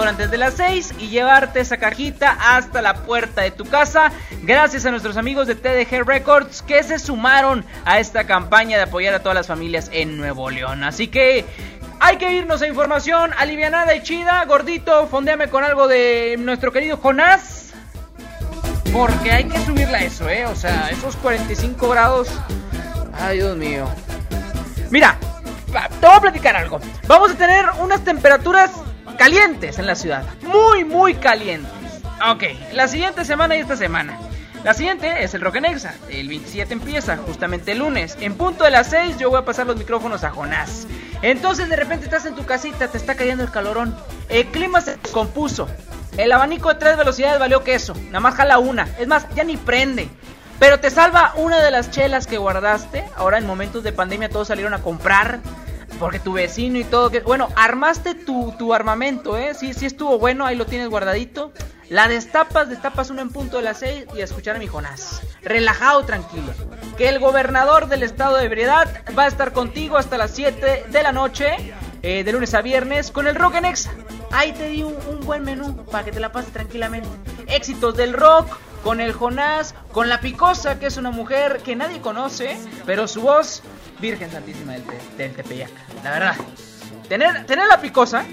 antes 0.06 0.30
de 0.30 0.38
las 0.38 0.56
6 0.56 0.96
y 1.00 1.08
llevarte 1.08 1.62
esa 1.62 1.78
cajita 1.78 2.38
hasta 2.40 2.82
la 2.82 2.94
puerta 2.94 3.42
de 3.42 3.52
tu 3.52 3.66
casa. 3.66 4.12
Gracias 4.44 4.86
a 4.86 4.92
nuestros 4.92 5.18
amigos 5.18 5.48
de 5.48 5.56
TDG 5.56 6.06
Records 6.06 6.62
que 6.62 6.84
se 6.84 7.00
sumaron 7.00 7.66
a 7.86 8.00
esta 8.00 8.26
campaña 8.26 8.78
de 8.78 8.84
apoyar 8.84 9.14
a 9.14 9.20
todas 9.20 9.36
las 9.36 9.48
familias 9.48 9.90
en 9.94 10.18
Nuevo 10.18 10.50
León. 10.50 10.84
Así 10.84 11.08
que 11.08 11.46
hay 12.00 12.18
que 12.18 12.32
irnos 12.32 12.62
a 12.62 12.68
información 12.68 13.32
alivianada 13.38 13.96
y 13.96 14.04
chida. 14.04 14.44
Gordito, 14.46 15.08
fondeame 15.08 15.50
con 15.50 15.64
algo 15.64 15.88
de 15.88 16.36
nuestro 16.38 16.72
querido 16.72 16.98
Jonás. 16.98 17.74
Porque 18.94 19.32
hay 19.32 19.46
que 19.46 19.60
subirla 19.66 19.98
a 19.98 20.04
eso, 20.04 20.30
¿eh? 20.30 20.46
O 20.46 20.56
sea, 20.56 20.90
esos 20.92 21.16
45 21.16 21.90
grados. 21.90 22.30
Ay, 23.14 23.38
Dios 23.38 23.58
mío. 23.58 23.88
Mira, 24.92 25.18
te 26.00 26.08
voy 26.08 26.16
a 26.16 26.22
platicar 26.22 26.56
algo. 26.56 26.80
Vamos 27.08 27.32
a 27.32 27.36
tener 27.36 27.66
unas 27.80 28.04
temperaturas 28.04 28.72
calientes 29.18 29.80
en 29.80 29.88
la 29.88 29.96
ciudad. 29.96 30.24
Muy, 30.42 30.84
muy 30.84 31.16
calientes. 31.16 31.72
Ok, 32.30 32.44
la 32.74 32.88
siguiente 32.88 33.26
semana 33.26 33.56
y 33.56 33.60
esta 33.60 33.76
semana. 33.76 34.18
La 34.64 34.74
siguiente 34.74 35.24
es 35.24 35.34
el 35.34 35.42
Rock 35.42 35.62
Nexa. 35.62 35.96
El 36.10 36.28
27 36.28 36.74
empieza, 36.74 37.18
justamente 37.18 37.72
el 37.72 37.80
lunes. 37.80 38.18
En 38.20 38.36
punto 38.36 38.64
de 38.64 38.72
las 38.72 38.90
6 38.90 39.18
yo 39.18 39.30
voy 39.30 39.40
a 39.40 39.46
pasar 39.46 39.68
los 39.68 39.78
micrófonos 39.78 40.24
a 40.24 40.32
Jonás. 40.32 40.88
Entonces 41.22 41.70
de 41.70 41.76
repente 41.76 42.06
estás 42.06 42.26
en 42.26 42.36
tu 42.36 42.46
casita, 42.46 42.88
te 42.88 42.98
está 42.98 43.16
cayendo 43.16 43.44
el 43.44 43.52
calorón. 43.52 43.96
El 44.30 44.48
clima 44.48 44.82
se 44.82 44.98
descompuso. 44.98 45.68
El 46.18 46.32
abanico 46.32 46.70
de 46.70 46.76
tres 46.76 46.98
velocidades 46.98 47.40
valió 47.40 47.64
queso. 47.64 47.94
Nada 48.08 48.20
más 48.20 48.36
jala 48.36 48.58
una. 48.58 48.88
Es 48.98 49.08
más, 49.08 49.28
ya 49.36 49.44
ni 49.44 49.58
prende. 49.58 50.10
Pero 50.60 50.80
te 50.80 50.90
salva 50.90 51.34
una 51.38 51.62
de 51.62 51.70
las 51.70 51.92
chelas 51.92 52.26
que 52.26 52.38
guardaste. 52.38 53.06
Ahora 53.16 53.38
en 53.38 53.46
momentos 53.46 53.84
de 53.84 53.94
pandemia 53.94 54.30
todos 54.30 54.48
salieron 54.48 54.74
a 54.74 54.82
comprar. 54.82 55.40
Porque 56.00 56.20
tu 56.20 56.34
vecino 56.34 56.78
y 56.78 56.84
todo. 56.84 57.10
Que, 57.10 57.22
bueno, 57.22 57.50
armaste 57.56 58.16
tu, 58.16 58.54
tu 58.58 58.74
armamento, 58.74 59.38
¿eh? 59.38 59.54
Sí, 59.54 59.74
sí 59.74 59.86
estuvo 59.86 60.20
bueno, 60.20 60.46
ahí 60.46 60.56
lo 60.56 60.66
tienes 60.66 60.90
guardadito. 60.90 61.52
La 61.90 62.10
destapas, 62.10 62.68
destapas 62.68 63.10
uno 63.10 63.22
en 63.22 63.30
punto 63.30 63.58
de 63.58 63.64
las 63.64 63.80
6 63.80 64.08
y 64.16 64.22
a 64.22 64.26
escuchar 64.26 64.58
a 64.58 64.60
mi 64.60 64.68
Jonás. 64.68 65.22
Relajado, 65.42 66.04
tranquilo. 66.04 66.54
Que 66.98 67.08
el 67.08 67.20
gobernador 67.20 67.88
del 67.88 68.04
estado 68.04 68.36
de 68.36 68.46
ebriedad 68.46 69.04
va 69.18 69.24
a 69.24 69.28
estar 69.28 69.54
contigo 69.54 69.96
hasta 69.96 70.18
las 70.18 70.32
7 70.32 70.86
de 70.90 71.04
la 71.04 71.14
noche, 71.14 71.56
eh, 72.04 72.26
de 72.26 72.32
lunes 72.34 72.54
a 72.54 72.62
viernes, 72.62 73.12
con 73.12 73.26
el 73.26 73.36
Rock 73.36 73.56
en 73.56 73.66
Exa. 73.66 73.92
Ahí 74.32 74.52
te 74.52 74.68
di 74.68 74.84
un, 74.84 74.98
un, 75.10 75.22
buen 75.22 75.44
menú 75.44 75.86
para 75.86 76.04
que 76.04 76.12
te 76.12 76.20
la 76.20 76.34
pases 76.34 76.52
tranquilamente. 76.52 77.08
Éxitos 77.48 77.96
del 77.96 78.12
rock, 78.12 78.58
con 78.84 79.02
el 79.02 79.14
Jonás, 79.14 79.76
con 79.92 80.10
la 80.10 80.20
Picosa, 80.20 80.80
que 80.80 80.88
es 80.88 80.98
una 80.98 81.12
mujer 81.12 81.62
que 81.64 81.76
nadie 81.76 82.02
conoce, 82.02 82.58
pero 82.86 83.08
su 83.08 83.22
voz, 83.22 83.62
Virgen 84.00 84.32
Santísima 84.32 84.74
del, 84.74 84.84
del 85.18 85.34
Tepeyac. 85.34 85.72
La 86.04 86.12
verdad, 86.12 86.36
tener, 87.08 87.46
tener 87.46 87.68
la 87.68 87.82
Picosa, 87.82 88.26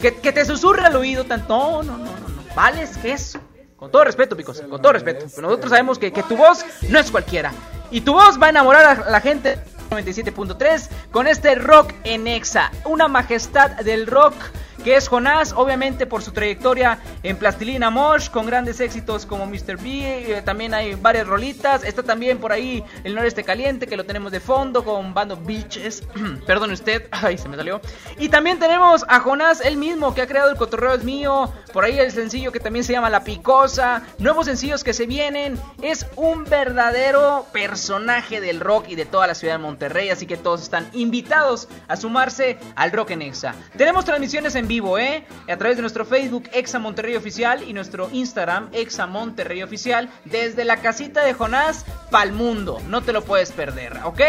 que, 0.00 0.16
que 0.16 0.32
te 0.32 0.44
susurre 0.44 0.86
al 0.86 0.96
oído 0.96 1.24
tanto, 1.24 1.82
no, 1.82 1.96
no, 1.96 1.98
no, 1.98 2.04
no, 2.04 2.28
no, 2.28 2.42
vales 2.54 2.96
que 2.98 3.12
eso. 3.12 3.38
Con 3.76 3.90
todo 3.90 4.04
respeto, 4.04 4.36
Picosa, 4.36 4.68
con 4.68 4.80
todo 4.80 4.92
respeto. 4.92 5.26
Pero 5.34 5.48
nosotros 5.48 5.70
sabemos 5.70 5.98
que, 5.98 6.12
que 6.12 6.22
tu 6.22 6.36
voz 6.36 6.64
no 6.88 6.98
es 6.98 7.10
cualquiera. 7.10 7.52
Y 7.90 8.00
tu 8.00 8.12
voz 8.12 8.40
va 8.40 8.46
a 8.46 8.50
enamorar 8.50 9.02
a 9.06 9.10
la 9.10 9.20
gente 9.20 9.58
97.3 9.92 10.88
con 11.10 11.26
este 11.26 11.54
rock 11.54 11.92
en 12.04 12.26
Exa, 12.26 12.70
una 12.84 13.08
majestad 13.08 13.70
del 13.82 14.06
rock 14.06 14.34
que 14.82 14.96
es 14.96 15.08
Jonás, 15.08 15.52
obviamente 15.56 16.06
por 16.06 16.22
su 16.22 16.32
trayectoria 16.32 16.98
en 17.22 17.36
Plastilina 17.36 17.90
Mosh, 17.90 18.28
con 18.28 18.46
grandes 18.46 18.80
éxitos 18.80 19.26
como 19.26 19.46
Mr. 19.46 19.76
B, 19.76 20.38
eh, 20.38 20.42
también 20.42 20.74
hay 20.74 20.94
varias 20.94 21.26
rolitas, 21.26 21.84
está 21.84 22.02
también 22.02 22.38
por 22.38 22.52
ahí 22.52 22.82
el 23.04 23.14
Noreste 23.14 23.44
Caliente, 23.44 23.86
que 23.86 23.96
lo 23.96 24.04
tenemos 24.04 24.32
de 24.32 24.40
fondo, 24.40 24.84
con 24.84 25.14
Bando 25.14 25.36
Beaches, 25.36 26.02
perdón 26.46 26.72
usted, 26.72 27.06
ay, 27.12 27.38
se 27.38 27.48
me 27.48 27.56
salió, 27.56 27.80
y 28.18 28.28
también 28.28 28.58
tenemos 28.58 29.04
a 29.08 29.20
Jonás, 29.20 29.60
él 29.60 29.76
mismo, 29.76 30.14
que 30.14 30.22
ha 30.22 30.26
creado 30.26 30.50
El 30.50 30.56
Cotorreo 30.56 30.94
es 30.94 31.04
Mío, 31.04 31.52
por 31.72 31.84
ahí 31.84 31.98
el 31.98 32.10
sencillo 32.10 32.50
que 32.50 32.60
también 32.60 32.84
se 32.84 32.92
llama 32.92 33.08
La 33.08 33.22
Picosa, 33.22 34.02
nuevos 34.18 34.46
sencillos 34.46 34.82
que 34.82 34.92
se 34.92 35.06
vienen, 35.06 35.58
es 35.80 36.06
un 36.16 36.44
verdadero 36.44 37.46
personaje 37.52 38.40
del 38.40 38.58
rock 38.58 38.86
y 38.88 38.96
de 38.96 39.06
toda 39.06 39.28
la 39.28 39.34
ciudad 39.34 39.54
de 39.54 39.58
Monterrey, 39.58 39.81
así 40.10 40.26
que 40.26 40.36
todos 40.36 40.62
están 40.62 40.88
invitados 40.92 41.68
a 41.88 41.96
sumarse 41.96 42.58
al 42.76 42.92
Rock 42.92 43.10
en 43.10 43.22
Exa. 43.22 43.54
Tenemos 43.76 44.04
transmisiones 44.04 44.54
en 44.54 44.68
vivo, 44.68 44.98
¿eh? 44.98 45.24
A 45.48 45.56
través 45.56 45.76
de 45.76 45.82
nuestro 45.82 46.04
Facebook 46.04 46.48
Exa 46.52 46.78
Monterrey 46.78 47.16
Oficial 47.16 47.62
y 47.68 47.72
nuestro 47.72 48.08
Instagram 48.12 48.68
Exa 48.72 49.06
Monterrey 49.06 49.62
Oficial 49.62 50.08
desde 50.24 50.64
la 50.64 50.76
casita 50.78 51.24
de 51.24 51.34
Jonás 51.34 51.84
pa'l 52.10 52.32
mundo. 52.32 52.80
No 52.88 53.02
te 53.02 53.12
lo 53.12 53.22
puedes 53.22 53.52
perder, 53.52 53.98
¿ok? 54.04 54.20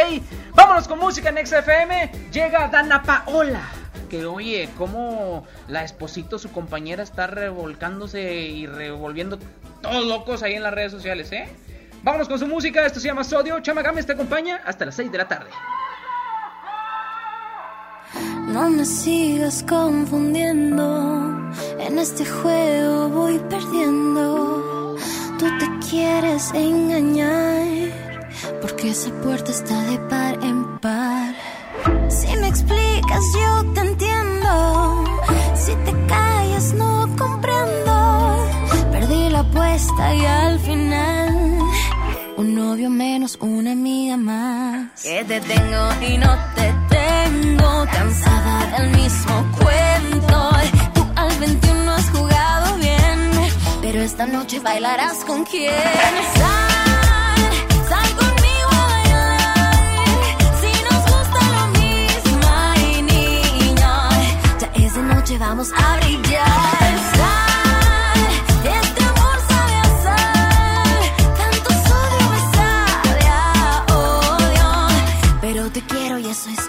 Vámonos 0.55 0.87
con 0.87 0.99
música 0.99 1.29
en 1.29 1.37
FM. 1.37 2.11
Llega 2.31 2.67
Dana 2.67 3.03
Paola. 3.03 3.69
Que 4.09 4.25
oye, 4.25 4.69
cómo 4.77 5.45
la 5.67 5.83
esposito, 5.83 6.37
su 6.37 6.51
compañera, 6.51 7.03
está 7.03 7.27
revolcándose 7.27 8.33
y 8.33 8.67
revolviendo 8.67 9.39
todos 9.81 10.05
locos 10.05 10.43
ahí 10.43 10.53
en 10.53 10.63
las 10.63 10.73
redes 10.73 10.91
sociales, 10.91 11.31
¿eh? 11.31 11.49
Vámonos 12.03 12.27
con 12.27 12.37
su 12.37 12.45
música, 12.47 12.85
esto 12.85 12.99
se 12.99 13.07
llama 13.07 13.23
Sodio. 13.23 13.61
Chamagames 13.61 14.05
te 14.05 14.11
acompaña 14.11 14.61
hasta 14.65 14.85
las 14.85 14.95
6 14.95 15.09
de 15.09 15.17
la 15.17 15.27
tarde. 15.27 15.49
No 18.47 18.69
me 18.69 18.85
sigas 18.85 19.63
confundiendo, 19.67 21.51
en 21.79 21.97
este 21.97 22.25
juego 22.25 23.07
voy 23.09 23.39
perdiendo. 23.49 24.95
Tú 25.39 25.45
te 25.57 25.87
quieres 25.89 26.51
engañar, 26.53 27.65
porque 28.61 28.89
esa 28.91 29.09
puerta 29.23 29.51
está 29.51 29.81
de 29.83 29.97
par 30.09 30.43
en 30.43 30.77
par. 30.79 31.33
Si 32.09 32.35
me 32.37 32.49
explicas, 32.49 33.23
yo 33.33 33.73
te 33.73 33.79
entiendo. 33.79 35.03
Si 35.55 35.73
te 35.85 35.93
callas, 36.07 36.73
no 36.73 37.09
comprendo. 37.17 38.45
Perdí 38.91 39.29
la 39.29 39.39
apuesta 39.39 40.13
y 40.13 40.25
al 40.25 40.59
final, 40.59 41.62
un 42.37 42.55
novio 42.55 42.89
menos, 42.89 43.37
una 43.41 43.71
amiga 43.71 44.17
más. 44.17 45.01
Que 45.01 45.23
te 45.23 45.41
tengo 45.41 45.89
y 46.01 46.17
no 46.17 46.37
te 46.55 46.73
tengo, 46.89 47.85
cansada 47.91 48.77
del 48.77 48.89
mismo 48.91 49.51
cuento. 49.57 50.51
Tú 50.93 51.05
al 51.15 51.39
21 51.39 51.91
has 51.91 52.09
jugado 52.09 52.77
bien, 52.77 53.31
pero 53.81 54.01
esta 54.01 54.25
noche 54.25 54.59
bailarás 54.59 55.23
con 55.25 55.43
quién. 55.45 55.73
Sal, 56.39 57.41
sal 57.89 58.15
conmigo 58.15 58.69
a 58.71 58.87
bailar. 58.93 59.39
Si 60.61 60.71
nos 60.89 61.01
gusta 61.11 61.39
lo 61.57 61.67
mismo, 61.79 62.51
niña, 63.01 64.09
ya 64.59 64.71
es 64.75 64.93
de 64.93 65.01
noche, 65.03 65.37
vamos 65.37 65.71
a 65.75 65.97
brillar. 65.97 67.12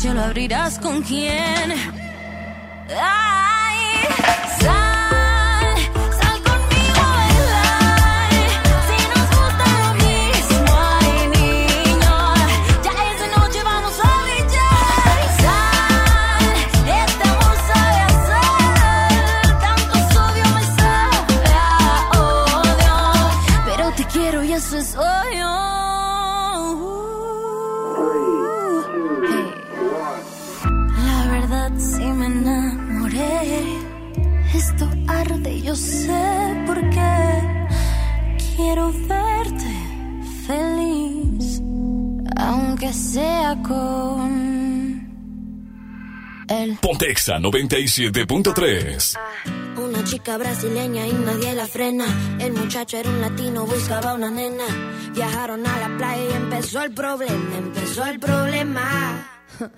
noche 0.00 0.14
lo 0.14 0.22
abrirás 0.22 0.78
con 0.78 1.02
quién. 1.02 1.72
Ay, 2.88 3.29
con 43.70 45.06
él. 46.48 46.78
Pontexa 46.82 47.38
97.3. 47.38 49.18
Una 49.76 50.04
chica 50.04 50.36
brasileña 50.36 51.06
y 51.06 51.12
nadie 51.12 51.54
la 51.54 51.66
frena. 51.66 52.06
El 52.40 52.52
muchacho 52.52 52.96
era 52.96 53.08
un 53.08 53.20
latino, 53.20 53.66
buscaba 53.66 54.14
una 54.14 54.30
nena. 54.30 54.64
Viajaron 55.14 55.64
a 55.66 55.78
la 55.78 55.96
playa 55.96 56.24
y 56.30 56.32
empezó 56.32 56.82
el 56.82 56.92
problema, 56.92 57.58
empezó 57.58 58.04
el 58.06 58.18
problema. 58.18 59.28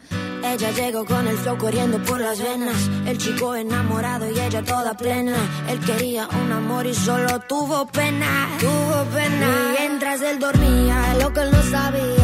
Ella 0.44 0.70
llegó 0.72 1.04
con 1.04 1.26
el 1.26 1.36
flow 1.36 1.58
corriendo 1.58 2.02
por 2.02 2.20
las 2.20 2.42
venas. 2.42 2.90
El 3.06 3.18
chico 3.18 3.54
enamorado 3.54 4.30
y 4.30 4.40
ella 4.40 4.62
toda 4.62 4.96
plena. 4.96 5.36
Él 5.68 5.78
quería 5.80 6.26
un 6.28 6.50
amor 6.50 6.86
y 6.86 6.94
solo 6.94 7.38
tuvo 7.40 7.86
pena. 7.86 8.48
Tuvo 8.58 9.04
pena. 9.14 9.74
Mientras 9.78 10.20
él 10.22 10.38
dormía, 10.40 11.14
lo 11.20 11.32
que 11.32 11.40
él 11.42 11.50
no 11.52 11.62
sabía 11.62 12.21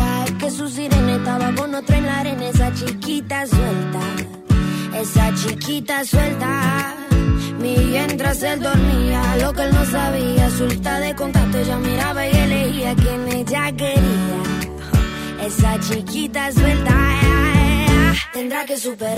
su 0.50 0.68
sirena 0.68 1.16
estaba 1.16 1.52
con 1.54 1.74
otro 1.74 1.96
en 1.96 2.06
la 2.06 2.20
arena. 2.20 2.48
Esa 2.48 2.72
chiquita 2.74 3.46
suelta. 3.46 4.00
Esa 4.94 5.34
chiquita 5.34 6.04
suelta. 6.04 6.94
Mientras 7.60 8.42
él 8.42 8.60
dormía, 8.60 9.36
lo 9.40 9.52
que 9.52 9.62
él 9.62 9.74
no 9.74 9.84
sabía, 9.84 10.48
suelta 10.50 11.00
de 11.00 11.14
contacto, 11.14 11.58
ella 11.58 11.76
miraba 11.76 12.26
y 12.26 12.30
elegía 12.30 12.94
quien 12.94 13.28
ella 13.28 13.72
quería. 13.72 14.38
Esa 15.44 15.80
chiquita 15.80 16.52
suelta, 16.52 16.94
tendrá 18.32 18.64
que 18.64 18.76
superar, 18.76 19.16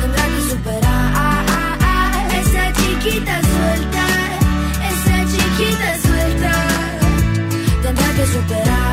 tendrá 0.00 0.24
que 0.32 0.40
superar. 0.50 1.44
Esa 2.40 2.72
chiquita 2.74 3.40
suelta, 3.52 4.04
esa 4.92 5.16
chiquita 5.32 5.88
suelta, 6.06 6.52
tendrá 7.82 8.08
que 8.14 8.26
superar, 8.26 8.91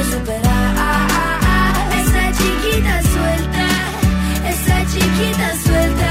Esa 0.00 0.16
chiquita 2.38 3.02
suelta, 3.02 3.66
esa 4.48 4.76
chiquita 4.92 5.48
suelta. 5.62 6.10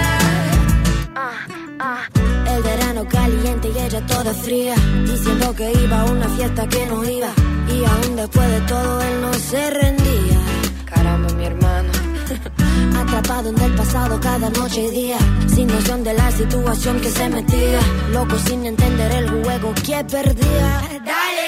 El 2.54 2.62
verano 2.62 3.08
caliente 3.10 3.72
y 3.74 3.80
ella 3.80 4.06
toda 4.06 4.32
fría, 4.32 4.76
diciendo 5.08 5.56
que 5.56 5.72
iba 5.72 6.02
a 6.02 6.06
una 6.06 6.30
fiesta 6.30 6.68
que 6.68 6.86
no 6.86 7.04
iba. 7.04 7.30
Y 7.68 7.84
aún 7.84 8.16
después 8.16 8.48
de 8.52 8.62
todo 8.62 9.02
él 9.02 9.22
no 9.22 9.34
se 9.34 9.70
rendía. 9.72 10.38
Caramba, 10.86 11.34
mi 11.34 11.46
hermano. 11.46 11.92
Atrapado 12.96 13.50
en 13.50 13.60
el 13.60 13.74
pasado 13.74 14.20
cada 14.20 14.52
noche 14.52 14.84
y 14.84 14.92
día, 14.92 15.18
sin 15.48 15.66
noción 15.66 16.04
de 16.04 16.14
la 16.14 16.30
situación 16.30 17.00
que 17.02 17.10
se 17.10 17.28
metía. 17.28 17.80
Loco 18.12 18.38
sin 18.38 18.68
entender 18.68 19.12
el 19.14 19.30
juego 19.44 19.74
que 19.84 20.06
perdía. 20.06 21.00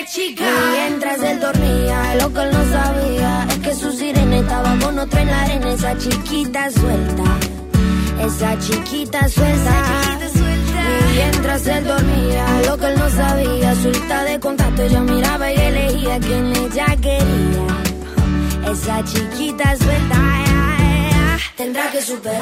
Chica. 0.06 0.44
Mientras 0.72 1.22
él 1.22 1.40
dormía, 1.40 2.16
lo 2.16 2.34
que 2.34 2.42
él 2.42 2.52
no 2.52 2.64
sabía 2.72 3.48
es 3.50 3.58
que 3.60 3.76
su 3.76 3.92
sirena 3.92 4.38
estaba 4.38 4.76
con 4.80 5.00
otro 5.00 5.20
en 5.20 5.28
la 5.28 5.42
arena. 5.44 5.72
Esa 5.72 5.98
chiquita 5.98 6.70
suelta, 6.72 7.24
esa 8.20 8.60
chiquita 8.60 9.28
suelta. 9.30 9.84
Mientras 11.16 11.68
él 11.68 11.84
dormía, 11.86 12.46
lo 12.68 12.78
que 12.78 12.88
él 12.88 13.00
no 13.00 13.10
sabía, 13.10 13.76
suelta 13.76 14.24
de 14.24 14.40
contacto, 14.40 14.82
ella 14.84 15.02
miraba 15.02 15.52
y 15.52 15.56
elegía 15.56 16.20
quien 16.20 16.56
ella 16.56 16.86
quería. 17.02 17.68
Esa 18.72 19.04
chiquita 19.04 19.76
suelta, 19.78 20.16
tendrá 21.58 21.92
que 21.92 22.02
superar, 22.02 22.40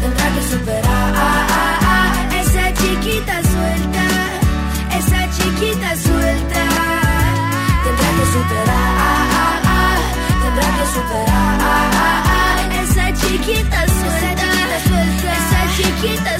tendrá 0.00 0.34
que 0.34 0.42
superar. 0.50 1.12
Esa 2.40 2.74
chiquita 2.74 3.40
suelta, 3.42 4.04
esa 4.98 5.30
chiquita 5.42 5.96
suelta, 5.96 6.60
tendrá 7.84 8.08
que 8.16 8.26
superar, 8.32 9.98
tendrá 10.42 10.68
que 10.76 10.86
superar. 10.94 12.56
Esa 12.82 13.06
chiquita 13.12 13.80
suelta, 13.88 14.48
esa 14.76 15.62
chiquita 15.76 16.12
suelta, 16.14 16.31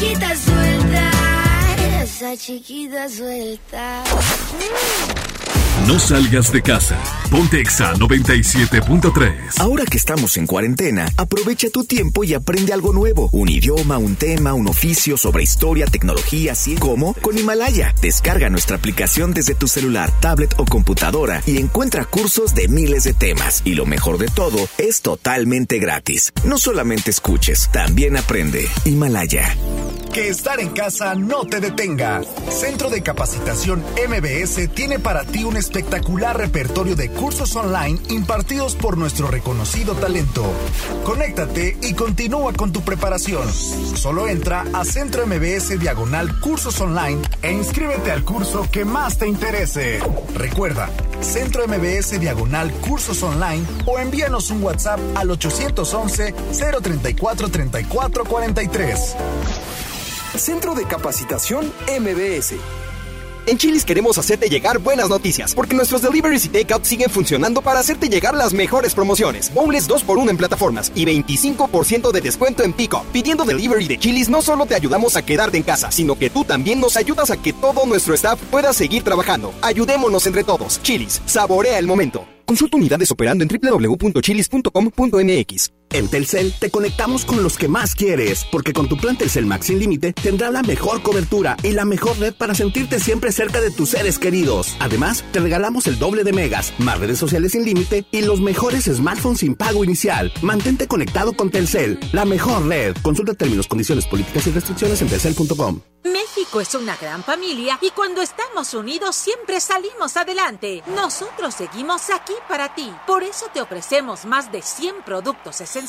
esa 0.00 0.06
chiquita 0.06 0.34
suelta, 0.34 0.49
esa 2.20 2.36
chiquita 2.36 3.08
suelta. 3.08 4.04
No 5.86 5.98
salgas 5.98 6.52
de 6.52 6.60
casa. 6.60 7.02
Pontexa 7.30 7.94
97.3. 7.94 9.58
Ahora 9.58 9.84
que 9.86 9.96
estamos 9.96 10.36
en 10.36 10.46
cuarentena, 10.46 11.08
aprovecha 11.16 11.70
tu 11.70 11.84
tiempo 11.84 12.22
y 12.22 12.34
aprende 12.34 12.74
algo 12.74 12.92
nuevo. 12.92 13.30
Un 13.32 13.48
idioma, 13.48 13.96
un 13.96 14.16
tema, 14.16 14.52
un 14.52 14.68
oficio 14.68 15.16
sobre 15.16 15.44
historia, 15.44 15.86
tecnología, 15.86 16.52
así 16.52 16.74
como 16.74 17.14
con 17.14 17.38
Himalaya. 17.38 17.94
Descarga 18.02 18.50
nuestra 18.50 18.76
aplicación 18.76 19.32
desde 19.32 19.54
tu 19.54 19.66
celular, 19.66 20.12
tablet 20.20 20.54
o 20.58 20.66
computadora 20.66 21.42
y 21.46 21.56
encuentra 21.56 22.04
cursos 22.04 22.54
de 22.54 22.68
miles 22.68 23.04
de 23.04 23.14
temas. 23.14 23.62
Y 23.64 23.74
lo 23.74 23.86
mejor 23.86 24.18
de 24.18 24.28
todo, 24.28 24.68
es 24.76 25.00
totalmente 25.00 25.78
gratis. 25.78 26.34
No 26.44 26.58
solamente 26.58 27.10
escuches, 27.10 27.70
también 27.72 28.18
aprende. 28.18 28.68
Himalaya. 28.84 29.56
Que 30.12 30.28
estar 30.28 30.58
en 30.58 30.70
casa 30.70 31.14
no 31.14 31.44
te 31.44 31.60
detenga. 31.60 32.22
Centro 32.48 32.90
de 32.90 33.00
Capacitación 33.00 33.80
MBS 34.08 34.68
tiene 34.74 34.98
para 34.98 35.24
ti 35.24 35.44
un 35.44 35.56
espectacular 35.56 36.36
repertorio 36.36 36.96
de 36.96 37.10
cursos 37.10 37.54
online 37.54 37.96
impartidos 38.08 38.74
por 38.74 38.98
nuestro 38.98 39.28
reconocido 39.28 39.94
talento. 39.94 40.44
Conéctate 41.04 41.78
y 41.80 41.94
continúa 41.94 42.52
con 42.54 42.72
tu 42.72 42.80
preparación. 42.80 43.48
Solo 43.52 44.26
entra 44.26 44.64
a 44.72 44.84
Centro 44.84 45.28
MBS 45.28 45.78
Diagonal 45.78 46.40
Cursos 46.40 46.80
Online 46.80 47.22
e 47.42 47.52
inscríbete 47.52 48.10
al 48.10 48.24
curso 48.24 48.66
que 48.68 48.84
más 48.84 49.16
te 49.16 49.28
interese. 49.28 50.00
Recuerda, 50.34 50.90
Centro 51.20 51.68
MBS 51.68 52.18
Diagonal 52.18 52.72
Cursos 52.80 53.22
Online 53.22 53.64
o 53.86 54.00
envíanos 54.00 54.50
un 54.50 54.60
WhatsApp 54.60 54.98
al 55.14 55.30
811 55.30 56.34
034 56.82 57.48
34 57.48 58.24
43. 58.24 59.16
Centro 60.38 60.74
de 60.74 60.84
Capacitación 60.84 61.72
MBS. 61.88 62.54
En 63.46 63.56
Chilis 63.58 63.84
queremos 63.84 64.16
hacerte 64.18 64.48
llegar 64.48 64.78
buenas 64.78 65.08
noticias, 65.08 65.52
porque 65.54 65.74
nuestros 65.74 66.02
deliveries 66.02 66.44
y 66.44 66.50
takeout 66.50 66.84
siguen 66.84 67.10
funcionando 67.10 67.62
para 67.62 67.80
hacerte 67.80 68.08
llegar 68.08 68.34
las 68.34 68.52
mejores 68.52 68.94
promociones. 68.94 69.52
Boneless 69.52 69.88
2x1 69.88 70.30
en 70.30 70.36
plataformas 70.36 70.92
y 70.94 71.04
25% 71.04 72.12
de 72.12 72.20
descuento 72.20 72.62
en 72.62 72.72
pico. 72.72 73.04
Pidiendo 73.12 73.44
delivery 73.44 73.88
de 73.88 73.98
Chilis 73.98 74.28
no 74.28 74.40
solo 74.42 74.66
te 74.66 74.76
ayudamos 74.76 75.16
a 75.16 75.24
quedarte 75.24 75.56
en 75.56 75.64
casa, 75.64 75.90
sino 75.90 76.16
que 76.16 76.30
tú 76.30 76.44
también 76.44 76.78
nos 76.80 76.96
ayudas 76.96 77.30
a 77.30 77.36
que 77.36 77.52
todo 77.52 77.84
nuestro 77.86 78.14
staff 78.14 78.40
pueda 78.50 78.72
seguir 78.72 79.02
trabajando. 79.02 79.52
Ayudémonos 79.62 80.24
entre 80.26 80.44
todos. 80.44 80.80
Chilis, 80.82 81.20
saborea 81.26 81.78
el 81.78 81.86
momento. 81.86 82.26
Consulta 82.44 82.76
unidades 82.76 83.10
operando 83.10 83.44
en 83.44 83.48
www.chilis.com.mx. 83.48 85.79
En 85.92 86.06
Telcel 86.06 86.54
te 86.56 86.70
conectamos 86.70 87.24
con 87.24 87.42
los 87.42 87.58
que 87.58 87.66
más 87.66 87.96
quieres, 87.96 88.46
porque 88.52 88.72
con 88.72 88.88
tu 88.88 88.96
plan 88.96 89.18
Telcel 89.18 89.44
Max 89.44 89.66
sin 89.66 89.80
límite 89.80 90.12
tendrás 90.12 90.52
la 90.52 90.62
mejor 90.62 91.02
cobertura 91.02 91.56
y 91.64 91.72
la 91.72 91.84
mejor 91.84 92.16
red 92.18 92.32
para 92.32 92.54
sentirte 92.54 93.00
siempre 93.00 93.32
cerca 93.32 93.60
de 93.60 93.72
tus 93.72 93.90
seres 93.90 94.20
queridos. 94.20 94.76
Además, 94.78 95.24
te 95.32 95.40
regalamos 95.40 95.88
el 95.88 95.98
doble 95.98 96.22
de 96.22 96.32
megas, 96.32 96.72
más 96.78 97.00
redes 97.00 97.18
sociales 97.18 97.52
sin 97.52 97.64
límite 97.64 98.06
y 98.12 98.22
los 98.22 98.40
mejores 98.40 98.84
smartphones 98.84 99.40
sin 99.40 99.56
pago 99.56 99.82
inicial. 99.82 100.32
Mantente 100.42 100.86
conectado 100.86 101.32
con 101.32 101.50
Telcel, 101.50 101.98
la 102.12 102.24
mejor 102.24 102.68
red. 102.68 102.96
Consulta 103.02 103.34
términos, 103.34 103.66
condiciones, 103.66 104.06
políticas 104.06 104.46
y 104.46 104.52
restricciones 104.52 105.02
en 105.02 105.08
telcel.com. 105.08 105.80
México 106.04 106.60
es 106.62 106.74
una 106.74 106.96
gran 106.96 107.22
familia 107.22 107.78
y 107.82 107.90
cuando 107.90 108.22
estamos 108.22 108.72
unidos 108.72 109.16
siempre 109.16 109.60
salimos 109.60 110.16
adelante. 110.16 110.82
Nosotros 110.94 111.54
seguimos 111.54 112.08
aquí 112.08 112.32
para 112.48 112.74
ti. 112.74 112.90
Por 113.06 113.22
eso 113.22 113.46
te 113.52 113.60
ofrecemos 113.60 114.24
más 114.24 114.50
de 114.50 114.62
100 114.62 115.02
productos 115.04 115.60
esenciales 115.60 115.79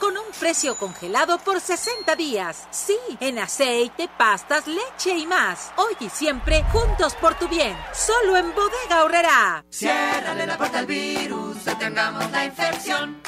con 0.00 0.16
un 0.16 0.24
precio 0.40 0.76
congelado 0.76 1.38
por 1.38 1.60
60 1.60 2.16
días. 2.16 2.66
Sí, 2.72 2.98
en 3.20 3.38
aceite, 3.38 4.08
pastas, 4.18 4.66
leche 4.66 5.16
y 5.16 5.26
más. 5.26 5.72
Hoy 5.76 5.94
y 6.00 6.08
siempre 6.08 6.64
juntos 6.72 7.14
por 7.14 7.34
tu 7.38 7.48
bien. 7.48 7.76
Solo 7.94 8.36
en 8.36 8.52
Bodega 8.52 9.04
Horrera. 9.04 9.64
Ciérrale 9.70 10.44
la 10.44 10.58
puerta 10.58 10.80
al 10.80 10.86
virus, 10.86 11.64
detengamos 11.64 12.28
la 12.32 12.46
infección. 12.46 13.22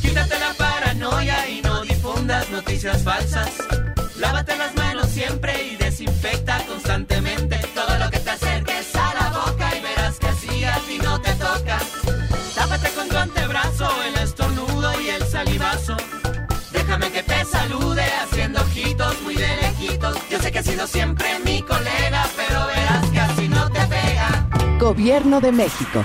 Quítate 0.00 0.38
la 0.38 0.54
paranoia 0.54 1.48
y 1.48 1.60
no 1.60 1.82
difundas 1.82 2.48
noticias 2.50 3.02
falsas. 3.02 3.50
Lávate 4.18 4.56
las 4.56 4.74
manos 4.76 5.08
siempre 5.08 5.60
y 5.64 5.76
desinfecta 5.76 6.64
constantemente 6.66 7.58
todo 7.74 7.98
lo 7.98 8.10
que 8.10 8.20
te 8.20 8.30
acerques 8.30 8.94
a 8.94 9.14
la 9.14 9.40
boca 9.40 9.76
y 9.76 9.80
verás 9.80 10.18
que 10.20 10.26
así 10.28 10.64
a 10.64 10.76
ti 10.86 10.98
no 10.98 11.20
te 11.20 11.32
toca. 11.34 11.80
Tápate 12.54 12.90
con 12.90 13.08
Déjame 16.72 17.10
que 17.10 17.22
te 17.22 17.44
salude 17.44 18.02
haciendo 18.22 18.60
ojitos 18.60 19.20
muy 19.22 19.34
de 19.34 19.56
lejitos. 19.56 20.16
Yo 20.30 20.38
sé 20.38 20.52
que 20.52 20.60
has 20.60 20.66
sido 20.66 20.86
siempre 20.86 21.26
mi 21.44 21.62
colega, 21.62 22.24
pero 22.36 22.66
verás 22.66 23.10
que 23.10 23.20
así 23.20 23.48
no 23.48 23.68
te 23.70 23.80
pega. 23.86 24.48
Gobierno 24.78 25.40
de 25.40 25.50
México. 25.50 26.04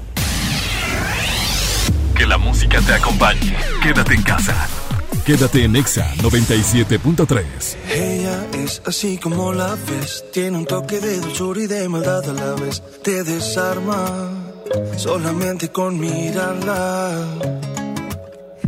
Que 2.21 2.27
la 2.27 2.37
música 2.37 2.79
te 2.81 2.93
acompañe. 2.93 3.57
Quédate 3.81 4.13
en 4.13 4.21
casa. 4.21 4.53
Quédate 5.25 5.63
en 5.63 5.75
Exa 5.75 6.13
97.3. 6.17 7.43
Ella 7.89 8.45
es 8.63 8.79
así 8.85 9.17
como 9.17 9.51
la 9.53 9.75
ves. 9.89 10.23
Tiene 10.31 10.59
un 10.59 10.67
toque 10.67 10.99
de 10.99 11.19
dulzura 11.19 11.61
y 11.61 11.65
de 11.65 11.89
maldad 11.89 12.29
a 12.29 12.33
la 12.33 12.53
vez. 12.61 12.83
Te 13.03 13.23
desarma 13.23 14.29
solamente 14.97 15.69
con 15.69 15.99
mirarla. 15.99 17.25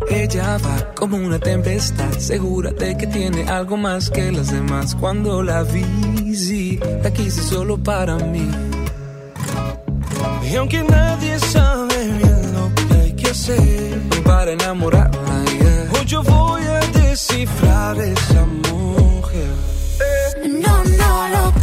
Ella 0.09 0.57
va 0.57 0.95
como 0.95 1.17
una 1.17 1.37
tempestad, 1.37 2.11
segura 2.17 2.71
de 2.71 2.97
que 2.97 3.05
tiene 3.05 3.43
algo 3.43 3.77
más 3.77 4.09
que 4.09 4.31
las 4.31 4.51
demás. 4.51 4.95
Cuando 4.95 5.43
la 5.43 5.61
vi, 5.61 6.33
sí, 6.33 6.79
la 7.03 7.13
quise 7.13 7.43
solo 7.43 7.77
para 7.77 8.17
mí. 8.17 8.49
Y 10.51 10.55
aunque 10.55 10.83
nadie 10.83 11.37
sabe 11.37 11.82
para 14.23 14.51
enamorarla, 14.51 15.45
yeah. 15.45 16.03
yo 16.05 16.21
voy 16.21 16.61
a 16.61 16.79
descifrar 16.99 17.97
esa 17.99 18.45
mujer. 18.45 19.49
No, 20.47 20.83
no 20.83 21.27
lo 21.29 21.62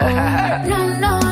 no. 0.68 0.98
No, 1.00 1.27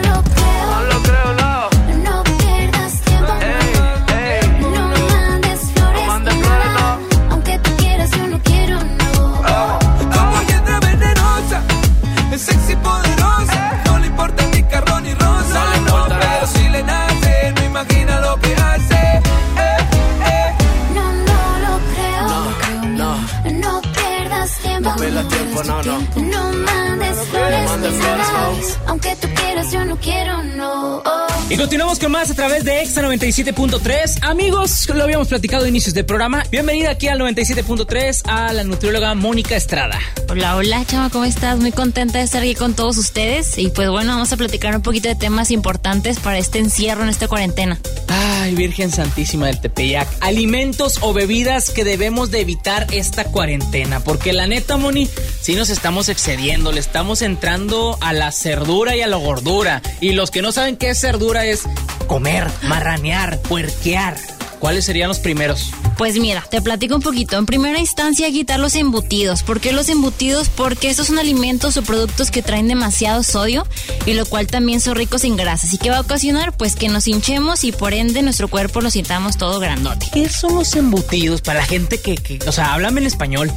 Aunque 28.96 29.14
tú 29.16 29.28
quieras, 29.34 29.70
yo 29.70 29.84
no 29.84 29.94
quiero, 29.98 30.42
no. 30.42 31.02
Y 31.48 31.56
continuamos 31.56 32.00
con 32.00 32.10
más 32.10 32.28
a 32.28 32.34
través 32.34 32.64
de 32.64 32.82
Exa 32.82 33.02
97.3. 33.02 34.18
Amigos, 34.22 34.88
lo 34.92 35.04
habíamos 35.04 35.28
platicado 35.28 35.64
a 35.64 35.68
inicios 35.68 35.94
del 35.94 36.04
programa. 36.04 36.42
Bienvenida 36.50 36.90
aquí 36.90 37.06
al 37.06 37.20
97.3 37.20 38.22
a 38.24 38.52
la 38.52 38.64
nutrióloga 38.64 39.14
Mónica 39.14 39.54
Estrada. 39.54 39.96
Hola, 40.28 40.56
hola, 40.56 40.84
chama, 40.86 41.08
¿cómo 41.08 41.24
estás? 41.24 41.56
Muy 41.60 41.70
contenta 41.70 42.18
de 42.18 42.24
estar 42.24 42.42
aquí 42.42 42.56
con 42.56 42.74
todos 42.74 42.98
ustedes. 42.98 43.58
Y 43.58 43.68
pues 43.68 43.88
bueno, 43.88 44.14
vamos 44.14 44.32
a 44.32 44.36
platicar 44.36 44.74
un 44.74 44.82
poquito 44.82 45.08
de 45.08 45.14
temas 45.14 45.52
importantes 45.52 46.18
para 46.18 46.36
este 46.36 46.58
encierro 46.58 47.04
en 47.04 47.10
esta 47.10 47.28
cuarentena. 47.28 47.78
Ay, 48.08 48.56
Virgen 48.56 48.90
Santísima 48.90 49.46
del 49.46 49.60
Tepeyac. 49.60 50.08
Alimentos 50.22 50.98
o 51.00 51.12
bebidas 51.12 51.70
que 51.70 51.84
debemos 51.84 52.32
de 52.32 52.40
evitar 52.40 52.88
esta 52.90 53.24
cuarentena. 53.24 54.00
Porque 54.00 54.32
la 54.32 54.48
neta, 54.48 54.78
Moni, 54.78 55.08
sí 55.40 55.54
nos 55.54 55.70
estamos 55.70 56.08
excediendo. 56.08 56.72
Le 56.72 56.80
estamos 56.80 57.22
entrando 57.22 57.98
a 58.00 58.12
la 58.12 58.32
cerdura 58.32 58.96
y 58.96 59.02
a 59.02 59.06
la 59.06 59.16
gordura. 59.16 59.80
Y 60.00 60.10
los 60.12 60.32
que 60.32 60.42
no 60.42 60.50
saben 60.50 60.76
qué 60.76 60.90
es 60.90 61.00
cerdura 61.00 61.35
es 61.44 61.64
comer, 62.06 62.46
marranear, 62.62 63.38
puerquear. 63.42 64.16
¿Cuáles 64.58 64.84
serían 64.84 65.08
los 65.08 65.18
primeros? 65.18 65.72
Pues 65.96 66.18
mira, 66.18 66.44
te 66.50 66.60
platico 66.60 66.94
un 66.94 67.00
poquito. 67.00 67.38
En 67.38 67.46
primera 67.46 67.78
instancia, 67.78 68.30
quitar 68.30 68.60
los 68.60 68.74
embutidos. 68.74 69.42
¿Por 69.42 69.60
qué 69.60 69.72
los 69.72 69.88
embutidos? 69.88 70.50
Porque 70.50 70.90
estos 70.90 71.06
son 71.06 71.18
alimentos 71.18 71.78
o 71.78 71.82
productos 71.82 72.30
que 72.30 72.42
traen 72.42 72.68
demasiado 72.68 73.22
sodio 73.22 73.66
y 74.04 74.12
lo 74.12 74.26
cual 74.26 74.46
también 74.46 74.80
son 74.82 74.94
ricos 74.96 75.24
en 75.24 75.36
grasas. 75.36 75.72
¿Y 75.72 75.78
qué 75.78 75.88
va 75.88 75.96
a 75.96 76.00
ocasionar? 76.02 76.54
Pues 76.54 76.76
que 76.76 76.90
nos 76.90 77.08
hinchemos 77.08 77.64
y 77.64 77.72
por 77.72 77.94
ende 77.94 78.20
nuestro 78.22 78.48
cuerpo 78.48 78.82
lo 78.82 78.90
sintamos 78.90 79.38
todo 79.38 79.58
grandote. 79.58 80.06
¿Qué 80.12 80.28
son 80.28 80.54
los 80.56 80.74
embutidos 80.76 81.40
para 81.40 81.60
la 81.60 81.66
gente 81.66 81.98
que, 81.98 82.16
que 82.16 82.38
o 82.46 82.52
sea, 82.52 82.74
háblame 82.74 83.00
en 83.00 83.06
español? 83.06 83.50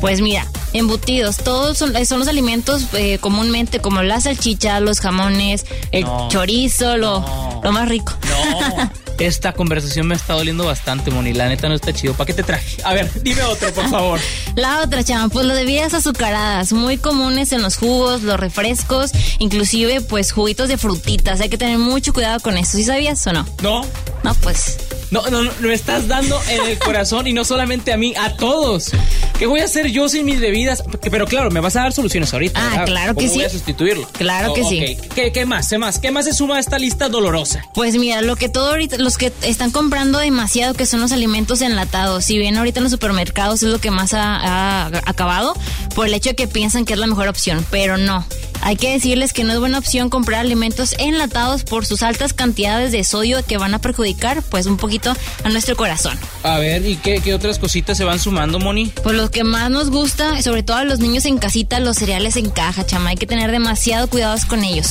Pues 0.00 0.20
mira, 0.20 0.48
embutidos, 0.72 1.36
todos 1.36 1.78
son, 1.78 1.94
son 2.06 2.18
los 2.18 2.26
alimentos 2.28 2.86
eh, 2.94 3.18
comúnmente 3.20 3.78
como 3.78 4.02
la 4.02 4.20
salchicha, 4.20 4.80
los 4.80 4.98
jamones, 4.98 5.64
el 5.92 6.04
No. 6.04 6.28
chorizo, 6.28 6.96
lo, 6.96 7.24
lo 7.62 7.70
más 7.72 7.88
rico. 7.88 8.12
No. 8.28 8.90
Esta 9.18 9.52
conversación 9.52 10.08
me 10.08 10.14
está 10.14 10.34
doliendo 10.34 10.64
bastante, 10.64 11.10
Moni. 11.10 11.32
La 11.32 11.48
neta 11.48 11.68
no 11.68 11.74
está 11.74 11.92
chido. 11.92 12.14
¿Para 12.14 12.26
qué 12.26 12.34
te 12.34 12.42
traje? 12.42 12.82
A 12.84 12.94
ver, 12.94 13.10
dime 13.22 13.42
otro, 13.42 13.72
por 13.72 13.88
favor. 13.88 14.20
La 14.56 14.80
otra, 14.82 15.02
chama, 15.02 15.28
pues 15.28 15.46
las 15.46 15.56
bebidas 15.56 15.94
azucaradas, 15.94 16.72
muy 16.72 16.96
comunes 16.96 17.52
en 17.52 17.60
los 17.62 17.76
jugos, 17.76 18.22
los 18.22 18.38
refrescos, 18.38 19.10
inclusive 19.40 20.00
pues 20.00 20.30
juguitos 20.32 20.68
de 20.68 20.78
frutitas. 20.78 21.40
Hay 21.40 21.48
que 21.48 21.58
tener 21.58 21.78
mucho 21.78 22.12
cuidado 22.12 22.38
con 22.40 22.56
eso. 22.56 22.76
¿Sí 22.76 22.84
sabías 22.84 23.26
o 23.26 23.32
no? 23.32 23.46
No. 23.62 23.84
No, 24.24 24.34
pues. 24.36 24.78
No, 25.10 25.22
no, 25.30 25.42
no, 25.44 25.50
me 25.60 25.74
estás 25.74 26.08
dando 26.08 26.40
en 26.48 26.66
el 26.66 26.78
corazón 26.78 27.26
y 27.26 27.32
no 27.34 27.44
solamente 27.44 27.92
a 27.92 27.96
mí, 27.96 28.14
a 28.18 28.34
todos. 28.36 28.90
¿Qué 29.38 29.46
voy 29.46 29.60
a 29.60 29.64
hacer 29.64 29.88
yo 29.88 30.08
sin 30.08 30.24
mis 30.24 30.40
bebidas? 30.40 30.82
Pero 31.10 31.26
claro, 31.26 31.50
me 31.50 31.60
vas 31.60 31.76
a 31.76 31.82
dar 31.82 31.92
soluciones 31.92 32.32
ahorita. 32.32 32.58
Ah, 32.58 32.70
¿verdad? 32.70 32.86
claro 32.86 33.14
que 33.14 33.26
¿Cómo 33.26 33.34
voy 33.34 33.40
sí. 33.40 33.44
a 33.44 33.50
sustituirlo? 33.50 34.08
Claro 34.12 34.54
que 34.54 34.62
Oh, 34.62 34.68
sí. 34.68 34.96
¿Qué, 35.14 35.30
qué 35.30 35.44
más? 35.44 35.68
¿Qué 35.68 35.76
más? 35.78 35.98
¿Qué 35.98 36.10
más 36.10 36.24
se 36.24 36.32
suma 36.32 36.56
a 36.56 36.60
esta 36.60 36.78
lista 36.78 37.08
dolorosa? 37.10 37.62
Pues 37.74 37.96
mira, 37.96 38.22
lo 38.22 38.34
que 38.34 38.48
todo 38.48 38.70
ahorita, 38.70 38.96
los 38.96 39.18
que 39.18 39.30
están 39.42 39.70
comprando 39.70 40.18
demasiado, 40.18 40.72
que 40.74 40.86
son 40.86 41.00
los 41.02 41.12
alimentos 41.12 41.60
enlatados, 41.60 42.24
si 42.24 42.38
bien 42.38 42.56
ahorita 42.56 42.80
en 42.80 42.84
los 42.84 42.92
supermercados 42.92 43.62
es 43.62 43.68
lo 43.68 43.78
que 43.78 43.90
más 43.90 44.14
ha, 44.14 44.36
ha 44.36 44.86
acabado, 45.04 45.54
por 45.94 46.06
el 46.06 46.14
hecho 46.14 46.30
de 46.30 46.34
que 46.34 46.48
piensan 46.48 46.86
que 46.86 46.94
es 46.94 46.98
la 46.98 47.06
mejor 47.06 47.28
opción, 47.28 47.64
pero 47.70 47.98
no. 47.98 48.24
Hay 48.64 48.76
que 48.76 48.92
decirles 48.92 49.34
que 49.34 49.44
no 49.44 49.52
es 49.52 49.60
buena 49.60 49.76
opción 49.76 50.08
comprar 50.08 50.40
alimentos 50.40 50.94
enlatados 50.98 51.64
por 51.64 51.84
sus 51.84 52.02
altas 52.02 52.32
cantidades 52.32 52.92
de 52.92 53.04
sodio 53.04 53.44
que 53.44 53.58
van 53.58 53.74
a 53.74 53.78
perjudicar 53.78 54.42
pues 54.42 54.64
un 54.64 54.78
poquito 54.78 55.14
a 55.44 55.48
nuestro 55.50 55.76
corazón. 55.76 56.18
A 56.42 56.58
ver, 56.58 56.86
¿y 56.86 56.96
qué, 56.96 57.20
qué 57.20 57.34
otras 57.34 57.58
cositas 57.58 57.98
se 57.98 58.04
van 58.04 58.18
sumando, 58.18 58.58
Moni? 58.58 58.90
Pues 59.02 59.14
lo 59.16 59.30
que 59.30 59.44
más 59.44 59.70
nos 59.70 59.90
gusta, 59.90 60.40
sobre 60.40 60.62
todo 60.62 60.78
a 60.78 60.84
los 60.84 60.98
niños 60.98 61.26
en 61.26 61.36
casita, 61.36 61.78
los 61.78 61.98
cereales 61.98 62.36
en 62.36 62.48
caja, 62.48 62.86
chama, 62.86 63.10
hay 63.10 63.16
que 63.16 63.26
tener 63.26 63.50
demasiado 63.50 64.08
cuidados 64.08 64.46
con 64.46 64.64
ellos. 64.64 64.88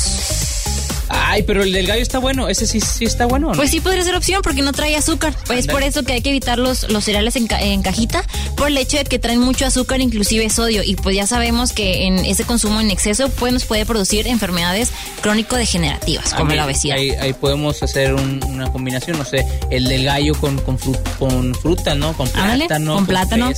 Ay, 1.33 1.43
pero 1.43 1.63
el 1.63 1.71
del 1.73 1.87
gallo 1.87 2.01
está 2.01 2.19
bueno. 2.19 2.47
Ese 2.47 2.67
sí, 2.67 2.79
sí 2.79 3.05
está 3.05 3.25
bueno. 3.25 3.47
¿o 3.47 3.51
no? 3.51 3.57
Pues 3.57 3.71
sí 3.71 3.79
podría 3.81 4.03
ser 4.03 4.15
opción 4.15 4.41
porque 4.43 4.61
no 4.61 4.71
trae 4.71 4.95
azúcar. 4.95 5.35
Pues 5.47 5.59
es 5.59 5.67
por 5.67 5.81
eso 5.81 6.03
que 6.03 6.13
hay 6.13 6.21
que 6.21 6.29
evitar 6.29 6.59
los, 6.59 6.89
los 6.89 7.03
cereales 7.03 7.35
en, 7.35 7.47
ca- 7.47 7.61
en 7.61 7.81
cajita 7.81 8.23
por 8.55 8.67
el 8.67 8.77
hecho 8.77 8.97
de 8.97 9.03
que 9.05 9.17
traen 9.19 9.39
mucho 9.39 9.65
azúcar, 9.65 9.99
inclusive 10.01 10.47
sodio. 10.51 10.83
Y 10.83 10.95
pues 10.95 11.15
ya 11.15 11.25
sabemos 11.25 11.73
que 11.73 12.05
en 12.05 12.19
ese 12.25 12.43
consumo 12.43 12.79
en 12.81 12.91
exceso 12.91 13.29
pues 13.29 13.51
nos 13.51 13.65
puede 13.65 13.85
producir 13.85 14.27
enfermedades 14.27 14.89
crónico-degenerativas, 15.21 16.33
como 16.33 16.51
Ah, 16.51 16.55
la 16.55 16.65
obesidad. 16.65 16.97
Ahí, 16.97 17.09
ahí 17.11 17.33
podemos 17.33 17.81
hacer 17.81 18.13
un- 18.13 18.39
una 18.47 18.71
combinación, 18.71 19.17
no 19.17 19.25
sé, 19.25 19.45
el 19.71 19.85
del 19.85 20.03
gallo 20.05 20.35
con, 20.35 20.57
con, 20.59 20.77
fru- 20.77 20.99
con 21.17 21.55
fruta, 21.55 21.95
¿no? 21.95 22.13
Con 22.13 22.27
Ándale, 22.35 22.67
plátano. 22.67 22.93
con 22.95 23.05
plátano. 23.07 23.51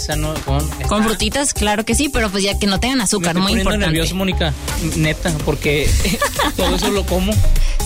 con, 0.45 0.70
Con 0.88 1.04
frutitas, 1.04 1.54
claro 1.54 1.84
que 1.86 1.94
sí, 1.95 2.10
pero 2.10 2.30
pues 2.30 2.44
ya 2.44 2.58
que 2.58 2.68
no 2.68 2.80
tengan 2.80 3.00
Me 3.00 3.04
azúcar, 3.04 3.30
estoy 3.36 3.42
muy 3.42 3.52
importante. 3.60 3.86
nervioso, 3.88 4.16
Mónica. 4.16 4.54
Neta, 4.95 5.32
porque 5.44 5.90
todo 6.56 6.76
eso 6.76 6.90
lo 6.92 7.06
como. 7.06 7.34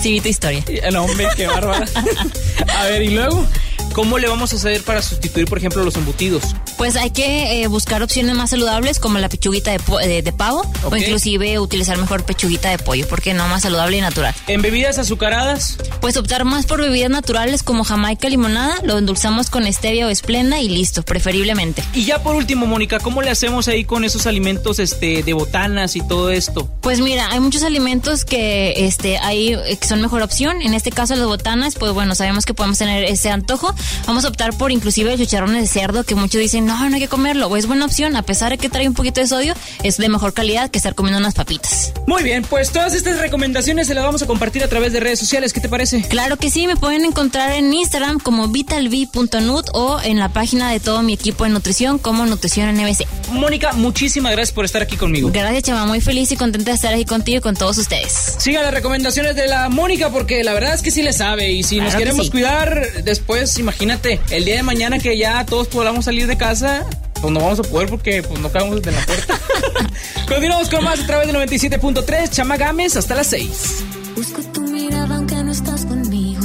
Sí, 0.00 0.12
vi 0.12 0.20
tu 0.20 0.28
historia. 0.28 0.62
No, 0.92 1.04
hombre, 1.04 1.28
qué 1.36 1.46
bárbara. 1.46 1.84
A 2.78 2.84
ver, 2.84 3.02
y 3.02 3.10
luego, 3.10 3.46
¿cómo 3.92 4.18
le 4.18 4.28
vamos 4.28 4.52
a 4.52 4.56
hacer 4.56 4.82
para 4.82 5.02
sustituir, 5.02 5.46
por 5.46 5.58
ejemplo, 5.58 5.82
los 5.84 5.96
embutidos? 5.96 6.42
Pues 6.76 6.96
hay 6.96 7.10
que 7.10 7.62
eh, 7.62 7.66
buscar 7.66 8.02
opciones 8.02 8.34
más 8.34 8.50
saludables 8.50 8.98
como 8.98 9.18
la 9.18 9.28
pechuguita 9.28 9.70
de, 9.72 9.78
po- 9.80 9.98
de- 9.98 10.22
de 10.22 10.32
pavo 10.32 10.62
o 10.84 10.96
inclusive 10.96 11.58
utilizar 11.58 11.98
mejor 11.98 12.24
pechuguita 12.24 12.70
de 12.70 12.78
pollo, 12.78 13.06
porque 13.08 13.34
no 13.34 13.46
más 13.48 13.62
saludable 13.62 13.98
y 13.98 14.00
natural. 14.00 14.34
¿En 14.46 14.62
bebidas 14.62 14.98
azucaradas? 14.98 15.76
Pues 16.00 16.16
optar 16.16 16.44
más 16.44 16.66
por 16.66 16.80
bebidas 16.80 17.10
naturales 17.10 17.62
como 17.62 17.84
jamaica 17.84 18.28
limonada, 18.28 18.76
lo 18.82 18.96
endulzamos 18.98 19.50
con 19.50 19.70
stevia 19.72 20.06
o 20.06 20.10
esplenda 20.10 20.60
y 20.60 20.68
listo, 20.68 21.02
preferiblemente. 21.02 21.84
Y 21.94 22.04
ya 22.04 22.22
por 22.22 22.34
último, 22.34 22.66
Mónica, 22.66 22.98
¿cómo 23.00 23.22
le 23.22 23.30
hacemos 23.30 23.68
ahí 23.68 23.84
con 23.84 24.04
esos 24.04 24.26
alimentos 24.26 24.78
este, 24.78 25.22
de 25.22 25.32
botanas 25.32 25.96
y 25.96 26.00
todo 26.00 26.30
esto? 26.30 26.68
Pues 26.80 27.00
mira, 27.00 27.28
hay 27.30 27.40
muchos 27.40 27.62
alimentos 27.62 28.24
que 28.24 28.72
este 28.86 29.18
hay 29.18 29.52
eh, 29.54 29.76
que 29.80 29.86
son 29.86 30.00
mejor 30.00 30.22
opción. 30.22 30.62
En 30.62 30.74
este 30.74 30.90
caso 30.90 31.14
las 31.16 31.26
botanas, 31.26 31.74
pues 31.74 31.92
bueno, 31.92 32.14
sabemos 32.14 32.46
que 32.46 32.54
podemos 32.54 32.78
tener 32.78 33.04
ese 33.04 33.30
antojo. 33.30 33.74
Vamos 34.06 34.24
a 34.24 34.28
optar 34.28 34.56
por 34.56 34.72
inclusive 34.72 35.16
chicharrones 35.16 35.62
de 35.62 35.68
cerdo 35.68 36.04
que 36.04 36.14
muchos 36.14 36.40
dicen, 36.40 36.66
"No, 36.66 36.88
no 36.88 36.94
hay 36.94 37.00
que 37.00 37.08
comerlo." 37.08 37.48
O 37.48 37.56
es 37.56 37.66
buena 37.66 37.84
opción, 37.84 38.16
a 38.16 38.22
pesar 38.22 38.50
de 38.52 38.58
que 38.58 38.68
trae 38.68 38.88
un 38.88 38.94
poquito 38.94 39.20
de 39.20 39.26
sodio, 39.26 39.54
es 39.82 39.96
de 39.96 40.08
mejor 40.08 40.32
calidad 40.32 40.70
que 40.70 40.78
estar 40.78 40.94
comiendo 40.94 41.18
unas 41.18 41.34
papitas. 41.34 41.92
Muy 42.06 42.22
bien, 42.22 42.42
pues 42.42 42.70
todas 42.70 42.94
estas 42.94 43.18
recomendaciones 43.18 43.86
se 43.86 43.94
las 43.94 44.04
vamos 44.04 44.22
a 44.22 44.26
compartir 44.26 44.62
a 44.64 44.68
través 44.68 44.92
de 44.92 45.00
redes 45.00 45.18
sociales. 45.18 45.52
¿Qué 45.52 45.60
te 45.60 45.68
parece? 45.68 46.02
Claro 46.02 46.36
que 46.36 46.50
sí, 46.50 46.66
me 46.66 46.76
pueden 46.76 47.04
encontrar 47.04 47.52
en 47.52 47.72
Instagram 47.72 48.18
como 48.20 48.48
vitalv.nut 48.48 49.68
o 49.74 50.00
en 50.02 50.18
la 50.18 50.28
página 50.30 50.70
de 50.70 50.80
todo 50.80 51.02
mi 51.02 51.12
equipo 51.12 51.44
de 51.44 51.50
nutrición 51.50 51.98
como 51.98 52.26
Nutrición 52.26 52.68
NBC. 52.74 53.06
Mónica, 53.32 53.72
muchísimas 53.72 54.32
gracias 54.32 54.52
por 54.54 54.64
estar 54.64 54.82
aquí 54.82 54.96
conmigo. 54.96 55.30
Gracias, 55.32 55.64
chama, 55.64 55.86
muy 55.86 56.00
feliz 56.00 56.30
y 56.32 56.36
contenta 56.36 56.70
de 56.70 56.74
estar 56.76 56.92
aquí 56.94 57.04
contigo 57.04 57.38
y 57.38 57.40
con 57.40 57.54
todos 57.56 57.78
ustedes. 57.78 58.34
Siga 58.38 58.62
las 58.62 58.72
recomendaciones 58.72 59.36
de 59.36 59.46
la 59.46 59.68
Mónica 59.68 60.10
porque 60.10 60.42
la 60.44 60.52
verdad 60.52 60.74
es 60.74 60.82
que 60.82 60.90
sí 60.90 61.02
le 61.02 61.12
sabe 61.12 61.52
y 61.52 61.62
si 61.62 61.76
nos 61.76 61.86
Claro 61.90 61.98
que 61.98 62.04
queremos 62.04 62.26
sí. 62.26 62.32
cuidar 62.32 62.86
después, 63.04 63.56
imagínate, 63.58 63.69
el 63.78 64.44
día 64.44 64.56
de 64.56 64.62
mañana 64.62 64.98
que 64.98 65.16
ya 65.16 65.44
todos 65.46 65.68
podamos 65.68 66.04
salir 66.04 66.26
de 66.26 66.36
casa, 66.36 66.84
pues 67.20 67.32
no 67.32 67.40
vamos 67.40 67.60
a 67.60 67.62
poder 67.62 67.88
porque 67.88 68.22
pues 68.22 68.40
no 68.40 68.50
cabemos 68.50 68.82
desde 68.82 68.98
la 68.98 69.06
puerta. 69.06 69.38
Continuamos 70.28 70.68
con 70.68 70.84
más 70.84 71.00
a 71.00 71.06
través 71.06 71.26
del 71.26 71.36
97.3, 71.36 72.30
Chamagames, 72.30 72.96
hasta 72.96 73.14
las 73.14 73.28
6. 73.28 73.84
Busco 74.16 74.42
tu 74.52 74.60
mirada 74.62 75.16
aunque 75.16 75.36
no 75.36 75.52
estás 75.52 75.86
conmigo. 75.86 76.42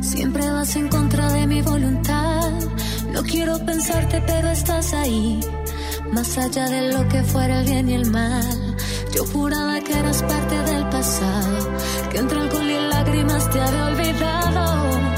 Siempre 0.00 0.48
vas 0.50 0.76
en 0.76 0.88
contra 0.88 1.32
de 1.32 1.46
mi 1.46 1.60
voluntad. 1.62 2.50
No 3.12 3.22
quiero 3.22 3.58
pensarte, 3.64 4.22
pero 4.26 4.50
estás 4.50 4.94
ahí. 4.94 5.40
Más 6.12 6.38
allá 6.38 6.68
de 6.68 6.92
lo 6.92 7.08
que 7.08 7.22
fuera 7.22 7.60
el 7.60 7.66
bien 7.66 7.88
y 7.88 7.94
el 7.94 8.10
mal. 8.10 8.76
Yo 9.14 9.24
juraba 9.26 9.80
que 9.80 9.92
eras 9.92 10.22
parte 10.22 10.56
del 10.62 10.88
pasado. 10.88 11.70
Que 12.10 12.18
entre 12.18 12.40
alcohol 12.40 12.70
y 12.70 12.88
lágrimas 12.88 13.50
te 13.50 13.60
había 13.60 13.86
olvidado. 13.86 15.09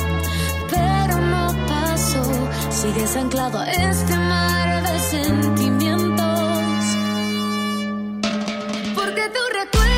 Sigues 2.72 3.16
anclado 3.16 3.58
a 3.58 3.70
este 3.70 4.16
mar 4.16 4.82
de 4.82 4.98
sentimientos. 4.98 6.84
Porque 8.94 9.22
tu 9.28 9.42
recuerdo 9.52 9.91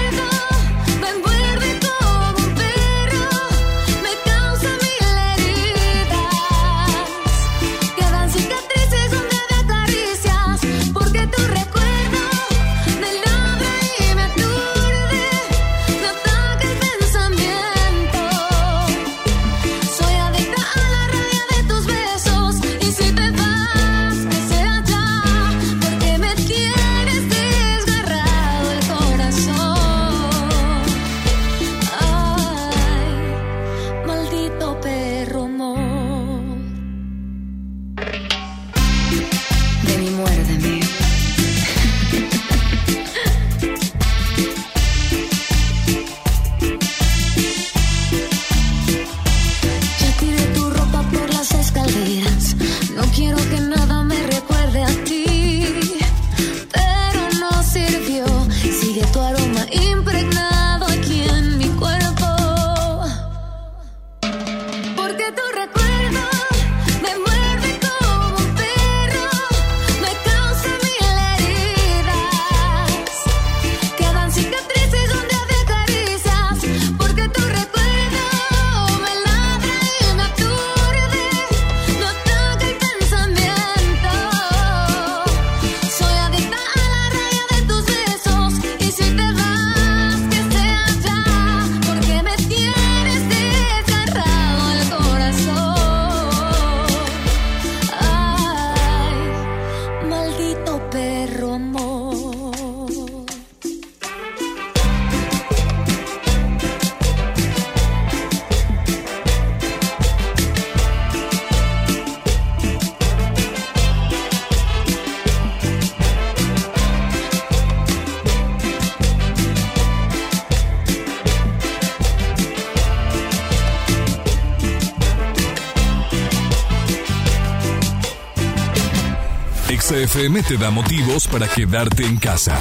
XFM 130.15 130.43
te 130.45 130.57
da 130.57 130.71
motivos 130.71 131.27
para 131.27 131.49
quedarte 131.49 132.05
en 132.05 132.17
casa. 132.19 132.55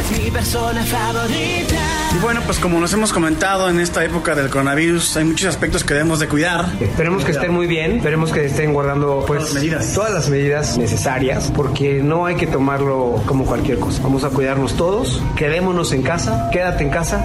Es 0.00 0.18
mi 0.18 0.30
persona 0.30 0.82
favorita. 0.82 1.76
Y 2.14 2.18
bueno, 2.22 2.40
pues 2.46 2.58
como 2.58 2.80
nos 2.80 2.90
hemos 2.94 3.12
comentado 3.12 3.68
en 3.68 3.80
esta 3.80 4.02
época 4.02 4.34
del 4.34 4.48
coronavirus, 4.48 5.18
hay 5.18 5.24
muchos 5.24 5.48
aspectos 5.48 5.84
que 5.84 5.92
debemos 5.92 6.20
de 6.20 6.28
cuidar. 6.28 6.64
Esperemos 6.80 7.22
que 7.24 7.32
estén 7.32 7.52
muy 7.52 7.66
bien, 7.66 7.96
esperemos 7.96 8.32
que 8.32 8.46
estén 8.46 8.72
guardando 8.72 9.24
pues 9.26 9.54
todas 9.94 10.12
las 10.12 10.30
medidas 10.30 10.78
necesarias, 10.78 11.52
porque 11.54 12.02
no 12.02 12.24
hay 12.24 12.36
que 12.36 12.46
tomarlo 12.46 13.22
como 13.26 13.44
cualquier 13.44 13.78
cosa. 13.78 14.02
Vamos 14.02 14.24
a 14.24 14.30
cuidarnos 14.30 14.74
todos, 14.74 15.22
quedémonos 15.36 15.92
en 15.92 16.02
casa, 16.02 16.48
quédate 16.50 16.84
en 16.84 16.90
casa, 16.90 17.22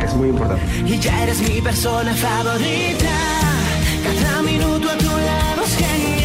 que 0.00 0.06
es 0.06 0.14
muy 0.14 0.30
importante. 0.30 0.64
Y 0.84 0.98
ya 0.98 1.22
eres 1.22 1.40
mi 1.48 1.60
persona 1.60 2.12
favorita. 2.14 3.14
Cada 4.22 4.42
minuto 4.42 4.90
a 4.90 4.98
tu 4.98 5.06
lado 5.06 5.64
es 5.64 5.76
genial. 5.76 6.17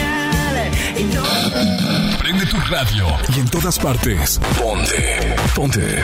Prende 2.19 2.45
tu 2.45 2.57
radio 2.69 3.07
y 3.35 3.39
en 3.39 3.49
todas 3.49 3.79
partes. 3.79 4.39
Ponte. 4.61 5.35
Ponte. 5.55 6.03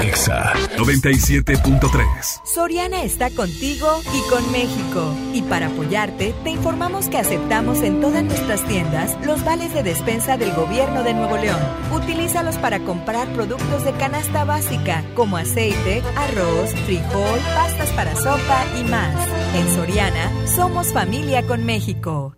Exa 0.00 0.52
97.3. 0.76 2.40
Soriana 2.44 3.02
está 3.02 3.30
contigo 3.30 4.00
y 4.14 4.30
con 4.30 4.52
México. 4.52 5.12
Y 5.34 5.42
para 5.42 5.66
apoyarte, 5.66 6.34
te 6.44 6.50
informamos 6.50 7.08
que 7.08 7.18
aceptamos 7.18 7.82
en 7.82 8.00
todas 8.00 8.22
nuestras 8.22 8.64
tiendas 8.68 9.16
los 9.26 9.44
vales 9.44 9.74
de 9.74 9.82
despensa 9.82 10.36
del 10.36 10.54
gobierno 10.54 11.02
de 11.02 11.14
Nuevo 11.14 11.36
León. 11.36 11.60
Utilízalos 11.92 12.56
para 12.58 12.78
comprar 12.80 13.26
productos 13.32 13.84
de 13.84 13.92
canasta 13.94 14.44
básica, 14.44 15.04
como 15.16 15.36
aceite, 15.36 16.00
arroz, 16.16 16.70
frijol, 16.86 17.40
pastas 17.56 17.90
para 17.90 18.14
sopa 18.14 18.64
y 18.78 18.84
más. 18.84 19.28
En 19.56 19.74
Soriana, 19.74 20.30
somos 20.46 20.92
familia 20.92 21.42
con 21.42 21.64
México. 21.64 22.37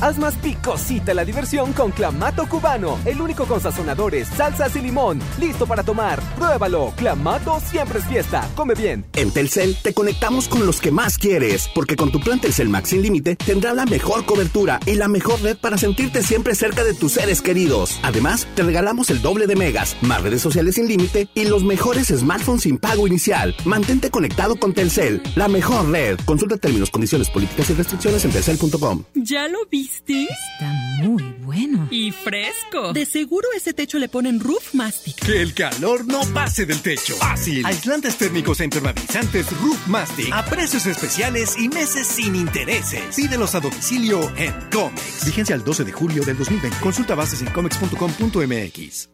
Haz 0.00 0.16
más 0.16 0.36
picosita 0.36 1.12
la 1.12 1.24
diversión 1.24 1.72
con 1.72 1.90
Clamato 1.90 2.48
Cubano, 2.48 2.98
el 3.04 3.20
único 3.20 3.46
con 3.46 3.60
sazonadores, 3.60 4.28
salsas 4.28 4.76
y 4.76 4.80
limón. 4.80 5.18
Listo 5.40 5.66
para 5.66 5.82
tomar. 5.82 6.20
Pruébalo. 6.36 6.92
Clamato 6.96 7.58
siempre 7.60 7.98
es 7.98 8.06
fiesta. 8.06 8.48
Come 8.54 8.74
bien. 8.74 9.04
En 9.14 9.32
Telcel 9.32 9.76
te 9.82 9.94
conectamos 9.94 10.46
con 10.46 10.64
los 10.66 10.80
que 10.80 10.92
más 10.92 11.18
quieres, 11.18 11.68
porque 11.74 11.96
con 11.96 12.12
tu 12.12 12.20
plan 12.20 12.40
Telcel 12.40 12.68
Max 12.68 12.90
sin 12.90 13.02
límite 13.02 13.34
tendrá 13.34 13.74
la 13.74 13.86
mejor 13.86 14.24
cobertura 14.24 14.78
y 14.86 14.94
la 14.94 15.08
mejor 15.08 15.42
red 15.42 15.56
para 15.56 15.76
sentirte 15.76 16.22
siempre 16.22 16.54
cerca 16.54 16.84
de 16.84 16.94
tus 16.94 17.12
seres 17.12 17.42
queridos. 17.42 17.98
Además, 18.04 18.46
te 18.54 18.62
regalamos 18.62 19.10
el 19.10 19.20
doble 19.20 19.48
de 19.48 19.56
megas, 19.56 19.96
más 20.02 20.22
redes 20.22 20.42
sociales 20.42 20.76
sin 20.76 20.86
límite 20.86 21.28
y 21.34 21.46
los 21.46 21.64
mejores 21.64 22.06
smartphones 22.06 22.62
sin 22.62 22.78
pago 22.78 23.08
inicial. 23.08 23.52
Mantente 23.64 24.10
conectado 24.10 24.54
con 24.56 24.74
Telcel, 24.74 25.22
la 25.34 25.48
mejor 25.48 25.90
red. 25.90 26.20
Consulta 26.24 26.56
términos, 26.56 26.90
condiciones, 26.90 27.28
políticas 27.30 27.68
y 27.70 27.74
restricciones 27.74 28.24
en 28.24 28.30
telcel.com. 28.30 29.02
¿Ya 29.14 29.48
lo 29.48 29.58
viste? 29.88 30.24
Está 30.24 30.72
muy 31.02 31.22
bueno. 31.40 31.88
Y 31.90 32.12
fresco. 32.12 32.92
De 32.92 33.06
seguro 33.06 33.48
ese 33.56 33.72
techo 33.72 33.98
le 33.98 34.08
ponen 34.08 34.40
Roof 34.40 34.74
Mastic. 34.74 35.16
Que 35.16 35.40
el 35.40 35.54
calor 35.54 36.06
no 36.06 36.20
pase 36.34 36.66
del 36.66 36.80
techo. 36.80 37.16
Fácil. 37.16 37.64
Aislantes 37.64 38.16
térmicos 38.16 38.60
e 38.60 38.64
impermeabilizantes 38.64 39.50
Roof 39.60 39.86
Mastic. 39.86 40.32
A 40.32 40.44
precios 40.44 40.86
especiales 40.86 41.56
y 41.58 41.68
meses 41.68 42.06
sin 42.06 42.36
intereses. 42.36 43.14
Pídelos 43.16 43.54
a 43.54 43.60
domicilio 43.60 44.20
en 44.36 44.52
Comex. 44.70 45.24
Vigencia 45.24 45.54
al 45.54 45.64
12 45.64 45.84
de 45.84 45.92
julio 45.92 46.24
del 46.24 46.36
2020. 46.36 46.78
Consulta 46.80 47.14
bases 47.14 47.40
en 47.42 47.50
comex.com.mx. 47.52 49.08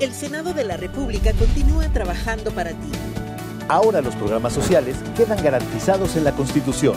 El 0.00 0.12
Senado 0.12 0.52
de 0.52 0.64
la 0.64 0.76
República 0.76 1.32
continúa 1.32 1.90
trabajando 1.92 2.50
para 2.50 2.70
ti. 2.70 2.90
Ahora 3.68 4.00
los 4.00 4.14
programas 4.14 4.52
sociales 4.52 4.96
quedan 5.16 5.42
garantizados 5.42 6.16
en 6.16 6.24
la 6.24 6.32
Constitución. 6.32 6.96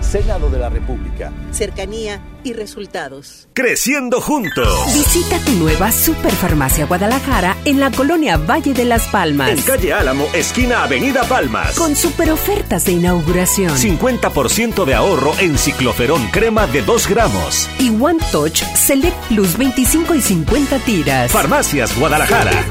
Senado 0.00 0.50
de 0.50 0.58
la 0.58 0.68
República. 0.68 1.32
Cercanía 1.50 2.20
y 2.44 2.52
resultados. 2.52 3.48
Creciendo 3.52 4.20
juntos. 4.20 4.68
Visita 4.94 5.38
tu 5.44 5.52
nueva 5.52 5.92
Superfarmacia 5.92 6.86
Guadalajara 6.86 7.56
en 7.64 7.80
la 7.80 7.90
colonia 7.90 8.36
Valle 8.36 8.74
de 8.74 8.84
las 8.84 9.06
Palmas. 9.08 9.50
En 9.50 9.62
calle 9.62 9.92
Álamo, 9.92 10.26
esquina 10.32 10.84
Avenida 10.84 11.24
Palmas. 11.24 11.76
Con 11.76 11.96
super 11.96 12.30
ofertas 12.30 12.84
de 12.84 12.92
inauguración. 12.92 13.70
50% 13.76 14.84
de 14.84 14.94
ahorro 14.94 15.32
en 15.38 15.58
cicloferón 15.58 16.26
crema 16.28 16.66
de 16.66 16.82
2 16.82 17.08
gramos. 17.08 17.68
Y 17.78 17.90
One 17.90 18.18
Touch 18.32 18.62
Select 18.74 19.16
Plus 19.28 19.56
25 19.56 20.14
y 20.14 20.20
50 20.20 20.78
tiras. 20.80 21.30
Farmacias 21.32 21.98
Guadalajara. 21.98 22.64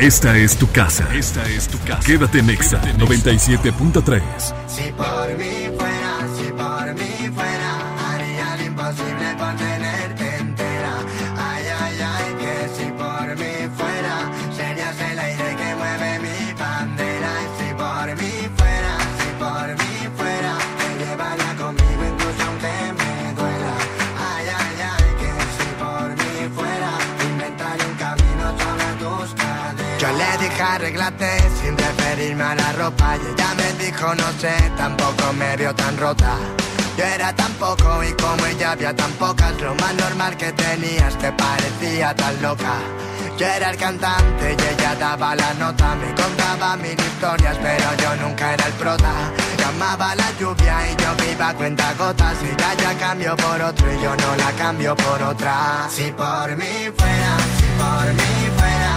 Esta 0.00 0.38
es 0.38 0.56
tu 0.56 0.70
casa. 0.70 1.08
Esta 1.12 1.44
es 1.48 1.66
tu 1.66 1.76
casa. 1.80 2.06
Quédate 2.06 2.38
en 2.38 2.50
Exa 2.50 2.80
97.3. 2.98 4.22
Si 4.68 4.92
por 4.92 5.36
mí 5.36 5.70
fuera, 5.76 5.97
arreglate 30.78 31.40
sin 31.60 31.76
referirme 31.76 32.44
a 32.44 32.54
la 32.54 32.72
ropa 32.72 33.16
y 33.16 33.26
ella 33.32 33.54
me 33.56 33.84
dijo 33.84 34.14
no 34.14 34.32
sé, 34.40 34.54
tampoco 34.76 35.32
me 35.32 35.56
vio 35.56 35.74
tan 35.74 35.96
rota. 35.96 36.36
Yo 36.96 37.04
era 37.04 37.32
tan 37.34 37.52
poco 37.54 38.02
y 38.04 38.12
como 38.12 38.46
ella 38.46 38.72
había 38.72 38.94
tan 38.94 39.10
pocas, 39.12 39.60
lo 39.60 39.74
más 39.74 39.94
normal 39.94 40.36
que 40.36 40.52
tenías 40.52 41.16
te 41.18 41.32
parecía 41.32 42.14
tan 42.14 42.40
loca. 42.42 42.74
Yo 43.36 43.46
era 43.46 43.70
el 43.70 43.76
cantante 43.76 44.56
y 44.58 44.74
ella 44.74 44.94
daba 44.96 45.34
la 45.34 45.54
nota, 45.54 45.94
me 45.96 46.12
contaba 46.14 46.76
mil 46.76 46.98
historias, 46.98 47.56
pero 47.60 47.88
yo 48.02 48.16
nunca 48.22 48.54
era 48.54 48.66
el 48.66 48.72
prota. 48.74 49.12
Llamaba 49.58 50.14
la 50.14 50.30
lluvia 50.38 50.90
y 50.90 50.96
yo 51.02 51.14
me 51.18 51.32
iba 51.32 51.48
a 51.48 51.54
cuenta 51.54 51.94
gotas, 51.94 52.36
y 52.42 52.60
ya 52.60 52.74
ya 52.74 52.98
cambio 52.98 53.36
por 53.36 53.60
otro 53.62 53.92
y 53.92 54.02
yo 54.02 54.14
no 54.16 54.36
la 54.36 54.52
cambio 54.52 54.96
por 54.96 55.22
otra. 55.22 55.88
Si 55.90 56.10
por 56.12 56.56
mí 56.56 56.90
fuera, 56.96 57.36
si 57.58 57.66
por 57.78 58.06
mí 58.14 58.50
fuera, 58.56 58.96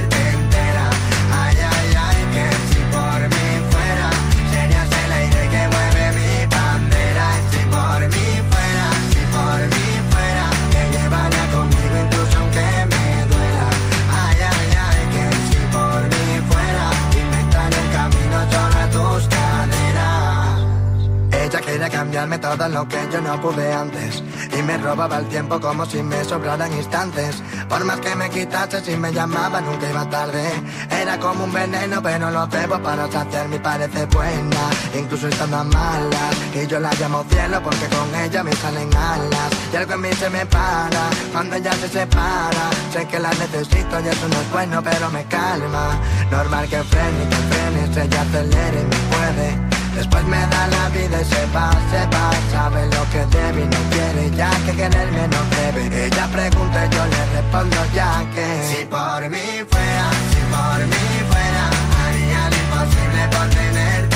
cambiarme 21.91 22.39
todo 22.39 22.67
lo 22.69 22.87
que 22.87 22.97
yo 23.11 23.21
no 23.21 23.39
pude 23.41 23.71
antes. 23.71 24.23
Y 24.57 24.61
me 24.63 24.77
robaba 24.77 25.17
el 25.17 25.27
tiempo 25.27 25.59
como 25.59 25.85
si 25.85 26.01
me 26.01 26.23
sobraran 26.23 26.73
instantes. 26.73 27.43
Por 27.69 27.83
más 27.83 27.99
que 27.99 28.15
me 28.15 28.29
quitase 28.29 28.81
si 28.83 28.95
me 28.95 29.11
llamaba 29.11 29.61
nunca 29.61 29.89
iba 29.89 30.09
tarde. 30.09 30.43
Era 30.89 31.19
como 31.19 31.43
un 31.43 31.53
veneno 31.53 32.01
pero 32.01 32.31
lo 32.31 32.47
bebo 32.47 32.79
para 32.81 33.11
saciar 33.11 33.47
mi 33.49 33.59
parece 33.59 34.05
buena. 34.05 34.61
Incluso 34.97 35.27
estando 35.27 35.57
a 35.57 35.63
malas. 35.63 36.35
Y 36.55 36.67
yo 36.67 36.79
la 36.79 36.91
llamo 36.99 37.23
cielo 37.29 37.61
porque 37.63 37.85
con 37.87 38.15
ella 38.15 38.43
me 38.43 38.53
salen 38.53 38.89
alas. 38.95 39.51
Y 39.71 39.75
algo 39.75 39.93
en 39.93 40.01
mí 40.01 40.13
se 40.13 40.29
me 40.29 40.45
para 40.45 41.09
cuando 41.31 41.55
ella 41.55 41.73
se 41.73 41.89
separa. 41.89 42.69
Sé 42.93 43.05
que 43.07 43.19
la 43.19 43.29
necesito 43.29 43.99
y 43.99 44.07
eso 44.07 44.27
no 44.27 44.41
es 44.41 44.51
bueno 44.51 44.81
pero 44.81 45.09
me 45.11 45.23
calma. 45.25 45.99
Normal 46.31 46.67
que 46.69 46.83
frene 46.83 47.29
que 47.29 47.35
frenes 47.35 47.97
ella 47.97 48.21
acelere 48.21 48.81
y 48.81 48.85
me 48.85 48.97
puede 49.15 49.70
Después 49.95 50.23
me 50.25 50.37
da 50.37 50.67
la 50.67 50.89
vida 50.89 51.21
y 51.21 51.25
se 51.25 51.45
va, 51.47 51.71
se 51.91 52.05
va. 52.13 52.31
Sabe 52.51 52.85
lo 52.87 53.03
que 53.11 53.25
debe 53.37 53.61
y 53.61 53.65
no 53.65 53.81
quiere 53.91 54.31
ya 54.35 54.49
que 54.65 54.71
quererme 54.75 55.27
no 55.27 55.41
debe. 55.55 56.05
Ella 56.05 56.27
pregunta 56.27 56.85
y 56.85 56.89
yo 56.95 57.05
le 57.05 57.25
respondo 57.35 57.77
ya 57.93 58.25
que. 58.33 58.47
Si 58.69 58.85
por 58.85 59.29
mí 59.29 59.47
fuera, 59.69 60.07
si 60.31 60.41
por 60.53 60.79
mí 60.87 61.05
fuera 61.29 61.69
Haría 62.03 62.49
lo 62.49 62.55
imposible 62.55 63.27
por 63.31 63.49
tenerte 63.49 64.10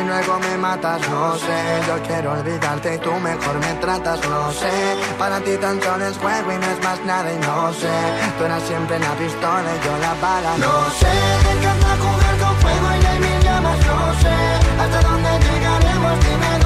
y 0.00 0.04
luego 0.06 0.38
me 0.38 0.56
matas 0.58 1.00
No 1.08 1.36
sé, 1.36 1.58
yo 1.86 2.02
quiero 2.06 2.32
olvidarte 2.32 2.94
y 2.94 2.98
tú 2.98 3.12
mejor 3.14 3.58
me 3.58 3.74
tratas 3.80 4.20
No 4.28 4.52
sé, 4.52 4.70
para 5.18 5.40
ti 5.40 5.56
tan 5.56 5.80
solo 5.82 6.06
es 6.06 6.16
juego 6.18 6.52
y 6.52 6.58
no 6.58 6.66
es 6.66 6.82
más 6.82 7.04
nada 7.04 7.32
y 7.32 7.38
no 7.38 7.72
sé. 7.72 7.88
Tú 8.38 8.44
eras 8.44 8.62
siempre 8.62 8.98
la 8.98 9.12
pistola 9.14 9.70
y 9.76 9.84
yo 9.84 9.92
la 9.98 10.14
bala 10.14 10.56
No 10.58 10.90
sé, 11.00 11.12
te 11.44 11.52
encanta 11.58 11.90
jugar 12.02 12.34
con 12.42 12.56
fuego 12.60 12.88
y 13.02 13.06
hay 13.06 13.18
mil 13.18 13.40
llamas 13.42 13.78
No 13.86 14.14
sé, 14.22 14.36
hasta 14.82 15.08
dónde 15.08 15.30
llegaremos, 15.46 16.20
dime 16.24 16.59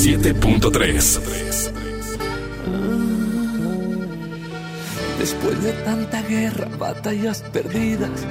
97.3. 0.00 1.20
Después 5.18 5.62
de 5.62 5.72
tanta 5.84 6.22
guerra, 6.22 6.68
batallas 6.78 7.42
perdidas 7.52 8.26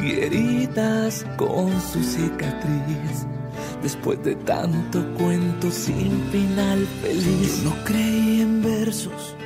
y 0.00 0.12
heridas 0.12 1.26
con 1.36 1.70
su 1.92 2.02
cicatriz. 2.02 3.26
Después 3.82 4.24
de 4.24 4.34
tanto 4.36 5.04
cuento 5.18 5.70
sin 5.70 6.22
final 6.32 6.86
feliz. 7.02 7.64
Yo 7.64 7.70
no 7.70 7.84
creí 7.84 8.40
en 8.40 8.62
versos 8.62 9.36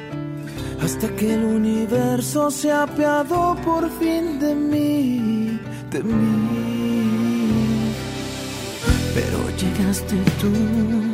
hasta 0.80 1.08
que 1.16 1.34
el 1.34 1.42
universo 1.42 2.52
se 2.52 2.70
apiadó 2.70 3.56
por 3.64 3.90
fin 3.98 4.38
de 4.38 4.54
mí, 4.54 5.58
de 5.90 6.02
mí. 6.04 6.74
Pero 9.14 9.38
llegaste 9.56 10.16
tú, 10.40 11.13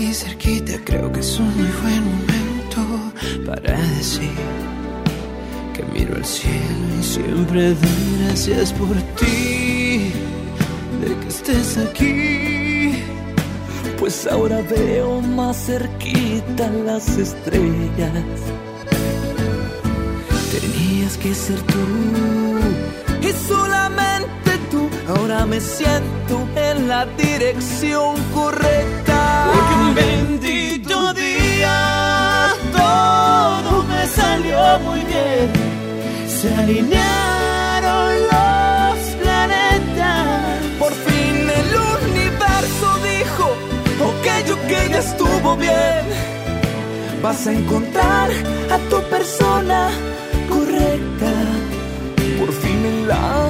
Aquí 0.00 0.14
cerquita, 0.14 0.72
creo 0.84 1.12
que 1.12 1.20
es 1.20 1.38
un 1.38 1.54
muy 1.56 1.70
buen 1.82 2.02
momento 2.04 3.12
para 3.44 3.78
decir 3.98 4.30
que 5.74 5.82
miro 5.92 6.16
al 6.16 6.24
cielo 6.24 6.86
y 6.98 7.02
siempre 7.02 7.74
doy 7.74 8.24
gracias 8.24 8.72
por 8.72 8.96
ti, 9.18 10.12
de 11.02 11.16
que 11.20 11.28
estés 11.28 11.76
aquí. 11.76 13.02
Pues 13.98 14.26
ahora 14.26 14.62
veo 14.62 15.20
más 15.20 15.66
cerquita 15.66 16.70
las 16.86 17.06
estrellas. 17.18 18.24
Tenías 20.50 21.18
que 21.18 21.34
ser 21.34 21.60
tú 21.60 21.84
y 23.20 23.32
solamente. 23.46 24.09
Ahora 25.16 25.44
me 25.44 25.60
siento 25.60 26.48
en 26.54 26.86
la 26.86 27.04
dirección 27.04 28.14
correcta. 28.32 29.50
Porque 29.52 29.74
un 29.74 29.94
bendito 29.94 31.12
día 31.14 32.54
todo 32.70 33.82
me 33.84 34.06
salió 34.06 34.78
muy 34.86 35.00
bien. 35.00 35.50
Se 36.28 36.54
alinearon 36.54 38.12
los 38.30 38.98
planetas. 39.20 40.62
Por 40.78 40.92
fin 40.92 41.50
el 41.60 41.70
universo 42.06 42.88
dijo, 43.10 43.46
ok, 44.10 44.26
ok, 44.52 44.90
ya 44.90 44.98
estuvo 44.98 45.56
bien. 45.56 46.04
Vas 47.20 47.48
a 47.48 47.52
encontrar 47.52 48.30
a 48.70 48.78
tu 48.88 49.02
persona 49.10 49.90
correcta. 50.48 51.32
Por 52.38 52.52
fin 52.52 52.86
en 52.86 53.08
la 53.08 53.49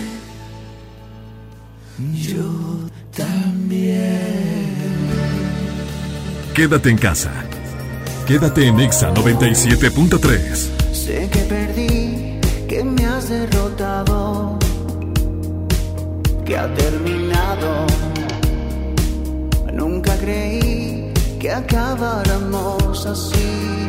yo 2.33 2.43
también. 3.15 4.11
Quédate 6.53 6.89
en 6.89 6.97
casa. 6.97 7.31
Quédate 8.25 8.67
en 8.67 8.79
Exa 8.79 9.13
97.3. 9.13 10.93
Sé 10.93 11.29
que 11.29 11.39
perdí, 11.39 12.39
que 12.67 12.83
me 12.83 13.05
has 13.05 13.29
derrotado, 13.29 14.57
que 16.45 16.57
ha 16.57 16.73
terminado. 16.73 17.87
Nunca 19.73 20.15
creí 20.17 21.11
que 21.39 21.51
acabáramos 21.51 23.05
así. 23.05 23.87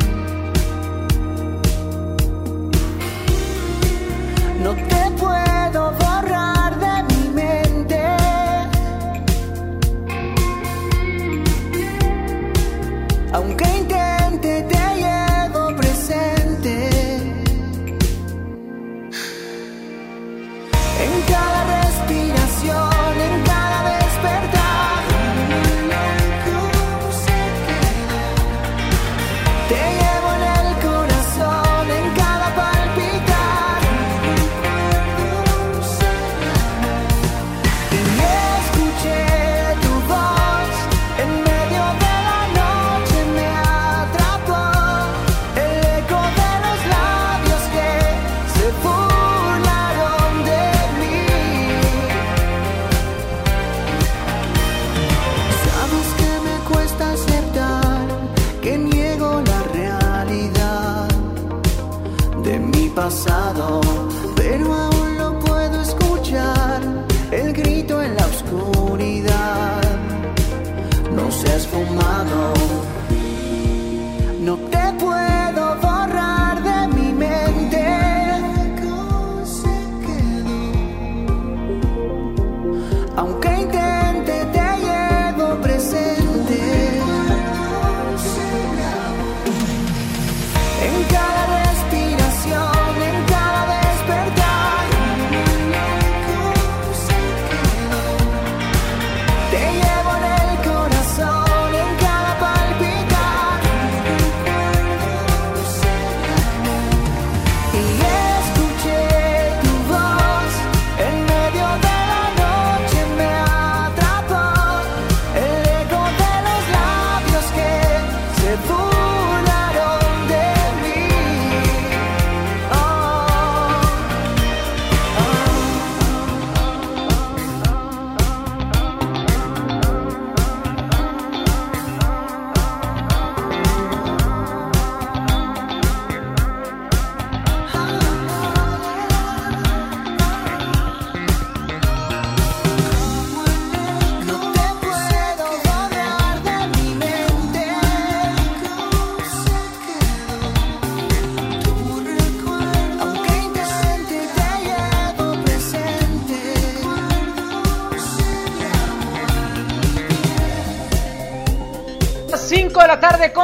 No 4.63 4.71
te 4.73 5.11
puedo 5.19 5.43
pasado, 5.97 6.62
ông 13.33 13.53
cái 13.57 13.82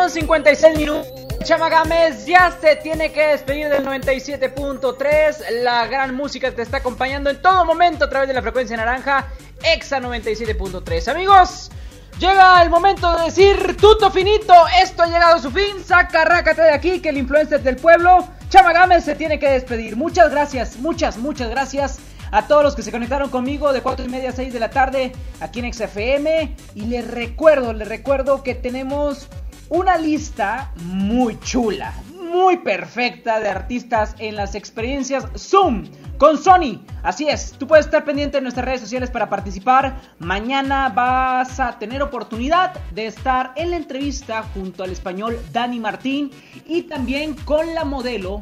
con 0.09 0.21
56 0.21 0.77
minutos. 0.77 1.07
Chama 1.43 1.69
Gámez 1.69 2.25
ya 2.25 2.51
se 2.59 2.75
tiene 2.77 3.11
que 3.11 3.27
despedir 3.27 3.69
del 3.69 3.85
97.3. 3.85 5.61
La 5.61 5.85
gran 5.85 6.15
música 6.15 6.51
te 6.51 6.63
está 6.63 6.77
acompañando 6.77 7.29
en 7.29 7.39
todo 7.41 7.63
momento 7.63 8.05
a 8.05 8.09
través 8.09 8.27
de 8.27 8.33
la 8.33 8.41
frecuencia 8.41 8.75
naranja, 8.75 9.27
Exa 9.63 9.99
97.3. 9.99 11.07
Amigos, 11.09 11.69
llega 12.17 12.61
el 12.63 12.71
momento 12.71 13.15
de 13.17 13.25
decir 13.25 13.77
tuto 13.79 14.09
finito. 14.09 14.53
Esto 14.81 15.03
ha 15.03 15.07
llegado 15.07 15.35
a 15.35 15.39
su 15.39 15.51
fin. 15.51 15.83
Saca, 15.85 16.25
rácate 16.25 16.63
de 16.63 16.71
aquí 16.71 16.99
que 17.01 17.09
el 17.09 17.17
influencer 17.17 17.61
del 17.61 17.75
pueblo, 17.75 18.27
Chama 18.49 18.73
Gámez, 18.73 19.05
se 19.05 19.13
tiene 19.13 19.37
que 19.37 19.49
despedir. 19.49 19.95
Muchas 19.95 20.31
gracias, 20.31 20.77
muchas, 20.77 21.17
muchas 21.17 21.51
gracias 21.51 21.99
a 22.31 22.47
todos 22.47 22.63
los 22.63 22.75
que 22.75 22.81
se 22.81 22.91
conectaron 22.91 23.29
conmigo 23.29 23.73
de 23.73 23.81
4 23.81 24.05
y 24.05 24.09
media 24.09 24.29
a 24.29 24.33
6 24.33 24.53
de 24.53 24.59
la 24.59 24.71
tarde 24.71 25.11
aquí 25.39 25.59
en 25.59 25.71
XFM. 25.71 26.55
Y 26.73 26.81
les 26.85 27.07
recuerdo, 27.07 27.73
les 27.73 27.87
recuerdo 27.87 28.41
que 28.41 28.55
tenemos 28.55 29.29
una 29.69 29.97
lista 29.97 30.71
muy 30.83 31.39
chula, 31.39 31.93
muy 32.15 32.57
perfecta 32.57 33.39
de 33.39 33.49
artistas 33.49 34.15
en 34.19 34.35
las 34.35 34.55
experiencias 34.55 35.25
Zoom 35.37 35.85
con 36.17 36.37
Sony. 36.37 36.81
Así 37.03 37.29
es, 37.29 37.53
tú 37.53 37.67
puedes 37.67 37.85
estar 37.85 38.03
pendiente 38.03 38.37
en 38.37 38.43
nuestras 38.43 38.65
redes 38.65 38.81
sociales 38.81 39.09
para 39.09 39.29
participar. 39.29 40.01
Mañana 40.19 40.89
vas 40.89 41.59
a 41.59 41.77
tener 41.77 42.01
oportunidad 42.01 42.73
de 42.91 43.07
estar 43.07 43.53
en 43.55 43.71
la 43.71 43.77
entrevista 43.77 44.43
junto 44.53 44.83
al 44.83 44.91
español 44.91 45.39
Dani 45.53 45.79
Martín 45.79 46.31
y 46.65 46.83
también 46.83 47.35
con 47.45 47.73
la 47.73 47.85
modelo 47.85 48.41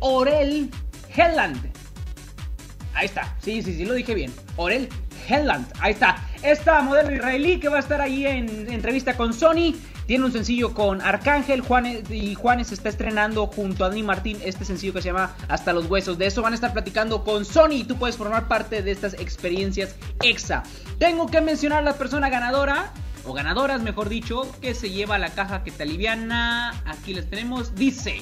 Orel 0.00 0.70
Helland. 1.14 1.72
Ahí 2.94 3.06
está, 3.06 3.34
sí, 3.40 3.62
sí, 3.62 3.74
sí, 3.74 3.84
lo 3.86 3.94
dije 3.94 4.14
bien. 4.14 4.32
Orel 4.56 4.88
Helland, 5.28 5.66
ahí 5.80 5.92
está. 5.92 6.16
Esta 6.42 6.82
modelo 6.82 7.14
israelí 7.14 7.58
que 7.58 7.68
va 7.68 7.76
a 7.76 7.80
estar 7.80 8.00
ahí 8.00 8.26
en 8.26 8.70
entrevista 8.70 9.16
con 9.16 9.32
Sony. 9.32 9.74
Tiene 10.12 10.26
un 10.26 10.32
sencillo 10.32 10.74
con 10.74 11.00
Arcángel 11.00 11.62
Juanes, 11.62 12.10
y 12.10 12.34
Juanes 12.34 12.70
está 12.70 12.90
estrenando 12.90 13.46
junto 13.46 13.82
a 13.82 13.88
Dani 13.88 14.02
Martín 14.02 14.38
este 14.44 14.66
sencillo 14.66 14.92
que 14.92 15.00
se 15.00 15.08
llama 15.08 15.34
Hasta 15.48 15.72
los 15.72 15.86
Huesos. 15.86 16.18
De 16.18 16.26
eso 16.26 16.42
van 16.42 16.52
a 16.52 16.54
estar 16.54 16.74
platicando 16.74 17.24
con 17.24 17.46
Sony 17.46 17.76
y 17.76 17.84
tú 17.84 17.96
puedes 17.96 18.18
formar 18.18 18.46
parte 18.46 18.82
de 18.82 18.90
estas 18.90 19.14
experiencias 19.14 19.96
EXA. 20.22 20.64
Tengo 20.98 21.28
que 21.28 21.40
mencionar 21.40 21.82
la 21.82 21.94
persona 21.94 22.28
ganadora, 22.28 22.92
o 23.24 23.32
ganadoras 23.32 23.80
mejor 23.80 24.10
dicho, 24.10 24.42
que 24.60 24.74
se 24.74 24.90
lleva 24.90 25.16
la 25.16 25.30
caja 25.30 25.64
que 25.64 25.70
te 25.70 25.84
aliviana. 25.84 26.74
Aquí 26.84 27.14
les 27.14 27.30
tenemos, 27.30 27.74
dice 27.74 28.20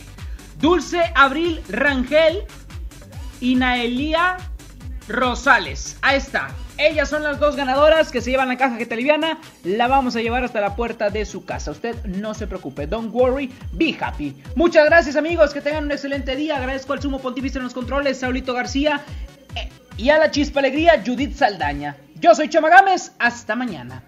Dulce 0.61 1.11
Abril 1.17 1.61
Rangel 1.69 2.45
y 3.41 3.57
Naelia 3.57 4.37
Rosales. 5.09 5.97
Ahí 6.03 6.19
está. 6.19 6.51
Ellas 6.81 7.09
son 7.11 7.23
las 7.23 7.39
dos 7.39 7.57
ganadoras 7.57 8.11
que 8.11 8.21
se 8.23 8.31
llevan 8.31 8.49
la 8.49 8.57
caja 8.57 8.79
que 8.79 8.87
te 8.87 8.97
liviana. 8.97 9.39
La 9.65 9.87
vamos 9.87 10.17
a 10.17 10.21
llevar 10.21 10.45
hasta 10.45 10.61
la 10.61 10.75
puerta 10.77 11.11
de 11.11 11.25
su 11.27 11.45
casa. 11.45 11.71
Usted 11.73 11.95
no 12.07 12.33
se 12.35 12.47
preocupe. 12.47 12.87
Don't 12.87 13.13
worry. 13.15 13.53
Be 13.73 13.97
happy. 14.01 14.35
Muchas 14.55 14.87
gracias 14.87 15.17
amigos. 15.17 15.53
Que 15.53 15.61
tengan 15.61 15.85
un 15.85 15.93
excelente 15.93 16.35
día. 16.37 16.57
Agradezco 16.57 16.93
al 16.95 17.03
sumo 17.03 17.21
pontífice 17.21 17.59
en 17.59 17.65
los 17.65 17.75
controles, 17.75 18.19
Saulito 18.19 18.55
García. 18.55 19.03
eh, 19.57 19.69
Y 19.97 20.09
a 20.11 20.19
la 20.19 20.31
chispa 20.31 20.61
alegría, 20.61 21.03
Judith 21.05 21.37
Saldaña. 21.37 21.97
Yo 22.17 22.35
soy 22.35 22.49
Chama 22.49 22.69
Gámez. 22.71 23.13
Hasta 23.19 23.55
mañana. 23.57 24.03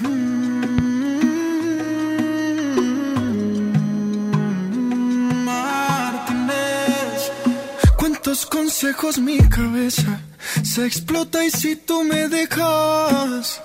Martínez. 0.00 0.39
¿Cuántos 8.30 8.46
consejos 8.46 9.18
mi 9.18 9.38
cabeza 9.38 10.20
se 10.62 10.86
explota 10.86 11.44
y 11.44 11.50
si 11.50 11.74
tú 11.74 12.04
me 12.04 12.28
dejas? 12.28 13.60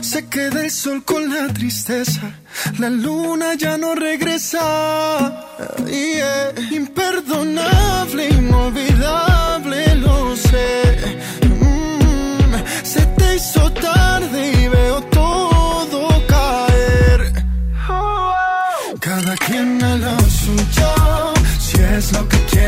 Se 0.00 0.26
queda 0.26 0.64
el 0.64 0.70
sol 0.70 1.04
con 1.04 1.28
la 1.28 1.52
tristeza, 1.52 2.22
la 2.78 2.88
luna 2.88 3.52
ya 3.58 3.76
no 3.76 3.94
regresa. 3.94 5.44
Imperdonable, 6.70 8.28
inolvidable, 8.30 9.96
lo 9.96 10.34
sé. 10.34 11.18
Mm, 11.60 12.86
se 12.86 13.04
te 13.18 13.36
hizo 13.36 13.70
tarde 13.70 14.62
y 14.62 14.68
veo 14.68 15.02
todo 15.10 16.08
caer. 16.26 17.44
Cada 18.98 19.36
quien 19.36 19.84
a 19.84 19.96
lo 19.96 20.18
suyo. 20.20 20.95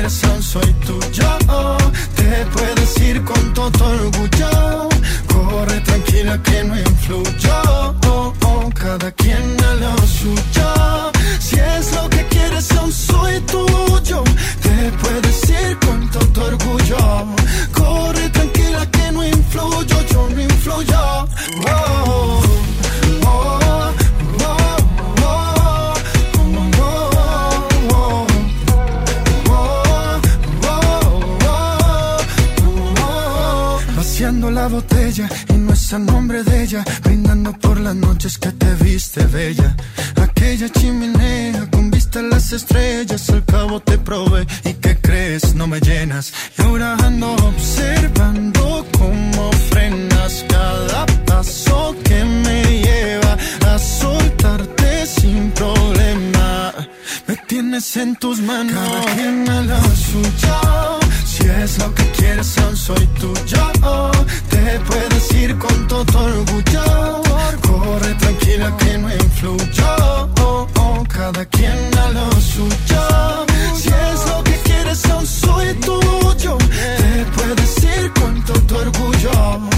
Soy 0.08 0.72
tuyo. 0.86 1.76
Te 2.16 2.46
puedes 2.46 2.98
ir 3.02 3.22
con 3.24 3.52
todo 3.52 3.84
orgullo. 3.84 4.88
Corre 5.26 5.80
tranquila 5.80 6.42
que 6.42 6.64
no 6.64 6.78
influyo. 6.78 7.94
Cada 8.74 9.10
quien 9.12 9.56
a 9.62 9.74
lo 9.74 9.94
suyo. 10.06 11.12
Si 11.38 11.56
es 11.56 11.94
lo 11.94 12.08
que 12.08 12.24
quieres, 12.28 12.72
aún 12.72 12.90
soy 12.90 13.38
tuyo. 13.40 14.24
Te 14.62 14.90
puedes 15.02 15.50
ir 15.50 15.78
con 15.80 16.10
todo 16.10 16.46
orgullo. 16.46 17.26
Corre 17.72 18.30
tranquila 18.30 18.86
que 18.90 19.12
no 19.12 19.22
influyo. 19.26 19.96
Yo 20.10 20.28
no 20.30 20.40
influyo. 20.40 21.28
Oh, 21.68 22.37
la 34.68 34.74
botella 34.74 35.28
y 35.48 35.52
no 35.54 35.72
es 35.72 35.92
a 35.92 35.98
nombre 35.98 36.42
de 36.42 36.62
ella, 36.62 36.84
brindando 37.02 37.52
por 37.52 37.80
las 37.80 37.94
noches 37.94 38.38
que 38.38 38.50
te 38.52 38.74
viste 38.84 39.24
bella. 39.26 39.74
Aquella 40.20 40.68
chimenea 40.68 41.68
con 41.70 41.90
vista 41.90 42.18
a 42.18 42.22
las 42.22 42.52
estrellas, 42.52 43.30
al 43.30 43.44
cabo 43.44 43.80
te 43.80 43.96
probé 43.98 44.46
y 44.64 44.74
que 44.74 44.96
crees 44.96 45.54
no 45.54 45.66
me 45.66 45.80
llenas. 45.80 46.32
Y 46.58 46.62
ahora 46.62 46.96
ando 47.02 47.32
observando 47.34 48.86
cómo 48.98 49.50
frenas 49.70 50.44
cada 50.48 51.06
paso 51.26 51.96
que 52.04 52.24
me 52.24 52.62
lleva 52.82 53.36
a 53.72 53.78
soltarte 53.78 55.06
sin 55.06 55.50
problema. 55.52 56.74
Me 57.28 57.36
tienes 57.46 57.94
en 57.98 58.16
tus 58.16 58.40
manos. 58.40 58.74
Cada 58.74 59.14
quien 59.14 59.50
a 59.50 59.60
lo 59.60 59.80
suyo. 59.94 60.98
Si 61.26 61.44
es 61.44 61.78
lo 61.78 61.94
que 61.94 62.04
quieres, 62.12 62.56
aún 62.56 62.74
soy 62.74 63.06
tuyo. 63.20 63.70
Te 64.48 64.80
puedes 64.80 65.32
ir 65.34 65.58
con 65.58 65.88
todo 65.88 66.24
orgullo. 66.24 67.20
Corre 67.60 68.14
tranquila 68.14 68.74
que 68.78 68.96
no 68.96 69.12
influyo. 69.12 70.30
Cada 71.10 71.44
quien 71.44 71.98
a 71.98 72.10
lo 72.12 72.32
suyo. 72.40 73.46
Si 73.76 73.88
es 73.88 74.26
lo 74.26 74.42
que 74.44 74.58
quieres, 74.64 75.04
aún 75.10 75.26
soy 75.26 75.74
tuyo. 75.74 76.56
Te 76.56 77.26
puedes 77.36 77.84
ir 77.84 78.10
con 78.14 78.42
todo 78.42 78.78
orgullo. 78.78 79.68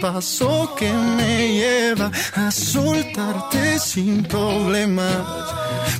Paso 0.00 0.74
que 0.78 0.92
me 0.92 1.52
lleva 1.52 2.10
a 2.34 2.50
soltarte 2.50 3.78
sin 3.78 4.24
problemas. 4.24 5.26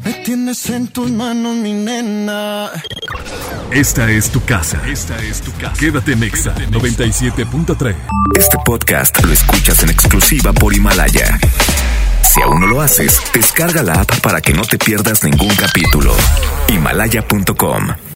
Me 0.04 0.12
tienes 0.24 0.68
en 0.70 0.88
tus 0.88 1.10
manos, 1.10 1.56
mi 1.56 1.72
nena. 1.72 2.70
Esta 3.70 4.10
es 4.10 4.30
tu 4.30 4.44
casa. 4.44 4.80
Esta 4.86 5.16
es 5.22 5.40
tu 5.40 5.52
casa. 5.52 5.74
Quédate 5.78 6.12
en 6.12 6.22
Exa 6.22 6.54
97.3. 6.54 7.94
Este 8.38 8.56
podcast 8.64 9.22
lo 9.24 9.32
escuchas 9.32 9.82
en 9.82 9.90
exclusiva 9.90 10.52
por 10.52 10.74
Himalaya. 10.74 11.38
Si 12.22 12.42
aún 12.42 12.60
no 12.60 12.66
lo 12.66 12.80
haces, 12.80 13.20
descarga 13.32 13.82
la 13.82 13.94
app 13.94 14.20
para 14.20 14.40
que 14.40 14.52
no 14.52 14.62
te 14.62 14.78
pierdas 14.78 15.24
ningún 15.24 15.54
capítulo. 15.56 16.14
Himalaya.com 16.68 18.07